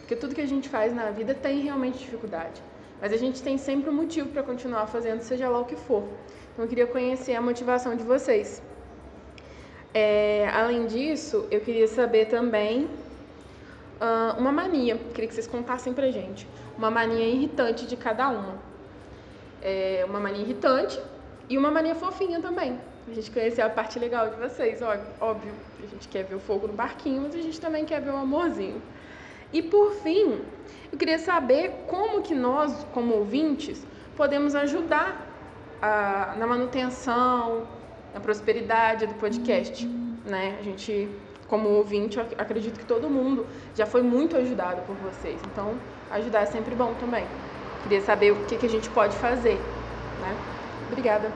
Porque 0.00 0.14
tudo 0.16 0.34
que 0.34 0.42
a 0.42 0.46
gente 0.46 0.68
faz 0.68 0.94
na 0.94 1.10
vida 1.10 1.32
tem 1.34 1.60
realmente 1.60 1.96
dificuldade. 1.96 2.62
Mas 3.00 3.14
a 3.14 3.16
gente 3.16 3.42
tem 3.42 3.56
sempre 3.56 3.88
um 3.88 3.94
motivo 3.94 4.28
para 4.28 4.42
continuar 4.42 4.86
fazendo, 4.88 5.22
seja 5.22 5.48
lá 5.48 5.58
o 5.58 5.64
que 5.64 5.74
for. 5.74 6.06
Então 6.52 6.66
eu 6.66 6.68
queria 6.68 6.86
conhecer 6.86 7.34
a 7.34 7.40
motivação 7.40 7.96
de 7.96 8.04
vocês. 8.04 8.62
É, 9.94 10.50
além 10.52 10.86
disso, 10.86 11.46
eu 11.52 11.60
queria 11.60 11.86
saber 11.86 12.26
também 12.26 12.86
uh, 14.00 14.36
uma 14.36 14.50
mania, 14.50 14.98
queria 15.14 15.28
que 15.28 15.34
vocês 15.34 15.46
contassem 15.46 15.94
pra 15.94 16.10
gente. 16.10 16.48
Uma 16.76 16.90
mania 16.90 17.24
irritante 17.24 17.86
de 17.86 17.96
cada 17.96 18.28
uma. 18.28 18.58
É, 19.62 20.04
uma 20.08 20.18
mania 20.18 20.42
irritante 20.42 21.00
e 21.48 21.56
uma 21.56 21.70
mania 21.70 21.94
fofinha 21.94 22.40
também. 22.40 22.78
A 23.06 23.14
gente 23.14 23.30
conhecer 23.30 23.62
a 23.62 23.70
parte 23.70 23.98
legal 23.98 24.30
de 24.30 24.36
vocês, 24.36 24.80
óbvio. 25.20 25.54
A 25.82 25.86
gente 25.86 26.08
quer 26.08 26.24
ver 26.24 26.34
o 26.34 26.40
fogo 26.40 26.66
no 26.66 26.72
barquinho, 26.72 27.22
mas 27.22 27.34
a 27.34 27.40
gente 27.40 27.60
também 27.60 27.84
quer 27.84 28.00
ver 28.00 28.10
o 28.10 28.16
amorzinho. 28.16 28.82
E 29.52 29.62
por 29.62 29.92
fim, 30.02 30.40
eu 30.90 30.98
queria 30.98 31.18
saber 31.18 31.84
como 31.86 32.22
que 32.22 32.34
nós, 32.34 32.84
como 32.92 33.14
ouvintes, 33.14 33.86
podemos 34.16 34.56
ajudar 34.56 35.30
a, 35.80 36.34
na 36.36 36.46
manutenção, 36.46 37.66
na 38.14 38.20
prosperidade 38.20 39.06
do 39.08 39.14
podcast, 39.14 39.84
né? 40.24 40.56
A 40.60 40.62
gente, 40.62 41.08
como 41.48 41.68
ouvinte, 41.70 42.18
acredito 42.38 42.78
que 42.78 42.86
todo 42.86 43.10
mundo 43.10 43.44
já 43.74 43.84
foi 43.84 44.02
muito 44.02 44.36
ajudado 44.36 44.82
por 44.82 44.94
vocês. 44.96 45.40
Então, 45.52 45.76
ajudar 46.12 46.42
é 46.42 46.46
sempre 46.46 46.76
bom 46.76 46.94
também. 46.94 47.26
Queria 47.82 48.00
saber 48.00 48.30
o 48.30 48.46
que, 48.46 48.56
que 48.56 48.66
a 48.66 48.68
gente 48.68 48.88
pode 48.90 49.16
fazer, 49.16 49.56
né? 49.56 50.36
Obrigada. 50.86 51.32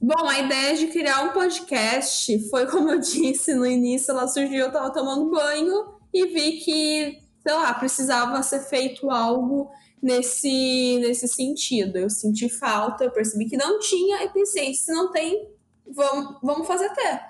Bom, 0.00 0.26
a 0.26 0.38
ideia 0.38 0.74
de 0.74 0.86
criar 0.86 1.24
um 1.24 1.28
podcast 1.28 2.48
foi, 2.48 2.66
como 2.66 2.90
eu 2.90 2.98
disse 2.98 3.54
no 3.54 3.66
início, 3.66 4.12
ela 4.12 4.26
surgiu, 4.26 4.60
eu 4.60 4.66
estava 4.68 4.90
tomando 4.90 5.30
banho 5.30 5.92
e 6.12 6.26
vi 6.26 6.52
que, 6.52 7.18
sei 7.42 7.52
lá, 7.52 7.74
precisava 7.74 8.42
ser 8.42 8.60
feito 8.60 9.10
algo 9.10 9.70
nesse, 10.02 10.98
nesse 11.00 11.28
sentido. 11.28 11.96
Eu 11.96 12.10
senti 12.10 12.48
falta, 12.48 13.04
eu 13.04 13.10
percebi 13.10 13.46
que 13.46 13.56
não 13.56 13.78
tinha 13.78 14.24
e 14.24 14.28
pensei, 14.30 14.74
se 14.74 14.92
não 14.92 15.10
tem, 15.10 15.48
vamos, 15.86 16.38
vamos 16.42 16.66
fazer 16.66 16.86
até. 16.86 17.28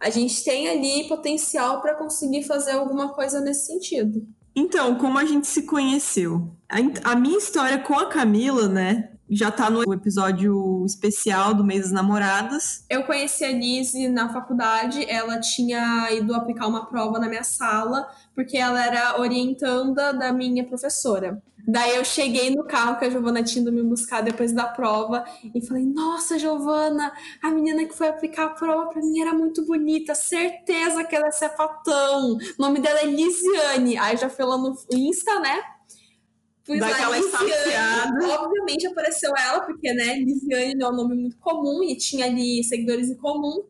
A 0.00 0.10
gente 0.10 0.44
tem 0.44 0.68
ali 0.68 1.08
potencial 1.08 1.80
para 1.80 1.94
conseguir 1.94 2.44
fazer 2.44 2.72
alguma 2.72 3.12
coisa 3.12 3.40
nesse 3.40 3.66
sentido. 3.66 4.26
Então, 4.54 4.96
como 4.96 5.18
a 5.18 5.24
gente 5.24 5.46
se 5.46 5.62
conheceu? 5.62 6.50
A, 6.68 7.12
a 7.12 7.16
minha 7.16 7.38
história 7.38 7.78
com 7.78 7.98
a 7.98 8.06
Camila, 8.06 8.68
né, 8.68 9.12
já 9.30 9.50
tá 9.50 9.68
no 9.68 9.92
episódio 9.92 10.84
especial 10.86 11.54
do 11.54 11.64
Mês 11.64 11.82
das 11.82 11.92
Namoradas. 11.92 12.84
Eu 12.88 13.04
conheci 13.04 13.44
a 13.44 13.52
Lizzie 13.52 14.08
na 14.08 14.32
faculdade, 14.32 15.04
ela 15.08 15.38
tinha 15.40 16.10
ido 16.12 16.34
aplicar 16.34 16.66
uma 16.66 16.86
prova 16.86 17.18
na 17.18 17.28
minha 17.28 17.44
sala, 17.44 18.08
porque 18.34 18.56
ela 18.56 18.84
era 18.84 19.20
orientanda 19.20 20.12
da 20.12 20.32
minha 20.32 20.64
professora. 20.64 21.42
Daí 21.70 21.96
eu 21.96 22.04
cheguei 22.04 22.48
no 22.48 22.64
carro 22.64 22.98
que 22.98 23.04
a 23.04 23.10
Giovana 23.10 23.42
tinha 23.42 23.60
ido 23.60 23.70
me 23.70 23.82
buscar 23.82 24.22
depois 24.22 24.52
da 24.52 24.66
prova 24.66 25.22
e 25.54 25.60
falei: 25.60 25.84
Nossa, 25.84 26.38
Giovana, 26.38 27.12
a 27.42 27.50
menina 27.50 27.84
que 27.84 27.94
foi 27.94 28.08
aplicar 28.08 28.46
a 28.46 28.48
prova 28.48 28.86
pra 28.86 29.02
mim 29.02 29.20
era 29.20 29.34
muito 29.34 29.66
bonita, 29.66 30.14
certeza 30.14 31.04
que 31.04 31.14
ela 31.14 31.26
é 31.26 31.30
sapatão. 31.30 32.38
O 32.38 32.62
nome 32.62 32.80
dela 32.80 33.00
é 33.00 33.04
Lisiane. 33.04 33.98
Aí 33.98 34.16
já 34.16 34.30
fui 34.30 34.46
lá 34.46 34.56
no 34.56 34.74
Insta, 34.90 35.38
né? 35.40 35.60
Fui 36.68 36.78
Daquela 36.78 37.16
lá, 37.16 37.16
Lisiane. 37.16 38.30
Obviamente 38.30 38.86
apareceu 38.86 39.32
ela, 39.34 39.60
porque, 39.60 39.90
né, 39.94 40.16
Lisiane 40.16 40.74
não 40.74 40.88
é 40.88 40.90
um 40.90 40.96
nome 40.96 41.14
muito 41.14 41.38
comum 41.38 41.82
e 41.82 41.96
tinha 41.96 42.26
ali 42.26 42.62
seguidores 42.62 43.08
em 43.08 43.16
comum. 43.16 43.64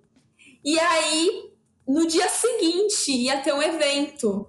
E 0.65 0.77
aí, 0.81 1.53
no 1.87 2.09
dia 2.09 2.29
seguinte, 2.29 3.13
ia 3.13 3.41
ter 3.41 3.55
um 3.55 3.63
evento. 3.63 4.49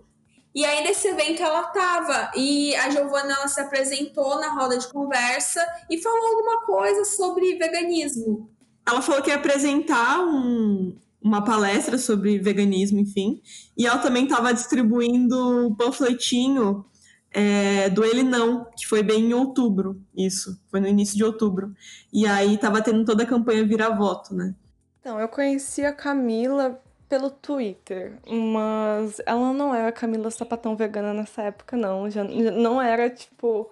E 0.55 0.65
aí, 0.65 0.83
nesse 0.83 1.09
evento, 1.09 1.43
ela 1.43 1.61
tava. 1.65 2.31
E 2.35 2.75
a 2.75 2.89
Giovana 2.89 3.35
ela 3.35 3.47
se 3.47 3.61
apresentou 3.61 4.39
na 4.39 4.51
roda 4.51 4.79
de 4.79 4.87
conversa 4.87 5.63
e 5.87 6.01
falou 6.01 6.25
alguma 6.29 6.65
coisa 6.65 7.05
sobre 7.05 7.55
veganismo. 7.55 8.49
Ela 8.83 9.03
falou 9.03 9.21
que 9.21 9.29
ia 9.29 9.35
apresentar 9.35 10.21
um, 10.21 10.97
uma 11.21 11.43
palestra 11.43 11.99
sobre 11.99 12.39
veganismo, 12.39 12.99
enfim. 12.99 13.43
E 13.77 13.85
ela 13.85 13.99
também 13.99 14.23
estava 14.23 14.51
distribuindo 14.51 15.67
o 15.67 15.75
panfletinho 15.75 16.83
é, 17.31 17.89
do 17.89 18.03
Ele 18.03 18.23
Não, 18.23 18.65
que 18.75 18.87
foi 18.87 19.03
bem 19.03 19.25
em 19.25 19.33
outubro, 19.33 20.01
isso, 20.15 20.59
foi 20.69 20.79
no 20.79 20.87
início 20.87 21.15
de 21.15 21.23
outubro. 21.23 21.73
E 22.11 22.25
aí 22.25 22.57
tava 22.57 22.81
tendo 22.81 23.05
toda 23.05 23.23
a 23.23 23.27
campanha 23.27 23.65
Vira 23.65 23.89
Voto, 23.89 24.33
né? 24.33 24.55
Então, 24.99 25.19
eu 25.19 25.27
conheci 25.27 25.85
a 25.85 25.93
Camila 25.93 26.81
pelo 27.07 27.29
Twitter, 27.31 28.17
mas 28.27 29.19
ela 29.25 29.51
não 29.53 29.73
era 29.73 29.91
Camila 29.91 30.29
Sapatão 30.29 30.75
vegana 30.75 31.13
nessa 31.13 31.43
época, 31.43 31.75
não. 31.75 32.09
Já, 32.09 32.23
já 32.25 32.51
não 32.51 32.81
era, 32.81 33.09
tipo, 33.09 33.69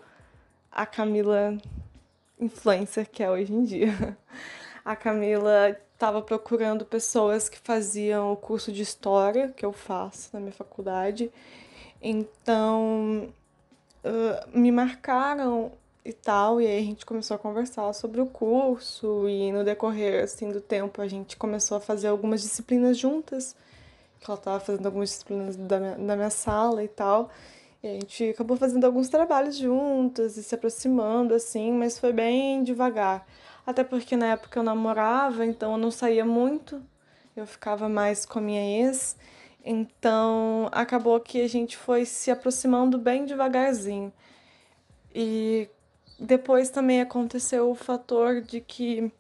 a 0.72 0.86
Camila 0.86 1.58
influencer 2.40 3.10
que 3.10 3.24
é 3.24 3.30
hoje 3.30 3.54
em 3.54 3.64
dia. 3.64 4.18
A 4.86 4.96
Camila 4.96 5.76
estava 5.94 6.22
procurando 6.22 6.86
pessoas 6.86 7.50
que 7.50 7.60
faziam 7.60 8.32
o 8.32 8.38
curso 8.38 8.72
de 8.72 8.82
história 8.82 9.50
que 9.50 9.66
eu 9.66 9.74
faço 9.74 10.30
na 10.32 10.40
minha 10.40 10.54
faculdade. 10.54 11.30
Então, 12.02 13.34
me 14.54 14.72
marcaram 14.72 15.72
e 16.04 16.14
tal, 16.14 16.62
e 16.62 16.66
aí 16.66 16.80
a 16.80 16.82
gente 16.82 17.06
começou 17.06 17.36
a 17.36 17.38
conversar 17.38 17.92
sobre 17.94 18.22
o 18.22 18.26
curso 18.26 19.28
e 19.28 19.52
no 19.52 19.64
decorrer 19.64 20.24
assim 20.24 20.52
do 20.52 20.62
tempo 20.62 21.02
a 21.02 21.08
gente 21.08 21.36
começou 21.36 21.78
a 21.78 21.82
fazer 21.82 22.08
algumas 22.08 22.42
disciplinas 22.42 22.98
juntas, 22.98 23.56
que 24.20 24.30
ela 24.30 24.38
estava 24.38 24.60
fazendo 24.60 24.86
algumas 24.86 25.10
disciplinas 25.10 25.56
da 25.58 25.80
minha, 25.80 25.96
da 25.96 26.16
minha 26.16 26.30
sala 26.30 26.84
e 26.84 26.88
tal. 26.88 27.30
E 27.84 27.88
a 27.88 27.94
gente 27.94 28.30
acabou 28.30 28.58
fazendo 28.58 28.86
alguns 28.86 29.10
trabalhos 29.10 29.58
juntas 29.58 30.38
e 30.38 30.44
se 30.44 30.56
aproximando 30.56 31.34
assim, 31.34 31.72
mas 31.74 32.00
foi 32.00 32.12
bem 32.12 32.64
devagar. 32.64 33.28
Até 33.66 33.84
porque 33.84 34.16
na 34.16 34.28
época 34.28 34.60
eu 34.60 34.64
namorava, 34.64 35.46
então 35.46 35.74
eu 35.74 35.78
não 35.78 35.92
saía 35.92 36.26
muito. 36.26 36.82
Eu 37.36 37.46
ficava 37.46 37.88
mais 37.88 38.26
com 38.26 38.40
a 38.40 38.42
minha 38.42 38.88
ex. 38.88 39.16
Então 39.70 40.70
acabou 40.72 41.20
que 41.20 41.42
a 41.42 41.48
gente 41.50 41.76
foi 41.76 42.06
se 42.06 42.32
aproximando 42.32 42.98
bem 42.98 43.26
devagarzinho. 43.26 44.14
E 45.14 45.68
depois 46.18 46.70
também 46.70 47.02
aconteceu 47.02 47.70
o 47.70 47.76
fator 47.76 48.40
de 48.40 48.62
que 48.62 49.12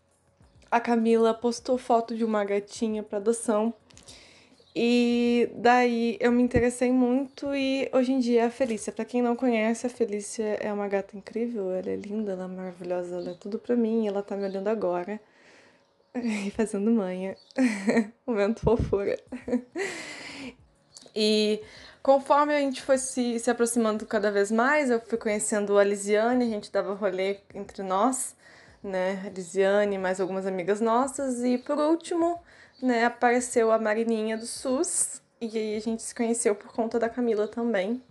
a 0.71 0.79
Camila 0.79 1.33
postou 1.33 1.77
foto 1.77 2.15
de 2.15 2.23
uma 2.23 2.45
gatinha 2.45 3.03
para 3.03 3.17
adoção. 3.17 3.73
E 4.73 5.49
daí 5.55 6.17
eu 6.21 6.31
me 6.31 6.41
interessei 6.41 6.93
muito 6.93 7.53
e 7.53 7.89
hoje 7.91 8.13
em 8.13 8.19
dia 8.19 8.43
é 8.43 8.45
a 8.45 8.49
Felícia. 8.51 8.93
Para 8.93 9.03
quem 9.03 9.21
não 9.21 9.35
conhece, 9.35 9.85
a 9.85 9.89
Felícia 9.89 10.45
é 10.61 10.71
uma 10.71 10.87
gata 10.87 11.17
incrível, 11.17 11.71
ela 11.71 11.89
é 11.89 11.95
linda, 11.97 12.31
ela 12.31 12.45
é 12.45 12.47
maravilhosa, 12.47 13.17
ela 13.17 13.31
é 13.31 13.33
tudo 13.33 13.59
para 13.59 13.75
mim, 13.75 14.07
ela 14.07 14.23
tá 14.23 14.37
me 14.37 14.45
olhando 14.45 14.69
agora 14.69 15.19
e 16.15 16.51
fazendo 16.51 16.89
manha. 16.91 17.35
Momento 18.25 18.61
fofura. 18.61 19.19
E 21.19 21.63
conforme 22.03 22.55
a 22.55 22.59
gente 22.59 22.83
foi 22.83 22.99
se, 22.99 23.39
se 23.39 23.49
aproximando 23.49 24.05
cada 24.05 24.31
vez 24.31 24.51
mais, 24.51 24.91
eu 24.91 25.01
fui 25.01 25.17
conhecendo 25.17 25.75
a 25.79 25.83
Lisiane, 25.83 26.45
a 26.45 26.47
gente 26.47 26.71
dava 26.71 26.93
rolê 26.93 27.39
entre 27.55 27.81
nós, 27.81 28.35
né? 28.83 29.23
A 29.25 29.29
Lisiane 29.29 29.97
mais 29.97 30.21
algumas 30.21 30.45
amigas 30.45 30.79
nossas. 30.79 31.43
E 31.43 31.57
por 31.57 31.79
último, 31.79 32.39
né, 32.79 33.05
apareceu 33.05 33.71
a 33.71 33.79
Marininha 33.79 34.37
do 34.37 34.45
SUS. 34.45 35.19
E 35.41 35.57
aí 35.57 35.75
a 35.75 35.79
gente 35.79 36.03
se 36.03 36.13
conheceu 36.13 36.53
por 36.53 36.71
conta 36.71 36.99
da 36.99 37.09
Camila 37.09 37.47
também. 37.47 38.03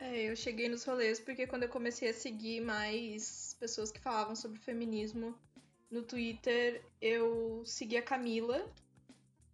É, 0.00 0.22
eu 0.24 0.34
cheguei 0.34 0.68
nos 0.68 0.84
rolês 0.84 1.20
porque 1.20 1.46
quando 1.46 1.62
eu 1.64 1.68
comecei 1.68 2.08
a 2.10 2.14
seguir 2.14 2.60
mais 2.60 3.56
pessoas 3.60 3.92
que 3.92 4.00
falavam 4.00 4.34
sobre 4.34 4.58
feminismo 4.58 5.32
no 5.88 6.02
Twitter, 6.02 6.82
eu 7.00 7.62
segui 7.64 7.96
a 7.96 8.02
Camila, 8.02 8.68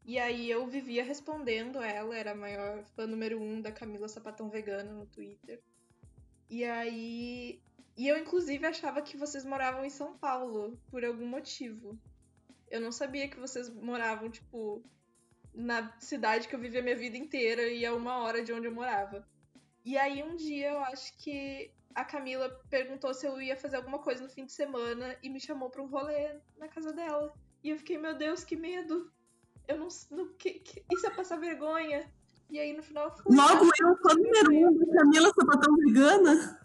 e 0.05 0.19
aí 0.19 0.51
eu 0.51 0.67
vivia 0.67 1.03
respondendo 1.03 1.81
ela, 1.81 2.15
era 2.15 2.33
a 2.33 2.37
maior 2.37 2.85
fã 2.95 3.07
número 3.07 3.41
um 3.41 3.63
da 3.63 3.73
Camila 3.73 4.07
Sapatão 4.07 4.51
Vegana 4.51 4.93
no 4.93 5.07
Twitter. 5.07 5.63
E 6.51 6.63
aí. 6.65 7.61
E 7.97 8.09
eu, 8.09 8.19
inclusive, 8.19 8.67
achava 8.67 9.01
que 9.01 9.17
vocês 9.17 9.45
moravam 9.45 9.85
em 9.85 9.91
São 9.91 10.19
Paulo, 10.19 10.79
por 10.91 11.05
algum 11.05 11.27
motivo. 11.27 11.99
Eu 12.71 12.81
não 12.81 12.91
sabia 12.91 13.29
que 13.29 13.39
vocês 13.39 13.71
moravam, 13.71 14.29
tipo, 14.29 14.83
na 15.55 15.97
cidade 16.01 16.49
que 16.49 16.55
eu 16.55 16.61
vivia 16.61 16.83
minha 16.83 16.97
vida 16.97 17.17
inteira 17.17 17.63
e 17.69 17.87
a 17.87 17.95
uma 17.95 18.19
hora 18.19 18.43
de 18.45 18.53
onde 18.53 18.67
eu 18.67 18.75
morava. 18.75 19.27
E 19.85 19.97
aí 19.97 20.23
um 20.23 20.35
dia 20.35 20.71
eu 20.71 20.79
acho 20.81 21.17
que 21.19 21.71
a 21.95 22.05
Camila 22.05 22.51
perguntou 22.69 23.15
se 23.15 23.27
eu 23.27 23.41
ia 23.41 23.57
fazer 23.57 23.77
alguma 23.77 24.01
coisa 24.01 24.25
no 24.25 24.29
fim 24.29 24.45
de 24.45 24.53
semana 24.53 25.17
e 25.23 25.31
me 25.31 25.39
chamou 25.39 25.71
para 25.71 25.83
um 25.83 25.87
rolê 25.87 26.41
na 26.59 26.69
casa 26.69 26.93
dela. 26.93 27.33
E 27.63 27.71
eu 27.71 27.79
fiquei, 27.79 27.97
meu 27.97 28.15
Deus, 28.15 28.43
que 28.43 28.57
medo! 28.57 29.14
Eu 29.67 29.79
não, 29.79 29.89
não 30.11 30.29
que, 30.35 30.55
que, 30.61 30.85
isso 30.93 31.07
é 31.07 31.11
passar 31.11 31.37
vergonha. 31.37 32.11
E 32.51 32.59
aí 32.59 32.73
no 32.77 32.83
final 32.83 33.11
fui. 33.17 33.35
Logo 33.35 33.71
eu, 33.81 33.97
fã 33.97 34.15
número 34.15 34.55
um 34.55 34.79
da 34.79 34.95
Camila 34.95 35.33
Sapatão 35.35 35.75
Vegana. 35.77 36.61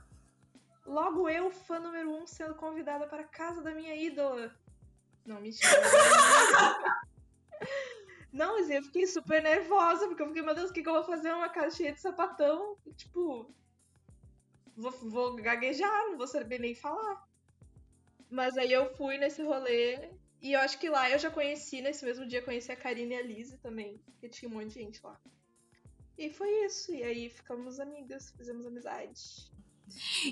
Logo 0.85 1.30
eu, 1.30 1.51
fã 1.51 1.80
número 1.80 2.11
um, 2.11 2.27
sendo 2.27 2.55
convidada 2.55 3.07
para 3.07 3.21
a 3.21 3.27
casa 3.27 3.61
da 3.61 3.73
minha 3.73 3.95
ídola. 3.95 4.53
Não, 5.26 5.39
mentira. 5.39 5.69
não, 8.34 8.57
mas 8.57 8.69
eu 8.69 8.84
fiquei 8.84 9.05
super 9.07 9.41
nervosa, 9.41 10.07
porque 10.07 10.21
eu 10.21 10.27
fiquei, 10.27 10.41
meu 10.41 10.55
Deus, 10.55 10.71
o 10.71 10.73
que, 10.73 10.81
que 10.81 10.89
eu 10.89 10.93
vou 10.93 11.03
fazer 11.03 11.31
uma 11.31 11.49
casa 11.49 11.76
cheia 11.76 11.93
de 11.93 12.01
sapatão? 12.01 12.76
Tipo, 12.97 13.53
vou, 14.76 14.91
vou 14.91 15.35
gaguejar, 15.35 16.07
não 16.07 16.17
vou 16.17 16.27
saber 16.27 16.59
nem 16.59 16.76
falar. 16.76 17.23
Mas 18.30 18.57
aí 18.57 18.71
eu 18.71 18.93
fui 18.95 19.17
nesse 19.17 19.43
rolê 19.43 20.09
e 20.41 20.53
eu 20.53 20.59
acho 20.59 20.79
que 20.79 20.89
lá 20.89 21.09
eu 21.09 21.19
já 21.19 21.29
conheci, 21.29 21.81
nesse 21.81 22.05
mesmo 22.05 22.25
dia, 22.25 22.41
conheci 22.41 22.71
a 22.71 22.75
Karine 22.75 23.15
e 23.15 23.17
a 23.17 23.21
Lizzie 23.21 23.57
também, 23.57 24.01
que 24.19 24.29
tinha 24.29 24.49
um 24.49 24.53
monte 24.53 24.69
de 24.69 24.75
gente 24.75 24.99
lá. 25.03 25.19
E 26.17 26.29
foi 26.29 26.49
isso. 26.65 26.93
E 26.93 27.03
aí 27.03 27.29
ficamos 27.29 27.79
amigas, 27.79 28.33
fizemos 28.37 28.65
amizade. 28.65 29.49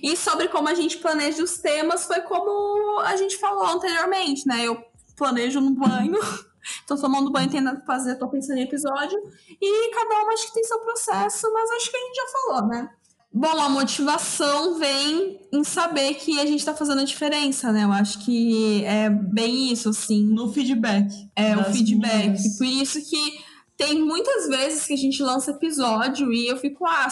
E 0.04 0.16
sobre 0.16 0.48
como 0.50 0.68
a 0.68 0.74
gente 0.74 0.98
planeja 0.98 1.44
os 1.44 1.58
temas, 1.58 2.06
foi 2.06 2.22
como 2.22 3.00
a 3.00 3.16
gente 3.16 3.38
falou 3.38 3.66
anteriormente, 3.66 4.48
né? 4.48 4.66
Eu 4.66 4.84
planejo 5.16 5.60
no 5.60 5.72
banho, 5.72 6.20
tô 6.86 6.96
tomando 6.96 7.32
banho, 7.32 7.50
que 7.50 7.86
fazer, 7.86 8.16
tô 8.16 8.30
pensando 8.30 8.60
em 8.60 8.64
episódio. 8.64 9.18
E 9.50 9.92
cada 9.92 10.24
uma 10.24 10.34
acho 10.34 10.48
que 10.48 10.54
tem 10.54 10.64
seu 10.64 10.80
processo, 10.80 11.52
mas 11.52 11.72
acho 11.72 11.90
que 11.90 11.98
a 11.98 12.00
gente 12.00 12.16
já 12.16 12.28
falou, 12.28 12.68
né? 12.68 12.97
Bom, 13.34 13.60
a 13.60 13.70
motivação 13.70 14.80
vem 14.80 15.40
em 15.52 15.64
saber 15.64 16.16
que 16.16 16.40
a 16.40 16.46
gente 16.46 16.66
tá 16.66 16.74
fazendo 16.74 17.02
a 17.02 17.06
diferença, 17.06 17.72
né? 17.72 17.84
Eu 17.84 17.92
acho 17.92 18.26
que 18.26 18.84
é 18.86 19.10
bem 19.10 19.72
isso, 19.72 19.90
assim. 19.90 20.24
No 20.24 20.52
feedback. 20.52 21.08
É, 21.36 21.56
o 21.56 21.66
feedback. 21.66 22.38
Por 22.58 22.66
isso 22.66 23.00
que 23.08 23.40
tem 23.78 24.02
muitas 24.02 24.48
vezes 24.48 24.86
que 24.86 24.94
a 24.94 24.98
gente 24.98 25.22
lança 25.22 25.52
episódio 25.52 26.34
e 26.34 26.48
eu 26.48 26.58
fico, 26.58 26.86
ah, 26.86 27.08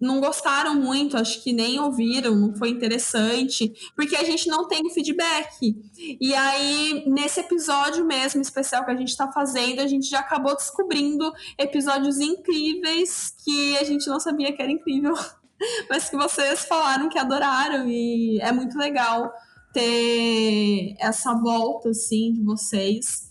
não 0.00 0.18
gostaram 0.18 0.74
muito, 0.76 1.16
acho 1.16 1.42
que 1.42 1.52
nem 1.52 1.78
ouviram, 1.78 2.34
não 2.34 2.54
foi 2.54 2.70
interessante, 2.70 3.70
porque 3.94 4.16
a 4.16 4.24
gente 4.24 4.48
não 4.48 4.66
tem 4.66 4.80
o 4.86 4.90
feedback. 4.90 5.76
E 6.18 6.34
aí, 6.34 7.04
nesse 7.06 7.40
episódio 7.40 8.06
mesmo 8.06 8.40
especial 8.40 8.84
que 8.84 8.90
a 8.90 8.96
gente 8.96 9.14
tá 9.14 9.30
fazendo, 9.30 9.80
a 9.80 9.86
gente 9.86 10.08
já 10.08 10.20
acabou 10.20 10.56
descobrindo 10.56 11.30
episódios 11.58 12.18
incríveis 12.18 13.34
que 13.44 13.76
a 13.76 13.84
gente 13.84 14.08
não 14.08 14.18
sabia 14.18 14.52
que 14.52 14.62
era 14.62 14.72
incrível. 14.72 15.12
mas 15.88 16.08
que 16.08 16.16
vocês 16.16 16.64
falaram 16.64 17.08
que 17.08 17.18
adoraram 17.18 17.88
e 17.88 18.38
é 18.40 18.52
muito 18.52 18.76
legal 18.78 19.32
ter 19.72 20.94
essa 20.98 21.34
volta 21.34 21.90
assim 21.90 22.32
de 22.32 22.42
vocês. 22.42 23.30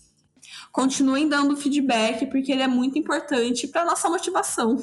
Continuem 0.72 1.28
dando 1.28 1.58
feedback 1.58 2.28
porque 2.28 2.52
ele 2.52 2.62
é 2.62 2.68
muito 2.68 2.98
importante 2.98 3.68
para 3.68 3.86
nossa 3.86 4.10
motivação. 4.10 4.78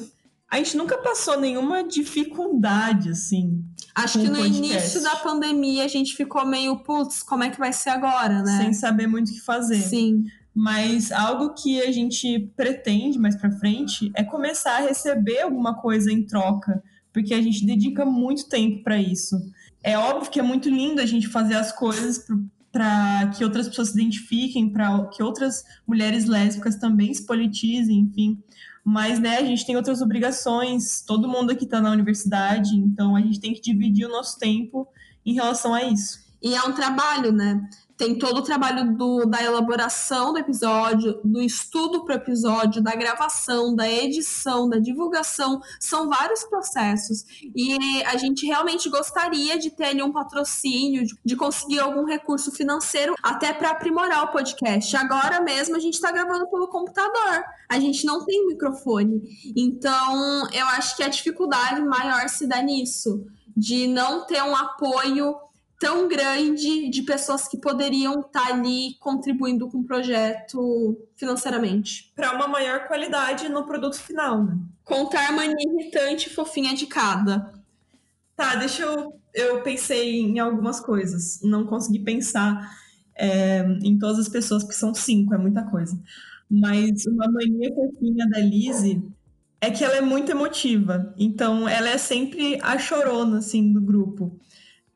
A 0.49 0.57
gente 0.57 0.77
nunca 0.77 0.97
passou 0.99 1.39
nenhuma 1.39 1.83
dificuldade 1.83 3.09
assim. 3.09 3.63
Acho 3.93 4.19
que 4.19 4.27
no 4.27 4.37
podcast. 4.37 4.57
início 4.57 5.03
da 5.03 5.15
pandemia 5.17 5.83
a 5.83 5.87
gente 5.87 6.15
ficou 6.15 6.45
meio, 6.45 6.77
putz, 6.77 7.23
como 7.23 7.43
é 7.43 7.49
que 7.49 7.59
vai 7.59 7.73
ser 7.73 7.89
agora, 7.89 8.43
né? 8.43 8.61
Sem 8.61 8.73
saber 8.73 9.07
muito 9.07 9.29
o 9.29 9.33
que 9.33 9.41
fazer. 9.41 9.81
Sim. 9.81 10.23
Mas 10.53 11.11
algo 11.11 11.53
que 11.53 11.81
a 11.81 11.91
gente 11.91 12.51
pretende 12.55 13.19
mais 13.19 13.35
para 13.35 13.51
frente 13.51 14.11
é 14.15 14.23
começar 14.23 14.77
a 14.77 14.87
receber 14.87 15.41
alguma 15.41 15.75
coisa 15.81 16.11
em 16.11 16.25
troca 16.25 16.81
porque 17.17 17.33
a 17.33 17.41
gente 17.41 17.65
dedica 17.65 18.05
muito 18.05 18.47
tempo 18.47 18.83
para 18.83 19.01
isso. 19.01 19.35
É 19.83 19.97
óbvio 19.97 20.29
que 20.29 20.39
é 20.39 20.43
muito 20.43 20.69
lindo 20.69 21.01
a 21.01 21.05
gente 21.07 21.27
fazer 21.27 21.55
as 21.55 21.71
coisas 21.71 22.23
para 22.71 23.31
que 23.35 23.43
outras 23.43 23.67
pessoas 23.67 23.89
se 23.89 23.99
identifiquem, 23.99 24.69
para 24.69 25.07
que 25.07 25.23
outras 25.23 25.63
mulheres 25.87 26.25
lésbicas 26.25 26.75
também 26.75 27.11
se 27.11 27.25
politizem, 27.25 28.01
enfim. 28.01 28.37
Mas, 28.85 29.19
né, 29.19 29.37
a 29.37 29.43
gente 29.43 29.65
tem 29.65 29.75
outras 29.75 29.99
obrigações, 29.99 31.01
todo 31.01 31.27
mundo 31.27 31.49
aqui 31.49 31.63
está 31.63 31.81
na 31.81 31.89
universidade, 31.89 32.75
então 32.75 33.15
a 33.15 33.19
gente 33.19 33.39
tem 33.39 33.51
que 33.51 33.61
dividir 33.61 34.05
o 34.05 34.11
nosso 34.11 34.37
tempo 34.37 34.87
em 35.25 35.33
relação 35.33 35.73
a 35.73 35.85
isso. 35.85 36.19
E 36.39 36.53
é 36.53 36.61
um 36.61 36.73
trabalho, 36.73 37.31
né? 37.31 37.67
Tem 37.97 38.15
todo 38.15 38.37
o 38.37 38.43
trabalho 38.43 38.95
do, 38.95 39.25
da 39.25 39.43
elaboração 39.43 40.31
do 40.31 40.37
episódio, 40.37 41.19
do 41.23 41.41
estudo 41.41 42.05
para 42.05 42.13
o 42.13 42.17
episódio, 42.17 42.81
da 42.81 42.95
gravação, 42.95 43.75
da 43.75 43.89
edição, 43.89 44.69
da 44.69 44.77
divulgação. 44.77 45.59
São 45.79 46.07
vários 46.07 46.43
processos. 46.43 47.25
E 47.55 48.03
a 48.05 48.15
gente 48.15 48.45
realmente 48.45 48.87
gostaria 48.87 49.57
de 49.57 49.71
ter 49.71 49.85
ali 49.85 50.03
um 50.03 50.11
patrocínio, 50.11 51.05
de, 51.05 51.17
de 51.25 51.35
conseguir 51.35 51.79
algum 51.79 52.05
recurso 52.05 52.51
financeiro, 52.51 53.15
até 53.23 53.51
para 53.51 53.71
aprimorar 53.71 54.25
o 54.25 54.31
podcast. 54.31 54.95
Agora 54.95 55.41
mesmo 55.41 55.75
a 55.75 55.79
gente 55.79 55.95
está 55.95 56.11
gravando 56.11 56.47
pelo 56.49 56.67
computador. 56.67 57.43
A 57.67 57.79
gente 57.79 58.05
não 58.05 58.23
tem 58.23 58.47
microfone. 58.47 59.23
Então, 59.55 60.47
eu 60.53 60.67
acho 60.67 60.95
que 60.95 61.03
a 61.03 61.07
dificuldade 61.07 61.81
maior 61.81 62.29
se 62.29 62.45
dá 62.45 62.61
nisso, 62.61 63.25
de 63.55 63.87
não 63.87 64.25
ter 64.27 64.43
um 64.43 64.55
apoio 64.55 65.35
tão 65.79 66.07
grande 66.07 66.89
de 66.89 67.03
pessoas 67.03 67.47
que 67.47 67.57
poderiam 67.57 68.21
estar 68.21 68.47
tá 68.47 68.53
ali 68.53 68.95
contribuindo 68.99 69.67
com 69.69 69.79
o 69.79 69.83
projeto 69.83 70.97
financeiramente. 71.15 72.11
Para 72.15 72.35
uma 72.35 72.47
maior 72.47 72.87
qualidade 72.87 73.47
no 73.49 73.65
produto 73.65 73.99
final, 73.99 74.43
né? 74.43 74.57
Contar 74.83 75.31
mania 75.31 75.55
irritante 75.59 76.29
fofinha 76.29 76.73
de 76.73 76.87
cada. 76.87 77.53
Tá, 78.35 78.55
deixa 78.55 78.83
eu. 78.83 79.19
Eu 79.33 79.61
pensei 79.61 80.21
em 80.21 80.39
algumas 80.39 80.79
coisas. 80.79 81.41
Não 81.43 81.65
consegui 81.65 81.99
pensar 81.99 82.75
é, 83.15 83.61
em 83.83 83.99
todas 83.99 84.19
as 84.19 84.29
pessoas, 84.29 84.63
porque 84.63 84.77
são 84.77 84.95
cinco, 84.95 85.33
é 85.33 85.37
muita 85.37 85.63
coisa. 85.63 85.99
Mas 86.49 87.05
uma 87.05 87.29
mania 87.29 87.73
fofinha 87.75 88.27
da 88.29 88.39
Lizzie 88.39 89.03
é 89.61 89.69
que 89.69 89.83
ela 89.83 89.97
é 89.97 90.01
muito 90.01 90.31
emotiva. 90.31 91.13
Então, 91.17 91.67
ela 91.67 91.89
é 91.89 91.97
sempre 91.97 92.57
a 92.63 92.79
chorona, 92.79 93.39
assim, 93.39 93.71
do 93.71 93.81
grupo 93.81 94.39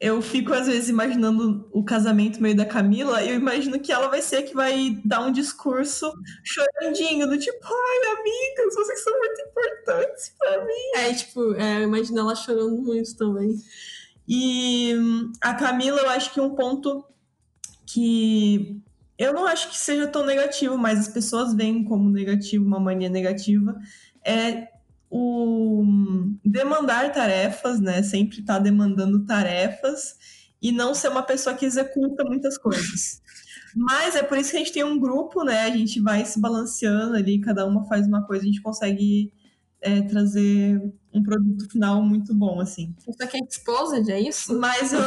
eu 0.02 0.19
fico 0.19 0.52
às 0.52 0.65
vezes 0.65 0.90
imaginando 0.90 1.69
o 1.72 1.84
casamento 1.84 2.41
meio 2.41 2.56
da 2.56 2.65
Camila, 2.65 3.22
e 3.22 3.30
eu 3.30 3.36
imagino 3.36 3.80
que 3.80 3.91
ela 3.91 4.07
vai 4.07 4.19
ser 4.19 4.38
a 4.38 4.44
que 4.44 4.56
vai 4.56 4.99
dar 5.06 5.22
um 5.22 5.32
discurso 5.32 6.11
chorandinho, 6.44 7.28
do 7.28 7.38
tipo, 7.38 7.60
ai, 7.64 8.19
amigas, 8.19 8.73
vocês 8.73 9.03
são 9.03 9.15
muito 9.19 9.41
importantes 9.41 10.34
para 10.40 10.65
mim. 10.65 10.91
É, 10.95 11.14
tipo, 11.14 11.53
é, 11.53 11.78
eu 11.78 11.84
imagino 11.84 12.19
ela 12.19 12.34
chorando 12.34 12.82
muito 12.82 13.15
também. 13.15 13.56
E 14.28 14.95
a 15.40 15.53
Camila, 15.53 15.99
eu 15.99 16.10
acho 16.10 16.34
que 16.34 16.41
um 16.41 16.56
ponto 16.56 17.06
que 17.86 18.82
eu 19.19 19.34
não 19.34 19.45
acho 19.45 19.69
que 19.69 19.78
seja 19.78 20.07
tão 20.07 20.26
negativo, 20.26 20.80
mas 20.80 20.99
as 20.99 21.10
pessoas 21.10 21.53
veem 21.53 21.84
como 21.84 22.10
negativo, 22.10 22.65
uma 22.65 22.80
mania 22.80 23.10
negativa, 23.10 23.80
é 24.26 24.68
o 25.12 25.84
demandar 26.44 27.12
tarefas, 27.12 27.82
né? 27.82 28.02
Sempre 28.02 28.40
estar 28.40 28.56
tá 28.56 28.60
demandando 28.60 29.26
tarefas 29.26 30.16
e 30.62 30.72
não 30.72 30.96
ser 30.96 31.10
uma 31.10 31.22
pessoa 31.22 31.54
que 31.54 31.66
executa 31.66 32.24
muitas 32.24 32.58
coisas. 32.58 33.22
Mas 33.76 34.16
é 34.16 34.24
por 34.24 34.38
isso 34.38 34.52
que 34.52 34.58
a 34.58 34.60
gente 34.60 34.72
tem 34.72 34.84
um 34.84 35.00
grupo, 35.00 35.44
né? 35.44 35.64
A 35.64 35.70
gente 35.70 36.00
vai 36.00 36.26
se 36.26 36.40
balanceando 36.40 37.16
ali, 37.16 37.42
cada 37.42 37.66
uma 37.66 37.86
faz 37.88 38.08
uma 38.08 38.26
coisa, 38.26 38.44
a 38.44 38.48
gente 38.48 38.62
consegue 38.62 39.34
é, 39.82 40.02
trazer 40.02 40.82
um 41.14 41.22
produto 41.22 41.70
final 41.70 42.02
muito 42.02 42.34
bom, 42.34 42.62
assim. 42.62 42.96
Isso 43.08 43.22
aqui 43.22 43.38
é 43.38 43.46
exposed, 43.46 44.10
é 44.10 44.20
isso? 44.20 44.58
Mas 44.58 44.94
eu 44.94 45.02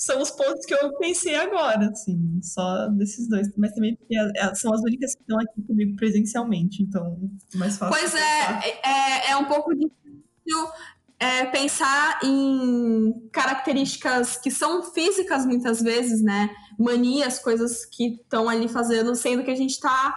são 0.00 0.22
os 0.22 0.30
pontos 0.30 0.64
que 0.64 0.72
eu 0.72 0.96
pensei 0.96 1.34
agora, 1.34 1.90
assim, 1.90 2.40
só 2.42 2.88
desses 2.88 3.28
dois. 3.28 3.48
Mas 3.54 3.74
também 3.74 3.94
porque 3.94 4.16
são 4.54 4.72
as 4.72 4.80
únicas 4.80 5.14
que 5.14 5.20
estão 5.20 5.38
aqui 5.38 5.62
comigo 5.66 5.94
presencialmente, 5.94 6.82
então 6.82 7.30
é 7.54 7.58
mais 7.58 7.76
fácil. 7.76 8.00
Pois 8.00 8.14
é, 8.14 8.80
é, 8.82 9.30
é 9.32 9.36
um 9.36 9.44
pouco 9.44 9.74
difícil 9.74 10.70
é, 11.18 11.44
pensar 11.44 12.18
em 12.24 13.28
características 13.30 14.38
que 14.38 14.50
são 14.50 14.82
físicas 14.82 15.44
muitas 15.44 15.82
vezes, 15.82 16.22
né? 16.22 16.48
Manias, 16.78 17.38
coisas 17.38 17.84
que 17.84 18.14
estão 18.14 18.48
ali 18.48 18.68
fazendo, 18.68 19.14
sendo 19.14 19.44
que 19.44 19.50
a 19.50 19.56
gente 19.56 19.72
está 19.72 20.16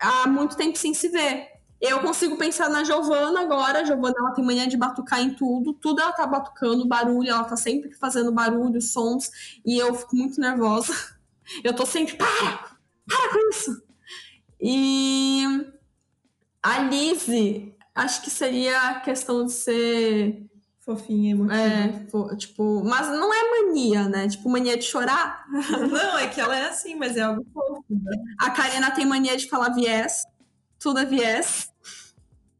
há 0.00 0.26
muito 0.26 0.56
tempo 0.56 0.78
sem 0.78 0.94
se 0.94 1.10
ver. 1.10 1.48
Eu 1.80 2.00
consigo 2.00 2.36
pensar 2.36 2.68
na 2.68 2.82
Giovana 2.82 3.40
agora. 3.40 3.80
A 3.80 3.84
Giovana 3.84 4.14
ela 4.18 4.32
tem 4.32 4.44
mania 4.44 4.66
de 4.66 4.76
batucar 4.76 5.20
em 5.20 5.34
tudo. 5.34 5.72
Tudo 5.74 6.00
ela 6.00 6.12
tá 6.12 6.26
batucando, 6.26 6.86
barulho, 6.86 7.30
ela 7.30 7.44
tá 7.44 7.56
sempre 7.56 7.92
fazendo 7.92 8.32
barulho, 8.32 8.80
sons. 8.80 9.30
E 9.64 9.78
eu 9.78 9.94
fico 9.94 10.16
muito 10.16 10.40
nervosa. 10.40 10.92
Eu 11.64 11.74
tô 11.74 11.86
sempre, 11.86 12.14
para! 12.14 12.76
Para 13.06 13.32
com 13.32 13.50
isso! 13.50 13.82
E 14.60 15.44
a 16.62 16.82
Lizzie, 16.82 17.74
acho 17.94 18.20
que 18.20 18.28
seria 18.28 18.90
a 18.90 19.00
questão 19.00 19.46
de 19.46 19.52
ser 19.52 20.46
fofinha, 20.80 21.32
emotiva. 21.32 22.32
É, 22.32 22.36
tipo, 22.36 22.82
mas 22.84 23.08
não 23.08 23.32
é 23.32 23.50
mania, 23.50 24.08
né? 24.08 24.28
Tipo, 24.28 24.50
mania 24.50 24.76
de 24.76 24.84
chorar. 24.84 25.46
Não, 25.90 26.18
é 26.18 26.28
que 26.28 26.40
ela 26.40 26.56
é 26.56 26.68
assim, 26.68 26.94
mas 26.94 27.16
é 27.16 27.20
algo 27.20 27.46
fofo. 27.52 27.84
Né? 27.90 28.16
A 28.38 28.50
Karina 28.50 28.90
tem 28.90 29.04
mania 29.04 29.36
de 29.36 29.48
falar 29.48 29.70
viés 29.70 30.22
tudo 30.78 31.00
é 31.00 31.04
viés. 31.04 31.72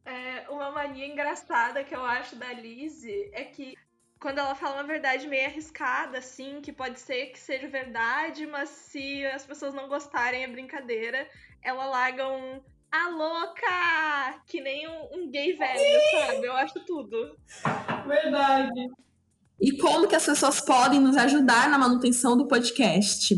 É, 0.05 0.49
uma 0.49 0.71
mania 0.71 1.05
engraçada 1.05 1.83
que 1.83 1.95
eu 1.95 2.03
acho 2.03 2.35
da 2.35 2.51
Lizzie 2.53 3.29
é 3.33 3.43
que 3.43 3.75
quando 4.19 4.39
ela 4.39 4.53
fala 4.53 4.75
uma 4.75 4.83
verdade 4.83 5.27
meio 5.27 5.45
arriscada, 5.45 6.17
assim, 6.17 6.59
que 6.61 6.73
pode 6.73 6.99
ser 6.99 7.27
que 7.27 7.39
seja 7.39 7.67
verdade, 7.67 8.45
mas 8.45 8.69
se 8.69 9.25
as 9.27 9.45
pessoas 9.45 9.73
não 9.73 9.87
gostarem 9.87 10.43
é 10.43 10.47
brincadeira, 10.47 11.27
ela 11.61 11.85
larga 11.85 12.27
um 12.27 12.61
a 12.91 13.09
louca! 13.09 14.41
Que 14.47 14.59
nem 14.61 14.87
um, 14.87 15.09
um 15.13 15.31
gay 15.31 15.53
velho, 15.53 15.79
Sim! 15.79 16.25
sabe? 16.25 16.47
Eu 16.47 16.53
acho 16.53 16.79
tudo. 16.85 17.37
Verdade. 18.07 18.89
E 19.61 19.77
como 19.77 20.07
que 20.07 20.15
as 20.15 20.25
pessoas 20.25 20.59
podem 20.61 20.99
nos 20.99 21.15
ajudar 21.15 21.69
na 21.69 21.77
manutenção 21.77 22.35
do 22.35 22.47
podcast? 22.47 23.35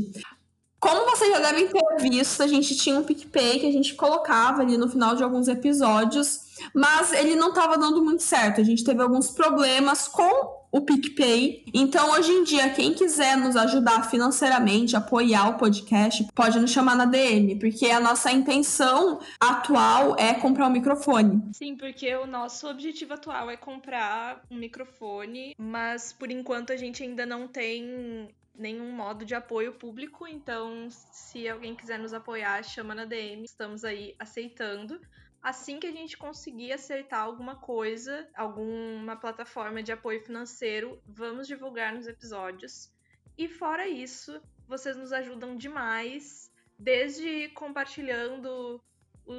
Como 0.82 1.06
vocês 1.06 1.30
já 1.30 1.40
devem 1.40 1.68
ter 1.68 2.10
visto, 2.10 2.42
a 2.42 2.48
gente 2.48 2.76
tinha 2.76 2.98
um 2.98 3.04
PicPay 3.04 3.60
que 3.60 3.68
a 3.68 3.72
gente 3.72 3.94
colocava 3.94 4.64
ali 4.64 4.80
no 4.80 4.90
final 4.90 5.16
de 5.16 5.24
alguns 5.24 5.48
episódios, 5.48 6.40
mas 6.74 7.14
ele 7.14 7.36
não 7.36 7.50
estava 7.50 7.78
dando 7.78 8.04
muito 8.04 8.24
certo. 8.24 8.60
A 8.60 8.64
gente 8.64 8.84
teve 8.84 9.00
alguns 9.00 9.30
problemas 9.30 10.08
com 10.08 10.60
o 10.72 10.82
PicPay. 10.82 11.66
Então, 11.72 12.12
hoje 12.14 12.32
em 12.32 12.44
dia, 12.44 12.72
quem 12.72 12.96
quiser 12.96 13.38
nos 13.38 13.56
ajudar 13.56 14.10
financeiramente, 14.10 14.96
apoiar 14.96 15.50
o 15.50 15.58
podcast, 15.60 16.28
pode 16.34 16.60
nos 16.60 16.72
chamar 16.72 16.96
na 16.96 17.06
DM, 17.06 17.60
porque 17.60 17.86
a 17.86 18.00
nossa 18.00 18.32
intenção 18.32 19.20
atual 19.40 20.16
é 20.18 20.34
comprar 20.34 20.66
um 20.66 20.72
microfone. 20.72 21.44
Sim, 21.54 21.76
porque 21.76 22.16
o 22.16 22.26
nosso 22.26 22.68
objetivo 22.68 23.14
atual 23.14 23.52
é 23.52 23.56
comprar 23.56 24.42
um 24.50 24.56
microfone, 24.56 25.54
mas 25.60 26.12
por 26.12 26.32
enquanto 26.32 26.74
a 26.74 26.76
gente 26.76 27.04
ainda 27.04 27.24
não 27.24 27.48
tem 27.48 28.30
nenhum 28.54 28.92
modo 28.92 29.26
de 29.26 29.34
apoio 29.34 29.74
público, 29.74 30.28
então 30.28 30.90
se 30.90 31.48
alguém 31.48 31.76
quiser 31.76 31.98
nos 32.00 32.14
apoiar, 32.14 32.64
chama 32.64 32.94
na 32.94 33.06
DM, 33.06 33.44
estamos 33.44 33.84
aí 33.84 34.16
aceitando. 34.20 35.00
Assim 35.42 35.80
que 35.80 35.88
a 35.88 35.92
gente 35.92 36.18
conseguir 36.18 36.72
acertar 36.72 37.22
alguma 37.22 37.56
coisa, 37.56 38.30
alguma 38.36 39.16
plataforma 39.16 39.82
de 39.82 39.92
apoio 39.92 40.24
financeiro, 40.24 41.02
vamos 41.06 41.48
divulgar 41.48 41.94
nos 41.94 42.08
episódios. 42.08 42.92
E 43.38 43.48
fora 43.48 43.88
isso, 43.88 44.40
vocês 44.68 44.96
nos 44.96 45.12
ajudam 45.12 45.56
demais, 45.56 46.52
desde 46.78 47.50
compartilhando 47.50 48.80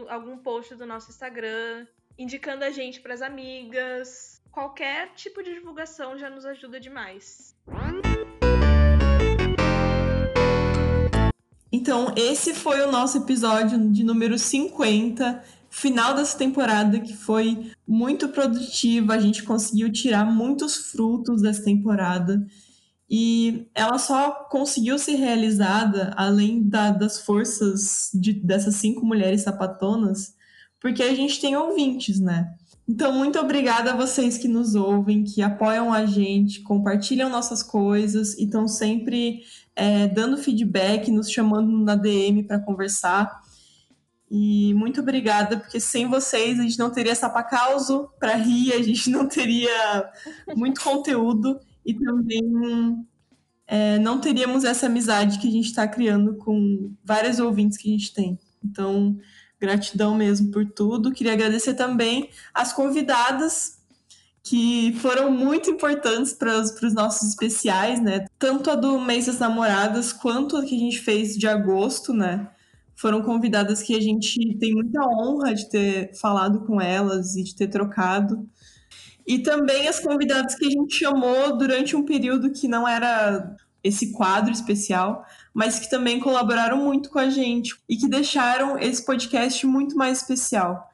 algum 0.09 0.39
post 0.39 0.75
do 0.75 0.87
nosso 0.87 1.11
Instagram, 1.11 1.87
indicando 2.19 2.65
a 2.65 2.71
gente 2.71 3.01
para 3.01 3.15
as 3.15 3.23
amigas, 3.23 4.43
qualquer 4.51 5.13
tipo 5.15 5.43
de 5.43 5.55
divulgação 5.55 6.19
já 6.19 6.29
nos 6.29 6.45
ajuda 6.45 6.81
demais. 6.81 7.57
Então, 11.73 12.13
esse 12.15 12.53
foi 12.53 12.83
o 12.83 12.93
nosso 12.93 13.17
episódio 13.17 13.91
de 13.91 14.05
número 14.05 14.39
50, 14.39 15.43
final 15.71 16.15
dessa 16.15 16.37
temporada, 16.37 17.01
que 17.01 17.17
foi 17.17 17.73
muito 17.89 18.29
produtiva. 18.29 19.15
A 19.15 19.19
gente 19.19 19.43
conseguiu 19.43 19.91
tirar 19.91 20.27
muitos 20.27 20.77
frutos 20.77 21.41
dessa 21.41 21.65
temporada. 21.65 22.47
E 23.09 23.67
ela 23.75 23.99
só 23.99 24.31
conseguiu 24.51 24.99
ser 24.99 25.15
realizada, 25.15 26.13
além 26.17 26.63
da, 26.63 26.91
das 26.91 27.21
forças 27.21 28.11
de, 28.13 28.35
dessas 28.35 28.77
cinco 28.77 29.05
mulheres 29.05 29.43
sapatonas, 29.43 30.35
porque 30.79 31.03
a 31.03 31.15
gente 31.15 31.41
tem 31.41 31.57
ouvintes, 31.57 32.21
né? 32.21 32.55
Então, 32.89 33.13
muito 33.13 33.39
obrigada 33.39 33.93
a 33.93 33.97
vocês 33.97 34.37
que 34.37 34.49
nos 34.49 34.75
ouvem, 34.75 35.23
que 35.23 35.41
apoiam 35.41 35.93
a 35.93 36.05
gente, 36.05 36.63
compartilham 36.63 37.31
nossas 37.31 37.63
coisas 37.63 38.37
e 38.37 38.45
estão 38.45 38.67
sempre 38.67 39.43
é, 39.77 40.09
dando 40.09 40.37
feedback, 40.37 41.11
nos 41.11 41.31
chamando 41.31 41.79
na 41.85 41.95
DM 41.95 42.43
para 42.43 42.59
conversar. 42.59 43.41
E 44.31 44.75
muito 44.75 45.01
obrigada, 45.01 45.59
porque 45.59 45.79
sem 45.79 46.09
vocês 46.09 46.59
a 46.59 46.63
gente 46.63 46.79
não 46.79 46.91
teria 46.91 47.15
Sapacauso 47.15 48.09
para 48.19 48.35
rir, 48.35 48.73
a 48.73 48.83
gente 48.83 49.11
não 49.11 49.29
teria 49.29 50.11
muito 50.57 50.81
conteúdo 50.81 51.61
e 51.85 51.95
também 51.95 53.07
é, 53.67 53.99
não 53.99 54.21
teríamos 54.21 54.65
essa 54.65 54.87
amizade 54.87 55.39
que 55.39 55.49
a 55.49 55.51
gente 55.51 55.67
está 55.67 55.87
criando 55.87 56.37
com 56.37 56.93
vários 57.05 57.39
ouvintes 57.39 57.79
que 57.79 57.89
a 57.89 57.93
gente 57.93 58.13
tem. 58.13 58.39
Então, 58.65 59.19
gratidão 59.63 60.17
mesmo 60.17 60.51
por 60.51 60.67
tudo. 60.67 61.13
Queria 61.13 61.33
agradecer 61.33 61.75
também 61.75 62.29
as 62.53 62.73
convidadas 62.73 63.81
que 64.43 64.93
foram 65.01 65.31
muito 65.31 65.71
importantes 65.71 66.33
para 66.33 66.59
os 66.59 66.93
nossos 66.93 67.29
especiais, 67.29 68.03
né? 68.03 68.27
Tanto 68.41 68.71
a 68.71 68.75
do 68.75 68.99
mês 68.99 69.27
das 69.27 69.39
namoradas 69.39 70.13
quanto 70.13 70.57
a 70.57 70.65
que 70.65 70.75
a 70.75 70.79
gente 70.79 70.99
fez 70.99 71.37
de 71.37 71.47
agosto, 71.47 72.13
né? 72.13 72.51
Foram 72.97 73.23
convidadas 73.23 73.83
que 73.83 73.95
a 73.95 74.01
gente 74.01 74.59
tem 74.59 74.75
muita 74.75 75.01
honra 75.01 75.55
de 75.55 75.71
ter 75.71 76.13
falado 76.17 76.67
com 76.67 76.81
elas 76.81 77.37
e 77.37 77.45
de 77.45 77.55
ter 77.55 77.69
trocado. 77.69 78.49
E 79.25 79.39
também 79.39 79.87
as 79.87 80.01
convidadas 80.01 80.57
que 80.57 80.67
a 80.67 80.71
gente 80.71 80.97
chamou 80.97 81.57
durante 81.57 81.95
um 81.95 82.05
período 82.05 82.51
que 82.51 82.67
não 82.67 82.87
era 82.87 83.55
esse 83.83 84.13
quadro 84.13 84.53
especial, 84.53 85.25
mas 85.55 85.79
que 85.79 85.91
também 85.91 86.21
colaboraram 86.21 86.79
muito 86.79 87.11
com 87.11 87.19
a 87.19 87.29
gente 87.29 87.77
e 87.89 87.97
que 87.97 88.09
deixaram 88.09 88.79
esse 88.79 89.05
podcast 89.05 89.67
muito 89.67 89.97
mais 89.97 90.19
especial. 90.19 90.93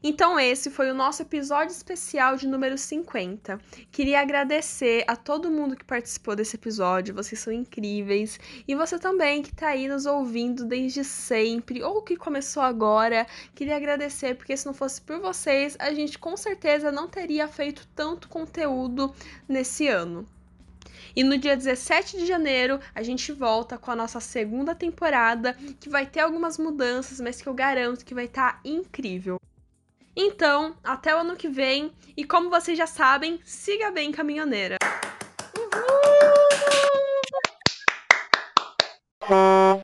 Então, 0.00 0.38
esse 0.38 0.70
foi 0.70 0.92
o 0.92 0.94
nosso 0.94 1.22
episódio 1.22 1.72
especial 1.72 2.36
de 2.36 2.46
número 2.46 2.78
50. 2.78 3.58
Queria 3.90 4.20
agradecer 4.20 5.02
a 5.08 5.16
todo 5.16 5.50
mundo 5.50 5.74
que 5.74 5.84
participou 5.84 6.36
desse 6.36 6.54
episódio, 6.54 7.12
vocês 7.12 7.40
são 7.40 7.52
incríveis. 7.52 8.38
E 8.68 8.76
você 8.76 8.96
também 8.96 9.42
que 9.42 9.52
tá 9.52 9.68
aí 9.68 9.88
nos 9.88 10.06
ouvindo 10.06 10.64
desde 10.64 11.02
sempre, 11.02 11.82
ou 11.82 12.00
que 12.00 12.16
começou 12.16 12.62
agora. 12.62 13.26
Queria 13.56 13.74
agradecer, 13.74 14.36
porque 14.36 14.56
se 14.56 14.66
não 14.66 14.74
fosse 14.74 15.00
por 15.00 15.18
vocês, 15.18 15.76
a 15.80 15.92
gente 15.92 16.16
com 16.16 16.36
certeza 16.36 16.92
não 16.92 17.08
teria 17.08 17.48
feito 17.48 17.88
tanto 17.96 18.28
conteúdo 18.28 19.12
nesse 19.48 19.88
ano. 19.88 20.24
E 21.18 21.24
no 21.24 21.36
dia 21.36 21.56
17 21.56 22.16
de 22.16 22.24
janeiro 22.24 22.78
a 22.94 23.02
gente 23.02 23.32
volta 23.32 23.76
com 23.76 23.90
a 23.90 23.96
nossa 23.96 24.20
segunda 24.20 24.72
temporada, 24.72 25.52
que 25.80 25.88
vai 25.88 26.06
ter 26.06 26.20
algumas 26.20 26.56
mudanças, 26.56 27.18
mas 27.18 27.42
que 27.42 27.48
eu 27.48 27.54
garanto 27.54 28.04
que 28.04 28.14
vai 28.14 28.26
estar 28.26 28.52
tá 28.52 28.60
incrível. 28.64 29.36
Então, 30.14 30.76
até 30.84 31.12
o 31.12 31.18
ano 31.18 31.34
que 31.34 31.48
vem, 31.48 31.92
e 32.16 32.24
como 32.24 32.48
vocês 32.48 32.78
já 32.78 32.86
sabem, 32.86 33.40
siga 33.42 33.90
bem 33.90 34.12
caminhoneira. 34.12 34.76
Uhul! 39.28 39.80